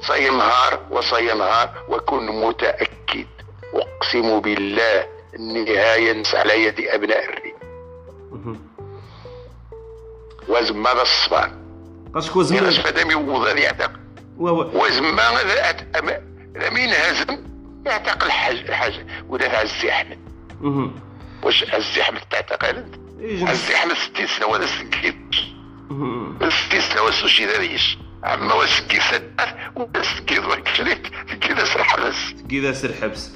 سينهار 0.00 0.80
وسينهار 0.90 1.84
وكن 1.88 2.26
متأكد. 2.26 3.26
أقسم 3.74 4.40
بالله 4.40 5.06
النهاية 5.34 6.22
على 6.34 6.64
يد 6.64 6.80
أبناء 6.80 7.24
الريف 7.24 7.54
مهم. 8.32 8.60
وزما 10.48 10.92
هذا 10.92 11.02
الصبر 11.02 11.50
باسكو 12.14 12.40
ناس 12.40 12.48
زمان 12.48 12.70
فدام 12.70 13.10
يوضع 13.10 13.52
واه 14.38 14.52
واه. 14.52 14.76
وزما 14.76 15.22
لمين 16.54 16.90
هزم 16.90 17.51
يعتق 17.86 18.24
الحاج 18.24 18.56
الحاج 18.56 19.06
ولا 19.28 19.58
عزي 19.58 19.90
أحمد. 19.90 20.18
واش 21.42 21.64
عزي 21.74 22.02
أحمد 22.02 22.20
تعتقل 22.30 22.76
انت 22.76 23.48
عزي 23.48 23.74
أحمد 23.74 23.94
60 23.94 24.26
سنة 24.26 24.46
ولا 24.46 24.66
سكيت. 24.66 25.16
مهم. 25.90 26.38
60 26.68 26.80
سنة 26.80 27.02
ولا 27.02 27.12
سوشي 27.12 27.46
داريش 27.46 27.98
اما 28.24 28.54
وسكي 28.54 29.00
سدات 29.00 29.48
ولا 29.76 30.02
سكي 30.02 30.38
وكليت 30.38 31.06
كذا 31.40 31.64
سرح 31.64 32.00
بس 32.00 32.16
كذا 32.50 32.72
سر 32.72 32.92
حبس. 33.02 33.30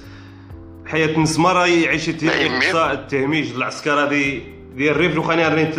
حياة 0.87 1.19
ما 2.27 2.33
يهمني. 2.35 2.59
الإقصاء 2.59 2.93
التهميش 2.93 3.51
العسكرة 3.51 4.09
دي 4.09 4.39
ديال 4.75 4.91
الريف 4.91 5.15
لو 5.15 5.23
خاني 5.23 5.49
رنيت 5.49 5.79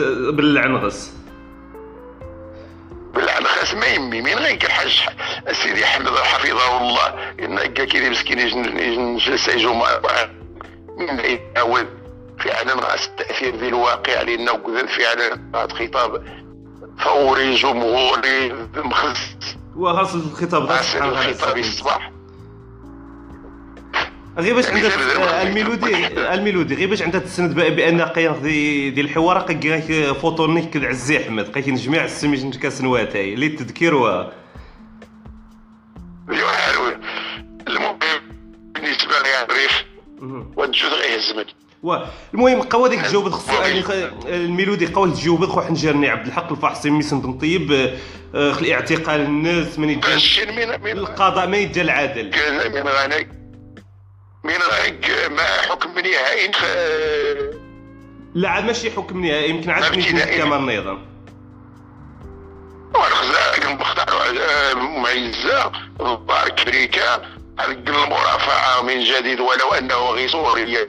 الناس 3.19 3.73
ما 3.73 3.85
يمي 3.85 4.22
مين 4.22 4.38
غير 4.38 4.69
حاج 4.69 5.06
سيدي 5.52 5.85
احمد 5.85 6.10
حفظه 6.10 6.77
الله 6.77 7.34
إن 7.39 7.57
هكا 7.57 7.85
كي 7.85 8.10
مسكين 8.10 8.39
يجوا 8.39 9.73
مع 9.73 9.88
من 10.98 11.19
يعاود 11.19 11.88
فعلا 12.39 12.73
غاس 12.73 13.07
التاثير 13.07 13.57
في 13.57 13.68
الواقع 13.68 14.22
لأنه 14.22 14.57
كذا 14.57 14.85
فعلا 14.85 15.34
هذا 15.56 15.73
خطاب 15.73 16.23
فوري 16.99 17.53
جمهوري 17.53 18.53
مخصص 18.76 19.57
وخاص 19.76 20.14
الخطاب 20.14 20.61
الله 20.61 20.98
الخطاب 21.10 21.57
الصباح 21.57 22.11
غير 24.38 24.55
باش 24.55 24.65
عندك 24.65 24.91
الميلودي 25.41 26.07
الميلودي 26.34 26.76
غير 26.76 26.89
باش 26.89 27.01
عندها 27.01 27.22
تسند 27.22 27.55
بأن 27.55 28.01
قيم 28.01 28.34
ديال 28.34 28.99
الحوار 28.99 29.38
قي 29.38 29.81
فوتونيك 30.14 30.69
كذا 30.69 30.88
عزي 30.88 31.18
احمد 31.18 31.45
قيت 31.45 31.69
جميع 31.69 32.05
السميج 32.05 32.57
كاسنوات 32.57 33.15
هاي 33.15 33.34
اللي 33.34 33.47
التذكير 33.47 33.95
و 33.95 34.31
المهم 37.68 37.99
بالنسبة 38.73 39.14
لي 39.23 39.43
الريف 39.43 39.85
والجزء 40.55 40.95
غيهزمك 40.95 41.47
المهم 42.34 42.61
قوا 42.61 42.88
ديك 42.88 43.01
تجاوب 43.01 43.30
خص 43.30 43.49
الميلودي 44.26 44.85
قوا 44.85 45.07
تجاوب 45.07 45.45
خو 45.45 45.61
حنجرني 45.61 46.09
عبد 46.09 46.27
الحق 46.27 46.51
الفحصي 46.51 46.89
ميسن 46.89 47.22
بن 47.22 47.34
طيب 47.34 47.95
آه، 48.35 48.51
خلي 48.51 48.73
اعتقال 48.73 49.22
الناس 49.22 49.80
من 49.80 49.89
يجي 49.89 50.43
القضاء 50.91 51.47
ما 51.47 51.57
يجي 51.57 51.81
العدل 51.81 52.31
من 54.48 54.57
غيك 54.72 55.30
ما 55.32 55.44
حكم 55.44 55.99
نهائي؟ 55.99 56.52
لا 58.36 58.49
عاد 58.49 58.64
ماشي 58.65 58.91
حكم 58.91 59.26
نهائي. 59.26 59.49
يمكن 59.49 59.69
عاد 59.69 59.84
كمان 60.38 60.69
النظام 60.69 61.06
والخزائن 62.95 63.78
مختاروا 63.78 64.74
معزه 64.74 65.72
بارك 65.99 66.68
أمريكا 66.68 67.22
المرافعة 68.03 68.82
من 68.82 69.03
جديد 69.03 69.40
ولو 69.40 69.74
أنه 69.78 69.95
غير 69.95 70.30
سوريا 70.30 70.88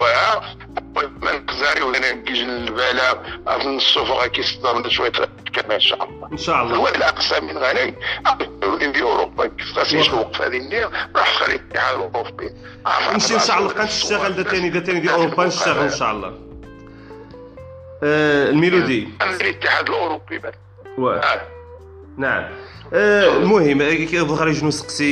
وأنا 1.82 2.10
كيجي 2.10 2.44
اظن 3.46 4.88
شوية 4.88 5.12
كما 5.52 5.74
إن 5.74 5.80
شاء 5.80 6.04
الله. 6.04 6.28
إن 6.32 6.36
شاء 6.36 6.62
الله. 6.62 6.76
هو 6.76 6.88
الأقصى 6.88 7.40
من 7.40 7.58
غني. 7.58 7.94
في 8.92 9.02
أوروبا 9.02 9.50
يشوق 9.92 10.36
في 10.36 10.42
هذه 10.42 10.56
النية. 10.56 10.90
راح 11.16 11.34
خلي 11.34 11.54
الاتحاد 11.54 11.94
الأوروبي. 11.94 12.50
نمشي 13.12 13.34
إن 13.34 13.40
شاء 13.40 13.58
الله 13.58 13.74
بقى 13.74 13.84
نشتغل 13.84 14.32
دا 14.36 14.42
تاني 14.42 14.70
دا 14.70 14.80
تاني 14.80 15.00
دي 15.00 15.10
أوروبا 15.10 15.46
نشتغل 15.46 15.84
إن 15.84 15.90
شاء 15.90 16.12
الله. 16.12 16.34
آه 18.02 18.50
الميلودي. 18.50 19.08
الاتحاد 19.22 19.88
الأوروبي 19.88 20.38
بعد 20.38 20.54
نعم. 22.18 22.44
آه 22.92 23.36
المهم 23.36 23.80
بغا 24.12 24.52
شنو 24.52 24.68
نسقسي 24.68 25.04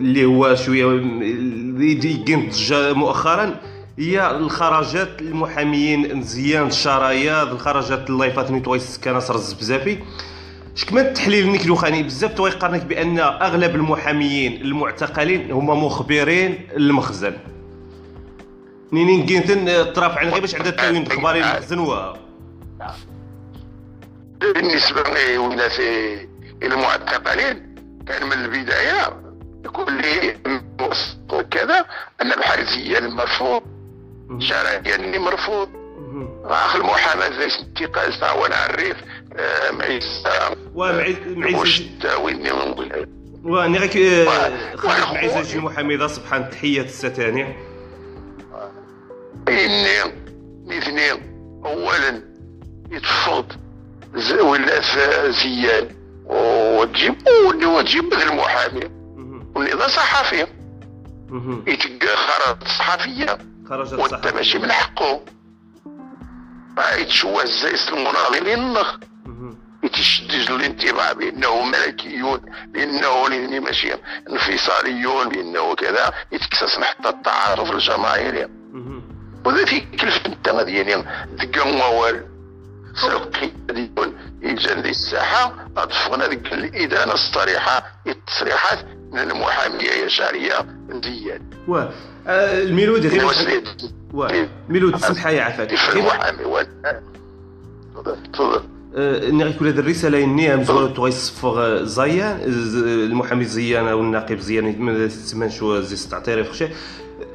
اللي 0.00 0.24
هو 0.24 0.54
شوية 0.54 0.84
اللي 0.84 1.94
ضجه 1.94 2.92
مؤخرا. 2.92 3.71
هي 3.98 4.30
الخرجات 4.30 5.22
المحاميين 5.22 6.16
مزيان 6.16 6.66
الشرايا 6.66 7.42
الخرجات 7.42 8.10
اللايفات 8.10 8.50
اللي 8.50 8.60
توي 8.60 8.76
السكانه 8.76 9.18
رز 9.18 9.52
بزافي 9.52 9.98
شكما 10.74 11.00
التحليل 11.00 11.48
نيك 11.48 11.66
لوخاني 11.66 12.02
بزاف 12.02 12.34
تويقرنك 12.34 12.82
بأن 12.84 13.18
أغلب 13.18 13.74
المحاميين 13.74 14.62
المعتقلين 14.62 15.50
هما 15.50 15.74
مخبرين 15.74 16.68
المخزن. 16.76 17.36
نينين 18.92 19.26
كينتن 19.26 19.92
طرف 19.92 20.18
عن 20.18 20.28
غير 20.28 20.40
باش 20.40 20.54
عندها 20.54 20.70
التاوين 20.70 21.06
اخباري 21.06 21.40
المخزن 21.40 21.78
و 21.78 22.14
بالنسبة 24.40 25.02
للناس 25.02 25.80
المعتقلين 26.62 27.74
كان 28.06 28.26
من 28.26 28.32
البداية 28.32 29.22
يقول 29.64 29.92
لي 29.92 30.36
كذا 31.50 31.86
أن 32.22 32.32
الحرزية 32.32 32.98
المرفوض 32.98 33.62
شرعيا 34.38 34.94
اللي 34.96 35.18
مرفوض. 35.18 35.68
أخ 36.44 36.76
المحاماة 36.76 37.30
زي 37.30 37.48
انتقال 37.60 38.38
وأنا 38.40 38.66
الريف 38.66 38.96
معيسه 39.72 40.56
ومعيسه 40.74 42.18
وين 42.18 42.48
واني 43.44 43.78
غيك 43.78 44.28
خالد 44.78 45.14
معيسه 45.14 45.42
شي 45.42 45.58
محامي 45.58 46.08
سبحان 46.08 46.50
تحيات 46.50 46.84
الستاني 46.84 47.56
اني 49.48 49.98
اثنين 50.78 51.32
اولا 51.64 52.22
يتفض 52.90 53.46
ولا 54.40 54.80
زيان 55.30 55.88
وتجيب 56.24 57.14
وتجيب 57.66 58.12
المحامي. 58.12 58.84
والنظام 59.54 59.88
صحفي 59.88 60.46
يتلقى 61.66 62.16
خرائط 62.16 62.64
صحفيه 62.64 63.38
خرجت 63.68 63.92
وانت 63.92 64.26
ماشي 64.26 64.58
من 64.58 64.72
حقه 64.72 65.24
ما 66.76 66.92
يتشوى 66.92 67.42
الزيس 67.42 67.88
المناضلين 67.88 68.74
يتشدد 69.82 70.50
الانطباع 70.50 71.12
بأنه 71.12 71.64
ملكيون 71.64 72.40
بأنه 72.66 73.28
ماشي 73.60 73.92
انفصاليون 74.30 75.28
بأنه 75.28 75.74
كذا. 75.74 76.12
يتكسس 76.32 76.78
حتى 76.80 77.08
التعاطف 77.08 77.72
الجماهيري. 77.72 78.48
وذا 79.44 79.64
في 79.64 79.80
كلفة 79.80 80.26
انت 80.26 80.48
ديالي 80.48 81.26
دقا 81.32 81.64
موال. 81.64 82.26
سلقي 83.02 83.50
ديون 83.70 84.38
يجان 84.42 84.78
الساحة. 84.78 85.66
أطفقنا 85.76 86.26
ذيك 86.26 86.52
الإدانة 86.52 87.12
الصريحة. 87.12 87.82
التصريحات 88.06 88.84
من 89.12 89.18
المحامية 89.18 89.90
يا 89.90 90.08
آه، 92.26 92.62
الميلودي 92.62 93.08
غير 93.08 93.24
ميلودي. 94.68 94.98
سمحها 94.98 95.30
يا 95.30 95.42
عفاك. 95.42 95.70
تفضل. 98.32 98.60
إني 98.96 99.44
غيكون 99.44 99.68
هذه 99.68 99.78
الرسالة 99.78 100.24
اني 100.24 100.56
مزوال 100.56 100.94
تغيصفغ 100.94 101.84
زيان 101.84 102.40
المحامي 102.84 103.44
زيان 103.44 103.88
أو 103.88 104.00
الناقب 104.00 104.38
زيان 104.38 104.82
ما 104.82 105.06
تسمى 105.06 105.50
شو 105.50 105.80
زي 105.80 106.08
تعطيري 106.10 106.44
فخشي 106.44 106.68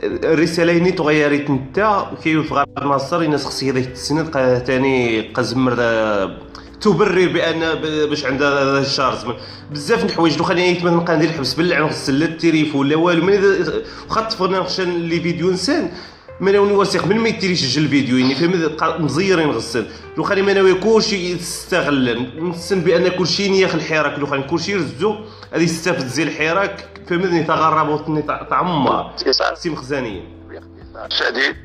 الرسالة 0.03 0.77
اني 0.77 0.91
تغيرت 0.91 1.49
انت 1.49 2.05
كيف 2.23 2.53
غير 2.53 2.65
ناصر 2.81 3.22
الناس 3.22 3.45
خصي 3.45 3.72
هذيك 3.72 3.91
السنة 3.91 4.23
ثاني 4.59 5.22
قزمر 5.22 5.76
تبرر 6.81 7.27
بأن 7.27 7.59
باش 8.09 8.25
عندها 8.25 8.81
زمان 8.81 9.35
بزاف 9.71 10.03
د 10.03 10.09
الحوايج 10.09 10.37
لو 10.37 10.43
خليني 10.43 10.79
مثلا 10.79 10.91
نبقى 10.91 11.15
ندير 11.15 11.29
الحبس 11.29 11.53
بالله 11.53 11.79
نغسل 11.79 12.19
لا 12.19 12.25
التليف 12.25 12.75
ولا 12.75 12.95
والو. 12.95 13.25
من 13.25 13.33
واخا 14.09 14.21
طفقنا 14.21 14.59
نخشى 14.59 14.85
لي 14.85 15.19
فيديو 15.19 15.51
نسان 15.51 15.91
ما 16.39 16.51
ناوني 16.51 16.73
وثيق. 16.73 17.05
من 17.07 17.17
ما 17.17 17.29
يسجل 17.29 17.83
الفيديو 17.83 18.17
يعني 18.17 18.35
فهم 18.35 19.05
مزيرين 19.05 19.49
غسل. 19.49 19.85
لو 20.17 20.23
خلي 20.23 20.41
ما 20.41 20.53
ناوي 20.53 20.73
كلشي 20.73 21.31
يستغل 21.31 22.31
نسن 22.39 22.81
بأن 22.81 23.07
كلشي 23.07 23.49
نياخ 23.49 23.75
الحراك. 23.75 24.19
لو 24.19 24.43
كلشي 24.43 24.71
يرزو 24.71 25.15
هذه 25.53 25.63
يستافد 25.63 26.07
زي 26.07 26.23
الحراك. 26.23 26.85
فهمتني 27.09 27.43
تغرب 27.43 27.89
وطني 27.89 28.21
تعمر. 28.21 29.11
سي 29.55 29.69
مخزانيين 29.69 30.37
شديد 31.09 31.55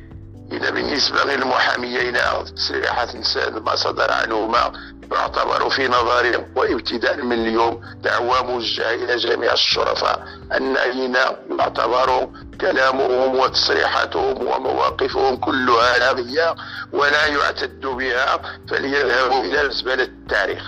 إذا 0.51 0.69
بالنسبة 0.69 1.23
للمحاميين 1.23 2.13
تصريحات 2.55 3.15
نساء 3.15 3.59
ما 3.59 3.75
صدر 3.75 4.11
عنهما. 4.11 4.71
يعتبر 5.11 5.69
في 5.69 5.87
نظرهم 5.87 6.45
وابتداء 6.55 7.21
من 7.21 7.33
اليوم 7.33 7.81
دعوة 8.01 8.43
موجهة 8.43 8.93
إلى 8.93 9.15
جميع 9.15 9.53
الشرفاء 9.53 10.27
النائين 10.53 11.15
يعتبر 11.59 12.29
كلامهم 12.61 13.39
وتصريحاتهم 13.39 14.47
ومواقفهم 14.47 15.35
كلها 15.35 15.97
لاغية 15.99 16.55
ولا 16.93 17.25
يعتد 17.25 17.85
بها 17.85 18.41
فليذهبوا 18.69 19.43
إلى 19.43 19.69
زبالة 19.71 20.03
التاريخ. 20.03 20.63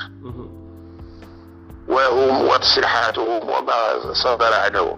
وهم 1.87 2.47
وتصريحاتهم 2.47 3.49
وما 3.49 4.13
صدر 4.13 4.53
عنهم. 4.53 4.95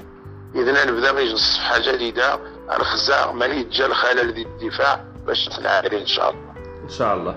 إذا 0.56 0.86
نبدأ 0.86 1.12
من 1.12 1.36
صفحة 1.36 1.78
جديدة. 1.80 2.40
الخزاع 2.76 3.32
من 3.32 3.52
يتجا 3.52 3.86
الخلل 3.86 4.20
الدفاع 4.20 5.04
باش 5.28 5.50
نتعامل 5.50 5.94
إن 5.94 6.06
شاء 6.06 6.30
الله. 6.30 6.54
إن 6.84 6.90
شاء 6.90 7.14
الله. 7.16 7.36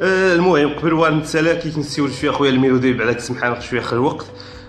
آه 0.00 0.34
المهم 0.34 0.68
قبل 0.68 0.92
وان 0.92 1.18
نتسالى 1.18 1.56
كي 1.56 1.80
نسيو 1.80 2.08
شوية 2.08 2.30
خويا 2.30 2.50
الميلودي 2.50 2.92
بعدك 2.92 3.20
سمحان 3.20 3.60
شوية 3.60 3.80
خير 3.80 3.98
الوقت. 3.98 4.26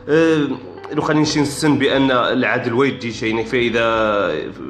آه 0.10 0.48
لو 0.94 1.02
خلينا 1.02 1.20
نمشي 1.20 1.42
نسن 1.42 1.78
بأن 1.78 2.12
العدل 2.12 2.74
ويجي 2.74 3.12
شيء 3.12 3.46
فإذا 3.46 3.86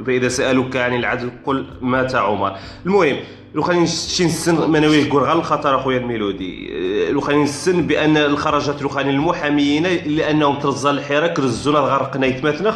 فإذا 0.05 0.27
سألوك 0.27 0.75
عن 0.75 0.95
العدل 0.95 1.29
قل 1.45 1.65
مات 1.81 2.15
عمر. 2.15 2.55
المهم 2.85 3.17
لو 3.55 3.61
خلينا 3.61 3.81
نمشي 3.81 4.25
نسن 4.25 4.69
ما 4.69 4.79
ناوي 4.79 5.03
نقول 5.03 5.23
غير 5.23 5.33
الخطر 5.33 5.75
اخويا 5.75 5.97
الميلودي. 5.97 6.69
آه، 7.07 7.11
لو 7.11 7.21
خلينا 7.21 7.43
نسن 7.43 7.87
بأن 7.87 8.17
الخرجات 8.17 8.81
لو 8.81 8.89
خلينا 8.89 9.09
المحاميين 9.11 9.87
لأنهم 10.05 10.59
ترزا 10.59 10.91
الحراك 10.91 11.39
رزونا 11.39 11.79
الغرقنا 11.79 12.27
يتمثنخ 12.27 12.75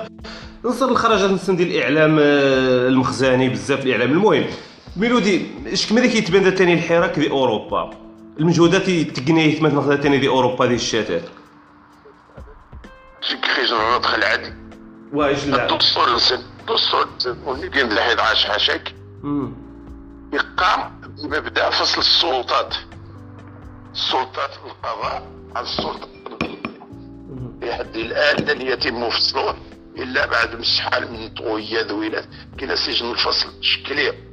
نصر 0.65 0.85
الخرجات 0.89 1.31
نسن 1.31 1.55
ديال 1.55 1.67
الإعلام 1.71 2.17
آه، 2.19 2.87
المخزاني 2.87 3.49
بزاف 3.49 3.85
الإعلام. 3.85 4.11
المهم 4.11 4.43
ميلودي 4.97 5.47
اش 5.73 5.89
كما 5.89 6.07
كيتبان 6.07 6.51
ثاني 6.51 6.73
الحراك 6.73 7.19
ديال 7.19 7.31
اوروبا 7.31 7.89
المجهودات 8.39 8.89
تقنيه 8.89 9.61
مثلا 9.61 9.95
ثاني 9.95 10.17
ديال 10.17 10.31
اوروبا 10.31 10.65
ديال 10.65 10.75
الشتات 10.75 11.23
النطق 13.71 14.13
العادي 14.13 14.53
واش 15.13 15.45
لا 15.45 15.69
الدستور 15.71 16.07
الانسان 16.07 16.39
الدستور 16.59 17.07
الانسان 17.47 17.91
الحيد 17.91 18.19
عاش 18.19 18.45
حاشاك. 18.45 18.93
يقام 20.33 21.01
بمبدا 21.23 21.69
فصل 21.69 21.99
السلطات 22.01 22.75
السلطات 23.93 24.49
القضاء 24.65 25.27
عن 25.55 25.63
السلطه 25.63 26.07
لحد 27.61 27.95
الان 27.95 28.45
لن 28.45 28.61
يتم 28.61 29.09
فصله 29.09 29.55
الا 29.97 30.25
بعد 30.25 30.61
شحال 30.61 31.11
من 31.11 31.29
طويه 31.29 31.81
ذويلات 31.81 32.25
كاين 32.57 32.75
سجن 32.75 33.11
الفصل 33.11 33.49
شكليه 33.61 34.28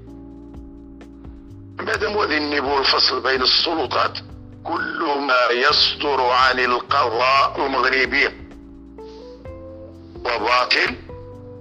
مادام 1.80 2.16
غادي 2.16 2.38
نبو 2.38 2.78
الفصل 2.78 3.22
بين 3.22 3.42
السلطات 3.42 4.18
كل 4.64 5.26
ما 5.28 5.52
يصدر 5.52 6.20
عن 6.20 6.58
القضاء 6.58 7.66
المغربي. 7.66 8.28
وباطل 10.24 10.96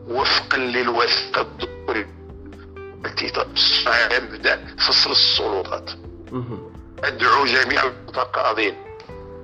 وفقا 0.08 0.58
للوثيقه 0.58 1.42
الدستوريه 1.42 2.10
التي 3.06 3.32
مبدأ 4.22 4.76
فصل 4.88 5.12
السلطات. 5.12 5.92
مم. 6.32 6.60
أدعو 7.04 7.46
جميع 7.46 7.84
المتقاضين 7.84 8.76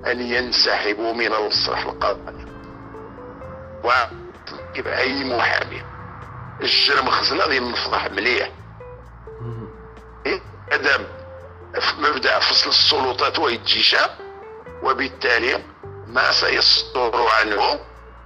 أن 0.06 0.20
ينسحبوا 0.20 1.12
من 1.12 1.32
المسرح 1.32 1.84
القضائي 1.86 2.46
ويجب 3.84 4.86
أي 4.86 5.24
محامي. 5.24 5.82
الجرم 6.60 7.10
خزنة 7.10 7.44
غادي 7.44 7.60
نفضح 7.60 8.10
مليح. 8.10 8.50
إيه؟ 10.26 10.40
آدم 10.74 11.04
مبدأ 11.98 12.38
فصل 12.38 12.70
السلطات 12.70 13.38
ويتجيشا 13.38 14.18
وبالتالي 14.82 15.62
ما 16.06 16.32
سيصدر 16.32 17.26
عنه 17.40 17.80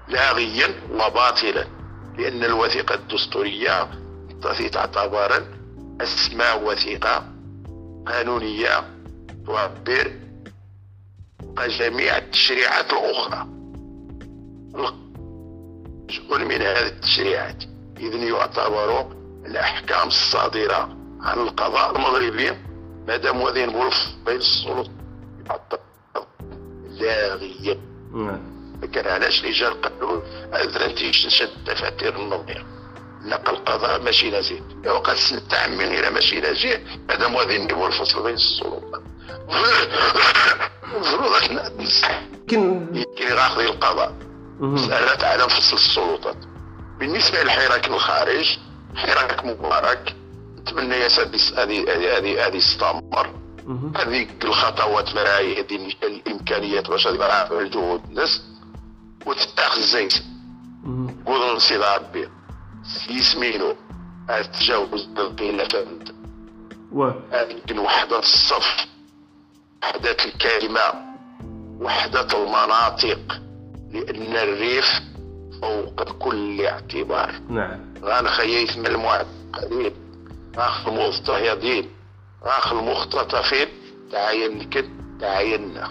لاغيا 0.08 0.74
وباطلا 0.90 1.66
لأن 2.18 2.44
الوثيقة 2.44 2.94
الدستورية 2.94 3.90
التي 4.44 4.68
تعتبر 4.68 5.46
اسمى 6.00 6.52
وثيقة 6.62 7.24
قانونية 8.06 8.84
تعبر 9.46 10.12
جميع 11.78 12.16
التشريعات 12.16 12.92
الأخرى. 12.92 13.46
جزء 16.10 16.38
من 16.38 16.62
هذه 16.62 16.86
التشريعات 16.86 17.64
إذن 17.96 18.22
يعتبر 18.22 19.06
الأحكام 19.46 20.08
الصادرة. 20.08 20.95
عن 21.26 21.38
القضاء 21.38 21.96
المغربي. 21.96 22.52
مادام 23.08 23.42
غادي 23.42 23.66
نقول 23.66 23.92
بين 24.26 24.36
السلطات 24.36 24.90
يعتبر 25.46 25.80
لاغيا 26.90 27.80
نعم. 28.14 28.56
كان 28.94 29.06
علاش 29.06 29.40
اللي 29.40 29.52
جا 29.52 29.68
القانون 29.68 30.22
اذن 30.54 30.94
تيشد 30.94 31.64
دفاتر 31.66 32.16
النظير. 32.16 32.66
نقل 33.24 33.54
القضاء 33.54 34.02
ماشي 34.02 34.30
نزيد 34.30 34.86
وقد 34.86 35.14
سنتعمل 35.14 35.84
إلى 35.84 36.10
ماشي 36.10 36.40
نزيد 36.40 36.80
مادام 37.08 37.36
غادي 37.36 37.58
نديروا 37.58 37.86
الفصل 37.86 38.22
بين 38.22 38.34
السلطات 38.34 39.02
المفروض 40.84 41.52
ننصح 41.78 42.20
كاين 42.48 43.04
كي 43.16 43.32
غاخذ 43.32 43.60
القضاء. 43.60 44.14
مسألة 44.60 45.26
عدم 45.26 45.48
فصل 45.48 45.76
السلطات 45.76 46.36
بالنسبة 46.98 47.42
للحراك 47.42 47.86
الخارج 47.86 48.58
حراك 48.96 49.44
مبارك. 49.44 50.16
نتمنى 50.66 50.94
يا 50.94 51.08
سادي 51.08 51.38
هذه 51.56 52.18
هذه 52.18 52.46
هذه 52.46 52.58
تستمر 52.58 53.30
مم. 53.66 53.92
هذه 53.96 54.26
الخطوات 54.44 55.14
مراي 55.14 55.60
هذه 55.60 55.94
الإمكانيات 56.02 56.90
باش 56.90 57.06
غادي 57.06 57.54
الجهود 57.54 58.00
الناس 58.08 58.42
وتتاخذ 59.26 59.80
زيت 59.80 60.14
مم. 60.84 61.24
قول 61.26 61.56
نصيدها 61.56 61.96
ربي 61.96 62.28
يسمينو 63.10 63.74
تجاوز 64.60 65.08
الخلافات 65.18 66.08
و 66.92 67.10
يمكن 67.50 67.78
وحدة 67.78 68.18
الصف 68.18 68.86
وحدة 69.82 70.16
الكلمة 70.24 70.82
وحدة 71.80 72.28
المناطق 72.44 73.40
لأن 73.92 74.36
الريف 74.36 75.00
فوق 75.62 76.02
كل 76.18 76.66
اعتبار. 76.66 77.34
نعم. 77.48 77.94
غنخييت 78.02 78.78
من 78.78 78.86
المعقدين. 78.86 80.05
غاخ 80.58 80.88
المضطهدين 80.88 81.88
غاخ 82.44 82.72
المختطفين 82.72 83.66
تعاين 84.12 84.58
لكن 84.58 84.84
تعاين 85.20 85.74
ناخ 85.74 85.90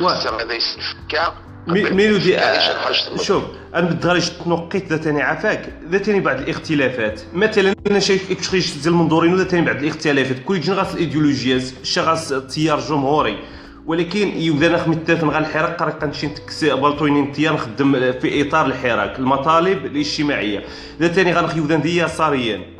و- 0.00 0.08
هذا 0.08 0.54
يسفكا 0.54 1.34
مي- 1.66 1.90
ميلودي 1.90 2.24
شي 2.24 2.38
آه، 2.38 3.16
شوف 3.16 3.44
أنا 3.74 3.86
بدغالي 3.90 4.20
تنقيت 4.44 4.92
ذا 4.92 4.96
تاني 4.96 5.22
عفاك. 5.22 5.72
ذا 5.90 5.98
تاني 5.98 6.20
بعض 6.20 6.38
الاختلافات. 6.40 7.20
مثلا 7.34 7.74
أنا 7.90 7.98
شايف 7.98 8.46
خرج 8.50 8.72
ديال 8.74 8.86
المنظورين 8.94 9.34
وذا 9.34 9.44
تاني 9.44 9.66
بعض 9.66 9.76
الاختلافات. 9.76 10.36
كل 10.44 10.60
جن 10.60 10.72
غاس 10.74 10.94
الايديولوجيات 10.94 11.62
شغاس 11.82 12.34
تيار 12.54 12.80
جمهوري 12.80 13.38
ولكن 13.86 14.28
يبدا 14.28 14.68
نخ 14.68 14.88
متفق 14.88 15.24
غا 15.28 15.38
الحراك 15.38 15.76
قرق 15.82 15.98
كنمشي 15.98 16.26
نتكس 16.26 16.64
بالطوينين 16.64 17.32
تيار 17.32 17.54
نخدم 17.54 18.12
في 18.12 18.48
إطار 18.48 18.66
الحراك 18.66 19.18
المطالب 19.18 19.86
الاجتماعية. 19.86 20.64
ذا 21.00 21.08
تاني 21.08 21.32
غنخ 21.32 21.56
يبدا 21.56 21.76
ندي 21.76 21.96
يساريا 22.02 22.73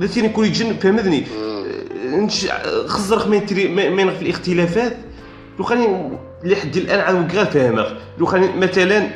ذا 0.00 0.06
تاني 0.06 0.28
كل 0.28 0.52
جن 0.52 0.74
فهمتني. 0.74 1.24
نش 2.04 2.46
خزرخ 2.86 3.26
من 3.26 3.46
تري 3.46 3.68
في 4.10 4.22
الاختلافات. 4.22 4.96
لو 5.58 5.64
خاني 5.64 6.18
لحد 6.44 6.76
الآن 6.76 7.00
عاد 7.00 7.32
كاع 7.32 7.44
فاهمك 7.44 7.96
لو 8.18 8.26
خاني 8.26 8.56
مثلا 8.56 9.10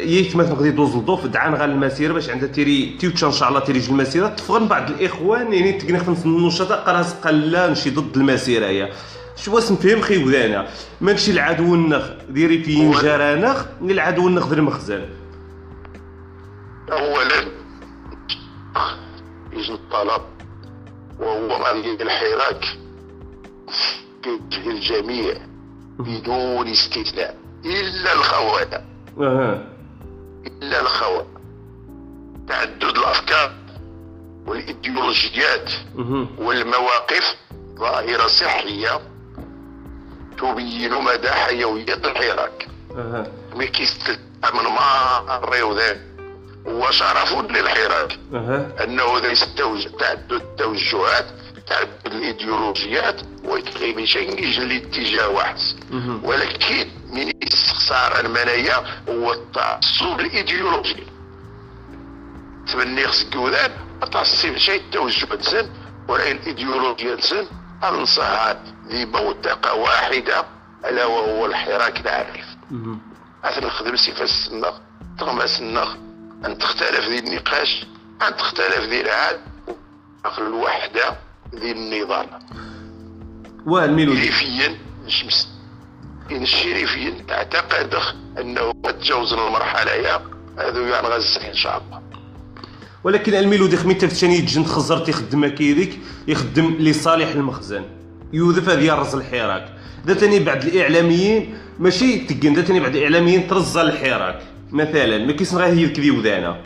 ييت 0.00 0.36
مثلا 0.36 0.54
غادي 0.54 0.68
يدوز 0.68 0.94
الضوف 0.94 1.26
دعان 1.26 1.54
غا 1.54 1.64
المسيرة 1.64 2.12
باش 2.12 2.30
عندها 2.30 2.48
تيري 2.48 2.96
تيوتش 3.00 3.24
إن 3.24 3.32
شاء 3.32 3.48
الله 3.48 3.60
تيري 3.60 3.82
المسيرة. 3.88 4.28
تفغن 4.28 4.68
بعض 4.68 4.90
الإخوان 4.90 5.52
يعني 5.52 5.72
تقنا 5.72 5.98
خمس 5.98 6.26
النشطاء 6.26 6.78
قراص 6.78 7.14
قلا 7.14 7.70
نشي 7.70 7.90
ضد 7.90 8.16
المسيرة 8.16 8.66
هي. 8.66 8.88
شو 9.36 9.54
واش 9.54 9.72
نفهم 9.72 10.00
خي 10.00 10.24
ودانا؟ 10.24 10.66
ماشي 11.00 11.30
العدو 11.30 11.74
النخ 11.74 12.04
ديري 12.30 12.62
في 12.62 12.90
جرانخ 12.90 13.64
العدو 13.82 14.28
النخ 14.28 14.52
المخزن 14.52 15.04
اولا 16.92 17.61
يجي 19.62 19.72
الطلب 19.72 20.22
وهو 21.20 21.64
هذه 21.64 22.02
الحراك 22.02 22.64
الجميع 24.66 25.34
بدون 25.98 26.68
استثناء 26.68 27.36
إلا 27.64 28.12
الخونه 28.12 28.84
أها. 29.20 29.68
إلا 30.46 30.80
الخونه 30.80 31.26
تعدد 32.48 32.82
الأفكار 32.98 33.52
والإيديولوجيات 34.46 35.70
مهم. 35.94 36.28
والمواقف 36.38 37.36
ظاهرة 37.78 38.26
صحية 38.26 39.00
تبين 40.38 40.92
مدى 41.04 41.30
حيويه 41.30 41.94
الحراك. 41.94 42.68
أها. 42.96 43.26
مي 43.54 43.66
كيستمر 43.66 44.68
ما 44.70 45.36
الريو 45.36 45.72
ذا 45.76 46.00
شرف 46.90 47.50
للحراك. 47.50 48.18
أها. 48.34 48.84
أنه 48.84 49.18
ذا 49.18 49.30
يستوج 49.30 49.86
تعدد 49.98 50.32
التوجهات 50.32 51.26
تعدد 51.66 52.06
الإيديولوجيات 52.06 53.20
ويتغي 53.44 53.94
من 53.94 54.06
شيء 54.06 54.44
يجي 54.44 54.64
لاتجاه 54.64 55.28
واحد. 55.28 55.56
ولكن 56.22 56.88
من 57.12 57.32
استخسار 57.42 58.20
المنايا 58.20 58.76
هو 59.08 59.32
التعصب 59.32 60.20
الإيديولوجي. 60.20 61.06
تبني 62.72 63.06
خصك 63.06 63.36
ودان 63.36 63.70
ما 64.00 64.06
تعصب 64.06 64.56
شيء 64.56 64.80
التوجه 64.80 65.34
انسان 65.34 65.70
ولا 66.08 66.30
الايديولوجيا 66.30 67.14
انسان 67.14 67.46
انصها 67.84 68.62
ذي 68.88 69.04
بوتقه 69.04 69.74
واحدة 69.74 70.44
ألا 70.84 71.04
وهو 71.06 71.46
الحراك 71.46 72.00
العارف. 72.00 72.46
مهم. 72.70 73.00
مثلا 73.44 73.66
نخدم 73.66 73.96
سيفا 73.96 74.24
السنة 74.24 74.72
تغمس 75.18 75.60
النخ 75.60 75.94
أن 76.44 76.58
تختلف 76.58 77.08
ذي 77.08 77.18
النقاش 77.18 77.86
أن 78.28 78.36
تختلف 78.36 78.80
ذي 78.90 79.00
العاد 79.00 79.40
أخل 80.24 80.42
الوحدة 80.42 81.16
ذي 81.54 81.72
النظام. 81.72 82.26
والميلودي. 83.66 84.20
ريفيا 84.20 84.78
شمس 85.08 85.48
إن 86.30 86.42
الشريفيا 86.42 87.14
أعتقد 87.30 87.94
أنه 88.40 88.72
قد 88.84 88.98
تجاوزنا 88.98 89.46
المرحلة 89.46 89.92
يا 89.92 90.20
هذا 90.58 90.80
يعني 90.80 91.08
غزة 91.08 91.48
إن 91.48 91.54
شاء 91.54 91.82
الله. 91.82 92.02
ولكن 93.04 93.34
الميلودي 93.34 93.76
خميت 93.76 94.04
ثاني 94.04 94.36
يجن 94.36 94.64
خزر 94.64 94.98
تيخدم 94.98 95.46
كيديك 95.46 95.98
يخدم 96.28 96.76
لصالح 96.78 97.28
المخزن. 97.28 97.84
يوظف 98.32 98.68
هذه 98.68 98.94
الرز 98.94 99.14
الحراك. 99.14 99.76
ذا 100.06 100.14
تاني 100.14 100.38
بعد 100.38 100.64
الإعلاميين 100.64 101.58
ماشي 101.78 102.18
تقن 102.18 102.54
ذا 102.54 102.62
تاني 102.62 102.80
بعد 102.80 102.96
الإعلاميين 102.96 103.48
ترزى 103.48 103.80
الحراك. 103.82 104.42
مثلا 104.72 105.18
ما 105.18 105.32
كيسن 105.32 105.56
غير 105.56 105.74
هي 105.74 105.88
كذي 105.88 106.10
وذانا 106.10 106.62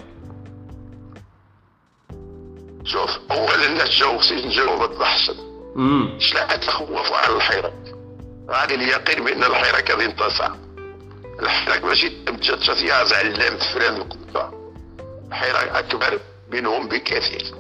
شوف 2.84 3.10
أولا 3.30 3.68
نتجاوز 3.68 4.32
نجاوب 4.32 4.90
الضحشن 4.92 5.34
امم 5.76 6.20
شلاعة 6.20 6.56
تخوف 6.56 7.12
على 7.12 7.36
الحراك 7.36 7.94
غادي 8.50 8.74
اليقين 8.74 9.24
بأن 9.24 9.44
الحراك 9.44 9.90
غادي 9.90 10.04
ينتصر 10.04 10.50
الحراك 11.40 11.84
ماشي 11.84 12.24
تمشى 12.26 12.56
تياز 12.56 13.12
علام 13.12 13.56
تفران 13.58 13.96
القبة 13.96 14.50
الحراك 15.28 15.68
أكبر 15.68 16.20
منهم 16.52 16.88
بكثير. 16.88 17.54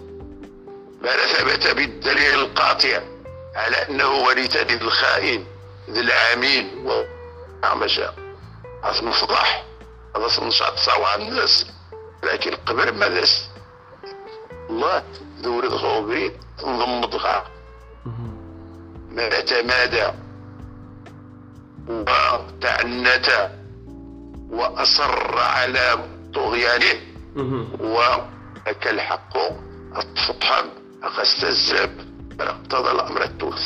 ما 1.02 1.10
ثبت 1.16 1.76
بالدليل 1.76 2.34
القاطع 2.34 3.00
على 3.56 3.76
أنه 3.76 4.10
وليد 4.10 4.56
الخائن 4.82 5.44
ذي 5.90 6.00
العامين. 6.00 6.70
وعمشا 6.84 8.14
أصل 8.84 9.12
فضح 9.12 9.64
هذا 10.16 10.46
نشاط 10.46 10.78
صوى 10.78 11.14
الناس. 11.14 11.66
لكن 12.24 12.54
قبل 12.54 12.98
ما 12.98 13.08
داس 13.08 13.48
الله 14.70 15.02
ذورد 15.42 15.72
غوبري 15.72 16.32
تنضم 16.58 17.00
ضغا 17.00 17.44
ما 19.10 19.40
تمادى 19.40 20.12
وتعنت. 21.88 23.50
وأصر 24.50 25.38
على 25.38 26.08
طغيانه. 26.34 27.00
وكالحق 27.80 29.36
أخست 31.02 31.44
الزب 31.44 32.06
اقتضى 32.40 32.90
الأمر 32.90 33.22
التوث 33.22 33.62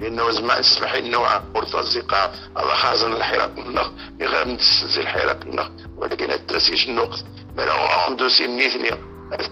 لأنه 0.00 0.30
زعما 0.30 0.60
اسمح 0.60 0.94
النوع 0.94 1.42
مرتزقة 1.54 2.32
هذا 2.58 2.74
خازن 2.74 3.12
الحراك 3.12 3.58
منه. 3.58 3.82
يغير 4.20 4.48
نتسلسل 4.48 5.00
الحراك 5.00 5.46
منه. 5.46 5.70
ولكن 5.96 6.30
الترسيش 6.30 6.88
النقط 6.88 7.24
ما 7.56 7.72
عنده 8.08 8.28
سن 8.28 8.50
نيثني 8.50 8.90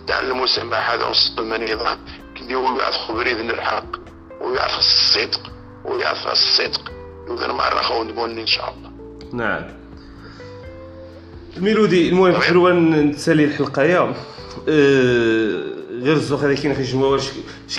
تعلم 0.06 0.42
السماحة 0.42 0.94
هذا 0.94 1.04
وصل 1.06 1.48
من 1.48 1.72
نظام 1.72 1.98
كدي 2.36 2.54
هو 2.54 2.78
يعرف 2.80 2.96
خبري 2.96 3.32
ذن 3.32 3.50
الحق. 3.50 3.96
ويعرف 4.40 4.78
الصدق. 4.78 5.40
ويعرف 5.84 6.26
الصدق. 6.26 6.92
يقدر 7.28 7.52
مرة 7.52 7.82
خون 7.82 8.38
إن 8.38 8.46
شاء 8.46 8.74
الله. 8.74 8.90
نعم. 9.32 9.64
الميلودي 11.56 12.08
المهم 12.08 12.40
حلوة 12.40 12.72
نتسالي 12.72 13.44
الحلقة. 13.44 13.82
يا 13.82 14.14
أه 14.68 15.74
غير 16.02 16.12
الزوق 16.12 16.40
هذا 16.40 16.54
كاين 16.54 16.74
في 16.74 16.80
الجمهور 16.80 17.20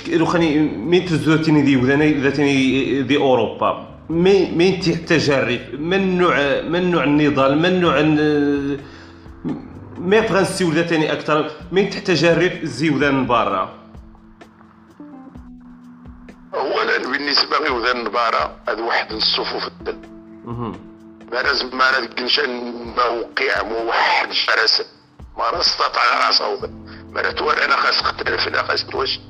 لو 0.08 0.26
خاني 0.26 0.58
مين 0.58 1.06
تزوتيني 1.06 1.62
دي 1.62 1.76
ودانا 1.76 2.04
ذاتني 2.04 3.02
دي 3.02 3.16
أوروبا؟ 3.16 3.88
مي 4.10 4.50
مين 4.50 4.80
تجرب 4.80 5.60
من 5.80 6.18
نوع 6.18 6.60
من 6.60 6.90
نوع 6.90 7.04
النضال؟ 7.04 7.58
من 7.58 7.80
نوع 7.80 8.02
مي 9.98 10.20
بغا 10.20 10.40
نسيو 10.40 10.72
ثاني 10.72 11.12
أكثر؟ 11.12 11.50
مين 11.72 11.90
تجرب 11.90 12.64
زيودان 12.64 13.26
برا؟ 13.26 13.74
اولا 16.54 16.98
بالنسبة 16.98 17.56
لزيودان 17.58 18.04
برا 18.04 18.56
هذا 18.68 18.82
واحد 18.82 19.12
الصفوف 19.12 19.66
الدل 19.66 19.98
ما 21.32 21.42
لازم 21.42 21.76
ما 21.78 22.22
نشان 22.24 22.50
موقع 22.84 23.62
موحد 23.62 24.32
شرس. 24.32 24.82
ما 25.38 25.60
استطاع 25.60 26.26
راسه. 26.26 26.70
مرات 27.16 27.40
أنا 27.64 27.76
خاص 27.76 28.02
أنا 28.46 28.62
خاص 28.62 28.84
واش 28.94 29.20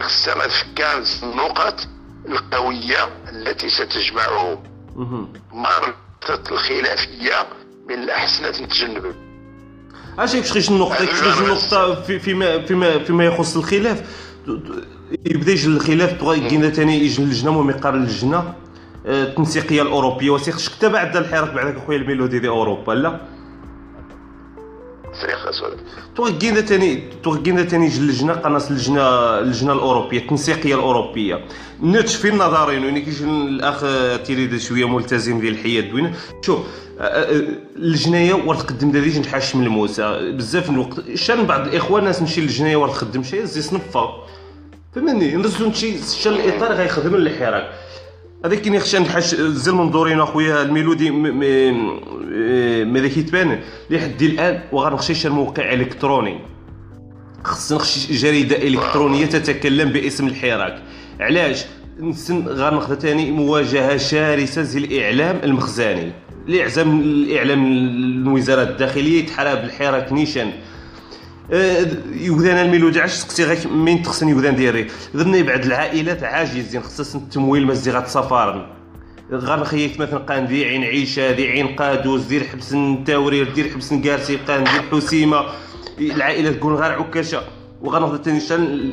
خاصها 0.00 0.34
ما 0.34 0.46
تفكانس 0.46 1.20
النقط 1.24 1.74
القوية 2.28 3.08
التي 3.32 3.68
ستجمعه. 3.68 4.62
مرتة 5.52 6.52
الخلافية 6.52 7.46
من 7.88 7.94
الأحسن 7.94 8.44
نتجنب 8.62 9.14
اش 10.18 10.34
يفشخش 10.34 10.68
النقطة 10.70 11.02
يفشخش 11.02 11.40
النقطة 11.40 12.02
في 12.02 12.18
فيما 12.18 12.66
فيما 12.66 12.98
فيما 13.04 13.24
يخص 13.24 13.56
الخلاف؟ 13.56 14.02
يبدأ 15.26 15.52
يجي 15.52 15.66
الخلاف 15.66 16.20
كاين 16.48 16.70
ثاني 16.70 17.04
يجي 17.04 17.22
اللجنة 17.22 17.50
يقارن 17.70 18.02
اللجنة 18.02 18.54
التنسيقية 19.06 19.82
الأوروبية 19.82 20.30
وسيخ 20.30 20.58
شكتا 20.58 20.88
بعد 20.88 21.16
الحراك 21.16 21.52
بعدك 21.54 21.76
أخويا 21.76 21.98
الميلودي 21.98 22.38
دي 22.38 22.48
أوروبا 22.48 22.92
لا؟ 22.92 23.20
فريق 25.22 25.46
أسود. 25.48 25.76
توغينا 26.16 26.60
ثاني 26.60 27.02
توغينا 27.22 27.64
ثاني 27.64 27.86
اللجنه 27.86 28.32
قناص 28.32 28.70
اللجنه 28.70 29.02
اللجنه 29.38 29.72
الأوروبية 29.72 30.18
التنسيقية 30.18 30.74
الأوروبية. 30.74 31.44
نتش 31.82 32.16
في 32.16 32.28
النظرين 32.28 32.84
وين 32.84 32.98
كيجي 32.98 33.24
الأخ 33.24 33.80
تيريد 34.26 34.56
شوية 34.56 34.88
ملتزم 34.88 35.40
ديال 35.40 35.52
الحياة 35.52 35.80
الدوينه 35.80 36.12
شوف 36.42 36.58
الجنايه 37.76 38.34
ورد 38.34 38.58
تقدم 38.58 38.90
ديالي 38.90 39.18
نحاش 39.18 39.56
من 39.56 39.64
الموسى. 39.66 40.32
بزاف 40.32 40.70
من 40.70 40.74
الوقت 40.74 41.14
شان 41.14 41.46
بعض 41.46 41.66
الاخوان 41.66 42.04
ناس 42.04 42.20
نمشي 42.20 42.40
للجنايه 42.40 42.76
ورد 42.76 42.92
تخدم 42.92 43.22
شي 43.22 43.46
زي 43.46 43.62
صنفة. 43.62 44.10
فهمني 44.94 45.36
نرزو 45.36 45.66
نمشي 45.66 45.98
شان 46.22 46.32
الإطار 46.32 46.72
غيخدم 46.72 47.14
الحراك 47.14 47.70
هذاك 48.44 48.60
كاين 48.60 48.80
خشان 48.80 49.02
نحاش 49.02 49.34
زي 49.34 49.70
المنظورين 49.70 50.20
أخويا 50.20 50.62
الميلودي 50.62 51.10
ماذا 52.84 53.08
كيتبان؟ 53.08 53.60
لحد 53.90 54.22
الآن 54.22 54.60
وغنخشيش 54.72 55.26
الموقع 55.26 55.72
إلكتروني. 55.72 56.38
خص 57.44 57.72
نخشي 57.72 58.14
جريدة 58.14 58.56
إلكترونية 58.56 59.26
تتكلم 59.26 59.88
باسم 59.88 60.26
الحراك. 60.26 60.82
علاش؟ 61.20 61.64
نسن 62.00 62.48
غناخذ 62.48 62.94
ثاني 62.94 63.30
مواجهة 63.30 63.96
شرسة 63.96 64.62
زي 64.62 64.78
الإعلام 64.78 65.40
المخزاني 65.44 66.12
الاعزام 66.48 67.00
الإعلام 67.00 67.66
الوزارة 67.66 68.62
الداخلية 68.62 69.18
يتحارب 69.18 69.64
الحراك 69.64 70.12
نيشان. 70.12 70.50
يوذان 72.12 72.56
الميلودي 72.56 73.00
عاش 73.00 73.12
سقسي 73.12 73.44
غير 73.44 73.68
من 73.68 74.02
تخصن 74.02 74.28
يوذان 74.28 74.56
ديالي 74.56 74.86
ضمن 75.16 75.34
يبعد 75.34 75.64
العائلات 75.64 76.22
عاجزين 76.22 76.82
خصص 76.82 77.14
التمويل 77.14 77.66
مزيغات 77.66 78.08
سفارن 78.08 78.66
غنخيط 79.32 80.00
مثلا 80.00 80.18
قان 80.18 80.44
ذي 80.44 80.64
عين 80.64 80.84
عيشة 80.84 81.30
ذي 81.30 81.48
عين 81.48 81.66
قادوس 81.76 82.22
دير 82.22 82.44
حبس 82.44 82.72
التاورير 82.72 83.52
دير 83.54 83.70
حبس 83.70 83.92
نكارسي 83.92 84.36
قان 84.36 84.64
دير 84.64 84.82
حسيمة. 84.92 85.44
العائله 85.98 86.52
تكون 86.52 86.74
غير 86.74 86.92
عكاشة. 86.92 87.42
وغناخذ 87.80 88.22
ثاني 88.22 88.40
شان 88.40 88.92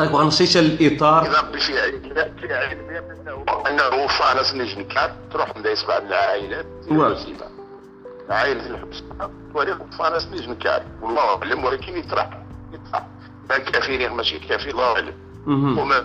غنشيش 0.00 0.56
الإطار؟ 0.56 1.22
إذا 1.22 1.52
في 1.60 1.78
عيد 1.78 2.78
أنه 3.66 4.06
فانس 4.06 4.54
نجم 4.54 4.88
كات 4.88 5.12
تروح 5.32 5.56
ندايس 5.56 5.84
بعض 5.84 6.02
العائلات 6.02 6.66
عائلة 8.30 8.66
الحبس. 8.66 9.02
ولكن 9.54 9.90
فانس 9.98 10.26
نجم 10.32 10.54
كات 10.54 10.82
والله 11.02 11.38
أعلم 11.38 11.64
ولكن 11.64 11.96
يطرح. 11.96 12.30
يطرح. 12.72 13.06
ما 13.50 13.58
كافي 13.58 14.08
ماشي 14.08 14.38
كافي 14.38 14.70
الله 14.70 14.92
أعلم. 14.92 15.14
وما 15.78 15.98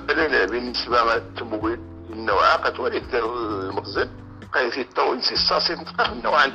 بالنسبة 0.45 1.15
للتمويل 1.15 1.79
النوع 2.09 2.55
قد 2.55 2.79
ولد 2.79 3.15
المخزن. 3.15 4.09
قيس 4.53 4.77
التونسي 4.77 5.33
الصاصي 5.33 5.73
النوع 5.99 6.45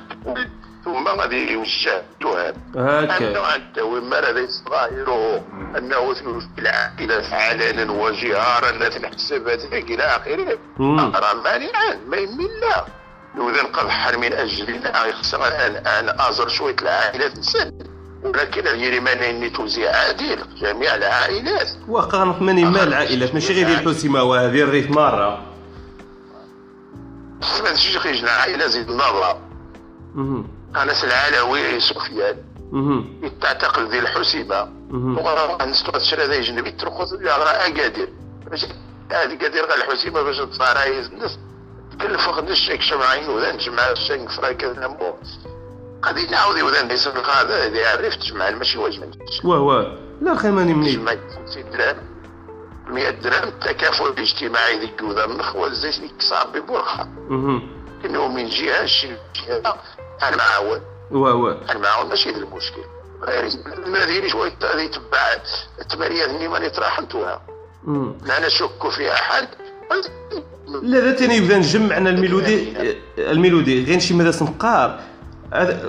ثم 0.84 1.08
غادي 1.08 1.52
يوجه 1.52 2.02
الوهاب 2.20 2.56
هكا. 2.76 3.28
النوع 3.28 3.54
التوهم 3.54 4.14
الذي 4.14 4.46
ظاهره 4.70 5.44
إنه 5.78 6.14
في 6.14 6.58
العائلة 6.58 7.36
علنا 7.36 7.92
وجهارا 7.92 8.88
تنحسبات 8.88 9.64
إلى 9.64 10.02
آخره. 10.02 10.58
راه 10.80 11.34
مانعا 11.34 11.94
ما 12.06 12.16
يمين 12.16 12.50
لا 12.60 12.84
اذا 13.36 13.62
قضحا 13.62 14.16
من 14.16 14.32
اجلنا 14.32 15.06
يخسر 15.06 15.46
الآن 15.46 16.20
أزر 16.20 16.48
شوية 16.48 16.76
العائلات 16.82 17.38
نسال 17.38 17.72
ولكن 18.22 18.66
اليرمان 18.66 19.18
اني 19.18 19.50
توزيع 19.50 19.96
عادل 19.96 20.38
جميع 20.60 20.94
العائلات. 20.94 21.68
واقع 21.88 22.24
ماني 22.24 22.64
مال 22.64 22.88
العائلات؟ 22.88 23.34
ماشي 23.34 23.52
غير 23.52 23.66
ديال 23.66 23.88
حسيمه 23.88 24.22
وهذه 24.22 24.62
الريف 24.62 24.90
مرة. 24.90 25.42
ما 27.62 27.70
تجي 27.72 27.98
خيجنا 27.98 28.30
عائلة 28.30 28.66
زيد 28.66 28.90
النظرة. 28.90 29.40
أنس 30.76 31.04
العلوي 31.04 31.80
سفيان. 31.80 32.36
تعتقل 33.40 33.88
ذي 33.90 33.98
الحسيمة. 33.98 34.68
وغرا 34.92 35.64
نستوى 35.64 36.00
تشرى 36.00 36.26
ذي 36.26 36.40
جنبي 36.40 36.70
ترقص 36.70 37.12
غرا 37.12 37.66
اكادير 37.66 38.08
باش 38.50 38.64
هذه 39.12 39.34
كادير 39.34 39.64
غير 39.64 39.74
الحسيمة 39.74 40.22
باش 40.22 40.36
تصارايز 40.36 41.06
الناس 41.06 41.38
تكلف 42.02 42.26
فقد 42.26 42.50
الشيك 42.50 42.80
شمعين 42.80 43.28
وذا 43.28 43.52
نجمع 43.52 43.90
الشيك 43.90 44.30
فرايك 44.30 44.64
نمو 44.64 45.18
غادي 46.04 46.26
نعاود 46.26 46.60
وذا 46.60 46.82
نسب 46.82 47.16
هذا 47.16 47.66
اللي 47.66 47.84
عرفت 47.84 48.20
تجمع 48.20 48.50
ماشي 48.50 48.78
واجب. 48.78 49.14
واه 49.44 49.60
واه. 49.60 49.98
لا 50.20 50.34
خيماني 50.34 50.74
مني 50.74 50.92
تجمع 50.92 51.16
50 51.46 51.70
درهم 51.70 51.96
100 52.88 53.10
درهم 53.10 53.48
التكافل 53.48 54.06
الاجتماعي 54.06 54.78
ذيك 54.78 55.02
وذا 55.02 55.24
النخوة 55.24 55.68
زي 55.72 56.08
كصار 56.18 56.46
ببرخة 56.46 57.08
انه 58.04 58.28
من 58.28 58.48
جهة 58.48 58.86
شي 58.86 59.08
جهة 59.08 59.76
أنا 60.22 60.36
معاون. 60.36 60.80
واه 61.10 61.34
واه. 61.34 61.60
أنا 61.70 61.78
معاون 61.78 62.08
ماشي 62.08 62.30
ذا 62.30 62.36
المشكل. 62.36 62.82
ما 63.86 64.04
ديري 64.04 64.28
شوية 64.30 64.56
هذه 64.62 64.86
تبع 64.86 65.42
التماريات 65.80 66.28
اللي 66.28 66.48
ماني 66.48 66.70
طرحتوها 66.70 67.42
لا 68.26 68.38
أنا 68.38 68.48
شك 68.48 68.88
في 68.96 69.12
أحد. 69.12 69.48
لا 70.82 71.00
ذا 71.00 71.12
تاني 71.12 71.36
يبدا 71.36 71.58
نجمعنا 71.58 72.10
الميلودي 72.10 72.68
الميلودي. 73.18 73.84
غير 73.84 73.98
شي 73.98 74.14
مدى 74.14 74.32
سنقار. 74.32 75.00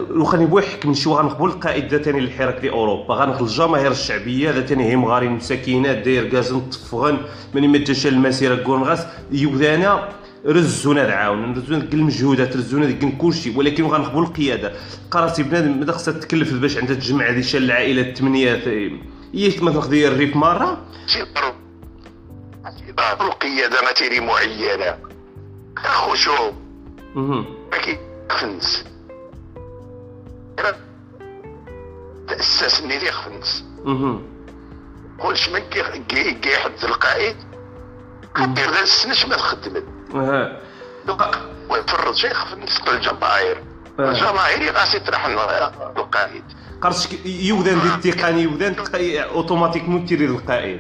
لو 0.09 0.23
خليني 0.23 0.45
بو 0.45 0.59
يحكم 0.59 0.93
شي 0.93 1.09
غنقبل 1.09 1.45
القائد 1.45 1.87
ذا 1.87 1.97
تاني 1.97 2.19
للحراك 2.19 2.59
في 2.59 2.69
أوروبا. 2.69 3.13
غنخل 3.15 3.45
الجماهير 3.45 3.91
الشعبية 3.91 4.51
ذا 4.51 4.61
تاني 4.61 4.89
هي 4.89 4.95
مغارين 4.95 5.31
مساكينات 5.31 5.97
داير 5.97 6.29
كازن 6.29 6.59
طفغن 6.59 7.17
ماني 7.53 7.67
ما 7.67 7.77
جاش 7.77 8.07
المسيرة 8.07 8.55
كون 8.55 8.83
غاس 8.83 9.05
يبدانا 9.31 10.09
رزونا 10.45 11.05
العاون 11.05 11.53
رزونا 11.53 11.79
ديك 11.79 11.93
المجهودات 11.93 12.57
رزونا 12.57 12.85
ديك 12.85 13.17
كلشي. 13.17 13.57
ولكن 13.57 13.83
غنخبوا 13.83 14.21
القيادة. 14.21 14.71
قراتي 15.11 15.43
بنادم 15.43 15.79
ماذا 15.79 15.91
خصها 15.91 16.13
تكلف 16.13 16.53
باش 16.53 16.77
عندها 16.77 16.95
تجمع 16.95 17.29
هذه 17.29 17.43
العائله 17.53 18.01
الثمانية 18.01 18.55
هي 19.33 19.51
ما 19.61 19.71
تاخذ 19.71 19.93
الريف 19.93 20.35
مرة. 20.35 20.77
القيادة 22.99 23.89
غتيري 23.89 24.19
معينة. 24.19 24.97
مهم. 27.15 27.45
ما 27.71 27.77
كيخنس 27.77 28.85
تاسس 32.27 32.83
نيتي 32.83 33.11
خنس. 33.11 33.65
مهم. 33.85 34.23
كلش 35.19 35.49
من 35.49 35.59
كي- 35.59 35.99
كي- 36.07 36.31
كيحد 36.33 36.71
القائد. 36.83 37.35
كدير 38.35 38.71
ذا 38.71 38.81
السنش 38.81 39.25
ما 39.25 39.35
تخدمت 39.35 39.83
ويفرض 41.69 42.13
شي 42.15 42.29
خفنس 42.29 42.81
الجماهير. 42.87 43.63
الجماهير 43.99 44.73
غاسي 44.73 44.99
ترحل 44.99 45.31
القائد. 45.97 46.43
قرص 46.81 47.09
يوذان 47.25 47.79
ديال 47.81 47.93
التقني 47.93 48.47
تلقى 48.73 49.23
اوتوماتيكمون 49.23 50.05
تيري 50.05 50.27
للقائد. 50.27 50.79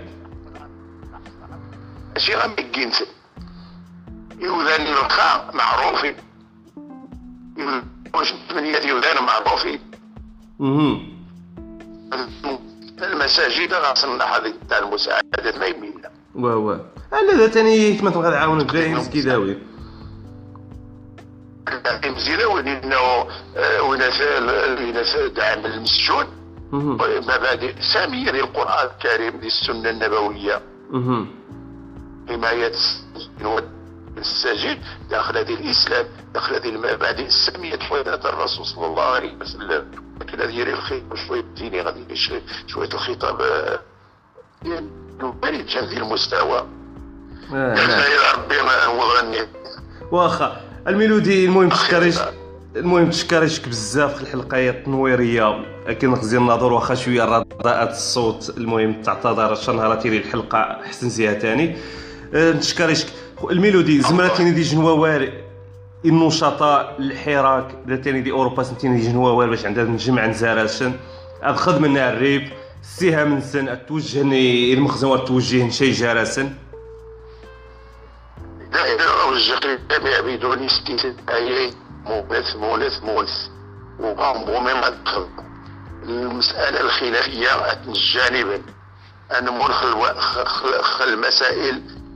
ماشي 2.13 2.33
غير 2.35 2.49
مكينت 2.49 2.95
يوذان 4.39 4.81
معروفين 5.53 6.15
يوذان- 7.57 7.83
واش 8.15 8.33
ثمانية 8.49 8.77
يوذان 8.77 9.23
معروفين 9.23 9.79
مهم. 10.59 11.13
المساجد 13.01 13.73
غنصلح 13.73 14.35
هذيك 14.35 14.55
تاع 14.69 14.77
المساعدات 14.77 15.57
ما 15.57 15.65
يمينا 15.65 16.09
واه 16.35 16.55
واه. 16.57 16.85
لا 17.11 17.37
ذا 17.37 17.47
تاني 17.47 17.93
كما 17.97 18.09
تبغى 18.09 18.31
تعاون 18.31 18.63
باين 18.63 19.03
كيداوي 19.05 19.57
مزيانة 22.05 22.45
وين 22.47 22.67
انه 22.67 22.97
آه، 23.57 23.81
وناس 23.81 24.21
وناس 24.81 25.15
دعم 25.35 25.65
المسجون. 25.65 26.25
مبادئ 26.71 27.73
سامية 27.93 28.31
للقرآن 28.31 28.87
الكريم 28.89 29.41
للسنة 29.41 29.89
النبوية. 29.89 30.61
مهم. 30.91 31.27
حماية 32.29 32.71
الساجد 34.17 34.77
داخل 35.09 35.37
هذه 35.37 35.53
الإسلام 35.53 36.05
داخل 36.33 36.55
هذه 36.55 36.69
المبادئ 36.69 37.25
السامية 37.25 37.79
حوالات 37.79 38.25
الرسول 38.25 38.65
صلى 38.65 38.85
الله 38.85 39.03
عليه 39.03 39.35
وسلم. 39.41 39.91
لكن 40.21 40.41
هذه 40.41 40.51
يري 40.51 40.73
الخيط 40.73 41.03
شوية 41.27 41.43
ديني 41.55 41.81
غادي 41.81 42.15
شوية 42.67 42.89
الخطاب 42.93 43.39
يعني 44.65 44.89
بارد 45.19 45.65
هذه 45.77 45.97
المستوى. 45.97 46.67
آه،. 47.53 47.75
يا 47.75 48.33
ربي 48.35 48.61
ما 48.61 48.83
هو 48.83 49.01
غني 49.01 49.47
واخا 50.11 50.61
الميلودي 50.87 51.45
المهم 51.45 51.69
تشكريش 51.69 52.15
المهم 52.75 53.09
تشكريشك 53.09 53.67
بزاف 53.67 54.15
في 54.15 54.21
الحلقة 54.21 54.69
التنويريه 54.69 55.65
أكيد 55.87 56.09
نخزي 56.09 56.37
النظر 56.37 56.73
واخا 56.73 56.95
شوية 56.95 57.25
رداءات 57.25 57.89
الصوت 57.89 58.57
المهم 58.57 59.01
تعتذر 59.01 59.55
شنهرتي 59.55 60.09
لي 60.09 60.17
الحلقة 60.17 60.57
أحسن 60.57 61.09
زيها 61.09 61.33
تاني. 61.33 61.77
نتشكريشك 62.33 63.07
خو- 63.37 63.49
الميلودي 63.49 64.01
زمرتيني 64.01 64.51
دي 64.51 64.61
جنواوار 64.61 65.33
النشطاء 66.05 66.95
الحراك 66.99 67.75
ذاتني 67.87 68.21
دي 68.21 68.31
أوروبا 68.31 68.63
سنتيني 68.63 68.97
دي 69.01 69.07
جنواوار 69.07 69.49
باش 69.49 69.65
عندها 69.65 69.83
نجمع 69.83 70.25
نزاراشن 70.25 70.93
هاد 71.43 71.55
خدمة 71.55 71.87
لنا 71.87 72.09
الريف 72.09 72.43
سيها 72.81 73.23
من 73.23 73.41
سن 73.41 73.85
توجهني 73.87 74.73
المخزن 74.73 75.25
توجه 75.25 75.69
شي 75.69 75.91
جارسن 75.91 76.53
دائما 78.73 79.03
أوجه 79.23 79.59
للجميع 79.65 80.19
بدون 80.21 80.63
استثناء 80.63 81.71
مونس 82.05 82.55
مونس 82.55 83.01
مونس 83.03 83.51
وغامبو 83.99 84.51
دخل 85.05 85.27
المسألة 86.03 86.81
الخلافية 86.81 87.47
جانبا 88.13 88.61
أن 89.39 89.45
منخل 89.45 90.15
خل 90.83 91.17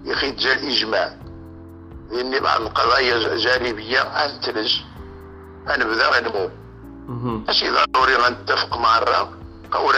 المسائل 0.07 0.33
يخرج 0.33 0.47
الإجماع 0.47 1.13
لأن 2.11 2.39
بعض 2.39 2.61
القضايا 2.61 3.37
جانبية 3.37 4.01
أنتج 4.01 4.73
نبدا 5.67 6.09
غنمو. 6.09 6.49
ماشي 7.47 7.65
ضروري 7.93 8.15
غنتفق 8.15 8.77
مع 8.77 8.97
الرا 8.97 9.29
قول 9.71 9.95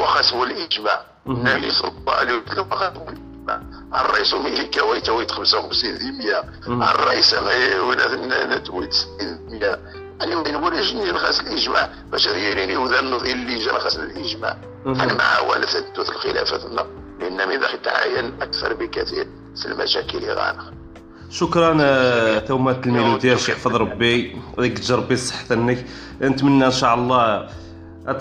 وخسو 0.00 0.44
الإجماع. 0.44 1.00
مهم. 1.26 1.46
النبي 1.46 1.70
صلى 1.70 1.92
الله 2.00 2.14
عليه 2.14 2.32
وسلم 2.32 2.70
خسو 2.70 3.02
الإجماع. 3.08 3.62
الرئيس 3.94 4.34
ميليكا 4.34 4.82
ويتويت 4.82 5.30
55 5.30 5.98
ديمية 5.98 6.44
مهم. 6.66 6.82
الرئيس 6.82 7.34
ولا 7.34 8.56
نتويت 8.56 8.92
60 8.92 9.48
ديمية 9.48 9.78
يعني 10.20 10.34
وين 10.34 10.54
نقول 10.54 10.74
إيش 10.74 10.94
نجي 10.94 11.12
نخاس 11.12 11.40
الإجماع؟ 11.40 11.90
باش 12.10 12.26
يريني 12.26 12.76
وذا 12.76 13.00
النظير 13.00 13.34
اللي 13.34 13.58
جا 13.58 13.72
نخاس 13.72 13.96
الإجماع. 13.96 14.56
مهم. 14.84 15.00
أنا 15.00 15.14
مع 15.14 15.40
ولا 15.40 15.66
تثبت 15.66 16.10
الخلافات 17.18 17.38
لأن 17.38 17.48
من 17.48 17.60
ذاك 17.60 17.80
تعاين 17.84 18.42
أكثر 18.42 18.74
بكثير 18.74 19.26
في 19.62 19.66
المشاكل 19.66 20.18
غانا 20.18 20.72
شكرا 21.30 21.78
آه، 21.80 22.38
تومات 22.38 22.86
الميلوديا 22.86 23.36
شي 23.36 23.52
يحفظ 23.52 23.76
ربي. 23.76 24.36
وديك 24.58 24.78
تجربي 24.78 25.16
صحتنك 25.16 25.84
نتمنى 26.22 26.66
إن 26.66 26.70
شاء 26.70 26.94
الله 26.94 27.48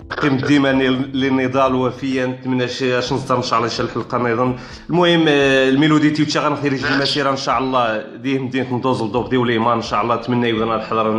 تقيم 0.10 0.38
ديما 0.38 0.74
للنضال 1.14 1.76
وفيا. 1.76 2.26
نتمنى 2.26 2.68
شي 2.68 3.00
اش 3.00 3.14
نصدر 3.14 3.38
إن 3.38 3.42
شاء 3.42 3.60
الله 3.60 3.70
شي 3.70 3.82
الحلقة 3.84 4.18
نظن 4.18 4.56
المهم 4.90 5.26
آه، 5.28 5.70
الميلودي 5.70 6.10
تيوتشا 6.10 6.40
غنخرج 6.40 6.86
المسيرة 6.86 7.30
إن 7.30 7.38
شاء 7.38 7.60
الله. 7.60 8.02
ديه 8.16 8.40
مدينه 8.40 8.74
ندوز 8.74 9.04
لدوب 9.04 9.30
دي 9.30 9.38
وليمان 9.38 9.76
إن 9.78 9.82
شاء 9.82 10.02
الله. 10.02 10.16
نتمنى 10.16 10.50
يبغى 10.50 10.78
نحضر 10.78 11.12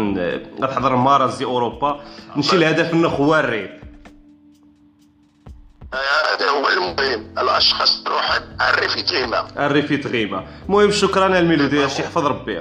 نحضر 0.60 0.96
ماراز 0.96 1.36
دي 1.38 1.44
أوروبا. 1.44 2.00
نمشي 2.36 2.66
هو 3.06 3.34
الريف 3.36 3.77
هذا 5.94 6.50
هو 6.50 6.68
المهم 6.68 7.38
الأشخاص 7.38 8.02
تروح 8.04 8.40
الريف 8.68 8.96
يتيما 8.96 9.66
الريف 9.66 9.90
يتغيبه 9.90 10.44
المهم 10.66 10.90
شكرا 10.90 11.38
الميلودي 11.38 11.88
شي 11.88 12.02
يحفظ 12.02 12.26
ربي. 12.26 12.58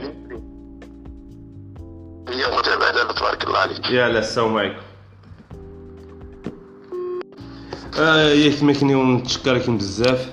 هي 2.30 2.58
متبادلة 2.58 3.14
تبارك 3.14 3.44
الله 3.44 3.60
عليك 3.60 3.90
يا 3.90 4.10
لا 4.10 4.20
السلام 4.20 4.58
عليكم. 4.58 4.82
آه 7.99 8.30
يتمكني 8.30 8.95
ونتشكركم 8.95 9.78
بزاف. 9.78 10.30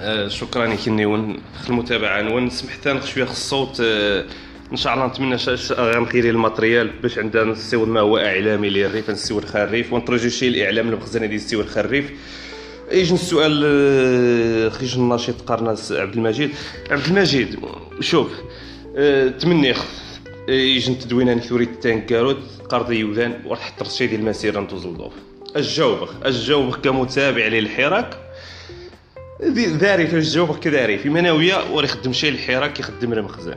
آه 0.00 0.28
شكرا 0.28 0.64
يكنيون 0.64 1.42
في 1.62 1.70
المتابعة 1.70 2.22
نون. 2.22 2.50
سمحت 2.50 3.04
شوية 3.04 3.24
خص 3.24 3.30
الصوت 3.30 3.80
آه 3.80 4.24
ان 4.72 4.76
شاء 4.76 4.94
الله 4.94 5.06
نتمنى 5.06 5.36
غنخيري 5.72 6.30
الماتريال 6.30 6.90
باش 7.02 7.18
عندنا 7.18 7.44
نسيو 7.44 7.86
ما 7.86 8.00
هو 8.00 8.18
إعلامي 8.18 8.70
للريف 8.70 9.10
نسيو 9.10 9.38
الخريف 9.38 9.92
ونترجو 9.92 10.28
شي 10.28 10.48
الإعلام 10.48 10.88
المخزنه 10.88 11.26
ديال 11.26 11.36
نسيو 11.36 11.60
الخريف 11.60 12.10
يجي 12.92 13.14
السؤال 13.14 13.62
آه، 13.64 14.68
خريج 14.68 14.94
الناشط 14.94 15.42
قرناس 15.42 15.92
عبد 15.92 16.14
المجيد. 16.14 16.50
عبد 16.90 17.06
المجيد 17.06 17.58
شوف 18.00 18.28
آه، 18.96 19.28
تمني 19.28 19.70
آه، 19.70 19.76
يجي 20.48 20.92
التدوين 20.92 21.28
أنا 21.28 21.40
ثوري 21.40 21.64
التانكاروت 21.64 22.42
قرضي 22.68 22.96
يوذان 22.96 23.42
وراح 23.46 23.60
حط 23.60 23.82
رشي 23.82 24.06
ديال 24.06 24.20
المسيره 24.20 24.60
نتوزلدوف 24.60 25.12
الجاوبك 25.56 26.08
الجاوبك 26.26 26.80
كمتابع 26.80 27.46
للحراك. 27.46 28.18
ذاري 29.56 30.06
في 30.06 30.16
الجاوبك 30.16 30.58
كذاري 30.58 30.98
في 30.98 31.08
مناوية 31.08 31.72
وراه 31.72 31.84
يخدم 31.84 32.12
شي 32.12 32.28
الحراك 32.28 32.80
يخدم 32.80 33.12
المخزن. 33.12 33.56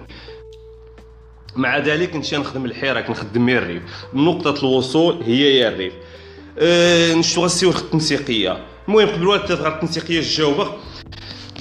مع 1.55 1.77
ذلك 1.77 2.15
نمشي 2.15 2.37
نخدم 2.37 2.65
الحراك 2.65 3.09
نخدم 3.09 3.49
يا 3.49 3.57
الريف 3.57 3.83
نقطة 4.13 4.59
الوصول 4.59 5.23
هي 5.23 5.57
يا 5.57 5.67
الريف 5.69 5.93
أه 6.59 7.13
نشتو 7.13 7.43
غسيو 7.43 7.69
التنسيقية. 7.69 8.63
المهم 8.87 9.07
قبل 9.07 9.27
وقت 9.27 9.49
تغير 9.49 9.67
التنسيقية 9.67 10.21
جاوبك 10.21 10.67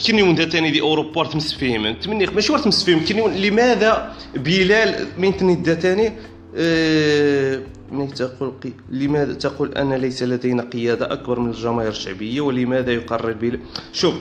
كني 0.06 0.23
وندا 0.23 0.44
تاني 0.44 0.70
دي 0.70 0.81
اوروبا 0.81 1.24
تمس 1.24 1.55
فيهم 1.55 1.94
تمني 1.94 2.27
ماشي 2.27 2.52
ورا 2.52 2.60
تمس 2.60 2.85
فيهم 2.85 3.05
كني 3.05 3.51
لماذا 3.51 4.14
بلال 4.35 5.06
من 5.19 5.36
تني 5.36 5.55
دا 5.55 5.74
تاني 5.74 6.12
أه 6.56 7.62
من 7.93 8.14
تقول 8.14 8.52
قي... 8.64 8.73
لماذا 8.90 9.32
تقول 9.35 9.74
أن 9.74 9.93
ليس 9.93 10.23
لدينا 10.23 10.62
قيادة 10.62 11.12
أكبر 11.12 11.40
من 11.40 11.51
الجماهير 11.51 11.90
الشعبية 11.90 12.40
ولماذا 12.40 12.93
يقرر 12.93 13.32
بلال 13.32 13.60
شوف 13.93 14.14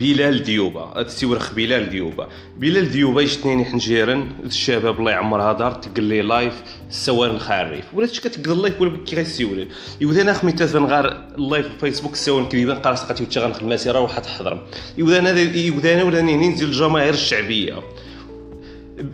بلال 0.00 0.42
ديوبا 0.42 1.02
تسيورخ 1.02 1.54
بلال 1.54 1.90
ديوبا 1.90 2.28
بلال 2.58 2.90
ديوبا 2.90 3.22
يشتنيني 3.22 3.64
حنجيرن 3.64 4.32
الشباب 4.44 4.98
الله 4.98 5.10
يعمرها 5.10 5.52
دار 5.52 5.72
تقول 5.72 6.04
لي 6.04 6.22
لايف 6.22 6.62
سوار 6.90 7.38
خاريف 7.38 7.84
ولا 7.94 8.06
تش 8.06 8.20
كتقول 8.20 8.56
اللايف 8.56 8.80
ولا 8.80 9.04
كي 9.06 9.16
غيسيوري 9.16 9.68
يوذا 10.00 10.22
أنا 10.22 10.32
خميت 10.32 10.62
تفن 10.62 10.84
غار 10.84 11.24
اللايف 11.38 11.66
في 11.66 11.78
فيسبوك 11.80 12.14
سوان 12.14 12.48
كذبا 12.48 12.74
قال 12.74 12.98
سقاتي 12.98 13.22
وتشغل 13.22 13.50
نخدم 13.50 13.68
مسيره 13.68 13.98
وروح 13.98 14.18
تحضر 14.18 14.66
يوذا 14.98 15.18
أنا 15.18 15.40
يوذا 15.40 15.94
أنا 15.94 16.02
ولا 16.02 16.20
ننزل 16.22 16.66
الجماهير 16.66 17.14
الشعبية. 17.14 17.74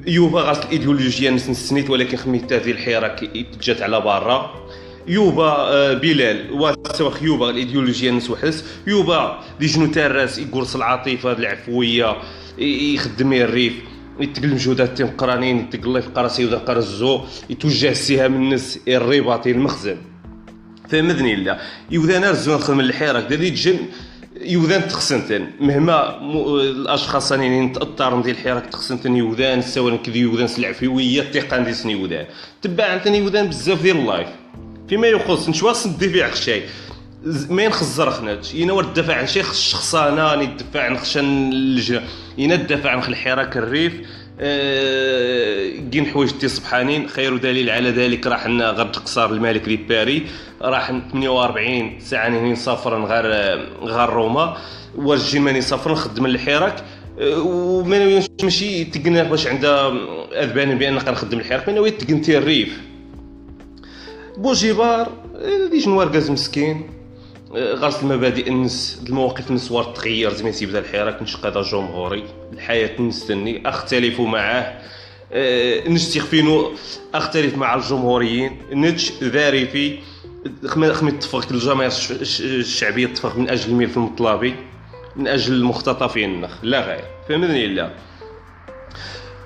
يوبا 0.06 0.40
غاس 0.40 0.58
الايديولوجيا 0.58 1.30
نس 1.30 1.50
نسنيت 1.50 1.90
ولكن 1.90 2.16
خميت 2.16 2.54
في 2.54 2.70
الحراك 2.70 3.30
جات 3.62 3.82
على 3.82 4.00
برا. 4.00 4.69
يوبا 5.10 5.92
بلال 5.94 6.52
وسواخ 6.52 7.22
يوبا 7.22 7.50
الايديولوجيا 7.50 8.10
الناس 8.10 8.30
وحدس 8.30 8.64
يوبا 8.86 9.38
دي 9.60 9.66
جنو 9.66 9.86
تاراس 9.86 10.38
يقرص 10.38 10.76
العاطفه 10.76 11.32
العفويه 11.32 12.16
يخدم 12.94 13.32
الريف 13.32 13.72
يتقل 14.20 14.48
مجهودات 14.54 14.96
تيم 14.96 15.06
قرانين 15.06 15.58
يتقل 15.58 16.02
في 16.02 16.08
قراسي 16.08 16.44
وذا 16.44 16.58
قرزو 16.58 17.20
يتوجه 17.50 17.90
السهام 17.90 18.34
الناس 18.34 18.78
الرباطي 18.88 19.50
المخزن 19.50 19.96
فهمتني 20.88 21.36
لا 21.36 21.58
يوذان 21.90 22.24
رزون 22.24 22.58
خدم 22.58 22.80
الحيرة 22.80 23.20
كدا 23.20 23.36
دي 23.36 23.50
تجن 23.50 23.78
يوذان 24.40 24.88
تخسنتن 24.88 25.46
مهما 25.60 26.20
الاشخاص 26.60 27.32
راني 27.32 27.68
تاثر 27.68 28.20
ديال 28.20 28.36
الحراك 28.36 28.66
تخسنتن 28.66 29.16
يوذان 29.16 29.62
سواء 29.62 29.96
كذي 29.96 30.18
يوذان 30.18 30.46
سلعفويه 30.46 31.22
تيقان 31.22 31.64
دي 31.64 31.72
سني 31.72 31.92
يوذان 31.92 32.26
عندنا 32.80 33.16
يوذان 33.16 33.46
بزاف 33.48 33.82
ديال 33.82 33.96
اللايف 33.96 34.28
فيما 34.90 35.06
يخص 35.06 35.48
نشوا 35.48 35.72
صدي 35.72 36.08
في 36.08 36.22
عخشاي 36.22 36.62
ما 37.50 37.62
ينخزر 37.62 38.10
خنات 38.10 38.54
ينا 38.54 38.72
ورد 38.72 38.94
دافع 38.94 39.14
عن 39.14 39.26
شي 39.26 39.42
شخصانه 39.42 40.34
ني 40.34 40.46
دفع 40.46 40.82
عن 40.82 40.98
خشن 40.98 41.52
اللجنه 41.52 42.02
ينا 42.38 42.54
دافع 42.54 42.90
عن 42.90 42.98
الحراك 42.98 43.56
الريف. 43.56 43.92
كين 45.92 46.06
حوايج 46.06 46.30
تي 46.30 46.48
سبحانين 46.48 47.08
خير 47.08 47.36
دليل 47.36 47.70
على 47.70 47.90
ذلك 47.90 48.26
راح 48.26 48.46
غير 48.46 48.86
تقصار 48.86 49.32
الملك 49.32 49.60
دي 49.60 49.76
باري. 49.76 50.26
راح 50.62 50.92
48 51.12 52.00
ساعة 52.00 52.28
ني 52.28 52.52
نسافر 52.52 53.04
غير 53.04 53.26
غير 53.82 54.08
روما. 54.08 54.56
ورجي 54.96 55.38
ماني 55.38 55.60
سافر 55.60 55.92
نخدم 55.92 56.26
الحراك. 56.26 56.84
وما 57.20 58.22
ماشي 58.42 58.84
تقنا 58.84 59.22
باش 59.22 59.46
عندها 59.46 59.92
أذبان 60.32 60.78
بأن 60.78 60.98
كنخدم 60.98 61.38
الحراك. 61.38 61.68
ما 61.68 61.88
تقنتي 61.88 62.38
الريف؟ 62.38 62.89
بوجيبار 64.40 65.12
ديج 65.70 65.88
نواركاز 65.88 66.30
مسكين. 66.30 66.90
غرس 67.54 68.02
المبادئ 68.02 68.48
النس 68.48 69.02
المواقف 69.08 69.50
النسوار 69.50 69.84
تغير 69.84 70.32
زي 70.32 70.44
ما 70.44 70.50
تيبدا 70.50 70.78
الحراك 70.78 71.22
نشق 71.22 71.46
هذا 71.46 71.62
جمهوري 71.62 72.24
الحياة 72.52 73.00
نستني 73.00 73.68
أختلف 73.68 74.20
معاه. 74.20 74.80
أه 75.32 75.88
نستخفينو 75.88 76.72
أختلف 77.14 77.56
مع 77.56 77.74
الجمهوريين. 77.74 78.56
نتش 78.72 79.12
ذارفي 79.22 79.98
خمي 80.66 81.10
اتفق 81.10 81.46
الجماهير 81.50 81.92
الشعبية 82.40 83.06
اتفق 83.06 83.36
من 83.36 83.50
أجل 83.50 83.70
الملف 83.70 83.96
المطلبي 83.96 84.54
من 85.16 85.26
أجل 85.26 85.52
المختطفين 85.52 86.48
لا 86.62 86.86
غير. 86.86 87.04
فهمتني 87.28 87.66
لا 87.66 87.90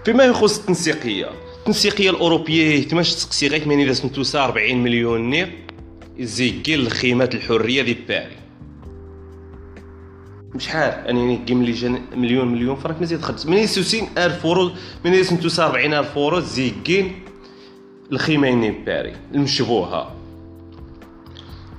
فيما 0.05 0.25
يخص 0.25 0.59
التنسيقية. 0.59 1.31
التنسيقية 1.65 2.11
الأوروبية 2.11 2.79
اهتماش 2.79 3.15
تسقسي 3.15 3.49
غير 3.49 3.63
40 4.35 4.77
مليون 4.83 5.31
نير 5.31 5.53
زيكي 6.21 6.75
الخيمات 6.75 7.35
الحرية 7.35 7.83
دي 7.83 7.97
باري 8.09 8.37
شحال؟ 10.59 11.09
اني 11.09 11.37
كيم 11.47 11.63
لي 11.63 11.73
جان 11.73 12.03
مليون 12.17 12.49
مليون 12.49 12.77
فرانك 12.77 13.03
مزيد 13.03 13.21
خدت 13.23 13.47
من 13.47 13.57
يسوسين 13.57 14.09
ألف 14.19 14.47
أورو 14.47 14.71
من 15.05 15.15
يسنتو 15.15 15.49
سبعين 15.49 15.95
ألف 15.95 16.19
أورو 16.19 16.41
زيكين 16.41 17.23
الخيمين 18.13 18.85
باري 18.85 19.13
المشبوهة. 19.35 20.15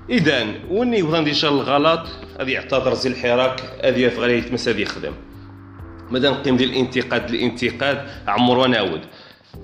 إذا 0.10 0.48
وني 0.70 1.02
بغا 1.02 1.20
ندير 1.20 1.34
الغلط؟ 1.44 2.08
غادي 2.38 2.52
يعتذر 2.52 2.94
زي 2.94 3.10
الحراك 3.10 3.62
هذه 3.84 4.00
يفغى 4.00 4.38
يتمس 4.38 4.68
هذه 4.68 4.82
يخدم. 4.82 5.14
مادام 6.12 6.34
نقيم 6.34 6.58
ديال 6.58 6.70
الانتقاد 6.70 7.30
الانتقاد 7.30 8.08
عمر 8.28 8.58
ونعود. 8.58 9.02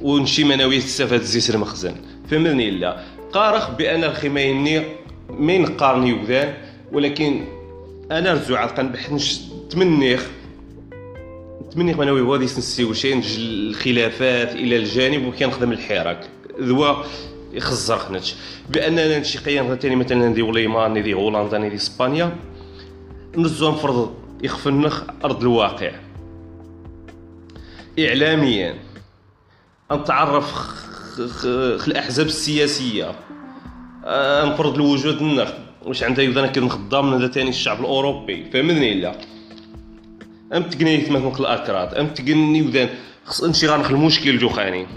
ونشي 0.01 0.43
مناوي 0.43 0.79
تستفاد 0.79 1.21
زيت 1.21 1.49
المخزن 1.49 1.95
فهمني 2.29 2.71
لا 2.71 3.03
قارخ 3.33 3.71
بأن 3.71 4.03
الخميني 4.03 4.81
من 5.29 5.65
قارن 5.65 6.07
يوذان 6.07 6.53
ولكن 6.91 7.43
أنا 8.11 8.33
رجوع 8.33 8.59
عقل 8.59 8.89
بحنش 8.89 9.41
تمنيخ 9.69 10.29
تمنيخ 11.71 11.97
منوي 11.97 12.21
هو 12.21 12.37
نسي 12.37 12.83
وشي 12.83 13.15
نج 13.15 13.39
الخلافات 13.39 14.55
إلى 14.55 14.77
الجانب 14.77 15.25
وكان 15.25 15.51
خدم 15.51 15.71
الحراك. 15.71 16.29
ذوا 16.59 17.03
يخزر 17.53 17.97
خنتش 17.97 18.35
بأننا 18.69 19.19
نشي 19.19 19.37
قيام 19.37 19.75
ثاني 19.75 19.95
مثلا 19.95 20.29
ندي 20.29 20.41
وليمان 20.41 20.93
ندي 20.93 21.13
هولندا 21.13 21.57
ندي 21.57 21.75
إسبانيا 21.75 22.35
نزو 23.37 23.71
نفرض 23.71 24.13
يخفنخ 24.43 25.03
أرض 25.25 25.41
الواقع. 25.41 25.91
اعلاميا. 27.99 28.75
نتعرف 29.95 30.69
الأحزاب 31.87 32.25
السياسية. 32.25 33.11
آه، 34.05 34.45
نفرض 34.45 34.75
الوجود 34.75 35.21
النخ 35.21 35.49
واش 35.85 36.03
عندها 36.03 36.25
يبدأ 36.25 36.47
كي 36.47 36.59
نخدم 36.59 37.13
هذا 37.13 37.27
ثاني 37.27 37.49
الشعب 37.49 37.79
الأوروبي. 37.79 38.45
فهمتني 38.53 38.93
لا 38.93 39.15
أم 40.53 40.63
تقني 40.63 41.09
مثلا 41.09 41.39
الأكراد. 41.39 41.93
أم 41.93 42.07
تقني 42.07 42.61
وذان 42.61 42.89
خص 43.25 43.43
نمشي 43.43 43.67
غنخل 43.67 43.95
المشكل 43.95 44.37
جو 44.37 44.49
خاني 44.49 44.87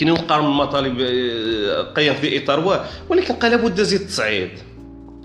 كاين 0.00 0.12
نقارن 0.12 0.44
المطالب 0.44 1.00
آه، 1.00 1.92
قيم 1.92 2.14
في 2.14 2.44
إطار 2.44 2.86
ولكن 3.08 3.34
قال 3.34 3.50
لابد 3.50 3.82
زيد 3.82 4.00
التصعيد. 4.00 4.50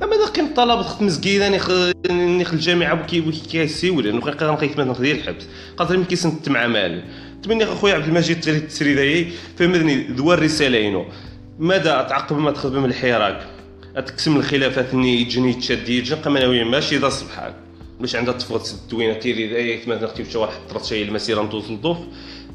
أما 0.03 0.15
دا 0.15 0.31
كاين 0.33 0.45
الطلبه 0.45 0.81
خدمت 0.81 1.01
مسكينة 1.01 1.49
نخل 1.49 2.53
الجامعة 2.53 2.93
بكي 2.93 3.21
بكي 3.21 3.39
كيسيول 3.39 4.05
لأنه 4.05 4.21
كان 4.21 4.49
نقيت 4.49 4.79
مثلا 4.79 4.93
ديال 4.93 5.17
الحبس. 5.17 5.47
قادر 5.77 5.95
يمكن 5.95 6.15
سنت 6.15 6.49
مع 6.49 6.67
مال 6.67 7.03
تمني 7.43 7.63
أخويا 7.63 7.93
عبد 7.93 8.07
المجيد 8.07 8.47
التسريداي 8.47 9.27
فهمتني 9.57 10.07
ذو 10.07 10.33
الرساله 10.33 10.77
ينو 10.77 11.05
ماذا 11.59 12.01
تعقب 12.01 12.37
ما 12.37 12.51
تخدم 12.51 12.85
الحراك؟ 12.85 13.47
اتقسم 13.95 14.37
الخلافات 14.37 14.95
ني 14.95 15.25
تجني 15.25 15.53
تشدي 15.53 15.97
يجن 15.97 16.15
قمناوي 16.15 16.63
ماشي 16.63 16.97
ذا 16.97 17.09
صبحان 17.09 17.53
باش 17.99 18.15
عندها 18.15 18.33
تفرط 18.33 18.69
الدوينه 18.69 19.13
تيري 19.13 19.55
اي 19.57 19.79
مثلا 19.87 20.03
نختي 20.03 20.31
شي 20.31 20.37
واحد 20.37 20.59
طرت 20.69 20.85
شي 20.85 21.03
المسيرة 21.03 21.41
نضوف 21.41 21.97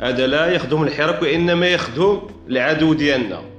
هذا 0.03 0.27
لا 0.27 0.47
يخدم 0.47 0.83
الحراك 0.83 1.23
وإنما 1.23 1.67
يخدم 1.67 2.21
العدو 2.49 2.93
ديالنا. 2.93 3.56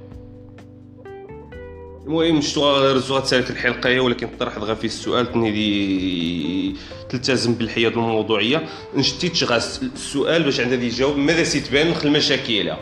المهم 2.08 2.40
شتو 2.40 2.92
رزوها 2.92 3.20
تسالك 3.20 3.50
الحلقة 3.50 4.00
ولكن 4.00 4.28
طرحت 4.40 4.58
غير 4.58 4.76
في 4.76 4.84
السؤال 4.84 5.32
تني 5.32 6.74
تلتزم 7.08 7.54
بالحياد 7.54 7.92
الموضوعية. 7.92 8.68
نشتي 8.94 9.28
تغاس 9.28 9.82
السؤال 9.82 10.42
باش 10.42 10.60
عندها 10.60 10.78
يجاوب 10.78 11.16
ماذا 11.16 11.44
سيتبان 11.44 11.94
خل 11.94 12.08
المشاكل 12.08 12.72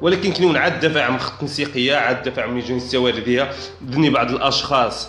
ولكن 0.00 0.32
كنون 0.32 0.56
عاد 0.56 0.86
دفع 0.86 1.04
عن 1.04 1.18
خط 1.18 1.44
عاد 1.90 2.22
دفع 2.22 2.42
عن 2.42 2.54
ميجون 2.54 2.76
السوارديه 2.76 3.50
ذني 3.90 4.10
بعض 4.10 4.30
الأشخاص 4.30 5.08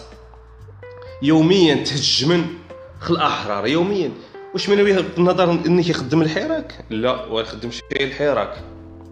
يوميا 1.22 1.76
تهجمن 1.76 2.46
خل 3.00 3.14
الاحرار 3.14 3.68
يوميا. 3.68 4.12
واش 4.54 4.70
من 4.70 5.06
النظر 5.18 5.52
اني 5.52 5.90
يخدم 5.90 6.22
الحراك؟ 6.22 6.86
لا 6.90 7.26
ولا 7.26 7.48
يخدم 7.48 7.72
شيء 7.72 8.04
الحراك. 8.04 8.54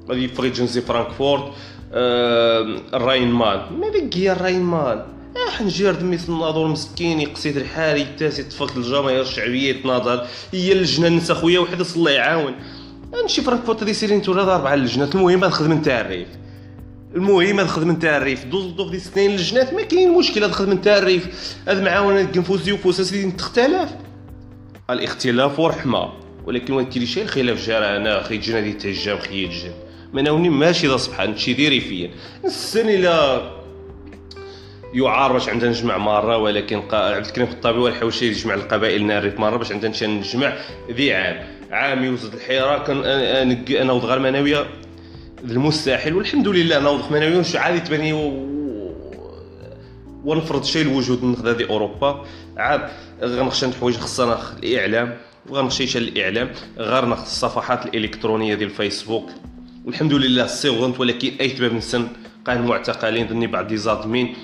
غادي 0.09 0.27
فريجنزي 0.27 0.81
فرانكفورت 0.81 1.53
الراين 1.95 3.31
مان 3.31 3.59
ما 3.79 3.89
بك 3.89 4.17
هي 4.17 4.31
الراين 4.31 4.61
مان 4.61 5.05
آه 5.35 5.63
نجير 5.63 5.95
دمي 5.95 6.19
الناظور 6.29 6.67
مسكين 6.67 7.19
يقصيد 7.19 7.57
الحال 7.57 7.97
يتاسي 7.97 8.43
تفك 8.43 8.77
الجماهير 8.77 9.21
الشعبية 9.21 9.69
يتناضل 9.69 10.21
هي 10.53 10.71
اللجنة 10.71 11.09
نسا 11.09 11.33
خويا 11.33 11.59
وحده 11.59 11.85
الله 11.95 12.11
يعاون. 12.11 12.55
نمشي 13.21 13.41
فرانكفورت 13.41 13.83
هذه 13.83 13.91
سيرين 13.91 14.21
تولى 14.21 14.41
أربع 14.41 14.73
اللجنات. 14.73 15.15
المهم 15.15 15.49
خدمة 15.49 15.75
نتاع 15.75 16.01
الريف. 16.01 16.27
المهم 17.15 17.67
خدمة 17.67 17.93
نتاع 17.93 18.17
الريف. 18.17 18.45
دوز 18.45 18.65
دوف 18.65 18.91
دي 18.91 18.99
سنين 18.99 19.31
اللجنات 19.31 19.73
ما 19.73 19.81
كاين 19.81 20.11
مشكل 20.17 20.43
هذا 20.43 20.53
خدمة 20.53 20.73
نتاع 20.73 20.97
الريف. 20.97 21.55
هذا 21.67 21.83
معاونة 21.83 22.23
كنفوسي 22.23 22.71
وفوس 22.71 23.01
سيدي 23.01 23.31
تختلف. 23.31 23.89
الاختلاف 24.89 25.59
ورحمة 25.59 26.09
ولكن 26.45 26.73
وين 26.73 26.85
كاين 26.85 27.05
شي 27.05 27.21
الخلاف 27.21 27.67
جرى 27.67 27.97
أنا 27.97 28.21
أخي 28.21 28.37
جينا 28.37 28.59
دي 28.59 28.73
تهجم 28.73 29.17
الجن 29.31 29.71
ما 30.13 30.21
ناوني 30.21 30.49
ماشي 30.49 30.87
ذا 30.87 30.97
صبحان 30.97 31.37
شي 31.37 31.53
ديري 31.53 31.79
فيا. 31.79 32.09
السن 32.45 32.89
إلى 32.89 33.41
يعار 34.93 35.33
باش 35.33 35.49
عندنا 35.49 35.69
نجمع 35.69 35.97
مرة 35.97 36.37
ولكن 36.37 36.81
عبد 36.93 37.25
الكريم 37.25 37.47
الطابي 37.47 37.79
والحوشي 37.79 38.27
يجمع 38.27 38.53
القبائل 38.53 39.05
ناريف 39.05 39.39
مرة 39.39 39.57
باش 39.57 39.71
عندنا 39.71 40.07
نجمع 40.07 40.53
ذي 40.91 41.13
عام. 41.13 41.47
عام 41.71 42.03
يوزد 42.03 42.33
الحيرة 42.33 42.83
كان 42.83 43.03
أنا 43.81 43.93
وض 43.93 44.05
غير 44.05 44.19
مناوية 44.19 44.65
المستحيل 45.43 46.15
والحمد 46.15 46.47
لله 46.47 46.79
نوض 46.79 47.11
مناوية 47.11 47.37
وش 47.37 47.55
عادي 47.55 47.79
تبني 47.79 48.13
و... 48.13 48.55
ونفرض 50.25 50.63
شيء 50.63 50.81
الوجود 50.81 51.23
نخذ 51.23 51.47
هذه 51.47 51.69
أوروبا. 51.69 52.25
عاد 52.57 52.81
غنخشى 53.21 53.71
حوايج 53.79 53.95
خصنا 53.95 54.39
الإعلام 54.63 55.17
وغنخشى 55.49 55.97
الإعلام 55.97 56.51
غير 56.77 57.05
ناخذ 57.05 57.21
الصفحات 57.21 57.85
الإلكترونية 57.85 58.55
ديال 58.55 58.69
الفيسبوك. 58.69 59.29
والحمد 59.85 60.13
لله 60.13 60.47
صيغنت 60.47 60.99
ولكن 60.99 61.31
أي 61.41 61.49
تباب 61.49 61.73
نسن 61.73 62.07
قاين 62.45 62.61
معتقلين 62.61 63.27
ظني 63.27 63.47
بعد 63.47 63.71
لي 63.71 63.77
زادمين 63.77 64.35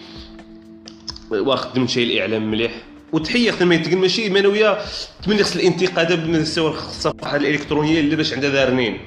واخدم 1.32 1.88
شيء 1.88 2.06
الإعلام 2.14 2.52
مليح. 2.52 2.72
وتحية 3.14 3.52
خدمه 3.52 3.76
تقول 3.76 3.98
ماشي 3.98 4.30
منويه 4.30 4.78
تمني 5.24 5.44
خص 5.44 5.56
الانتقاد 5.56 6.22
بالنسبة 6.22 6.70
الصفحه 6.70 7.36
الإلكترونية 7.36 8.00
اللي 8.00 8.16
باش 8.16 8.34
عندها 8.34 8.50
دارنين. 8.50 8.98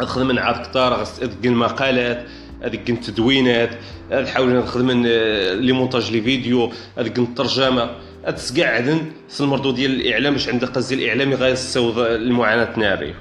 الخدمه 0.00 0.32
نعرف 0.32 0.68
كثار 0.68 1.04
تقل 1.04 1.50
مقالات 1.50 2.26
هذيك 2.62 2.90
التدوينات 2.90 3.70
حاولنا 4.12 4.60
نخدم 4.60 5.04
آه، 5.06 5.54
لي 5.54 5.72
مونتاج 5.72 6.12
لي 6.12 6.20
فيديو 6.22 6.72
هذيك 6.98 7.18
الترجمه 7.18 7.90
هاد 8.26 8.38
سكاعدن 8.38 9.00
المردود 9.40 9.74
ديال 9.74 10.00
الإعلام 10.00 10.32
باش 10.32 10.48
عندك 10.48 10.68
قصدي 10.68 10.94
الإعلامي 10.94 11.34
غيصوض 11.34 11.98
المعاناة 11.98 12.78
ناري 12.78 13.14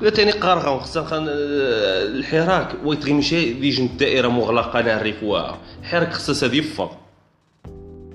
ثاني 0.00 0.30
قارغة 0.30 0.78
خصها 0.78 1.18
الحراك. 1.18 2.68
ويتغي 2.84 3.12
مشي 3.12 3.52
ديجن 3.52 3.84
الدائرة 3.84 4.28
مغلقة 4.28 4.80
نعرف 4.80 5.22
واها 5.22 5.58
الحراك 5.82 6.12
خصها 6.12 6.48
هادي 6.48 6.58
يفا. 6.58 6.90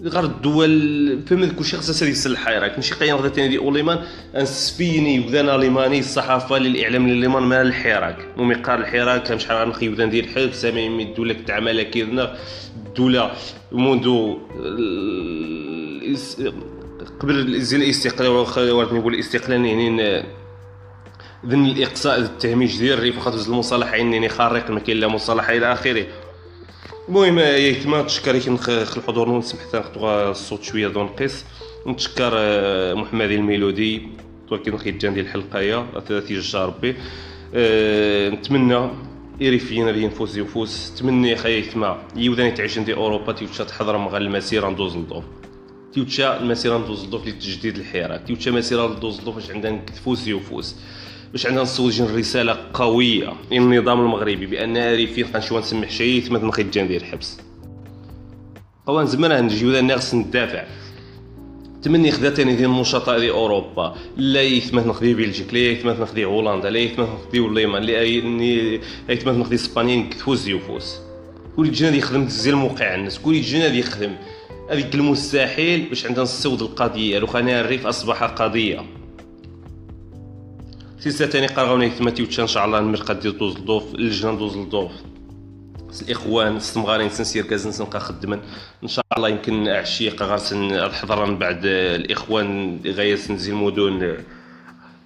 غير 0.03 0.23
الدول 0.23 1.21
فهم 1.27 1.51
كلشي 1.51 1.77
خصها 1.77 2.07
يسل 2.07 2.31
الحراك 2.31 2.75
ماشي 2.75 2.95
قيم 2.95 3.15
غدا 3.15 3.29
ثاني 3.29 3.47
دي 3.47 3.57
أوليمان 3.57 3.99
انسفيني 4.35 5.19
وذان 5.19 5.49
أليماني 5.49 5.99
الصحافة 5.99 6.57
للإعلام 6.57 7.05
الاليمان 7.07 7.43
مال 7.43 7.67
الحراك. 7.67 8.17
نومي 8.37 8.55
قار 8.55 8.79
الحراك 8.79 9.37
شحال 9.37 9.69
نخي 9.69 9.89
وذان 9.89 10.09
ديال 10.09 10.25
الحرب 10.25 10.53
سامي 10.53 11.03
الدولة 11.03 11.35
تعمل 11.47 11.81
كيدنا 11.81 12.35
الدولة 12.87 13.31
منذ 13.71 14.33
قبل 17.19 17.39
الإستقلال 17.75 18.29
ورد 18.29 18.93
نقول 18.93 19.13
الاستقلال 19.13 19.65
يعني 19.65 20.23
ذن 21.45 21.65
الإقصاء 21.65 22.19
التهميش 22.19 22.77
ديال 22.77 22.97
الريف 22.97 23.17
واخا 23.17 23.47
المصالحه 23.47 23.99
انني 23.99 24.29
خارق 24.29 24.69
ما 24.69 24.79
كاين 24.79 24.97
لا 24.97 25.07
مصالحة 25.07 25.53
إلى 25.53 25.73
آخره. 25.73 26.05
المهم 27.09 27.39
يتما 27.39 28.01
تشكر 28.01 28.35
الحضور 28.97 29.29
ونسمح 29.29 29.61
حتى 29.61 29.77
ناخذ 29.77 30.03
الصوت 30.29 30.63
شوية 30.63 30.87
دون 30.87 31.07
قيس. 31.07 31.45
نتشكر 31.87 32.31
آه، 32.33 32.93
محمد 32.93 33.31
الميلودي 33.31 34.07
ولكن 34.51 34.73
الختام 34.73 35.13
ديال 35.13 35.25
الحلقة 35.25 35.59
يا 35.59 35.85
30 36.07 36.65
ربي. 36.65 36.95
أه 37.55 38.29
نتمنى 38.29 38.89
يريفينا 39.39 39.91
لي 39.91 40.07
نفوس 40.07 40.37
يفوس. 40.37 40.93
تمني 40.95 41.35
خايا 41.35 41.57
يتما 41.57 41.97
يوداني 42.15 42.51
تعيش 42.51 42.79
دي 42.79 42.93
أوروبا 42.93 43.31
تيوتشا 43.33 43.63
تحضر 43.63 43.97
مغا 43.97 44.17
المسيرة 44.17 44.69
ندوز 44.69 44.97
لدوف 44.97 45.23
تيوتشا 45.93 46.39
المسيرة 46.39 46.77
ندوز 46.77 47.05
لدوف 47.05 47.27
لتجديد 47.27 47.77
الحراك 47.77 48.27
تيوتشا 48.27 48.49
مسيرة 48.49 48.87
ندوز 48.87 49.21
لدوف 49.21 49.35
باش 49.35 49.51
عندنا 49.51 49.81
فوس 50.05 50.27
يفوس 50.27 50.75
باش 51.31 51.45
عندنا 51.45 51.63
نسوج 51.63 52.01
رسالة 52.01 52.57
قوية 52.73 53.33
للنظام 53.51 53.99
المغربي 53.99 54.45
بأن 54.45 54.77
ريفين 54.77 55.25
غنمشيو 55.25 55.59
نسمح 55.59 55.89
شي 55.89 56.21
ثمن 56.21 56.45
نخي 56.45 56.61
الجان 56.61 56.87
ديال 56.87 57.01
الحبس. 57.01 57.37
قوان 58.85 59.05
زمان 59.05 59.43
نجيو 59.43 59.71
ذا 59.71 59.97
خص 59.97 60.13
ندافع. 60.13 60.63
تمني 61.83 62.11
خدا 62.11 62.29
تاني 62.29 62.55
ديال 62.55 62.69
النشطاء 62.69 63.19
ديال 63.19 63.31
أوروبا. 63.31 63.95
لا 64.17 64.41
يثمت 64.41 64.87
نخدي 64.87 65.13
بلجيك 65.13 65.53
لا 65.53 65.59
يثمت 65.59 65.99
نخدي 65.99 66.25
هولندا 66.25 66.69
لا 66.69 66.79
يثمت 66.79 67.09
نخدي 67.09 67.39
وليمان 67.39 67.83
لا 67.83 68.01
يثمت 69.09 69.35
نخدي 69.35 69.55
إسبانيا 69.55 70.09
كتفوز 70.09 70.49
يفوز. 70.49 70.95
كل 71.57 71.71
جنا 71.71 71.95
يخدم 71.95 72.25
تزيل 72.25 72.55
موقع 72.55 72.95
الناس 72.95 73.19
كل 73.19 73.41
جنا 73.41 73.65
يخدم. 73.65 74.15
هذيك 74.69 74.95
المستحيل 74.95 75.89
باش 75.89 76.05
عندنا 76.05 76.23
نسود 76.23 76.61
القضية 76.61 77.19
لو 77.19 77.27
خانها 77.27 77.61
الريف 77.61 77.87
أصبح 77.87 78.23
قضية. 78.23 78.85
سلسله 81.03 81.27
ثاني 81.27 81.47
قرغوني 81.47 81.89
ثما 81.89 82.11
تيوتشا 82.11 82.43
ان 82.43 82.47
شاء 82.47 82.65
الله 82.65 82.79
المرقد 82.79 83.19
ديال 83.19 83.37
دوز 83.37 83.55
الضوف 83.55 83.95
اللجنة 83.95 84.37
دوز 84.37 84.57
الضوف 84.57 84.91
الإخوان 86.01 86.55
السمغارين 86.55 87.09
سنسير 87.09 87.45
كازن 87.45 87.83
نلقى 87.85 87.99
خدما 87.99 88.39
ان 88.83 88.87
شاء 88.87 89.05
الله 89.17 89.29
يمكن 89.29 89.67
عشيق 89.67 90.23
غارسن 90.23 90.71
الحضره 90.71 91.25
من 91.25 91.37
بعد 91.37 91.61
الإخوان 91.65 92.79
غاية 92.85 93.15
سنزي 93.15 93.51
المدن 93.51 94.17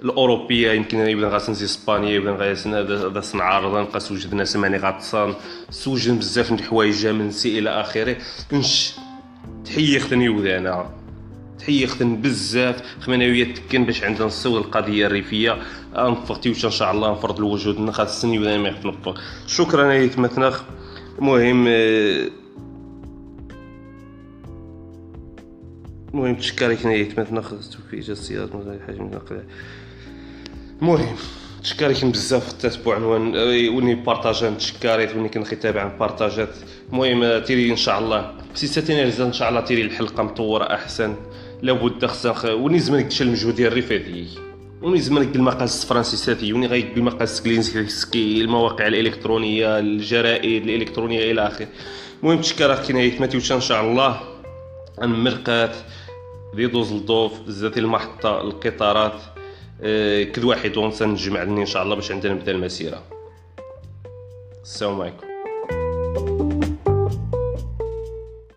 الأوروبية. 0.04 0.72
يمكن 0.72 0.98
يبدا 0.98 1.28
غاسنزي 1.28 1.66
إسبانيا 1.66 2.10
يبدا 2.10 2.32
غاسن 2.32 2.74
هذا 2.74 3.22
سنعارض 3.22 3.78
نلقى 3.78 4.00
سوجد 4.00 4.34
ناس 4.34 4.56
ماني 4.56 4.78
غاتصان 4.78 5.34
سوجد 5.70 6.20
بزاف 6.20 6.52
من 6.52 6.60
الحوايج 6.60 7.08
من 7.08 7.32
سي 7.32 7.60
إلى 7.60 7.70
آخره. 7.70 8.18
نش 8.54 8.94
تحيه 9.66 10.00
ختني 10.00 10.30
وذانا 10.30 10.90
تحيه 11.66 11.86
ختن 11.86 12.22
بزاف 12.22 12.82
خمانويه 13.00 13.54
تكن 13.54 13.86
باش 13.86 14.04
عندنا 14.04 14.26
نصور 14.26 14.60
القضية 14.60 15.06
الريفية. 15.08 15.58
نفقتي 15.96 16.50
ان 16.50 16.54
شاء 16.54 16.92
الله 16.92 17.12
نفرض 17.12 17.38
الوجود 17.38 17.80
نخاف 17.80 18.08
السني 18.08 18.40
ولا 18.40 18.58
ما 18.58 18.70
يخنفق 18.70 19.20
شكرا 19.48 19.94
لك 19.94 20.20
مثنخ 20.20 20.62
المهم 21.20 21.68
المهم 26.14 26.36
تشكرك 26.36 26.86
نيت 26.86 27.20
مثنخ 27.20 27.54
في 27.92 28.00
جسيات 28.00 28.50
حجم 28.88 29.10
المهم 30.82 31.16
تشكرك 31.64 32.06
بزاف 32.06 32.52
التتبع 32.52 32.98
وني 32.98 33.96
بارطاجا 33.96 34.50
تشكريت 34.50 35.16
وني 35.16 35.30
كنخي 35.30 35.56
تابع 35.56 35.98
بارطاجات. 36.00 36.50
المهم 36.94 37.44
تيري 37.44 37.72
إن 37.72 37.76
شاء 37.76 38.00
الله. 38.00 38.32
سيساتيني 38.54 39.04
إن 39.04 39.34
شاء 39.34 39.50
الله 39.50 39.62
تيري 39.62 39.82
الحلقة 39.82 40.24
مطورة 40.24 40.64
أحسن. 40.64 41.16
لابد 41.61 42.06
خصها 42.06 42.53
وني 42.53 42.80
زمان 42.80 43.10
تشل 43.10 43.27
المجهود 43.27 43.56
ديال 43.56 43.68
الريفاتي 43.68 44.27
وني 44.82 45.02
زمان 45.02 45.32
المقاس 45.36 45.84
الفرنسيساتي 45.84 46.53
وني 46.53 46.68
غايك 46.68 46.94
بالمقاس 46.94 47.41
كلينسكي 47.41 48.41
المواقع 48.41 48.88
الإلكترونية 48.88 49.80
الجرائد 49.80 50.64
الإلكترونية 50.64 51.32
إلى 51.32 51.48
آخره. 51.48 51.68
المهم 52.23 52.41
تشكر 52.41 52.76
كاين 52.76 53.22
ماتيوش 53.22 53.52
ان 53.52 53.61
شاء 53.61 53.84
الله 53.84 54.19
المرقات 55.02 55.76
دي 56.56 56.68
دوز 56.68 56.91
الضوف 56.91 57.40
بزاف 57.40 57.77
المحطة 57.77 58.41
القطارات 58.41 59.22
آه، 59.82 60.23
كل 60.23 60.45
واحد 60.45 60.77
ونسى 60.77 61.06
نجمع 61.06 61.44
إن 61.44 61.65
شاء 61.65 61.84
الله 61.84 61.95
باش 61.95 62.11
عندنا 62.11 62.34
نبدا 62.34 62.52
المسيره 62.52 63.03
السلام 64.64 65.02
عليكم. 65.02 65.27